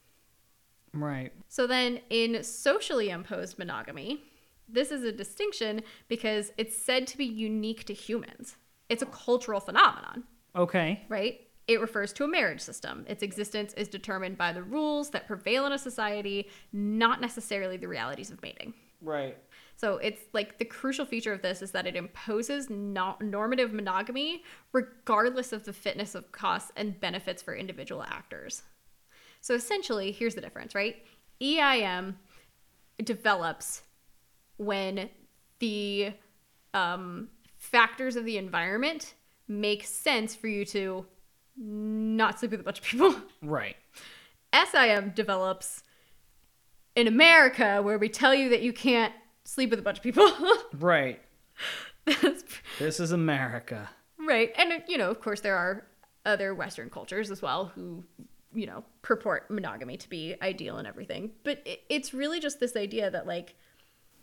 Right. 0.92 1.32
So 1.48 1.66
then 1.66 2.00
in 2.10 2.42
socially 2.42 3.10
imposed 3.10 3.58
monogamy, 3.58 4.22
this 4.68 4.90
is 4.90 5.02
a 5.02 5.12
distinction 5.12 5.82
because 6.08 6.52
it's 6.56 6.76
said 6.76 7.06
to 7.08 7.16
be 7.18 7.24
unique 7.24 7.84
to 7.84 7.94
humans. 7.94 8.56
It's 8.88 9.02
a 9.02 9.06
cultural 9.06 9.60
phenomenon, 9.60 10.24
Okay. 10.56 11.04
right? 11.08 11.40
It 11.68 11.80
refers 11.80 12.12
to 12.14 12.24
a 12.24 12.28
marriage 12.28 12.60
system. 12.60 13.04
Its 13.08 13.22
existence 13.22 13.72
is 13.74 13.86
determined 13.88 14.36
by 14.36 14.52
the 14.52 14.62
rules 14.62 15.10
that 15.10 15.28
prevail 15.28 15.66
in 15.66 15.72
a 15.72 15.78
society, 15.78 16.48
not 16.72 17.20
necessarily 17.20 17.76
the 17.76 17.86
realities 17.86 18.30
of 18.30 18.42
mating. 18.42 18.74
Right. 19.00 19.36
So 19.80 19.96
it's 19.96 20.20
like 20.34 20.58
the 20.58 20.66
crucial 20.66 21.06
feature 21.06 21.32
of 21.32 21.40
this 21.40 21.62
is 21.62 21.70
that 21.70 21.86
it 21.86 21.96
imposes 21.96 22.68
no- 22.68 23.16
normative 23.22 23.72
monogamy 23.72 24.42
regardless 24.74 25.54
of 25.54 25.64
the 25.64 25.72
fitness 25.72 26.14
of 26.14 26.30
costs 26.32 26.70
and 26.76 27.00
benefits 27.00 27.42
for 27.42 27.54
individual 27.54 28.02
actors. 28.02 28.62
So 29.40 29.54
essentially, 29.54 30.12
here's 30.12 30.34
the 30.34 30.42
difference, 30.42 30.74
right? 30.74 30.96
EIM 31.40 32.18
develops 33.02 33.80
when 34.58 35.08
the 35.60 36.12
um, 36.74 37.28
factors 37.56 38.16
of 38.16 38.26
the 38.26 38.36
environment 38.36 39.14
make 39.48 39.84
sense 39.84 40.34
for 40.34 40.48
you 40.48 40.66
to 40.66 41.06
not 41.56 42.38
sleep 42.38 42.50
with 42.50 42.60
a 42.60 42.64
bunch 42.64 42.80
of 42.80 42.84
people. 42.84 43.14
Right. 43.42 43.76
SIM 44.52 45.12
develops 45.14 45.84
in 46.94 47.06
America 47.06 47.80
where 47.82 47.98
we 47.98 48.10
tell 48.10 48.34
you 48.34 48.50
that 48.50 48.60
you 48.60 48.74
can't 48.74 49.14
sleep 49.50 49.70
with 49.70 49.78
a 49.78 49.82
bunch 49.82 49.98
of 49.98 50.02
people. 50.04 50.30
Right. 50.78 51.20
That's 52.06 52.44
This 52.78 53.00
is 53.00 53.12
America. 53.12 53.88
right. 54.18 54.50
And, 54.56 54.82
you 54.88 54.96
know, 54.98 55.10
of 55.10 55.20
course, 55.20 55.40
there 55.40 55.56
are 55.56 55.86
other 56.24 56.54
Western 56.54 56.88
cultures 56.90 57.30
as 57.30 57.42
well 57.42 57.66
who, 57.74 58.04
you 58.54 58.66
know, 58.66 58.84
purport 59.02 59.50
monogamy 59.50 59.96
to 59.98 60.08
be 60.08 60.36
ideal 60.42 60.76
and 60.78 60.86
everything. 60.86 61.32
But 61.44 61.62
it, 61.64 61.80
it's 61.88 62.14
really 62.14 62.40
just 62.40 62.60
this 62.60 62.76
idea 62.76 63.10
that, 63.10 63.26
like, 63.26 63.54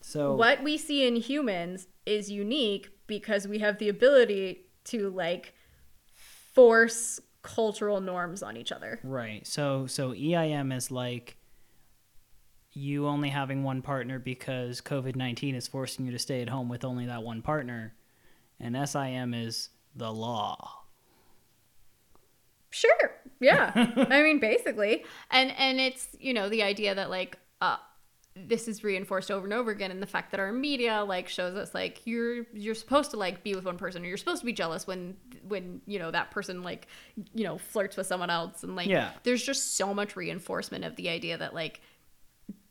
So 0.01 0.35
what 0.35 0.63
we 0.63 0.77
see 0.77 1.07
in 1.07 1.15
humans 1.17 1.87
is 2.05 2.31
unique 2.31 2.89
because 3.07 3.47
we 3.47 3.59
have 3.59 3.77
the 3.79 3.89
ability 3.89 4.65
to 4.85 5.09
like 5.09 5.53
force 6.53 7.19
cultural 7.41 8.01
norms 8.01 8.41
on 8.43 8.57
each 8.57 8.71
other. 8.71 8.99
Right. 9.03 9.45
So 9.45 9.87
so 9.87 10.13
EIM 10.13 10.71
is 10.71 10.91
like 10.91 11.37
you 12.77 13.07
only 13.07 13.29
having 13.29 13.63
one 13.63 13.81
partner 13.81 14.19
because 14.19 14.81
COVID 14.81 15.15
nineteen 15.15 15.55
is 15.55 15.67
forcing 15.67 16.05
you 16.05 16.11
to 16.11 16.19
stay 16.19 16.41
at 16.41 16.49
home 16.49 16.69
with 16.69 16.85
only 16.85 17.05
that 17.07 17.23
one 17.23 17.41
partner, 17.41 17.93
and 18.59 18.75
SIM 18.87 19.33
is 19.33 19.69
the 19.95 20.11
law. 20.11 20.83
Sure. 22.69 23.15
Yeah. 23.39 23.71
I 24.09 24.21
mean, 24.23 24.39
basically, 24.39 25.05
and 25.31 25.51
and 25.57 25.79
it's 25.79 26.07
you 26.19 26.33
know 26.33 26.49
the 26.49 26.63
idea 26.63 26.93
that 26.95 27.09
like 27.09 27.37
uh, 27.61 27.77
this 28.35 28.67
is 28.67 28.83
reinforced 28.83 29.31
over 29.31 29.45
and 29.45 29.53
over 29.53 29.71
again 29.71 29.89
and 29.89 30.01
the 30.01 30.05
fact 30.07 30.31
that 30.31 30.39
our 30.39 30.51
media 30.51 31.03
like 31.03 31.27
shows 31.27 31.55
us 31.55 31.73
like 31.73 32.01
you're 32.05 32.45
you're 32.53 32.75
supposed 32.75 33.11
to 33.11 33.17
like 33.17 33.43
be 33.43 33.55
with 33.55 33.65
one 33.65 33.77
person 33.77 34.03
or 34.03 34.07
you're 34.07 34.17
supposed 34.17 34.41
to 34.41 34.45
be 34.45 34.53
jealous 34.53 34.85
when 34.85 35.15
when 35.47 35.81
you 35.87 35.97
know 35.97 36.11
that 36.11 36.29
person 36.29 36.61
like 36.61 36.87
you 37.33 37.43
know 37.43 37.57
flirts 37.57 37.97
with 37.97 38.05
someone 38.05 38.29
else 38.29 38.63
and 38.63 38.75
like 38.75 38.87
Yeah. 38.87 39.09
there's 39.23 39.43
just 39.43 39.75
so 39.77 39.93
much 39.93 40.15
reinforcement 40.15 40.83
of 40.83 40.95
the 40.97 41.09
idea 41.09 41.37
that 41.37 41.53
like 41.55 41.81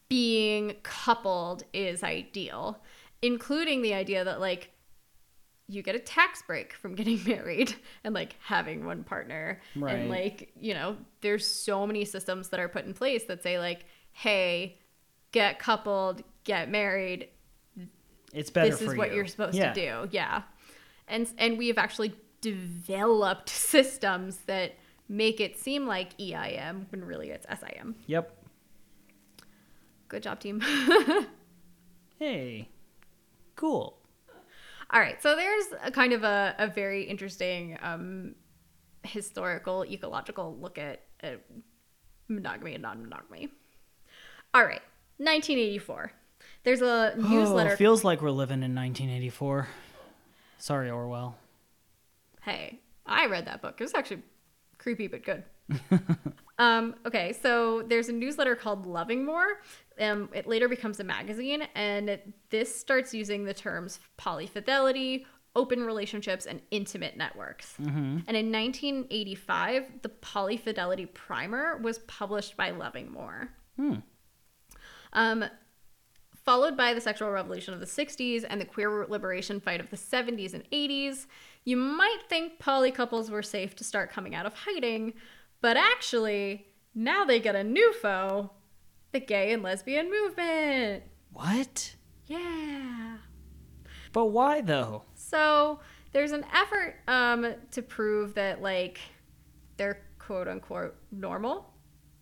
being 0.08 0.74
coupled 0.82 1.62
is 1.72 2.02
ideal 2.02 2.78
including 3.22 3.82
the 3.82 3.94
idea 3.94 4.24
that 4.24 4.40
like 4.40 4.70
you 5.68 5.82
get 5.82 5.96
a 5.96 5.98
tax 5.98 6.42
break 6.46 6.74
from 6.74 6.94
getting 6.94 7.20
married 7.26 7.74
and 8.04 8.14
like 8.14 8.36
having 8.40 8.86
one 8.86 9.02
partner 9.02 9.60
Right. 9.74 9.94
and 9.96 10.08
like 10.10 10.52
you 10.60 10.74
know 10.74 10.96
there's 11.22 11.46
so 11.46 11.86
many 11.86 12.04
systems 12.04 12.50
that 12.50 12.60
are 12.60 12.68
put 12.68 12.84
in 12.84 12.94
place 12.94 13.24
that 13.24 13.42
say 13.42 13.58
like 13.58 13.84
hey 14.12 14.78
get 15.32 15.58
coupled 15.58 16.22
get 16.44 16.70
married 16.70 17.28
It's 18.32 18.50
better 18.50 18.70
this 18.70 18.80
is 18.82 18.94
what 18.96 19.10
you. 19.10 19.16
you're 19.16 19.26
supposed 19.26 19.56
Yeah. 19.56 19.72
to 19.72 19.80
do 19.80 20.08
yeah 20.12 20.42
and 21.08 21.26
and 21.38 21.58
we 21.58 21.66
have 21.68 21.78
actually 21.78 22.12
developed 22.42 23.48
systems 23.72 24.36
that 24.46 24.76
make 25.08 25.40
it 25.40 25.58
seem 25.58 25.86
like 25.86 26.16
eim 26.18 26.86
when 26.90 27.04
really 27.04 27.30
it's 27.30 27.46
sim 27.60 27.96
Yep. 28.06 28.35
Good 30.08 30.22
job 30.22 30.40
team 30.40 30.60
Hey. 32.18 32.70
Cool. 33.56 33.98
All 34.90 35.00
right, 35.00 35.20
so 35.22 35.34
there's 35.36 35.64
a 35.82 35.90
kind 35.90 36.12
of 36.12 36.22
a, 36.22 36.54
a 36.58 36.68
very 36.68 37.02
interesting 37.02 37.76
um, 37.82 38.34
historical, 39.02 39.84
ecological 39.84 40.56
look 40.60 40.78
at, 40.78 41.02
at 41.20 41.40
monogamy 42.28 42.74
and 42.74 42.82
non 42.82 43.02
monogamy. 43.02 43.48
All 44.54 44.62
right, 44.62 44.82
1984. 45.18 46.12
There's 46.62 46.82
a 46.82 47.14
newsletter. 47.16 47.72
Oh, 47.72 47.76
feels 47.76 48.04
like 48.04 48.22
we're 48.22 48.30
living 48.30 48.62
in 48.62 48.74
1984. 48.74 49.68
Sorry, 50.58 50.90
Orwell. 50.90 51.36
hey, 52.42 52.78
I 53.04 53.26
read 53.26 53.46
that 53.46 53.60
book. 53.60 53.74
It 53.78 53.84
was 53.84 53.94
actually 53.94 54.22
creepy 54.78 55.08
but 55.08 55.24
good. 55.24 55.42
um, 56.58 56.94
okay, 57.04 57.34
so 57.42 57.82
there's 57.82 58.08
a 58.08 58.12
newsletter 58.12 58.54
called 58.54 58.86
Loving 58.86 59.24
More. 59.24 59.60
Um, 60.01 60.28
it 60.35 60.47
later 60.47 60.68
becomes 60.68 61.01
a 61.01 61.05
magazine, 61.05 61.62
and 61.74 62.10
it, 62.10 62.28
this 62.51 62.74
starts 62.74 63.14
using 63.14 63.44
the 63.44 63.55
terms 63.55 63.98
polyfidelity, 64.18 65.24
open 65.55 65.85
relationships, 65.85 66.44
and 66.47 66.60
intimate 66.70 67.16
networks. 67.16 67.74
And 68.28 68.36
in 68.36 68.52
1985, 68.52 70.02
the 70.02 70.10
Polyfidelity 70.10 71.12
Primer 71.14 71.78
was 71.78 72.01
published 72.01 72.56
by 72.59 72.70
Loving 72.70 73.10
More. 73.10 73.48
Um, 75.14 75.44
followed 76.44 76.77
by 76.77 76.93
the 76.93 77.01
sexual 77.01 77.31
revolution 77.31 77.73
of 77.73 77.81
the 77.81 77.86
60s 77.86 78.44
and 78.48 78.60
the 78.60 78.66
queer 78.66 79.06
liberation 79.09 79.59
fight 79.60 79.81
of 79.81 79.89
the 79.90 79.97
70s 79.97 80.52
and 80.52 80.62
80s, 80.70 81.27
you 81.64 81.77
might 81.77 82.20
think 82.28 82.59
poly 82.59 82.93
couples 82.93 83.31
were 83.31 83.43
safe 83.43 83.74
to 83.77 83.85
start 83.85 84.12
coming 84.12 84.35
out 84.35 84.47
of 84.47 84.52
hiding, 84.55 85.14
but 85.60 85.77
actually, 85.77 86.66
now 86.94 87.24
they 87.24 87.40
get 87.40 87.56
a 87.56 87.64
new 87.64 87.93
foe 87.94 88.51
the 89.12 89.20
gay 89.20 89.52
and 89.52 89.62
lesbian 89.62 90.10
movement. 90.10 91.04
What? 91.32 91.96
Yeah. 92.26 93.18
But 94.12 94.26
why 94.26 94.60
though? 94.60 95.02
So 95.14 95.80
there's 96.12 96.32
an 96.32 96.44
effort 96.52 96.96
um, 97.08 97.54
to 97.72 97.82
prove 97.82 98.34
that 98.34 98.62
like 98.62 98.98
they're 99.76 100.02
quote 100.18 100.48
unquote 100.48 100.96
normal, 101.12 101.72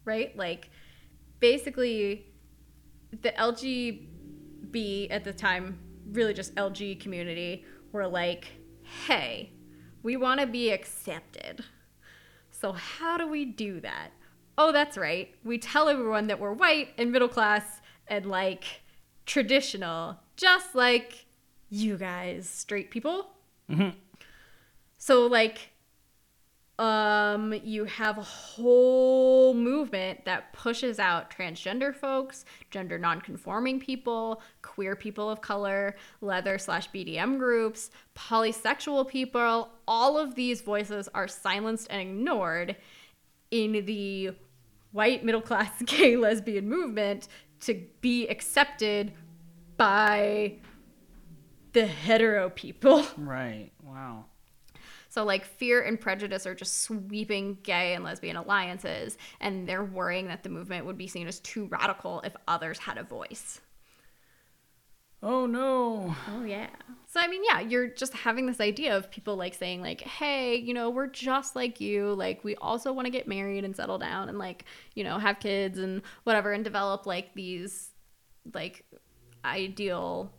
right? 0.05 0.36
Like 0.36 0.70
basically 1.40 2.27
the 3.23 3.31
LGB 3.31 5.06
at 5.11 5.24
the 5.24 5.32
time, 5.32 5.78
really 6.11 6.35
just 6.35 6.55
LG 6.56 7.01
community, 7.01 7.65
were 7.93 8.06
like, 8.06 8.48
hey, 9.06 9.52
we 10.02 10.16
want 10.16 10.40
to 10.40 10.47
be 10.47 10.70
accepted. 10.70 11.65
So 12.51 12.73
how 12.73 13.16
do 13.16 13.28
we 13.28 13.44
do 13.44 13.81
that? 13.81 14.11
Oh, 14.57 14.73
that's 14.73 14.97
right. 14.97 15.35
We 15.45 15.59
tell 15.59 15.89
everyone 15.89 16.29
that 16.29 16.39
we're 16.39 16.53
white 16.53 16.91
and 16.99 17.11
middle 17.11 17.29
class 17.29 17.81
and 18.07 18.27
like 18.27 18.65
traditional, 19.27 20.19
just 20.37 20.75
like 20.75 21.27
you 21.71 21.97
guys, 21.97 22.49
straight 22.49 22.91
people. 22.91 23.27
So 24.99 25.27
like 25.27 25.71
um 26.77 27.55
you 27.63 27.85
have 27.85 28.19
a 28.19 28.23
whole 28.23 29.55
movement 29.55 30.25
that 30.25 30.53
pushes 30.53 30.99
out 30.99 31.31
transgender 31.31 31.95
folks, 31.95 32.45
gender 32.71 32.99
nonconforming 32.99 33.79
people, 33.79 34.43
queer 34.63 34.97
people 34.97 35.31
of 35.31 35.41
color, 35.41 35.95
leather 36.21 36.59
slash 36.59 36.91
BDM 36.91 37.39
groups, 37.39 37.91
polysexual 38.17 39.07
people. 39.09 39.69
All 39.87 40.19
of 40.19 40.35
these 40.35 40.63
voices 40.63 41.09
are 41.15 41.29
silenced 41.29 41.87
and 41.91 42.01
ignored 42.01 42.77
in 43.51 43.85
the 43.85 44.35
white 44.95 45.25
middle 45.25 45.43
class 45.43 45.71
gay 45.85 46.16
lesbian 46.16 46.69
movement 46.69 47.29
to 47.61 47.85
be 48.01 48.29
accepted 48.29 49.12
by 49.77 50.55
the 51.73 51.85
hetero 51.85 52.49
people. 52.51 53.05
Right. 53.19 53.73
Wow. 53.83 54.27
So, 55.09 55.25
like, 55.25 55.45
fear 55.45 55.83
and 55.83 56.01
prejudice 56.01 56.47
are 56.47 56.55
just 56.55 56.83
sweeping 56.83 57.59
gay 57.62 57.95
and 57.95 58.03
lesbian 58.03 58.37
alliances, 58.37 59.16
and 59.41 59.69
they're 59.69 59.85
worrying 59.85 60.29
that 60.29 60.43
the 60.43 60.49
movement 60.49 60.87
would 60.87 60.99
be 60.99 61.07
seen 61.07 61.29
as 61.29 61.39
too 61.41 61.66
radical 61.66 62.21
if 62.23 62.35
others 62.49 62.79
had 62.79 62.99
a 62.99 63.05
voice. 63.05 63.61
Oh 65.27 65.47
no. 65.47 66.15
Oh, 66.29 66.45
yeah. 66.45 66.69
So, 67.07 67.19
I 67.19 67.29
mean, 67.29 67.43
yeah, 67.49 67.61
you're 67.61 67.89
just 67.89 68.13
having 68.13 68.45
this 68.45 68.61
idea 68.61 68.95
of 68.95 69.11
people 69.11 69.37
like 69.37 69.55
saying, 69.55 69.81
like, 69.81 70.03
hey, 70.03 70.57
you 70.57 70.75
know, 70.75 70.91
we're 70.91 71.07
just 71.07 71.57
like 71.57 71.81
you. 71.81 72.13
Like, 72.13 72.45
we 72.45 72.57
also 72.57 72.93
want 72.93 73.07
to 73.07 73.11
get 73.11 73.27
married 73.27 73.65
and 73.65 73.75
settle 73.75 73.97
down 73.97 74.29
and, 74.29 74.39
like, 74.39 74.67
you 74.95 75.03
know, 75.03 75.19
have 75.19 75.41
kids 75.41 75.79
and 75.79 76.03
whatever 76.25 76.53
and 76.53 76.63
develop, 76.63 77.07
like, 77.07 77.33
these, 77.35 77.89
like, 78.53 78.85
ideal, 79.47 80.31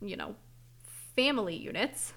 you 0.00 0.16
know, 0.16 0.34
family 1.14 1.54
units. 1.56 2.12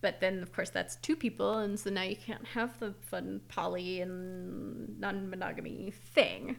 But 0.00 0.20
then, 0.20 0.40
of 0.40 0.52
course, 0.52 0.70
that's 0.70 0.94
two 0.96 1.16
people, 1.16 1.58
and 1.58 1.80
so 1.80 1.90
now 1.90 2.02
you 2.02 2.14
can't 2.14 2.46
have 2.46 2.78
the 2.78 2.94
fun 3.10 3.40
poly 3.48 4.02
and 4.02 5.00
non 5.00 5.28
monogamy 5.28 5.92
thing. 6.14 6.58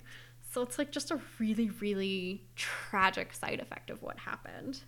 So 0.58 0.64
it's 0.64 0.80
like 0.80 0.92
just 0.92 1.12
a 1.12 1.20
really, 1.38 1.70
really 1.80 2.42
tragic 2.56 3.32
side 3.32 3.60
effect 3.60 3.92
of 3.92 4.02
what 4.02 4.18
happened. 4.18 4.82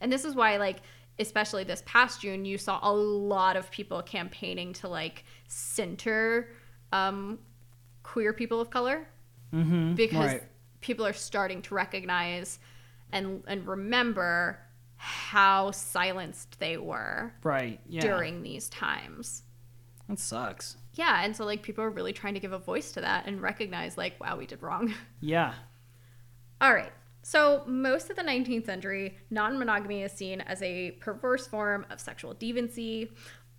And 0.00 0.12
this 0.12 0.24
is 0.24 0.34
why, 0.34 0.56
like, 0.56 0.78
especially 1.20 1.62
this 1.62 1.80
past 1.86 2.22
June, 2.22 2.44
you 2.44 2.58
saw 2.58 2.80
a 2.82 2.90
lot 2.92 3.56
of 3.56 3.70
people 3.70 4.02
campaigning 4.02 4.72
to 4.72 4.88
like 4.88 5.22
center 5.46 6.48
um, 6.90 7.38
queer 8.02 8.32
people 8.32 8.60
of 8.60 8.70
color 8.70 9.06
Mm-hmm. 9.54 9.94
because 9.94 10.26
right. 10.26 10.42
people 10.80 11.06
are 11.06 11.12
starting 11.12 11.62
to 11.62 11.74
recognize 11.76 12.58
and 13.12 13.44
and 13.46 13.64
remember 13.64 14.58
how 14.96 15.70
silenced 15.70 16.58
they 16.58 16.78
were 16.78 17.32
Right. 17.44 17.78
Yeah. 17.88 18.00
during 18.00 18.42
these 18.42 18.68
times. 18.70 19.44
That 20.08 20.18
sucks. 20.18 20.78
Yeah, 20.96 21.22
and 21.22 21.36
so 21.36 21.44
like 21.44 21.62
people 21.62 21.84
are 21.84 21.90
really 21.90 22.14
trying 22.14 22.34
to 22.34 22.40
give 22.40 22.52
a 22.52 22.58
voice 22.58 22.90
to 22.92 23.02
that 23.02 23.26
and 23.26 23.40
recognize 23.40 23.96
like 23.96 24.18
wow, 24.20 24.36
we 24.36 24.46
did 24.46 24.62
wrong. 24.62 24.92
Yeah. 25.20 25.54
All 26.60 26.72
right. 26.72 26.92
So, 27.22 27.64
most 27.66 28.08
of 28.08 28.16
the 28.16 28.22
19th 28.22 28.66
century, 28.66 29.18
non 29.30 29.58
monogamy 29.58 30.02
is 30.02 30.12
seen 30.12 30.40
as 30.42 30.62
a 30.62 30.92
perverse 30.92 31.46
form 31.46 31.84
of 31.90 32.00
sexual 32.00 32.34
deviancy. 32.34 33.10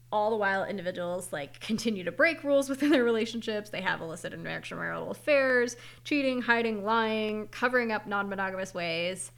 All 0.09 0.29
the 0.29 0.37
while, 0.37 0.63
individuals 0.63 1.33
like 1.33 1.59
continue 1.67 2.03
to 2.05 2.11
break 2.11 2.43
rules 2.43 2.69
within 2.69 2.89
their 2.89 3.03
relationships. 3.03 3.69
They 3.69 3.81
have 3.81 4.01
illicit 4.01 4.33
and 4.33 4.45
extramarital 4.45 5.11
affairs, 5.11 5.75
cheating, 6.05 6.41
hiding, 6.41 6.85
lying, 6.85 7.47
covering 7.49 7.91
up 7.91 8.07
non 8.07 8.29
monogamous 8.29 8.73
ways. 8.73 9.31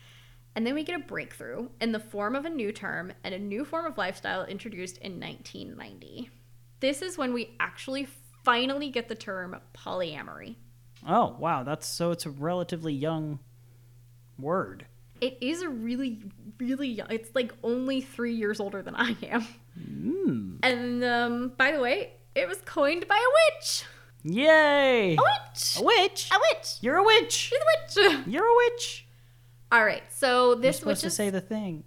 And 0.56 0.66
then 0.66 0.76
we 0.76 0.84
get 0.84 1.00
a 1.00 1.04
breakthrough 1.04 1.70
in 1.82 1.92
the 1.92 2.00
form 2.00 2.36
of 2.36 2.46
a 2.46 2.50
new 2.50 2.72
term 2.72 3.12
and 3.24 3.34
a 3.34 3.40
new 3.40 3.66
form 3.66 3.86
of 3.86 3.98
lifestyle 3.98 4.46
introduced 4.46 5.00
in 5.00 5.20
1990. 5.20 6.30
This 6.80 7.02
is 7.02 7.18
when 7.18 7.34
we 7.34 7.56
actually 7.60 8.08
finally 8.44 8.90
get 8.90 9.10
the 9.10 9.16
term 9.16 9.56
polyamory. 9.76 10.56
Oh 11.08 11.36
wow. 11.40 11.64
That's 11.64 11.88
so. 11.88 12.12
It's 12.12 12.26
a 12.26 12.30
relatively 12.30 12.94
young 12.94 13.40
word. 14.38 14.86
It 15.22 15.38
is 15.42 15.62
a 15.62 15.70
really, 15.70 16.22
really 16.60 16.88
young. 16.88 17.08
It's 17.10 17.36
like 17.36 17.54
only 17.64 18.00
three 18.02 18.34
years 18.34 18.60
older 18.62 18.82
than 18.82 18.96
I 18.96 19.18
am. 19.24 19.46
Mm. 19.78 20.60
And 20.64 21.04
um, 21.04 21.54
by 21.58 21.72
the 21.74 21.80
way, 21.82 22.14
it 22.36 22.48
was 22.48 22.60
coined 22.66 23.06
by 23.08 23.16
a 23.18 23.58
witch. 23.58 23.84
Yay! 24.24 25.16
A 25.16 25.22
witch. 25.22 25.78
A 25.78 25.84
witch. 25.84 26.30
A 26.32 26.38
witch. 26.54 26.76
You're 26.82 26.98
a 26.98 27.04
witch. 27.04 27.32
She's 27.34 27.58
a 27.60 28.04
witch. 28.12 28.20
You're 28.28 28.46
a 28.46 28.56
witch. 28.56 29.08
All 29.72 29.84
right. 29.84 30.04
So 30.10 30.52
You're 30.54 30.62
this 30.62 30.78
supposed 30.80 30.88
witch 30.98 31.02
to 31.02 31.08
is 31.08 31.16
say 31.16 31.30
the 31.30 31.42
thing. 31.42 31.84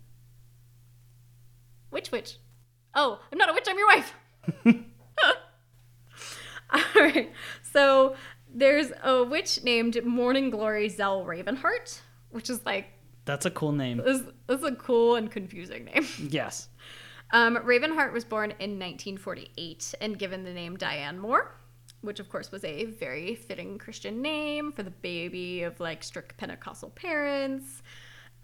which 1.91 2.11
witch? 2.11 2.37
Oh, 2.95 3.21
I'm 3.31 3.39
not 3.39 3.51
a 3.51 3.53
witch. 3.53 3.65
I'm 3.69 3.79
your 3.79 3.89
wife. 3.89 4.13
All 6.71 6.81
right. 6.97 7.31
So 7.73 8.17
there's 8.55 8.93
a 9.03 9.25
witch 9.25 9.63
named 9.63 10.03
Morning 10.05 10.51
Glory 10.51 10.89
Zell 10.89 11.25
Ravenheart, 11.25 12.01
which 12.31 12.49
is 12.51 12.65
like 12.65 12.87
That's 13.25 13.47
a 13.47 13.51
cool 13.51 13.73
name. 13.73 13.99
this, 13.99 14.23
this 14.47 14.61
is 14.61 14.65
a 14.65 14.75
cool 14.75 15.17
and 15.17 15.31
confusing 15.31 15.85
name. 15.87 16.07
Yes. 16.31 16.69
Um, 17.35 17.57
Ravenheart 17.57 18.13
was 18.13 18.25
born 18.27 18.51
in 18.59 18.79
1948 18.79 19.95
and 20.03 20.19
given 20.19 20.45
the 20.45 20.53
name 20.53 20.77
Diane 20.77 21.19
Moore, 21.19 21.55
which 22.03 22.21
of 22.21 22.29
course 22.29 22.53
was 22.53 22.63
a 22.63 22.85
very 22.85 23.35
fitting 23.35 23.79
Christian 23.79 24.21
name 24.21 24.71
for 24.71 24.83
the 24.83 24.91
baby 24.91 25.63
of 25.63 25.81
like 25.81 26.03
strict 26.03 26.37
Pentecostal 26.37 26.91
parents. 26.91 27.83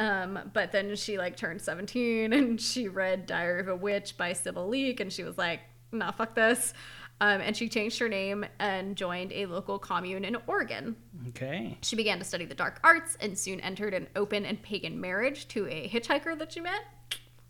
Um, 0.01 0.39
but 0.55 0.73
then 0.73 0.95
she 0.97 1.19
like 1.19 1.37
turned 1.37 1.61
17 1.61 2.33
and 2.33 2.59
she 2.61 2.89
read 2.89 3.27
Diary 3.27 3.61
of 3.61 3.69
a 3.69 3.77
Witch 3.77 4.16
by 4.16 4.33
Sybil 4.33 4.69
Leek 4.69 5.01
and 5.01 5.12
she 5.12 5.23
was 5.23 5.37
like, 5.37 5.61
nah, 5.93 6.10
fuck 6.10 6.35
this. 6.35 6.74
Um, 7.20 7.40
and 7.40 7.56
she 7.56 7.69
changed 7.69 7.98
her 7.98 8.09
name 8.09 8.44
and 8.60 8.94
joined 8.94 9.32
a 9.32 9.47
local 9.47 9.78
commune 9.78 10.24
in 10.24 10.36
Oregon. 10.47 10.94
Okay. 11.31 11.77
She 11.82 11.97
began 11.97 12.19
to 12.20 12.24
study 12.24 12.44
the 12.44 12.55
dark 12.55 12.78
arts 12.85 13.16
and 13.20 13.36
soon 13.36 13.59
entered 13.60 13.93
an 13.93 14.06
open 14.15 14.47
and 14.47 14.62
pagan 14.62 15.01
marriage 15.01 15.48
to 15.48 15.66
a 15.66 15.89
hitchhiker 15.89 16.39
that 16.39 16.52
she 16.52 16.60
met. 16.60 16.82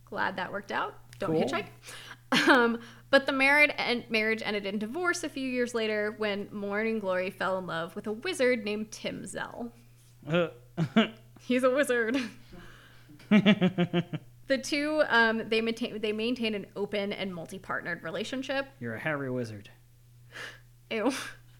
Glad 0.06 0.36
that 0.36 0.50
worked 0.50 0.72
out. 0.72 0.94
Don't 1.18 1.32
Cool. 1.32 1.42
hitchhike. 1.44 1.66
Um, 2.48 2.78
but 3.10 3.26
the 3.26 3.32
married 3.32 3.74
and 3.76 4.04
marriage 4.08 4.42
ended 4.44 4.64
in 4.64 4.78
divorce 4.78 5.22
a 5.24 5.28
few 5.28 5.46
years 5.46 5.74
later 5.74 6.14
when 6.16 6.48
Morning 6.50 6.98
Glory 6.98 7.28
fell 7.30 7.58
in 7.58 7.66
love 7.66 7.94
with 7.94 8.06
a 8.06 8.12
wizard 8.12 8.64
named 8.64 8.90
Tim 8.90 9.26
Zell. 9.26 9.70
Uh, 10.26 10.48
He's 11.40 11.62
a 11.64 11.70
wizard. 11.70 12.16
the 14.48 14.58
two 14.58 15.02
um, 15.08 15.48
they 15.48 15.60
maintain 15.60 16.00
they 16.00 16.12
maintain 16.12 16.54
an 16.54 16.66
open 16.74 17.12
and 17.12 17.34
multi-partnered 17.34 18.02
relationship. 18.02 18.66
You're 18.80 18.94
a 18.94 19.00
hairy 19.00 19.30
Wizard. 19.30 19.70
Ew. 20.90 21.12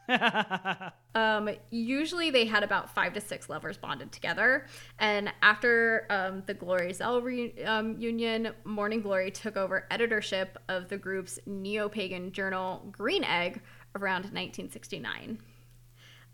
Um, 1.14 1.50
usually 1.70 2.30
they 2.30 2.44
had 2.44 2.62
about 2.62 2.94
five 2.94 3.12
to 3.14 3.20
six 3.20 3.48
lovers 3.48 3.76
bonded 3.76 4.12
together. 4.12 4.66
And 5.00 5.32
after 5.42 6.06
um, 6.10 6.44
the 6.46 6.54
Glory 6.54 6.92
Zell 6.92 7.20
re- 7.20 7.60
um, 7.64 7.98
union, 7.98 8.50
Morning 8.64 9.00
Glory 9.00 9.32
took 9.32 9.56
over 9.56 9.86
editorship 9.90 10.56
of 10.68 10.88
the 10.88 10.96
group's 10.96 11.40
neo 11.44 11.88
pagan 11.88 12.30
journal 12.30 12.88
Green 12.92 13.24
Egg 13.24 13.60
around 13.96 14.24
1969. 14.26 15.40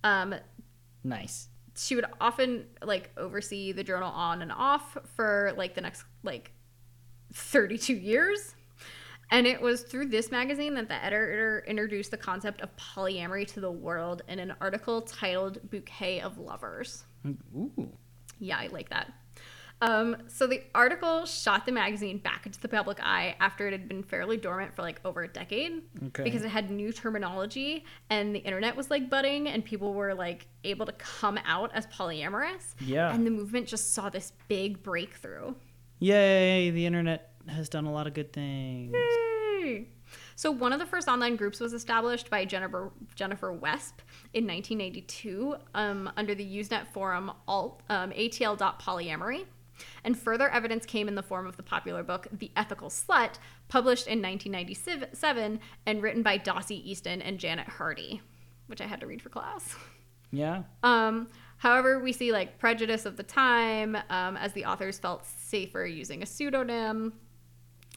Um, 0.03 0.35
nice. 1.03 1.49
She 1.77 1.97
would 1.97 2.07
often 2.21 2.67
like 2.83 3.11
oversee 3.17 3.73
the 3.73 3.85
journal 3.85 4.11
on 4.11 4.43
and 4.43 4.53
off 4.53 4.97
for 5.17 5.53
like 5.57 5.75
the 5.75 5.81
next 5.81 6.05
like 6.23 6.53
32 7.33 7.95
years. 7.95 8.55
And 9.31 9.47
it 9.47 9.61
was 9.61 9.83
through 9.83 10.07
this 10.07 10.31
magazine 10.31 10.75
that 10.75 10.89
the 10.89 11.03
editor 11.03 11.65
introduced 11.67 12.11
the 12.11 12.17
concept 12.17 12.61
of 12.61 12.69
polyamory 12.77 13.47
to 13.55 13.61
the 13.61 13.71
world 13.71 14.23
in 14.29 14.39
an 14.39 14.55
article 14.61 15.01
titled 15.01 15.59
Bouquet 15.71 16.21
of 16.21 16.39
Lovers. 16.39 17.05
Ooh. 17.27 17.93
Yeah, 18.39 18.59
I 18.59 18.67
like 18.69 18.91
that. 18.91 19.13
Um, 19.83 20.17
so 20.29 20.47
the 20.47 20.63
article 20.75 21.27
shot 21.27 21.67
the 21.67 21.73
magazine 21.73 22.19
back 22.19 22.47
into 22.47 22.59
the 22.61 22.69
public 22.69 22.99
eye 23.03 23.35
after 23.41 23.67
it 23.69 23.73
had 23.73 23.87
been 23.89 24.03
fairly 24.03 24.37
dormant 24.39 24.75
for 24.75 24.81
like 24.83 24.99
over 25.05 25.23
a 25.25 25.29
decade 25.29 25.83
Okay. 26.07 26.23
because 26.23 26.43
it 26.43 26.49
had 26.49 26.71
new 26.71 26.91
terminology 26.93 27.85
and 28.09 28.35
the 28.35 28.39
internet 28.39 28.77
was 28.77 28.89
like 28.91 29.11
budding 29.11 29.47
and 29.49 29.63
people 29.65 29.93
were 29.93 30.15
like 30.15 30.47
able 30.63 30.87
to 30.87 30.93
come 30.93 31.39
out 31.45 31.71
as 31.75 31.87
polyamorous. 31.89 32.75
Yeah. 32.81 33.13
And 33.13 33.27
the 33.27 33.31
movement 33.31 33.67
just 33.67 33.93
saw 33.93 34.09
this 34.09 34.33
big 34.49 34.83
breakthrough. 34.83 35.55
Yay! 35.99 36.71
The 36.71 36.87
internet 36.87 37.33
has 37.49 37.69
done 37.69 37.85
a 37.85 37.93
lot 37.93 38.07
of 38.07 38.15
good 38.15 38.33
things. 38.33 38.95
Yay! 38.95 39.89
So 40.37 40.51
one 40.51 40.73
of 40.73 40.79
the 40.79 40.87
first 40.87 41.09
online 41.09 41.37
groups 41.37 41.61
was 41.61 41.73
established 41.73 42.31
by 42.31 42.45
Jennifer 42.45 42.91
Jennifer 43.15 43.53
Wesp 43.53 43.99
in 44.33 44.47
1982 44.47 45.57
um, 45.75 46.11
under 46.17 46.35
the 46.35 46.45
Usenet 46.45 46.87
forum 46.89 47.31
alt, 47.47 47.83
um, 47.89 48.11
ATL.polyamory. 48.13 49.45
And 50.05 50.19
further 50.19 50.49
evidence 50.49 50.87
came 50.87 51.09
in 51.09 51.15
the 51.15 51.23
form 51.23 51.47
of 51.47 51.57
the 51.57 51.63
popular 51.63 52.03
book 52.03 52.27
The 52.33 52.51
Ethical 52.57 52.89
Slut, 52.89 53.39
published 53.69 54.07
in 54.07 54.23
1997 54.23 55.61
and 55.87 56.03
written 56.03 56.23
by 56.23 56.39
Dossie 56.39 56.85
Easton 56.85 57.23
and 57.23 57.39
Janet 57.39 57.69
Hardy, 57.69 58.21
which 58.67 58.81
I 58.81 58.87
had 58.87 59.01
to 59.01 59.07
read 59.07 59.23
for 59.23 59.29
class. 59.29 59.75
Yeah. 60.31 60.63
Um, 60.83 61.29
however, 61.59 62.01
we 62.01 62.13
see 62.13 62.33
like 62.33 62.59
prejudice 62.59 63.07
of 63.07 63.17
the 63.17 63.23
time 63.23 63.97
um, 64.11 64.37
as 64.37 64.53
the 64.53 64.65
authors 64.65 64.99
felt 64.99 65.27
safer 65.27 65.87
using 65.87 66.23
a 66.23 66.27
pseudonym, 66.27 67.13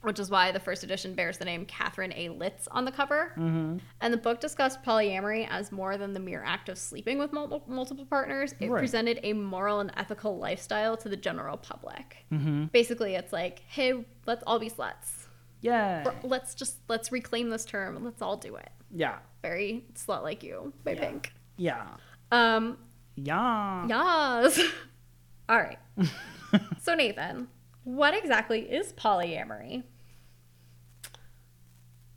which 0.03 0.19
is 0.19 0.29
why 0.29 0.51
the 0.51 0.59
first 0.59 0.83
edition 0.83 1.13
bears 1.15 1.37
the 1.37 1.45
name 1.45 1.65
Catherine 1.65 2.13
A. 2.13 2.29
Liszt 2.29 2.67
on 2.71 2.85
the 2.85 2.91
cover. 2.91 3.31
Mm-hmm. 3.37 3.77
And 4.01 4.13
the 4.13 4.17
book 4.17 4.39
discussed 4.39 4.83
polyamory 4.83 5.47
as 5.49 5.71
more 5.71 5.97
than 5.97 6.13
the 6.13 6.19
mere 6.19 6.43
act 6.45 6.69
of 6.69 6.77
sleeping 6.77 7.17
with 7.17 7.33
mul- 7.33 7.63
multiple 7.67 8.05
partners. 8.05 8.53
It 8.59 8.69
Right. 8.69 8.79
presented 8.79 9.19
a 9.23 9.33
moral 9.33 9.79
and 9.79 9.91
ethical 9.97 10.37
lifestyle 10.37 10.95
to 10.97 11.09
the 11.09 11.17
general 11.17 11.57
public. 11.57 12.17
Mm-hmm. 12.31 12.65
Basically, 12.65 13.15
it's 13.15 13.33
like, 13.33 13.59
hey, 13.67 14.05
let's 14.27 14.43
all 14.45 14.59
be 14.59 14.69
sluts. 14.69 15.25
Yeah. 15.61 16.11
Let's 16.23 16.53
just 16.53 16.77
let's 16.87 17.11
reclaim 17.11 17.49
this 17.49 17.65
term 17.65 17.95
and 17.95 18.05
let's 18.05 18.21
all 18.21 18.37
do 18.37 18.55
it. 18.57 18.69
Yeah. 18.93 19.17
Very 19.41 19.85
slut 19.95 20.21
like 20.21 20.43
you 20.43 20.73
by 20.83 20.91
Yeah. 20.91 20.99
Pink. 20.99 21.33
Yeah. 21.57 21.87
Um, 22.31 22.77
Yeah. 23.15 23.87
Yes. 23.87 24.59
All 25.49 25.57
right. 25.57 25.79
so, 26.81 26.93
Nathan, 26.93 27.47
what 27.87 28.13
exactly 28.13 28.59
is 28.63 28.91
polyamory? 28.91 29.83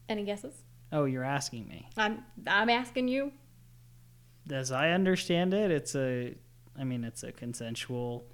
Any 0.08 0.24
guesses? 0.24 0.64
Oh, 0.90 1.04
you're 1.04 1.22
asking 1.22 1.68
me. 1.68 1.88
I'm 1.96 2.24
I'm 2.44 2.68
asking 2.68 3.06
you. 3.06 3.30
As 4.50 4.72
I 4.72 4.90
understand 4.90 5.54
it, 5.54 5.70
it's 5.70 5.94
a, 5.94 6.34
I 6.76 6.82
mean, 6.82 7.04
it's 7.04 7.22
a 7.22 7.30
consensual 7.30 8.26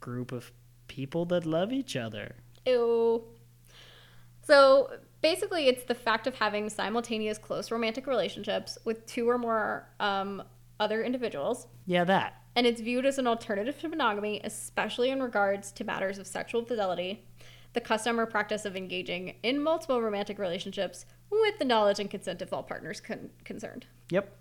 group 0.00 0.32
of 0.32 0.50
people 0.88 1.26
that 1.26 1.44
love 1.44 1.74
each 1.74 1.94
other. 1.94 2.36
Ew. 2.64 3.24
So 4.44 4.92
basically, 5.20 5.68
it's 5.68 5.84
the 5.84 5.94
fact 5.94 6.26
of 6.26 6.34
having 6.36 6.70
simultaneous 6.70 7.36
close 7.36 7.70
romantic 7.70 8.06
relationships 8.06 8.78
with 8.86 9.04
two 9.04 9.28
or 9.28 9.36
more 9.36 9.90
um, 10.00 10.42
other 10.80 11.02
individuals, 11.02 11.66
Yeah, 11.84 12.04
that. 12.04 12.41
And 12.54 12.66
it's 12.66 12.80
viewed 12.80 13.06
as 13.06 13.18
an 13.18 13.26
alternative 13.26 13.78
to 13.80 13.88
monogamy, 13.88 14.40
especially 14.44 15.10
in 15.10 15.22
regards 15.22 15.72
to 15.72 15.84
matters 15.84 16.18
of 16.18 16.26
sexual 16.26 16.64
fidelity, 16.64 17.24
the 17.72 17.80
custom 17.80 18.20
or 18.20 18.26
practice 18.26 18.64
of 18.64 18.76
engaging 18.76 19.34
in 19.42 19.62
multiple 19.62 20.02
romantic 20.02 20.38
relationships 20.38 21.06
with 21.30 21.58
the 21.58 21.64
knowledge 21.64 21.98
and 21.98 22.10
consent 22.10 22.42
of 22.42 22.52
all 22.52 22.62
partners 22.62 23.00
con- 23.00 23.30
concerned. 23.44 23.86
Yep. 24.10 24.36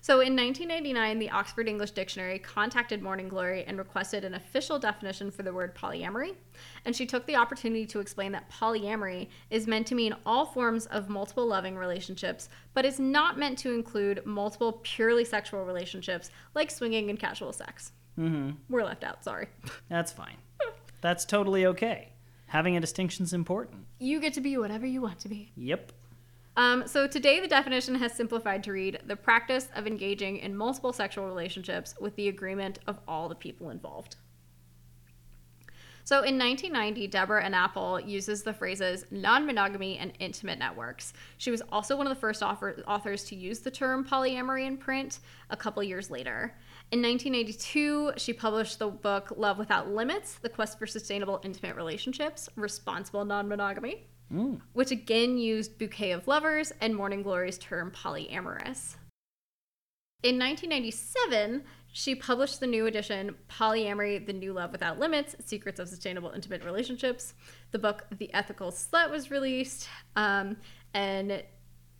So 0.00 0.20
in 0.20 0.36
1999, 0.36 1.18
the 1.18 1.30
Oxford 1.30 1.68
English 1.68 1.90
Dictionary 1.92 2.38
contacted 2.38 3.02
Morning 3.02 3.28
Glory 3.28 3.64
and 3.64 3.78
requested 3.78 4.24
an 4.24 4.34
official 4.34 4.78
definition 4.78 5.30
for 5.30 5.42
the 5.42 5.52
word 5.52 5.74
polyamory. 5.74 6.34
And 6.84 6.94
she 6.94 7.06
took 7.06 7.26
the 7.26 7.36
opportunity 7.36 7.86
to 7.86 8.00
explain 8.00 8.32
that 8.32 8.50
polyamory 8.50 9.28
is 9.50 9.66
meant 9.66 9.86
to 9.88 9.94
mean 9.94 10.14
all 10.24 10.46
forms 10.46 10.86
of 10.86 11.08
multiple 11.08 11.46
loving 11.46 11.76
relationships, 11.76 12.48
but 12.74 12.84
is 12.84 13.00
not 13.00 13.38
meant 13.38 13.58
to 13.58 13.72
include 13.72 14.24
multiple 14.24 14.80
purely 14.82 15.24
sexual 15.24 15.64
relationships 15.64 16.30
like 16.54 16.70
swinging 16.70 17.10
and 17.10 17.18
casual 17.18 17.52
sex. 17.52 17.92
Mm-hmm. 18.18 18.50
We're 18.68 18.84
left 18.84 19.04
out, 19.04 19.24
sorry. 19.24 19.48
That's 19.88 20.12
fine. 20.12 20.36
That's 21.00 21.24
totally 21.24 21.66
okay. 21.66 22.12
Having 22.46 22.76
a 22.76 22.80
distinction's 22.80 23.32
important. 23.32 23.84
You 23.98 24.20
get 24.20 24.32
to 24.34 24.40
be 24.40 24.56
whatever 24.56 24.86
you 24.86 25.02
want 25.02 25.18
to 25.20 25.28
be. 25.28 25.52
Yep. 25.56 25.92
Um, 26.58 26.88
so 26.88 27.06
today, 27.06 27.38
the 27.38 27.46
definition 27.46 27.94
has 27.94 28.12
simplified 28.12 28.64
to 28.64 28.72
read 28.72 28.98
the 29.06 29.14
practice 29.14 29.68
of 29.76 29.86
engaging 29.86 30.38
in 30.38 30.56
multiple 30.56 30.92
sexual 30.92 31.24
relationships 31.24 31.94
with 32.00 32.16
the 32.16 32.26
agreement 32.26 32.80
of 32.88 32.98
all 33.06 33.28
the 33.28 33.36
people 33.36 33.70
involved. 33.70 34.16
So 36.02 36.24
in 36.24 36.36
1990, 36.36 37.06
Deborah 37.06 37.44
Anapol 37.44 38.04
uses 38.08 38.42
the 38.42 38.52
phrases 38.52 39.04
non 39.12 39.46
monogamy 39.46 39.98
and 39.98 40.12
intimate 40.18 40.58
networks. 40.58 41.12
She 41.36 41.52
was 41.52 41.62
also 41.70 41.96
one 41.96 42.08
of 42.08 42.10
the 42.10 42.20
first 42.20 42.42
author- 42.42 42.82
authors 42.88 43.22
to 43.26 43.36
use 43.36 43.60
the 43.60 43.70
term 43.70 44.04
polyamory 44.04 44.66
in 44.66 44.78
print 44.78 45.20
a 45.50 45.56
couple 45.56 45.80
years 45.84 46.10
later. 46.10 46.56
In 46.90 47.00
1982, 47.00 48.14
she 48.16 48.32
published 48.32 48.80
the 48.80 48.88
book 48.88 49.32
Love 49.36 49.58
Without 49.58 49.90
Limits 49.90 50.40
The 50.40 50.48
Quest 50.48 50.76
for 50.76 50.88
Sustainable 50.88 51.40
Intimate 51.44 51.76
Relationships, 51.76 52.48
Responsible 52.56 53.24
Non 53.24 53.46
Monogamy 53.46 54.08
Mm. 54.32 54.60
which 54.74 54.90
again 54.90 55.38
used 55.38 55.78
Bouquet 55.78 56.10
of 56.10 56.28
Lovers 56.28 56.70
and 56.82 56.94
Morning 56.94 57.22
Glory's 57.22 57.56
term 57.56 57.90
polyamorous. 57.90 58.96
In 60.22 60.38
1997, 60.38 61.64
She 61.92 62.14
published 62.14 62.60
the 62.60 62.66
new 62.66 62.86
edition, 62.86 63.34
Polyamory 63.48 64.24
The 64.24 64.32
New 64.32 64.52
Love 64.52 64.72
Without 64.72 64.98
Limits 64.98 65.34
Secrets 65.44 65.80
of 65.80 65.88
Sustainable 65.88 66.30
Intimate 66.30 66.64
Relationships. 66.64 67.34
The 67.70 67.78
book, 67.78 68.04
The 68.18 68.32
Ethical 68.34 68.70
Slut, 68.70 69.10
was 69.10 69.30
released. 69.30 69.88
Um, 70.14 70.58
and, 70.92 71.42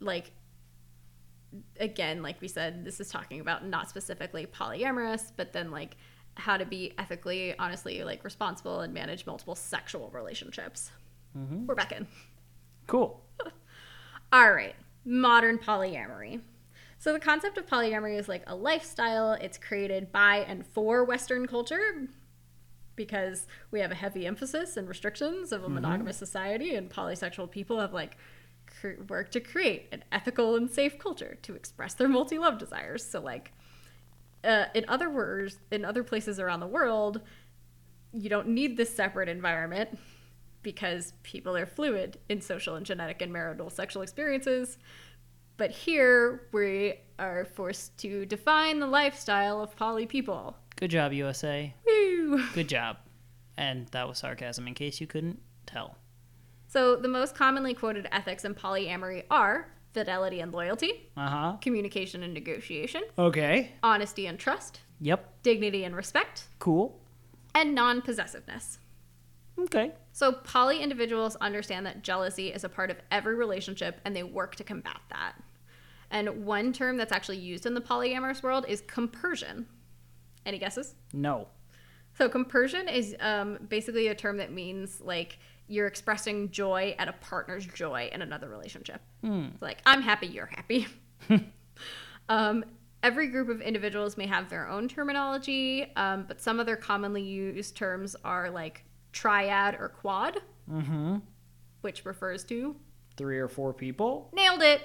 like, 0.00 0.30
again, 1.80 2.22
like 2.22 2.40
we 2.40 2.48
said, 2.48 2.84
this 2.84 3.00
is 3.00 3.09
talking 3.09 3.40
about 3.40 3.66
not 3.66 3.88
specifically 3.88 4.46
polyamorous, 4.46 5.32
but 5.36 5.52
then, 5.52 5.70
like, 5.70 5.96
how 6.34 6.56
to 6.56 6.66
be 6.66 6.92
ethically, 6.98 7.59
honestly, 7.59 8.05
like, 8.05 8.22
responsible 8.22 8.80
and 8.80 8.92
manage 8.92 9.26
multiple 9.26 9.55
sexual 9.55 10.10
relationships. 10.10 10.90
We're 11.34 11.74
back 11.74 11.92
in. 11.92 12.06
Cool. 12.86 13.22
All 14.32 14.52
right, 14.52 14.74
modern 15.05 15.59
polyamory. 15.59 16.40
So 16.98 17.12
the 17.12 17.20
concept 17.20 17.56
of 17.59 17.66
polyamory 17.66 18.18
is 18.18 18.28
like 18.28 18.42
a 18.46 18.56
lifestyle. 18.56 19.32
It's 19.32 19.56
created 19.56 20.10
by 20.10 20.38
and 20.38 20.66
for 20.66 21.05
Western 21.05 21.46
culture 21.46 22.09
because 22.96 23.46
we 23.70 23.78
have 23.80 23.92
a 23.92 23.94
heavy 23.94 24.26
emphasis 24.26 24.76
and 24.76 24.88
restrictions 24.88 25.52
of 25.52 25.62
a 25.62 25.68
monogamous 25.68 26.16
society, 26.16 26.74
and 26.74 26.90
polysexual 26.90 27.48
people 27.48 27.78
have 27.80 27.92
like 27.92 28.16
cr- 28.80 29.00
worked 29.09 29.32
to 29.32 29.40
create 29.40 29.86
an 29.92 30.02
ethical 30.10 30.56
and 30.56 30.68
safe 30.68 30.98
culture 30.98 31.38
to 31.42 31.55
express 31.55 31.94
their 31.94 32.09
multi-love 32.09 32.59
desires. 32.59 33.05
So 33.05 33.20
like, 33.20 33.52
uh, 34.42 34.64
in 34.74 34.84
other 34.88 35.09
words, 35.09 35.59
in 35.70 35.84
other 35.84 36.02
places 36.02 36.40
around 36.40 36.59
the 36.59 36.66
world, 36.66 37.20
you 38.12 38.28
don't 38.28 38.48
need 38.48 38.76
this 38.76 38.92
separate 38.94 39.28
environment 39.28 39.96
because 40.73 41.15
people 41.23 41.57
are 41.57 41.65
fluid 41.65 42.19
in 42.28 42.43
social 42.43 42.74
and 42.74 42.85
genetic 42.85 43.23
and 43.23 43.32
marital 43.32 43.70
sexual 43.70 44.03
experiences. 44.03 44.77
But 45.57 45.70
here 45.70 46.43
we 46.53 46.97
are 47.19 47.47
forced 47.47 47.97
to 48.01 48.27
define 48.27 48.78
the 48.78 48.86
lifestyle 48.86 49.62
of 49.62 49.74
poly 49.77 50.05
people. 50.05 50.59
Good 50.77 50.90
job, 50.90 51.15
USA. 51.15 51.73
Woo! 51.86 52.43
Good 52.53 52.69
job. 52.69 52.99
And 53.57 53.89
that 53.93 54.07
was 54.07 54.19
sarcasm 54.19 54.69
in 54.69 54.74
case 54.74 55.01
you 55.01 55.07
couldn't 55.07 55.40
tell. 55.65 55.97
So 56.66 56.97
the 56.97 57.09
most 57.09 57.35
commonly 57.35 57.73
quoted 57.73 58.07
ethics 58.12 58.45
in 58.45 58.55
polyamory 58.55 59.24
are 59.31 59.73
fidelity 59.95 60.40
and 60.40 60.53
loyalty, 60.53 61.09
Uh 61.16 61.28
huh. 61.31 61.53
communication 61.62 62.23
and 62.23 62.35
negotiation, 62.35 63.05
Okay. 63.19 63.73
honesty 63.82 64.27
and 64.27 64.39
trust, 64.39 64.82
Yep. 65.01 65.43
dignity 65.43 65.82
and 65.85 65.97
respect, 65.97 66.49
Cool. 66.59 67.01
and 67.55 67.74
non-possessiveness. 67.74 68.81
Okay. 69.59 69.90
So 70.19 70.32
poly 70.32 70.82
individuals 70.82 71.36
understand 71.36 71.86
that 71.86 72.03
jealousy 72.03 72.49
is 72.49 72.65
a 72.65 72.69
part 72.69 72.90
of 72.90 72.97
every 73.12 73.36
relationship 73.36 74.01
and 74.05 74.16
they 74.16 74.24
work 74.24 74.57
to 74.57 74.65
combat 74.65 74.99
that. 75.11 75.35
And 76.11 76.45
one 76.45 76.73
term 76.73 76.97
that's 76.97 77.12
actually 77.12 77.36
used 77.36 77.66
in 77.66 77.74
the 77.74 77.81
polyamorous 77.81 78.43
world 78.43 78.65
is 78.66 78.81
compersion. 78.81 79.69
Any 80.45 80.59
guesses? 80.59 80.97
No. 81.12 81.47
So 82.16 82.28
compersion 82.28 82.89
is 82.89 83.15
um, 83.20 83.59
basically 83.69 84.09
a 84.09 84.15
term 84.16 84.39
that 84.39 84.51
means 84.51 85.01
like 85.01 85.39
you're 85.69 85.86
expressing 85.86 86.51
joy 86.51 86.97
at 86.99 87.07
a 87.07 87.12
partner's 87.12 87.65
joy 87.65 88.11
in 88.12 88.20
another 88.20 88.49
relationship. 88.49 89.01
It's 89.53 89.62
Like 89.62 89.82
I'm 89.86 90.03
happy, 90.03 90.27
you're 90.27 90.47
happy. 90.47 90.89
um, 92.28 92.65
every 93.05 93.28
group 93.28 93.51
of 93.51 93.61
individuals 93.61 94.16
may 94.16 94.27
have 94.27 94.51
their 94.51 94.66
own 94.66 94.89
terminology, 94.89 95.93
um, 95.95 96.24
but 96.27 96.40
some 96.40 96.59
other 96.59 96.74
commonly 96.74 97.23
used 97.23 97.77
terms 97.77 98.16
are 98.24 98.51
like 98.51 98.82
triad 99.23 99.74
or 99.81 99.89
quad, 99.89 100.39
Mm-hmm. 100.70 101.16
which 101.81 102.05
refers 102.05 102.45
to 102.45 102.77
Three 103.16 103.39
or 103.39 103.49
four 103.49 103.73
people. 103.73 104.31
nailed 104.32 104.62
it. 104.62 104.81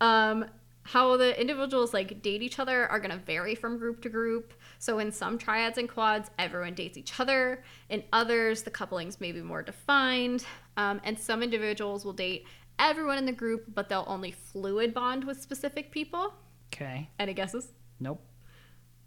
Um, 0.00 0.44
how 0.82 1.16
the 1.16 1.38
individuals 1.40 1.94
like 1.94 2.20
date 2.22 2.42
each 2.42 2.58
other 2.58 2.86
are 2.88 2.98
going 2.98 3.12
to 3.12 3.24
vary 3.24 3.54
from 3.54 3.78
group 3.78 4.02
to 4.02 4.08
group. 4.08 4.52
So 4.78 4.98
in 4.98 5.10
some 5.12 5.38
triads 5.38 5.78
and 5.78 5.88
quads, 5.88 6.30
everyone 6.38 6.74
dates 6.74 6.98
each 6.98 7.18
other. 7.20 7.62
In 7.88 8.02
others, 8.12 8.62
the 8.62 8.70
couplings 8.70 9.20
may 9.20 9.32
be 9.32 9.40
more 9.42 9.62
defined. 9.62 10.44
Um, 10.76 11.00
and 11.04 11.18
some 11.18 11.42
individuals 11.42 12.04
will 12.04 12.12
date 12.14 12.46
everyone 12.78 13.18
in 13.18 13.26
the 13.26 13.32
group, 13.32 13.64
but 13.74 13.88
they'll 13.88 14.06
only 14.08 14.32
fluid 14.32 14.92
bond 14.92 15.24
with 15.24 15.40
specific 15.40 15.90
people. 15.92 16.34
Okay. 16.74 17.08
Any 17.18 17.34
guesses? 17.34 17.72
Nope. 18.00 18.22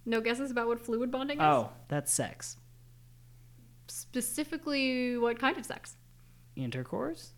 No 0.05 0.21
guesses 0.21 0.51
about 0.51 0.67
what 0.67 0.79
fluid 0.79 1.11
bonding 1.11 1.37
is? 1.37 1.43
Oh, 1.43 1.69
that's 1.87 2.11
sex. 2.13 2.57
Specifically, 4.13 5.17
what 5.17 5.39
kind 5.39 5.57
of 5.57 5.65
sex? 5.65 5.95
Intercourse? 6.55 7.31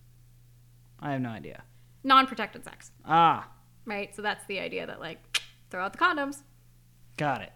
I 1.00 1.14
have 1.14 1.22
no 1.22 1.30
idea. 1.30 1.64
Non 2.04 2.28
protected 2.28 2.66
sex, 2.66 2.92
Ah, 3.06 3.48
right? 3.86 4.14
So 4.14 4.22
that's 4.22 4.46
the 4.48 4.60
idea 4.60 4.86
that, 4.86 5.00
like, 5.00 5.20
throw 5.70 5.84
out 5.86 5.94
the 5.94 5.98
condoms. 6.00 6.42
got 7.16 7.42
it. 7.42 7.54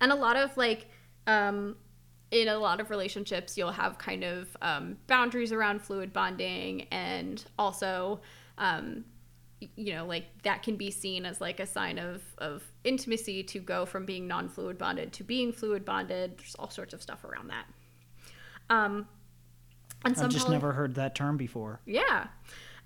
and 0.00 0.10
a 0.12 0.14
lot 0.14 0.36
of 0.36 0.56
like 0.56 0.86
um 1.26 1.76
in 2.30 2.48
a 2.48 2.56
lot 2.58 2.80
of 2.80 2.88
relationships 2.90 3.56
you'll 3.58 3.70
have 3.72 3.96
kind 3.98 4.24
of 4.24 4.56
um, 4.62 4.96
boundaries 5.06 5.52
around 5.52 5.80
fluid 5.82 6.12
bonding 6.12 6.82
and 6.90 7.44
also 7.58 8.20
um, 8.58 9.04
you 9.76 9.92
know 9.94 10.04
like 10.06 10.24
that 10.42 10.62
can 10.62 10.76
be 10.76 10.90
seen 10.90 11.24
as 11.26 11.40
like 11.40 11.60
a 11.60 11.66
sign 11.66 11.98
of 11.98 12.22
of 12.38 12.62
intimacy 12.84 13.42
to 13.42 13.58
go 13.58 13.84
from 13.86 14.04
being 14.06 14.26
non-fluid 14.26 14.76
bonded 14.78 15.12
to 15.12 15.22
being 15.24 15.52
fluid 15.52 15.84
bonded 15.84 16.36
there's 16.38 16.54
all 16.58 16.70
sorts 16.70 16.92
of 16.94 17.02
stuff 17.02 17.24
around 17.24 17.48
that 17.48 17.64
um 18.70 19.06
and 20.04 20.16
I've 20.16 20.28
just 20.30 20.46
poly- 20.46 20.56
never 20.56 20.72
heard 20.72 20.94
that 20.94 21.14
term 21.14 21.36
before. 21.36 21.80
yeah. 21.86 22.28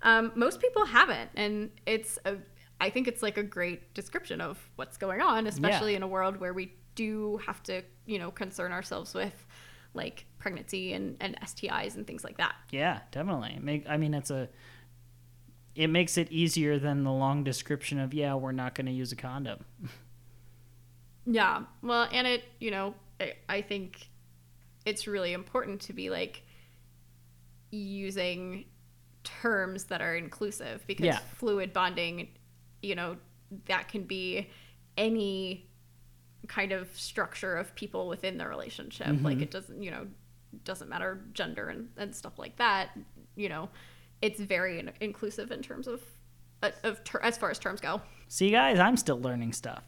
Um, 0.01 0.31
most 0.35 0.59
people 0.59 0.83
haven't. 0.83 1.29
And 1.35 1.69
it's 1.85 2.19
a, 2.25 2.35
I 2.81 2.89
think 2.89 3.07
it's 3.07 3.21
like 3.23 3.37
a 3.37 3.43
great 3.43 3.93
description 3.93 4.41
of 4.41 4.57
what's 4.75 4.97
going 4.97 5.21
on, 5.21 5.47
especially 5.47 5.95
in 5.95 6.03
a 6.03 6.07
world 6.07 6.41
where 6.41 6.53
we 6.53 6.73
do 6.95 7.37
have 7.45 7.63
to, 7.63 7.83
you 8.05 8.19
know, 8.19 8.29
concern 8.29 8.73
ourselves 8.73 9.13
with 9.13 9.45
like 9.93 10.25
pregnancy 10.39 10.91
and, 10.91 11.15
and 11.21 11.39
STIs 11.41 11.95
and 11.95 12.05
things 12.05 12.23
like 12.25 12.35
that. 12.37 12.53
Yeah, 12.69 12.99
definitely. 13.11 13.59
Make 13.61 13.85
I 13.87 13.95
mean 13.95 14.13
it's 14.13 14.29
a 14.31 14.49
it 15.75 15.87
makes 15.87 16.17
it 16.17 16.29
easier 16.31 16.77
than 16.77 17.03
the 17.05 17.11
long 17.11 17.43
description 17.45 17.97
of 17.99 18.13
yeah, 18.13 18.33
we're 18.33 18.51
not 18.51 18.75
going 18.75 18.87
to 18.87 18.91
use 18.91 19.11
a 19.13 19.15
condom. 19.15 19.63
Yeah. 21.25 21.63
Well, 21.81 22.09
and 22.11 22.27
it, 22.27 22.43
you 22.59 22.69
know, 22.71 22.95
I, 23.19 23.33
I 23.47 23.61
think 23.61 24.09
it's 24.85 25.07
really 25.07 25.33
important 25.33 25.81
to 25.81 25.93
be 25.93 26.09
like 26.09 26.43
using 27.71 28.65
terms 29.23 29.85
that 29.85 30.01
are 30.01 30.15
inclusive 30.15 30.85
because 30.87 31.05
Yeah. 31.05 31.19
fluid 31.37 31.73
bonding, 31.73 32.29
you 32.81 32.95
know, 32.95 33.17
that 33.65 33.87
can 33.87 34.03
be 34.03 34.49
any 34.97 35.69
kind 36.47 36.71
of 36.71 36.95
structure 36.97 37.55
of 37.55 37.73
people 37.75 38.07
within 38.07 38.37
the 38.37 38.47
relationship. 38.47 39.07
Mm-hmm. 39.07 39.25
Like 39.25 39.41
it 39.41 39.51
doesn't, 39.51 39.81
you 39.81 39.91
know, 39.91 40.07
doesn't 40.65 40.89
matter 40.89 41.23
gender 41.33 41.69
and, 41.69 41.89
and 41.97 42.13
stuff 42.15 42.37
like 42.37 42.57
that. 42.57 42.89
You 43.35 43.49
know, 43.49 43.69
it's 44.21 44.39
very 44.39 44.79
in- 44.79 44.91
inclusive 45.01 45.51
in 45.51 45.61
terms 45.61 45.87
of 45.87 46.01
uh, 46.61 46.71
of 46.83 47.03
ter- 47.03 47.19
as 47.21 47.37
far 47.37 47.49
as 47.49 47.57
terms 47.59 47.79
go. 47.81 48.01
See 48.27 48.51
guys, 48.51 48.79
I'm 48.79 48.97
still 48.97 49.19
learning 49.19 49.53
stuff. 49.53 49.83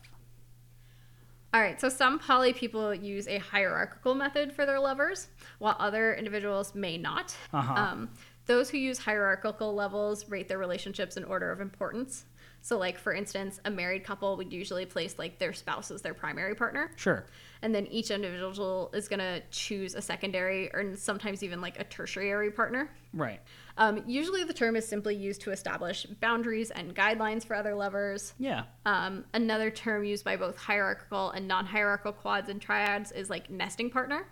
All 1.55 1.61
right, 1.61 1.79
so 1.79 1.87
some 1.87 2.19
poly 2.19 2.51
people 2.51 2.93
use 2.93 3.29
a 3.29 3.37
hierarchical 3.37 4.13
method 4.13 4.51
for 4.51 4.65
their 4.65 4.77
lovers, 4.77 5.29
while 5.59 5.77
other 5.79 6.13
individuals 6.13 6.75
may 6.75 6.97
not. 6.97 7.33
Uh-huh. 7.53 7.73
Um, 7.73 8.09
those 8.45 8.69
who 8.69 8.77
use 8.77 8.97
hierarchical 8.99 9.73
levels 9.73 10.27
rate 10.27 10.49
their 10.49 10.57
relationships 10.57 11.15
in 11.15 11.23
order 11.23 11.53
of 11.53 11.61
importance. 11.61 12.25
So, 12.65 12.79
like 12.79 12.97
for 12.97 13.13
instance, 13.13 13.59
a 13.65 13.69
married 13.69 14.03
couple 14.03 14.35
would 14.37 14.51
usually 14.51 14.87
place 14.87 15.19
like 15.19 15.37
their 15.37 15.53
spouse 15.53 15.91
as 15.91 16.01
their 16.01 16.15
primary 16.15 16.55
partner, 16.55 16.89
Sure. 16.95 17.27
and 17.61 17.75
then 17.75 17.85
each 17.85 18.09
individual 18.09 18.89
is 18.91 19.07
gonna 19.07 19.41
choose 19.51 19.93
a 19.93 20.01
secondary 20.01 20.73
or 20.73 20.95
sometimes 20.95 21.43
even 21.43 21.61
like 21.61 21.79
a 21.79 21.83
tertiary 21.83 22.49
partner. 22.49 22.89
Right. 23.13 23.39
Um, 23.77 24.03
usually, 24.07 24.43
the 24.45 24.53
term 24.53 24.75
is 24.75 24.87
simply 24.87 25.15
used 25.15 25.41
to 25.41 25.51
establish 25.51 26.07
boundaries 26.21 26.71
and 26.71 26.95
guidelines 26.95 27.45
for 27.45 27.55
other 27.55 27.75
lovers. 27.75 28.33
Yeah. 28.39 28.63
Um, 28.87 29.25
another 29.35 29.69
term 29.69 30.03
used 30.03 30.25
by 30.25 30.35
both 30.35 30.57
hierarchical 30.57 31.29
and 31.31 31.47
non-hierarchical 31.47 32.13
quads 32.13 32.49
and 32.49 32.59
triads 32.59 33.11
is 33.11 33.29
like 33.29 33.47
nesting 33.51 33.91
partner. 33.91 34.25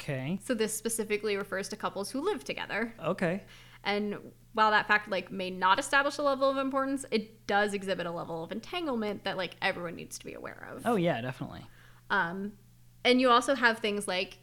Okay. 0.00 0.40
So 0.42 0.54
this 0.54 0.74
specifically 0.76 1.36
refers 1.36 1.68
to 1.68 1.76
couples 1.76 2.10
who 2.10 2.20
live 2.20 2.42
together. 2.42 2.92
Okay. 3.00 3.44
And 3.86 4.16
while 4.52 4.72
that 4.72 4.88
fact 4.88 5.08
like 5.08 5.30
may 5.30 5.48
not 5.48 5.78
establish 5.78 6.18
a 6.18 6.22
level 6.22 6.50
of 6.50 6.58
importance, 6.58 7.06
it 7.10 7.46
does 7.46 7.72
exhibit 7.72 8.06
a 8.06 8.10
level 8.10 8.44
of 8.44 8.52
entanglement 8.52 9.24
that 9.24 9.36
like 9.36 9.56
everyone 9.62 9.94
needs 9.94 10.18
to 10.18 10.26
be 10.26 10.34
aware 10.34 10.68
of. 10.70 10.82
Oh 10.84 10.96
yeah, 10.96 11.20
definitely. 11.22 11.64
Um, 12.10 12.52
and 13.04 13.20
you 13.20 13.30
also 13.30 13.54
have 13.54 13.78
things 13.78 14.08
like 14.08 14.38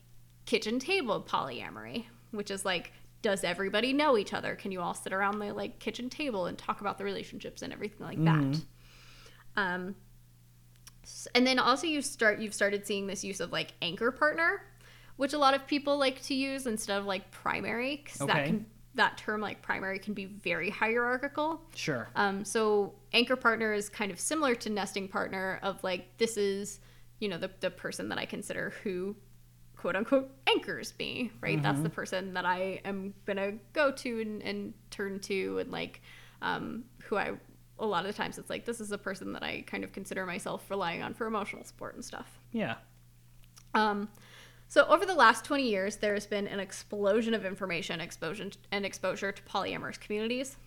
kitchen 0.46 0.80
table 0.80 1.26
polyamory, 1.28 2.06
which 2.32 2.50
is 2.50 2.64
like, 2.64 2.94
does 3.22 3.44
everybody 3.44 3.94
know 3.94 4.18
each 4.18 4.34
other? 4.34 4.56
Can 4.56 4.72
you 4.72 4.82
all 4.82 4.94
sit 4.94 5.14
around 5.14 5.40
the 5.40 5.54
like 5.54 5.80
kitchen 5.80 6.10
table 6.10 6.46
and 6.46 6.58
talk 6.58 6.82
about 6.82 6.98
the 6.98 7.04
relationships 7.04 7.62
and 7.62 7.74
everything 7.74 8.06
like 8.06 8.24
that? 8.24 8.62
Um, 9.56 9.96
and 11.36 11.46
then 11.46 11.60
also 11.60 11.86
you 11.88 12.02
start 12.02 12.40
you've 12.40 12.54
started 12.54 12.88
seeing 12.88 13.08
this 13.08 13.24
use 13.24 13.40
of 13.40 13.52
like 13.52 13.74
anchor 13.82 14.12
partner, 14.12 14.62
which 15.18 15.34
a 15.34 15.38
lot 15.38 15.54
of 15.54 15.68
people 15.68 15.98
like 15.98 16.22
to 16.24 16.34
use 16.34 16.66
instead 16.66 16.98
of 16.98 17.06
like 17.06 17.30
primary, 17.32 18.02
because 18.04 18.26
that 18.28 18.46
can 18.46 18.66
that 18.96 19.18
term 19.18 19.42
like 19.42 19.62
primary 19.62 20.00
can 20.00 20.14
be 20.14 20.26
very 20.26 20.70
hierarchical. 20.70 21.62
Sure. 21.76 22.08
Um, 22.16 22.46
so 22.46 22.94
anchor 23.12 23.36
partner 23.36 23.74
is 23.74 23.90
kind 23.90 24.12
of 24.12 24.20
similar 24.20 24.56
to 24.56 24.70
nesting 24.70 25.08
partner 25.08 25.60
of 25.64 25.84
like 25.84 26.18
this 26.18 26.38
is 26.38 26.80
you 27.24 27.30
know, 27.30 27.38
the, 27.38 27.50
the 27.62 27.72
person 27.72 28.10
that 28.10 28.18
I 28.18 28.26
consider 28.26 28.74
who 28.84 29.16
quote 29.78 29.96
unquote 29.96 30.30
anchors 30.48 30.94
me, 31.00 31.32
right? 31.40 31.62
That's 31.64 31.80
the 31.80 31.90
person 31.90 32.34
that 32.34 32.46
I 32.46 32.82
am 32.84 33.14
gonna 33.26 33.54
go 33.72 33.92
to 33.92 34.22
and, 34.22 34.42
and 34.44 34.74
turn 34.92 35.20
to 35.22 35.60
and 35.60 35.72
like 35.72 36.02
um, 36.42 36.84
who 37.04 37.16
I 37.16 37.32
a 37.80 37.86
lot 37.86 38.06
of 38.06 38.12
the 38.12 38.18
times 38.18 38.38
it's 38.38 38.50
like 38.50 38.66
this 38.66 38.82
is 38.82 38.92
a 38.92 38.98
person 38.98 39.32
that 39.34 39.44
I 39.44 39.64
kind 39.66 39.86
of 39.86 39.94
consider 39.94 40.26
myself 40.26 40.70
relying 40.70 41.02
on 41.02 41.14
for 41.14 41.26
emotional 41.26 41.64
support 41.64 41.96
and 41.96 42.04
stuff. 42.04 42.28
Yeah. 42.52 42.76
Um, 43.74 44.10
so 44.74 44.88
over 44.88 45.06
the 45.06 45.14
last 45.14 45.46
20 45.46 45.70
years, 45.70 45.98
there's 45.98 46.26
been 46.26 46.48
an 46.48 46.60
explosion 46.60 47.36
of 47.36 47.46
information 47.46 48.02
exposure 48.02 48.50
and 48.72 48.88
exposure 48.88 49.32
to 49.32 49.44
polyamorous 49.44 50.00
communities. 50.00 50.58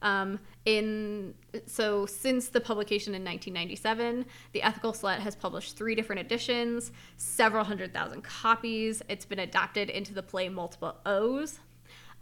Um, 0.00 0.40
in 0.64 1.34
so 1.66 2.06
since 2.06 2.48
the 2.48 2.62
publication 2.62 3.14
in 3.14 3.22
1997, 3.22 4.24
the 4.52 4.62
Ethical 4.62 4.94
Slut 4.94 5.18
has 5.18 5.36
published 5.36 5.76
three 5.76 5.94
different 5.94 6.20
editions, 6.20 6.92
several 7.18 7.62
hundred 7.62 7.92
thousand 7.92 8.22
copies. 8.22 9.02
It's 9.06 9.26
been 9.26 9.40
adapted 9.40 9.90
into 9.90 10.14
the 10.14 10.22
play 10.22 10.48
Multiple 10.48 10.96
O's. 11.04 11.58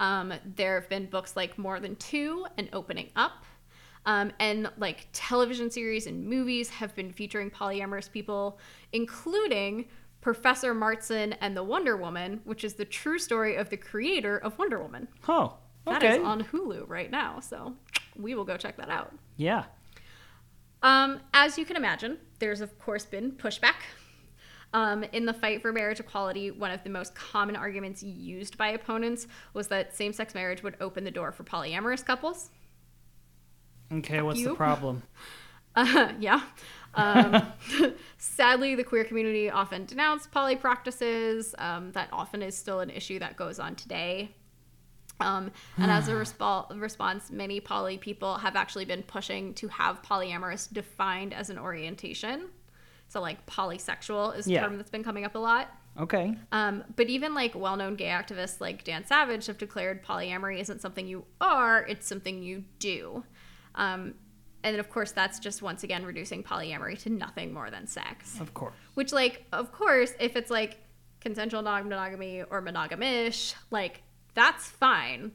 Um, 0.01 0.35
there 0.57 0.81
have 0.81 0.89
been 0.89 1.07
books 1.07 1.36
like 1.36 1.57
More 1.59 1.78
Than 1.78 1.95
Two 1.95 2.45
and 2.59 2.69
Opening 2.73 3.11
Up. 3.15 3.45
Um, 4.05 4.32
and 4.41 4.69
like 4.78 5.07
television 5.12 5.70
series 5.70 6.09
and 6.09 6.27
movies 6.27 6.69
have 6.70 6.93
been 6.97 7.12
featuring 7.12 7.51
polyamorous 7.51 8.11
people, 8.11 8.59
including 8.93 9.86
Professor 10.24 10.72
Marston 10.72 11.34
and 11.34 11.55
the 11.55 11.62
Wonder 11.62 11.98
Woman, 11.98 12.40
which 12.44 12.64
is 12.64 12.74
the 12.74 12.86
true 12.86 13.18
story 13.18 13.56
of 13.56 13.68
the 13.68 13.76
creator 13.76 14.38
of 14.38 14.59
Wonder 14.59 14.80
Woman. 14.80 15.06
Oh. 15.28 15.59
okay. 15.86 15.98
That 15.98 16.02
is 16.02 16.24
on 16.24 16.44
Hulu 16.44 16.88
right 16.88 17.10
now, 17.10 17.40
so 17.40 17.74
we 18.16 18.34
will 18.34 18.46
go 18.46 18.56
check 18.56 18.78
that 18.78 18.88
out. 18.88 19.14
yeah. 19.36 19.64
Um, 20.82 21.20
as 21.34 21.59
you 21.59 21.66
can 21.66 21.76
imagine, 21.76 22.16
there's 22.38 22.62
of 22.62 22.78
course 22.78 23.05
been 23.05 23.32
pushback. 23.32 23.74
Um, 24.72 25.05
in 25.12 25.26
the 25.26 25.34
fight 25.34 25.60
for 25.60 25.72
marriage 25.72 26.01
equality, 26.01 26.51
one 26.51 26.70
of 26.70 26.82
the 26.84 26.90
most 26.90 27.14
common 27.14 27.55
arguments 27.55 28.02
used 28.02 28.56
by 28.56 28.68
opponents 28.68 29.26
was 29.52 29.68
that 29.68 29.94
same 29.94 30.14
sex 30.14 30.34
marriage 30.34 30.62
would 30.62 30.76
open 30.80 31.05
the 31.05 31.10
door 31.10 31.32
for 31.32 31.44
polyamorous 31.44 32.02
couples. 32.05 32.51
Okay. 33.92 34.22
What's 34.22 34.42
the 34.42 34.55
problem? 34.55 35.02
Uh, 35.76 36.12
yeah. 36.20 36.40
Um, 36.97 37.43
sadly, 38.19 38.75
the 38.75 38.85
queer 38.85 39.05
community 39.05 39.51
often 39.51 39.85
denounced 39.87 40.31
poly 40.31 40.57
practices. 40.57 41.55
Um, 41.59 41.93
that 41.93 42.09
often 42.12 42.43
is 42.43 42.57
still 42.57 42.81
an 42.81 42.91
issue 42.91 43.19
that 43.19 43.37
goes 43.37 43.59
on 43.59 43.75
today. 43.75 44.35
Um, 45.21 45.51
and 45.77 45.91
as 45.91 46.09
a 46.09 46.12
respo- 46.15 46.81
response, 46.81 47.31
many 47.31 47.61
poly 47.61 47.99
people 47.99 48.37
have 48.39 48.57
actually 48.57 48.85
been 48.85 49.03
pushing 49.03 49.55
to 49.55 49.69
have 49.69 50.03
polyamorous 50.03 50.73
defined 50.73 51.33
as 51.33 51.51
an 51.51 51.59
orientation. 51.59 52.49
So, 53.09 53.21
like, 53.21 53.45
polysexual 53.47 54.37
is 54.37 54.47
a 54.47 54.51
Yeah. 54.53 54.61
term 54.62 54.77
that's 54.77 54.91
been 54.91 55.05
coming 55.05 55.25
up 55.25 55.35
a 55.35 55.39
lot. 55.39 55.69
Okay. 56.01 56.37
Um, 56.51 56.83
but 56.97 57.09
even 57.09 57.35
like 57.35 57.55
well 57.55 57.77
known 57.77 57.95
gay 57.95 58.07
activists 58.09 58.61
like 58.61 58.83
Dan 58.83 59.07
Savage 59.07 59.47
have 59.47 59.59
declared 59.59 60.03
polyamory 60.03 60.59
isn't 60.59 60.81
something 60.81 61.07
you 61.07 61.25
are, 61.41 61.87
it's 61.87 62.09
something 62.09 62.43
you 62.43 62.65
do. 62.81 63.23
Um, 63.77 64.15
and 64.65 64.73
then, 64.74 64.81
of 64.81 64.89
course, 64.91 65.12
that's 65.12 65.39
just 65.39 65.62
once 65.62 65.85
again 65.85 66.05
reducing 66.05 66.43
polyamory 66.43 66.99
to 67.03 67.11
nothing 67.11 67.53
more 67.53 67.70
than 67.70 67.86
sex. 67.86 68.41
Of 68.41 68.55
course. 68.55 68.74
Which, 68.95 69.12
like, 69.12 69.45
of 69.53 69.70
course, 69.70 70.12
if 70.19 70.35
it's 70.35 70.51
like 70.51 70.78
consensual 71.20 71.62
non 71.62 71.85
monogamy 71.89 72.43
or 72.43 72.61
monogamish, 72.62 73.55
like, 73.70 74.03
that's 74.35 74.66
fine 74.69 75.32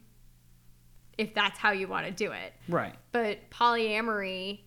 if 1.17 1.33
that's 1.33 1.59
how 1.59 1.71
you 1.71 1.87
want 1.87 2.05
to 2.07 2.11
do 2.11 2.31
it. 2.31 2.53
Right. 2.67 2.95
But 3.11 3.49
polyamory 3.51 4.61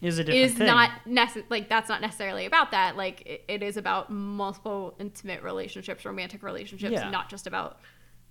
Is 0.00 0.18
a 0.18 0.24
different 0.24 0.44
is 0.44 0.54
thing. 0.54 0.66
not 0.66 0.90
necess- 1.06 1.44
like 1.50 1.68
that's 1.68 1.88
not 1.88 2.00
necessarily 2.00 2.46
about 2.46 2.70
that 2.70 2.96
like 2.96 3.22
it, 3.26 3.44
it 3.48 3.62
is 3.62 3.76
about 3.76 4.10
multiple 4.10 4.94
intimate 4.98 5.42
relationships 5.42 6.04
romantic 6.04 6.42
relationships 6.42 6.92
Yeah. 6.92 7.10
not 7.10 7.28
just 7.28 7.46
about 7.46 7.80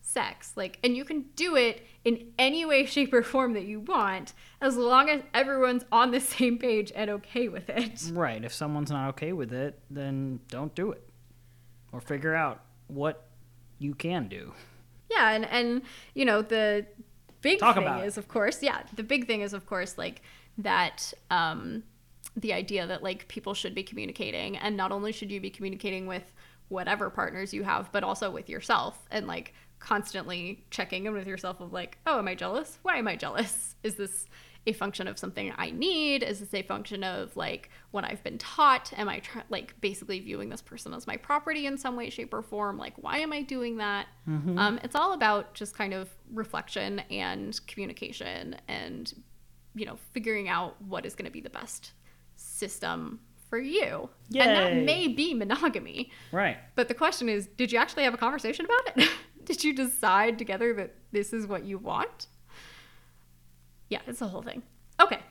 sex 0.02 0.54
like 0.56 0.80
and 0.84 0.96
you 0.98 1.06
can 1.06 1.26
do 1.36 1.56
it 1.56 1.86
in 2.04 2.32
any 2.40 2.66
way 2.66 2.86
shape 2.86 3.14
or 3.14 3.22
form 3.22 3.54
that 3.54 3.66
you 3.66 3.80
want 3.80 4.34
as 4.60 4.76
long 4.76 5.08
as 5.10 5.22
everyone's 5.34 5.84
on 5.92 6.10
the 6.12 6.20
same 6.20 6.58
page 6.58 6.92
and 6.96 7.10
okay 7.10 7.48
with 7.48 7.70
it 7.70 8.02
Right. 8.12 8.44
If 8.44 8.54
someone's 8.54 8.90
not 8.92 9.10
okay 9.10 9.34
with 9.34 9.54
it, 9.54 9.80
then 9.90 10.40
don't 10.48 10.74
do 10.74 10.92
it. 10.92 11.08
Or 11.92 12.02
figure 12.02 12.34
out 12.36 12.62
what 12.88 13.28
you 13.78 13.94
can 13.94 14.28
do. 14.28 14.54
yeah 15.12 15.32
and 15.32 15.46
and 15.46 15.82
you 16.14 16.26
know 16.26 16.42
the 16.42 16.86
big 17.42 17.60
Talk 17.60 17.76
thing 17.76 17.88
is 18.00 18.18
of 18.18 18.28
course 18.28 18.62
yeah 18.64 18.84
the 18.96 19.04
big 19.04 19.28
thing 19.28 19.42
is 19.42 19.54
of 19.54 19.66
course 19.66 19.98
like 19.98 20.22
that 20.58 21.14
um 21.32 21.84
the 22.36 22.52
idea 22.54 22.86
that 22.88 23.02
like 23.04 23.28
people 23.28 23.54
should 23.54 23.74
be 23.74 23.84
communicating 23.84 24.58
and 24.58 24.76
not 24.76 24.92
only 24.92 25.12
should 25.12 25.32
you 25.32 25.40
be 25.40 25.50
communicating 25.50 26.06
with 26.08 26.24
whatever 26.68 27.10
partners 27.10 27.54
you 27.54 27.64
have 27.64 27.92
but 27.92 28.04
also 28.04 28.30
with 28.30 28.50
yourself 28.50 29.08
and 29.10 29.26
like 29.28 29.54
constantly 29.80 30.64
checking 30.70 31.06
in 31.06 31.14
with 31.14 31.28
yourself 31.28 31.60
of 31.62 31.72
like 31.74 31.98
oh 32.06 32.20
am 32.20 32.28
i 32.28 32.36
jealous? 32.36 32.80
Why 32.84 32.98
am 32.98 33.08
i 33.08 33.16
jealous? 33.16 33.76
Is 33.84 33.96
this 33.96 34.26
a 34.68 34.74
function 34.74 35.08
of 35.08 35.18
something 35.18 35.54
i 35.58 35.72
need? 35.72 36.22
Is 36.22 36.42
this 36.42 36.54
a 36.54 36.62
function 36.62 37.04
of 37.04 37.36
like 37.38 37.70
what 37.92 38.04
i've 38.04 38.22
been 38.24 38.38
taught? 38.38 38.92
Am 38.98 39.08
i 39.08 39.20
try- 39.20 39.44
like 39.50 39.74
basically 39.82 40.20
viewing 40.20 40.50
this 40.50 40.62
person 40.62 40.94
as 40.94 41.08
my 41.08 41.16
property 41.18 41.66
in 41.66 41.78
some 41.78 41.96
way 41.96 42.10
shape 42.10 42.34
or 42.34 42.42
form? 42.42 42.78
Like 42.78 42.94
why 42.98 43.20
am 43.20 43.32
i 43.34 43.42
doing 43.42 43.78
that? 43.78 44.08
Um, 44.60 44.80
it's 44.84 44.96
all 44.96 45.14
about 45.14 45.54
just 45.54 45.76
kind 45.76 45.94
of 45.94 46.10
reflection 46.34 47.00
and 47.10 47.60
communication 47.68 48.58
and 48.68 49.14
you 49.76 49.86
know 49.86 49.98
figuring 50.12 50.50
out 50.50 50.80
what 50.82 51.06
is 51.06 51.16
going 51.16 51.26
to 51.26 51.32
be 51.32 51.42
the 51.42 51.50
best 51.50 51.94
system 52.36 53.20
for 53.50 53.58
you. 53.60 54.10
And 54.46 54.52
that 54.80 54.86
may 54.86 55.08
be 55.08 55.34
monogamy. 55.34 56.12
Right. 56.32 56.58
but 56.76 56.88
the 56.88 56.94
question 56.94 57.30
is, 57.30 57.48
did 57.48 57.72
you 57.72 57.80
actually 57.80 58.04
have 58.04 58.14
a 58.14 58.18
conversation 58.18 58.66
about 58.66 58.98
it? 58.98 59.10
did 59.50 59.64
you 59.64 59.74
decide 59.74 60.38
together 60.38 60.76
that 60.76 60.94
this 61.12 61.34
is 61.34 61.48
what 61.48 61.66
you 61.66 61.80
want? 61.80 62.28
Yeah, 63.90 64.02
it's 64.06 64.20
the 64.20 64.28
whole 64.28 64.44
thing. 64.44 64.62
Okay. 65.00 65.22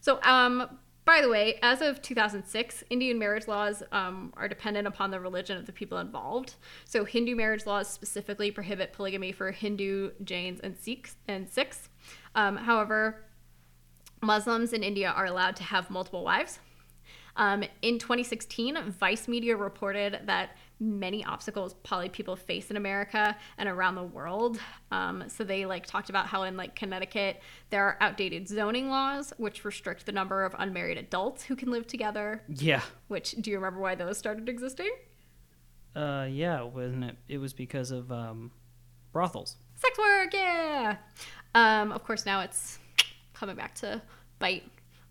So, 0.00 0.20
um, 0.22 0.78
by 1.06 1.22
the 1.22 1.30
way, 1.30 1.58
as 1.62 1.80
of 1.80 2.02
2006, 2.02 2.84
Indian 2.90 3.18
marriage 3.18 3.48
laws 3.48 3.82
um, 3.90 4.34
are 4.36 4.48
dependent 4.48 4.86
upon 4.86 5.10
the 5.10 5.18
religion 5.18 5.56
of 5.56 5.64
the 5.64 5.72
people 5.72 5.96
involved. 5.96 6.56
So, 6.84 7.06
Hindu 7.06 7.34
marriage 7.34 7.64
laws 7.64 7.88
specifically 7.88 8.50
prohibit 8.50 8.92
polygamy 8.92 9.32
for 9.32 9.50
Hindu, 9.50 10.10
Jains, 10.22 10.60
and 10.60 10.76
Sikhs. 10.76 11.16
And 11.26 11.48
Sikhs. 11.48 11.88
Um, 12.34 12.58
however, 12.58 13.24
Muslims 14.20 14.74
in 14.74 14.82
India 14.82 15.08
are 15.08 15.24
allowed 15.24 15.56
to 15.56 15.62
have 15.62 15.88
multiple 15.88 16.22
wives. 16.22 16.58
Um, 17.34 17.64
in 17.80 17.98
2016, 17.98 18.90
Vice 18.90 19.26
Media 19.26 19.56
reported 19.56 20.20
that 20.26 20.50
many 20.80 21.24
obstacles 21.24 21.74
poly 21.82 22.08
people 22.08 22.36
face 22.36 22.70
in 22.70 22.76
America 22.76 23.36
and 23.56 23.68
around 23.68 23.96
the 23.96 24.02
world. 24.02 24.60
Um, 24.90 25.24
so 25.28 25.44
they 25.44 25.66
like 25.66 25.86
talked 25.86 26.08
about 26.08 26.26
how 26.26 26.44
in 26.44 26.56
like 26.56 26.74
Connecticut 26.76 27.40
there 27.70 27.84
are 27.84 27.96
outdated 28.00 28.48
zoning 28.48 28.88
laws 28.88 29.32
which 29.38 29.64
restrict 29.64 30.06
the 30.06 30.12
number 30.12 30.44
of 30.44 30.54
unmarried 30.58 30.98
adults 30.98 31.42
who 31.42 31.56
can 31.56 31.70
live 31.70 31.86
together. 31.86 32.42
Yeah. 32.48 32.82
Which 33.08 33.32
do 33.32 33.50
you 33.50 33.56
remember 33.56 33.80
why 33.80 33.94
those 33.94 34.18
started 34.18 34.48
existing? 34.48 34.90
Uh, 35.96 36.28
yeah, 36.30 36.62
wasn't 36.62 37.04
it? 37.04 37.16
It 37.26 37.38
was 37.38 37.52
because 37.52 37.90
of 37.90 38.12
um, 38.12 38.52
brothels. 39.12 39.56
Sex 39.74 39.98
work, 39.98 40.32
yeah. 40.32 40.96
Um, 41.54 41.92
of 41.92 42.04
course, 42.04 42.24
now 42.24 42.40
it's 42.40 42.78
coming 43.34 43.56
back 43.56 43.74
to 43.76 44.00
bite 44.38 44.64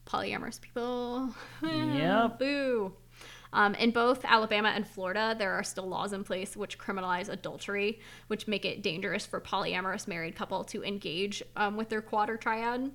polyamorous 0.05 0.61
people. 0.61 1.33
Yep. 1.61 2.39
Boo. 2.39 2.93
Um, 3.53 3.75
in 3.75 3.91
both 3.91 4.25
Alabama 4.25 4.69
and 4.69 4.87
Florida, 4.87 5.35
there 5.37 5.53
are 5.53 5.63
still 5.63 5.87
laws 5.87 6.13
in 6.13 6.23
place 6.23 6.57
which 6.57 6.77
criminalize 6.77 7.29
adultery, 7.29 7.99
which 8.27 8.47
make 8.47 8.65
it 8.65 8.81
dangerous 8.81 9.25
for 9.25 9.39
polyamorous 9.39 10.07
married 10.07 10.35
couple 10.35 10.63
to 10.65 10.83
engage 10.83 11.41
um, 11.55 11.77
with 11.77 11.89
their 11.89 12.01
quad 12.01 12.29
or 12.29 12.37
triad. 12.37 12.91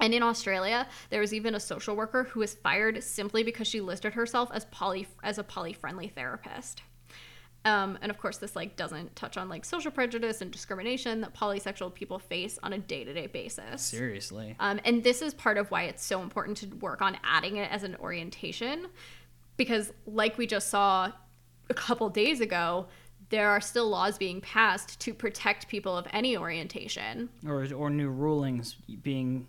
And 0.00 0.14
in 0.14 0.22
Australia, 0.22 0.86
there 1.10 1.20
was 1.20 1.34
even 1.34 1.54
a 1.54 1.60
social 1.60 1.96
worker 1.96 2.24
who 2.24 2.40
was 2.40 2.54
fired 2.54 3.02
simply 3.02 3.42
because 3.42 3.66
she 3.66 3.80
listed 3.80 4.14
herself 4.14 4.48
as 4.52 4.64
poly 4.66 5.08
as 5.24 5.38
a 5.38 5.44
poly-friendly 5.44 6.08
therapist. 6.08 6.82
Um, 7.64 7.98
and 8.00 8.10
of 8.10 8.18
course, 8.18 8.38
this 8.38 8.54
like 8.54 8.76
doesn't 8.76 9.16
touch 9.16 9.36
on 9.36 9.48
like 9.48 9.64
social 9.64 9.90
prejudice 9.90 10.40
and 10.40 10.50
discrimination 10.50 11.20
that 11.22 11.34
polysexual 11.34 11.92
people 11.92 12.20
face 12.20 12.58
on 12.62 12.72
a 12.72 12.78
day-to-day 12.78 13.26
basis. 13.26 13.82
Seriously. 13.82 14.54
Um, 14.60 14.78
and 14.84 15.02
this 15.02 15.20
is 15.20 15.34
part 15.34 15.58
of 15.58 15.70
why 15.70 15.82
it's 15.84 16.04
so 16.04 16.22
important 16.22 16.58
to 16.58 16.68
work 16.76 17.02
on 17.02 17.18
adding 17.24 17.56
it 17.56 17.70
as 17.72 17.82
an 17.82 17.96
orientation, 17.96 18.86
because 19.58 19.92
like 20.06 20.38
we 20.38 20.46
just 20.46 20.68
saw 20.68 21.12
a 21.68 21.74
couple 21.74 22.08
days 22.08 22.40
ago, 22.40 22.86
there 23.28 23.50
are 23.50 23.60
still 23.60 23.90
laws 23.90 24.16
being 24.16 24.40
passed 24.40 24.98
to 25.00 25.12
protect 25.12 25.68
people 25.68 25.94
of 25.94 26.06
any 26.14 26.34
orientation. 26.36 27.28
Or 27.46 27.66
or 27.74 27.90
new 27.90 28.08
rulings 28.08 28.76
being 29.02 29.46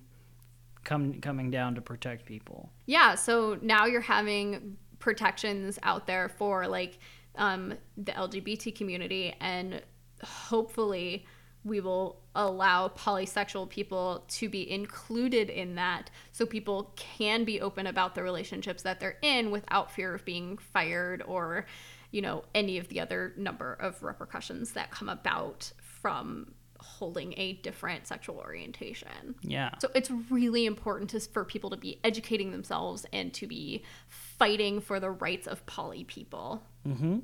come 0.83 1.21
coming 1.21 1.49
down 1.49 1.75
to 1.75 1.81
protect 1.81 2.25
people. 2.25 2.69
Yeah, 2.85 3.15
so 3.15 3.57
now 3.61 3.85
you're 3.85 4.01
having 4.01 4.75
protections 4.99 5.79
out 5.83 6.05
there 6.07 6.27
for 6.27 6.67
like 6.67 6.99
um, 7.35 7.75
the 7.95 8.11
LGBT 8.11 8.75
community, 8.75 9.33
and 9.39 9.81
hopefully, 10.21 11.25
we 11.63 11.79
will 11.79 12.19
allow 12.47 12.87
polysexual 12.87 13.69
people 13.69 14.23
to 14.29 14.47
be 14.47 14.69
included 14.69 15.49
in 15.49 15.75
that 15.75 16.09
so 16.31 16.45
people 16.45 16.93
can 16.95 17.43
be 17.43 17.59
open 17.59 17.85
about 17.85 18.15
the 18.15 18.23
relationships 18.23 18.83
that 18.83 18.99
they're 18.99 19.17
in 19.21 19.51
without 19.51 19.91
fear 19.91 20.15
of 20.15 20.23
being 20.23 20.57
fired 20.57 21.21
or 21.27 21.65
you 22.11 22.21
know 22.21 22.43
any 22.55 22.77
of 22.77 22.87
the 22.87 22.99
other 22.99 23.33
number 23.35 23.73
of 23.73 24.01
repercussions 24.01 24.71
that 24.71 24.89
come 24.89 25.09
about 25.09 25.71
from 25.79 26.53
holding 26.79 27.33
a 27.35 27.53
different 27.55 28.07
sexual 28.07 28.37
orientation. 28.37 29.35
Yeah. 29.41 29.71
So 29.79 29.89
it's 29.93 30.09
really 30.29 30.65
important 30.65 31.09
to, 31.09 31.19
for 31.19 31.43
people 31.43 31.69
to 31.71 31.77
be 31.77 31.99
educating 32.05 32.51
themselves 32.51 33.05
and 33.11 33.33
to 33.33 33.47
be 33.47 33.83
fighting 34.07 34.79
for 34.79 35.01
the 35.01 35.11
rights 35.11 35.45
of 35.45 35.65
poly 35.65 36.05
people. 36.05 36.63
Mm-hmm. 36.87 37.19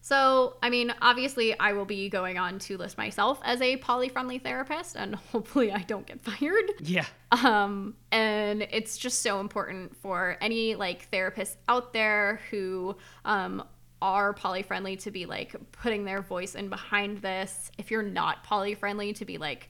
So, 0.00 0.56
I 0.62 0.70
mean, 0.70 0.92
obviously, 1.02 1.58
I 1.58 1.72
will 1.72 1.84
be 1.84 2.08
going 2.08 2.38
on 2.38 2.58
to 2.60 2.78
list 2.78 2.96
myself 2.96 3.40
as 3.44 3.60
a 3.60 3.76
poly 3.78 4.08
friendly 4.08 4.38
therapist, 4.38 4.96
and 4.96 5.14
hopefully, 5.32 5.72
I 5.72 5.82
don't 5.82 6.06
get 6.06 6.20
fired. 6.20 6.70
Yeah. 6.80 7.06
Um, 7.32 7.94
and 8.10 8.62
it's 8.62 8.96
just 8.96 9.22
so 9.22 9.40
important 9.40 9.96
for 9.96 10.36
any 10.40 10.74
like 10.74 11.10
therapists 11.10 11.56
out 11.68 11.92
there 11.92 12.40
who 12.50 12.96
um, 13.24 13.62
are 14.00 14.32
poly 14.32 14.62
friendly 14.62 14.96
to 14.96 15.10
be 15.10 15.26
like 15.26 15.54
putting 15.72 16.04
their 16.04 16.22
voice 16.22 16.54
in 16.54 16.68
behind 16.68 17.18
this. 17.18 17.70
If 17.78 17.90
you're 17.90 18.02
not 18.02 18.44
poly 18.44 18.74
friendly, 18.74 19.12
to 19.14 19.24
be 19.24 19.38
like 19.38 19.68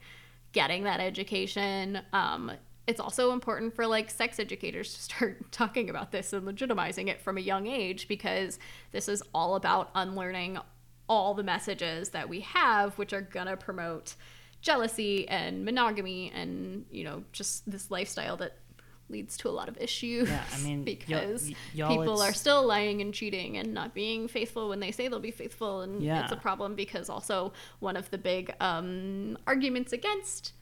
getting 0.51 0.83
that 0.83 0.99
education. 0.99 2.01
Um, 2.13 2.51
it's 2.89 2.99
also 2.99 3.31
important 3.31 3.75
for 3.75 3.85
like 3.87 4.09
sex 4.09 4.39
educators 4.39 4.93
to 4.95 5.01
start 5.01 5.51
talking 5.61 5.89
about 5.89 6.11
this 6.11 6.33
and 6.33 6.47
legitimizing 6.47 7.07
it 7.07 7.21
from 7.21 7.37
a 7.37 7.41
young 7.41 7.67
age 7.67 8.07
because 8.07 8.57
this 8.91 9.07
is 9.07 9.21
all 9.33 9.55
about 9.55 9.89
unlearning 9.95 10.57
all 11.07 11.33
the 11.33 11.43
messages 11.43 12.09
that 12.09 12.27
we 12.27 12.39
have 12.41 12.97
which 12.97 13.13
are 13.13 13.21
gonna 13.21 13.55
promote 13.55 14.15
jealousy 14.61 15.27
and 15.29 15.63
monogamy 15.63 16.31
and 16.35 16.85
you 16.91 17.03
know 17.03 17.23
just 17.31 17.69
this 17.69 17.89
lifestyle 17.91 18.35
that 18.37 18.57
leads 19.11 19.37
to 19.37 19.49
a 19.49 19.55
lot 19.59 19.67
of 19.67 19.75
issues 19.79 20.29
Yeah, 20.29 20.43
I 20.53 20.59
mean, 20.61 20.83
because 20.93 21.47
y- 21.47 21.55
y'all, 21.73 21.89
people 21.97 22.21
are 22.21 22.33
still 22.33 22.63
lying 22.67 23.01
and 23.01 23.11
cheating 23.11 23.57
and 23.57 23.73
not 23.73 23.95
being 23.95 24.27
faithful 24.27 24.69
when 24.69 24.79
they 24.79 24.91
say 24.91 25.07
they'll 25.07 25.19
be 25.19 25.31
faithful 25.31 25.81
and 25.81 26.01
Yeah. 26.03 26.23
it's 26.23 26.31
a 26.31 26.35
problem 26.37 26.75
because 26.75 27.09
also 27.09 27.51
one 27.79 27.97
of 27.97 28.11
the 28.11 28.19
big 28.19 28.53
um, 28.59 29.35
arguments 29.47 29.93
against 29.93 30.53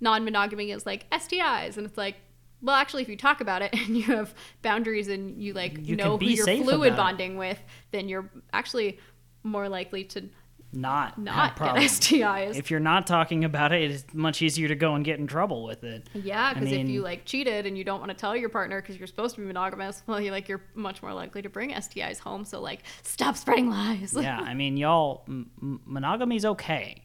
non-monogamy 0.00 0.70
is 0.70 0.86
like 0.86 1.08
STIs 1.10 1.76
and 1.76 1.86
it's 1.86 1.98
like 1.98 2.16
well 2.62 2.74
actually 2.76 3.02
if 3.02 3.08
you 3.08 3.16
talk 3.16 3.40
about 3.40 3.62
it 3.62 3.70
and 3.78 3.96
you 3.96 4.02
have 4.04 4.34
boundaries 4.62 5.08
and 5.08 5.42
you 5.42 5.52
like 5.52 5.76
You 5.86 5.96
know 5.96 6.16
who 6.16 6.26
you're 6.26 6.44
fluid 6.46 6.68
about 6.68 6.84
it. 6.92 6.96
bonding 6.96 7.36
with 7.36 7.58
then 7.90 8.08
you're 8.08 8.30
actually 8.52 8.98
more 9.42 9.68
likely 9.68 10.04
to 10.04 10.28
Not 10.72 11.14
have 11.14 11.18
not 11.18 11.56
get. 11.58 11.74
STIs. 11.76 12.56
If 12.56 12.70
you're 12.70 12.78
not 12.78 13.06
talking 13.06 13.44
about 13.44 13.72
it, 13.72 13.90
it's 13.90 14.04
much 14.14 14.40
easier 14.42 14.68
to 14.68 14.74
go 14.76 14.94
and 14.94 15.04
get 15.04 15.18
in 15.18 15.26
trouble 15.26 15.64
with 15.64 15.82
it. 15.82 16.08
Yeah, 16.14 16.44
I 16.44 16.54
because 16.54 16.70
if 16.72 16.88
you 16.88 17.00
like 17.02 17.24
cheated 17.24 17.66
and 17.66 17.76
you 17.76 17.82
don't 17.84 17.98
want 18.00 18.10
to 18.10 18.16
tell 18.16 18.36
your 18.36 18.50
partner 18.50 18.80
because 18.80 18.96
you're 18.98 19.06
supposed 19.08 19.34
to 19.34 19.40
be 19.40 19.46
monogamous, 19.46 20.02
well, 20.06 20.20
you 20.20 20.30
like 20.30 20.48
you're 20.48 20.62
much 20.74 21.02
more 21.02 21.12
likely 21.14 21.42
to 21.42 21.48
bring 21.48 21.70
STIs 21.70 22.18
home. 22.20 22.44
So 22.44 22.60
like, 22.60 22.82
stop 23.02 23.36
spreading 23.36 23.68
lies. 23.78 24.14
yeah, 24.16 24.38
I 24.38 24.54
mean, 24.54 24.76
y'all, 24.76 25.24
m- 25.26 25.80
monogamy's 25.86 26.44
okay, 26.44 27.02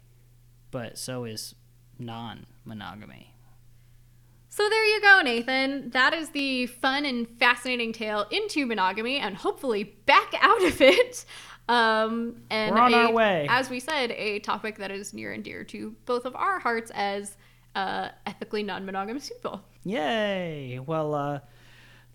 but 0.71 0.97
so 0.97 1.23
is 1.23 1.55
non-monogamy. 1.99 3.31
So 4.49 4.69
there 4.69 4.85
you 4.85 5.01
go, 5.01 5.21
Nathan. 5.21 5.89
That 5.89 6.13
is 6.13 6.29
the 6.29 6.67
fun 6.67 7.05
and 7.05 7.27
fascinating 7.39 7.91
tale 7.91 8.25
into 8.31 8.65
monogamy 8.65 9.17
and 9.17 9.35
hopefully 9.35 9.83
back 10.05 10.33
out 10.39 10.63
of 10.63 10.79
it. 10.81 11.25
Um, 11.67 12.43
and 12.49 12.73
We're 12.75 12.81
on 12.81 12.93
a- 12.93 12.97
our 12.97 13.11
way. 13.11 13.47
As 13.49 13.69
we 13.69 13.79
said, 13.79 14.11
a 14.11 14.39
topic 14.39 14.77
that 14.77 14.91
is 14.91 15.13
near 15.13 15.33
and 15.33 15.43
dear 15.43 15.63
to 15.65 15.95
both 16.05 16.25
of 16.25 16.35
our 16.35 16.59
hearts 16.59 16.91
as 16.93 17.35
uh, 17.75 18.09
ethically 18.25 18.63
non-monogamous 18.63 19.29
people. 19.29 19.61
Yay! 19.83 20.79
Well, 20.85 21.13
uh, 21.13 21.39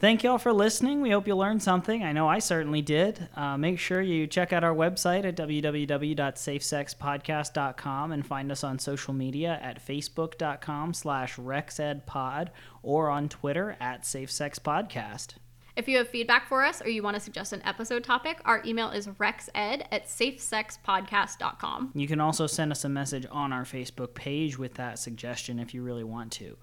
thank 0.01 0.25
y'all 0.25 0.39
for 0.39 0.53
listening. 0.53 1.01
We 1.01 1.11
hope 1.11 1.29
you 1.29 1.37
learned 1.37 1.63
something. 1.63 2.03
I 2.03 2.11
know 2.13 2.27
I 2.27 2.41
certainly 2.41 2.83
did. 2.83 3.29
Uh, 3.37 3.57
make 3.57 3.79
sure 3.79 4.01
you 4.01 4.27
check 4.27 4.53
out 4.53 4.65
our 4.65 4.75
website 4.75 5.25
at 5.25 5.37
www.safesexpodcast.com 5.37 8.13
and 8.13 8.27
find 8.27 8.51
us 8.51 8.65
on 8.65 8.79
social 8.79 9.15
media 9.15 9.59
at 9.63 9.87
facebook.com 9.87 10.95
slash 10.95 11.37
rexedpod 11.37 12.49
or 12.83 13.11
on 13.11 13.29
Twitter 13.29 13.77
at 13.81 14.03
safesexpodcast. 14.03 15.35
If 15.77 15.89
you 15.89 15.99
have 15.99 16.09
feedback 16.09 16.49
for 16.49 16.65
us 16.65 16.83
or 16.83 16.89
you 16.89 17.03
want 17.03 17.15
to 17.15 17.21
suggest 17.21 17.53
an 17.53 17.63
episode 17.65 18.05
topic, 18.05 18.41
our 18.45 18.63
email 18.67 18.91
is 18.91 19.07
rexed 19.07 19.49
at 19.55 20.07
safesexpodcast.com. 20.07 21.93
You 21.95 22.07
can 22.07 22.21
also 22.21 22.47
send 22.47 22.73
us 22.73 22.85
a 22.85 22.89
message 22.89 23.27
on 23.31 23.53
our 23.53 23.65
Facebook 23.65 24.15
page 24.15 24.59
with 24.59 24.75
that 24.75 24.99
suggestion 24.99 25.59
if 25.59 25.73
you 25.73 25.83
really 25.83 26.05
want 26.05 26.33
to. 26.33 26.57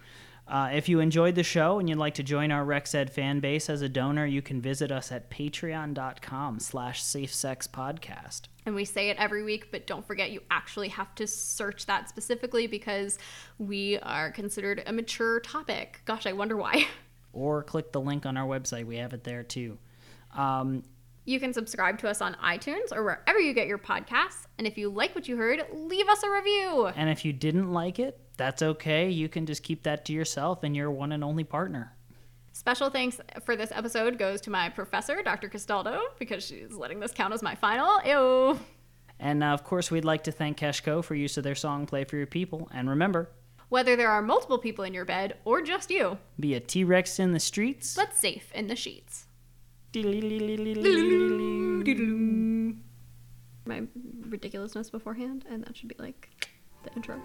Uh, 0.47 0.69
if 0.71 0.87
you 0.87 1.01
enjoyed 1.01 1.35
the 1.35 1.43
show 1.43 1.77
and 1.77 1.89
you'd 1.89 1.97
like 1.97 2.13
to 2.13 2.23
join 2.23 2.51
our 2.51 2.65
RexEd 2.65 3.09
fan 3.09 3.41
base 3.41 3.69
as 3.69 3.81
a 3.81 3.89
donor, 3.89 4.25
you 4.25 4.41
can 4.41 4.61
visit 4.61 4.91
us 4.91 5.11
at 5.11 5.29
patreon.com 5.29 6.59
slash 6.59 7.03
safesexpodcast. 7.03 8.43
And 8.65 8.73
we 8.73 8.85
say 8.85 9.09
it 9.09 9.17
every 9.17 9.43
week, 9.43 9.71
but 9.71 9.85
don't 9.85 10.05
forget 10.07 10.31
you 10.31 10.41
actually 10.49 10.87
have 10.89 11.13
to 11.15 11.27
search 11.27 11.85
that 11.87 12.07
specifically 12.07 12.65
because 12.67 13.19
we 13.57 13.97
are 13.99 14.31
considered 14.31 14.83
a 14.85 14.93
mature 14.93 15.41
topic. 15.41 16.01
Gosh, 16.05 16.25
I 16.25 16.33
wonder 16.33 16.55
why. 16.57 16.87
Or 17.33 17.61
click 17.61 17.91
the 17.91 18.01
link 18.01 18.25
on 18.25 18.35
our 18.35 18.47
website. 18.47 18.85
We 18.87 18.97
have 18.97 19.13
it 19.13 19.23
there 19.23 19.43
too. 19.43 19.77
Um, 20.35 20.81
You 21.27 21.41
can 21.41 21.51
subscribe 21.53 21.99
to 21.99 22.09
us 22.09 22.21
on 22.21 22.35
iTunes 22.43 22.91
or 22.93 23.03
wherever 23.03 23.37
you 23.37 23.53
get 23.53 23.67
your 23.67 23.77
podcasts. 23.77 24.45
And 24.57 24.65
if 24.65 24.77
you 24.77 24.87
like 24.89 25.13
what 25.13 25.27
you 25.27 25.35
heard, 25.35 25.61
leave 25.73 26.07
us 26.07 26.23
a 26.23 26.31
review. 26.31 26.87
and 26.95 27.09
if 27.09 27.25
you 27.25 27.33
didn't 27.33 27.71
like 27.73 27.99
it, 27.99 28.17
that's 28.37 28.61
okay. 28.61 29.09
You 29.09 29.27
can 29.27 29.45
just 29.45 29.61
keep 29.61 29.83
that 29.83 30.05
to 30.05 30.13
yourself 30.13 30.63
and 30.63 30.73
your 30.75 30.89
one 30.89 31.11
and 31.11 31.25
only 31.25 31.43
partner. 31.43 31.93
Special 32.53 32.89
thanks 32.89 33.19
for 33.45 33.55
this 33.57 33.71
episode 33.73 34.17
goes 34.17 34.39
to 34.41 34.49
my 34.49 34.69
professor, 34.69 35.21
Dr. 35.21 35.49
Castaldo, 35.49 35.99
because 36.17 36.45
she's 36.45 36.71
letting 36.73 36.99
this 37.01 37.11
count 37.11 37.33
as 37.33 37.43
my 37.43 37.55
final. 37.55 37.99
Ew. 38.05 38.57
And 39.19 39.43
uh, 39.43 39.47
of 39.47 39.63
course, 39.63 39.91
we'd 39.91 40.05
like 40.05 40.23
to 40.23 40.31
thank 40.31 40.57
Keshko 40.57 41.03
for 41.03 41.13
use 41.13 41.37
of 41.37 41.43
their 41.43 41.55
song 41.55 41.85
Play 41.87 42.05
for 42.05 42.15
Your 42.17 42.25
People. 42.25 42.69
And 42.73 42.89
remember, 42.89 43.29
Whether 43.69 43.95
there 43.95 44.09
are 44.09 44.21
multiple 44.21 44.57
people 44.59 44.85
in 44.85 44.93
your 44.93 45.05
bed 45.05 45.35
or 45.43 45.61
just 45.61 45.91
you, 45.91 46.17
be 46.39 46.53
a 46.55 46.59
T 46.61 46.83
Rex 46.85 47.19
in 47.19 47.33
the 47.33 47.39
streets. 47.39 47.95
but 47.95 48.15
safe 48.15 48.49
in 48.53 48.67
the 48.67 48.75
sheets. 48.75 49.26
My 53.65 53.83
ridiculousness 54.29 54.89
beforehand, 54.89 55.45
and 55.49 55.63
that 55.63 55.77
should 55.77 55.89
be 55.89 55.95
like 55.97 56.29
the 56.83 56.93
intro. 56.95 57.21